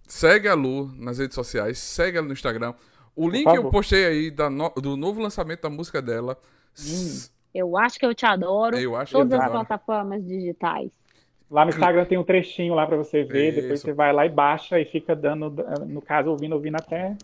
Segue 0.09 0.49
a 0.49 0.55
Lu 0.55 0.91
nas 0.97 1.19
redes 1.19 1.35
sociais, 1.35 1.79
segue 1.79 2.17
ela 2.17 2.27
no 2.27 2.33
Instagram. 2.33 2.73
O 3.15 3.29
link 3.29 3.47
eu 3.47 3.71
postei 3.71 4.07
aí 4.07 4.31
da 4.31 4.49
no- 4.49 4.71
do 4.71 4.97
novo 4.97 5.21
lançamento 5.21 5.61
da 5.61 5.71
música 5.71 6.01
dela. 6.01 6.39
S- 6.75 7.31
Eu 7.55 7.77
acho 7.77 7.99
que 7.99 8.07
eu 8.07 8.15
te 8.15 8.25
adoro. 8.27 8.79
Eu 8.79 8.97
acho 8.97 9.11
que 9.13 9.17
eu 9.17 9.21
Todas 9.21 9.39
te 9.39 9.43
as 9.43 9.49
adoro. 9.51 9.67
plataformas 9.67 10.25
digitais. 10.27 10.91
Lá 11.51 11.65
no 11.65 11.71
Instagram 11.71 12.05
tem 12.05 12.19
um 12.19 12.25
trechinho 12.25 12.75
lá 12.75 12.87
para 12.87 12.97
você 12.97 13.23
ver, 13.23 13.53
depois 13.55 13.75
Isso. 13.75 13.87
você 13.87 13.93
vai 13.93 14.13
lá 14.13 14.27
e 14.27 14.29
baixa 14.29 14.81
e 14.81 14.85
fica 14.85 15.15
dando, 15.15 15.51
no 15.87 16.01
caso, 16.03 16.31
ouvindo, 16.31 16.55
ouvindo 16.55 16.77
até. 16.77 17.15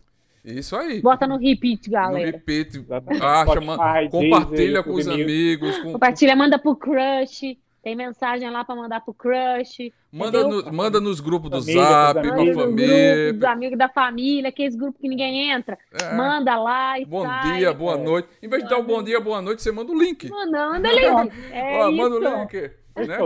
Isso 0.45 0.77
aí. 0.77 1.01
Bota 1.03 1.27
no 1.27 1.37
repeat, 1.37 1.87
No 1.89 1.93
galera. 1.93 2.31
repeat, 2.31 2.77
Exatamente. 2.79 3.23
acha, 3.25 3.45
Spotify, 3.45 3.67
man- 3.67 3.77
Deezer, 4.09 4.11
compartilha 4.31 4.83
com 4.83 4.93
os 4.93 5.09
amigos, 5.09 5.79
com- 5.79 5.93
Compartilha, 5.93 6.37
manda 6.37 6.59
pro 6.59 6.77
crush. 6.77 7.59
Tem 7.83 7.97
mensagem 7.97 8.49
lá 8.51 8.63
pra 8.63 8.75
mandar 8.77 9.01
pro 9.01 9.13
crush. 9.15 9.91
manda, 10.13 10.43
no- 10.47 10.71
manda 10.73 11.01
nos 11.01 11.19
grupos 11.19 11.51
do 11.51 11.61
Família, 11.61 11.83
Zap, 11.83 12.13
com 12.13 12.19
a 12.21 12.23
Manda 12.23 12.37
no 12.37 12.45
grupo 12.45 12.55
dos 12.55 12.65
família. 12.65 13.51
amigos 13.51 13.79
da 13.79 13.89
família, 13.89 14.49
aqueles 14.51 14.77
grupos 14.77 15.01
que 15.01 15.09
ninguém 15.09 15.51
entra. 15.51 15.79
É. 15.99 16.15
Manda 16.15 16.57
lá 16.61 16.99
e 17.01 17.05
Bom 17.07 17.23
sai. 17.23 17.59
dia, 17.59 17.73
boa 17.73 17.95
É. 17.95 18.03
noite. 18.03 18.29
Em 18.43 18.49
vez 18.49 18.63
de 18.65 18.69
dar 18.69 18.79
o 18.79 18.83
bom 18.83 19.03
dia, 19.03 19.19
boa 19.19 19.41
noite, 19.41 19.63
você 19.63 19.73
manda 19.73 19.91
o 19.93 19.99
link. 19.99 20.29
Manda 20.29 20.77
livre. 20.93 21.33
É 21.53 21.79
Ó, 21.83 21.89
isso. 21.89 21.97
manda 21.97 22.17
o 22.17 22.19
link. 22.43 22.71
Né? 22.97 23.19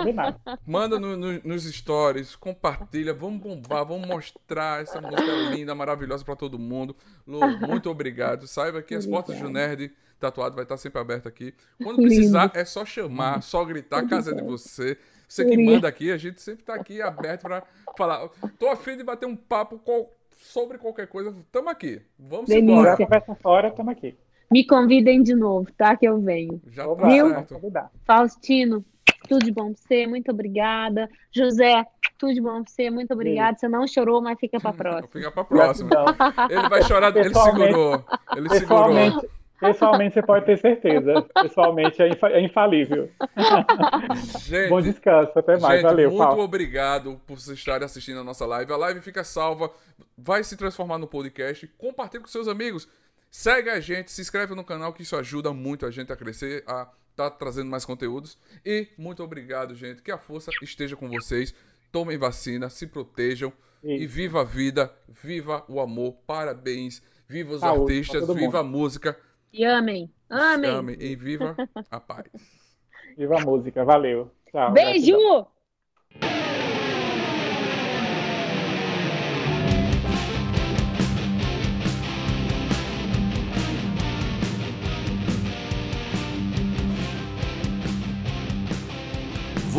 Combinado. 0.00 0.40
Manda 0.66 0.98
no- 0.98 1.16
no- 1.16 1.40
nos 1.44 1.64
stories, 1.64 2.34
compartilha, 2.36 3.12
vamos 3.14 3.40
bombar, 3.40 3.84
vamos 3.86 4.06
mostrar 4.08 4.82
essa 4.82 5.00
música 5.00 5.32
linda, 5.54 5.74
maravilhosa 5.74 6.24
pra 6.24 6.34
todo 6.36 6.58
mundo. 6.58 6.96
Lu, 7.26 7.40
muito 7.66 7.90
obrigado. 7.90 8.46
Saiba 8.46 8.82
que 8.82 8.94
as 8.94 9.06
portas 9.06 9.38
do 9.38 9.48
Nerd 9.48 9.92
Tatuado 10.18 10.54
vai 10.54 10.64
estar 10.64 10.76
sempre 10.76 11.00
aberto 11.00 11.26
aqui. 11.28 11.54
Quando 11.82 11.96
precisar, 12.02 12.50
é 12.54 12.64
só 12.64 12.84
chamar, 12.84 13.42
só 13.42 13.64
gritar, 13.64 14.00
a 14.00 14.06
casa 14.08 14.32
é 14.32 14.34
de 14.34 14.42
você. 14.42 14.98
Você 15.26 15.44
que 15.44 15.56
Lindo. 15.56 15.72
manda 15.72 15.88
aqui, 15.88 16.10
a 16.12 16.16
gente 16.18 16.40
sempre 16.42 16.64
tá 16.64 16.74
aqui 16.74 17.00
aberto 17.00 17.42
pra 17.42 17.62
falar. 17.96 18.28
Tô 18.58 18.68
afim 18.68 18.96
de 18.96 19.02
bater 19.04 19.26
um 19.26 19.36
papo 19.36 19.78
qual- 19.78 20.10
sobre 20.42 20.76
qualquer 20.76 21.06
coisa. 21.06 21.34
Tamo 21.52 21.68
aqui. 21.70 22.02
Vamos 22.18 22.46
Delícia. 22.48 22.70
embora. 22.72 22.96
Conversa 22.96 23.34
fora, 23.36 23.68
estamos 23.68 23.92
aqui. 23.92 24.16
Me 24.50 24.66
convidem 24.66 25.22
de 25.22 25.34
novo, 25.34 25.70
tá? 25.72 25.96
Que 25.96 26.06
eu 26.06 26.20
venho. 26.20 26.60
Já 26.66 26.84
Oba, 26.86 27.02
tá 27.02 27.08
Viu? 27.08 27.28
Faustino, 28.04 28.84
tudo 29.28 29.44
de 29.44 29.52
bom 29.52 29.72
pra 29.72 29.82
você, 29.82 30.06
muito 30.06 30.30
obrigada. 30.30 31.08
José, 31.32 31.84
tudo 32.18 32.34
de 32.34 32.40
bom 32.40 32.62
pra 32.62 32.70
você, 32.72 32.90
muito 32.90 33.12
obrigada. 33.12 33.56
Você 33.58 33.68
não 33.68 33.86
chorou, 33.86 34.20
mas 34.20 34.38
fica 34.38 34.58
pra 34.60 34.72
próxima. 34.74 35.08
Fica 35.12 35.30
pra 35.30 35.44
próxima. 35.44 35.90
Ele 36.48 36.68
vai 36.68 36.82
chorar, 36.82 37.14
ele 37.16 37.28
Pessoalmente- 37.28 37.66
segurou. 37.66 38.04
Ele 38.36 38.48
segurou. 38.48 38.58
Pessoalmente, 38.58 39.28
pessoalmente 39.60 40.14
você 40.14 40.22
pode 40.22 40.46
ter 40.46 40.58
certeza. 40.58 41.22
Pessoalmente 41.42 42.02
é, 42.02 42.08
infa- 42.08 42.30
é 42.30 42.40
infalível. 42.40 43.10
Gente, 44.40 44.68
Bom 44.68 44.80
descanso, 44.80 45.38
até 45.38 45.58
mais. 45.58 45.80
Gente, 45.80 45.90
Valeu, 45.90 46.10
muito 46.10 46.22
Paulo. 46.24 46.42
obrigado 46.42 47.20
por 47.26 47.38
vocês 47.38 47.58
estarem 47.58 47.84
assistindo 47.84 48.20
a 48.20 48.24
nossa 48.24 48.46
live. 48.46 48.72
A 48.72 48.76
live 48.76 49.00
fica 49.00 49.22
salva, 49.24 49.70
vai 50.16 50.42
se 50.44 50.56
transformar 50.56 50.98
no 50.98 51.06
podcast. 51.06 51.66
Compartilhe 51.78 52.22
com 52.22 52.28
seus 52.28 52.48
amigos. 52.48 52.88
Segue 53.30 53.70
a 53.70 53.78
gente, 53.80 54.10
se 54.10 54.20
inscreve 54.20 54.54
no 54.56 54.64
canal, 54.64 54.92
que 54.92 55.02
isso 55.02 55.14
ajuda 55.16 55.52
muito 55.52 55.86
a 55.86 55.90
gente 55.90 56.12
a 56.12 56.16
crescer, 56.16 56.64
a 56.66 56.88
estar 57.26 57.38
trazendo 57.38 57.70
mais 57.70 57.84
conteúdos. 57.84 58.38
E 58.64 58.88
muito 58.96 59.22
obrigado, 59.22 59.74
gente. 59.74 60.02
Que 60.02 60.10
a 60.10 60.18
força 60.18 60.50
esteja 60.62 60.96
com 60.96 61.08
vocês. 61.08 61.54
Tomem 61.92 62.18
vacina, 62.18 62.68
se 62.68 62.86
protejam. 62.86 63.52
E 63.82 64.04
Isso. 64.04 64.14
viva 64.14 64.42
a 64.42 64.44
vida, 64.44 64.92
viva 65.08 65.64
o 65.68 65.80
amor. 65.80 66.14
Parabéns. 66.26 67.02
Viva 67.26 67.54
os 67.54 67.60
Saúde 67.60 67.94
artistas, 67.94 68.26
viva 68.26 68.40
mundo. 68.40 68.56
a 68.56 68.62
música. 68.62 69.18
E 69.52 69.64
amém. 69.64 70.12
Amém. 70.28 70.70
Amem 70.70 70.96
e 71.00 71.16
viva 71.16 71.56
a 71.90 72.00
paz. 72.00 72.26
Viva 73.16 73.38
a 73.38 73.44
música. 73.44 73.84
Valeu. 73.84 74.30
Tchau. 74.50 74.72
Beijo! 74.72 75.12
gratidão. 75.12 76.49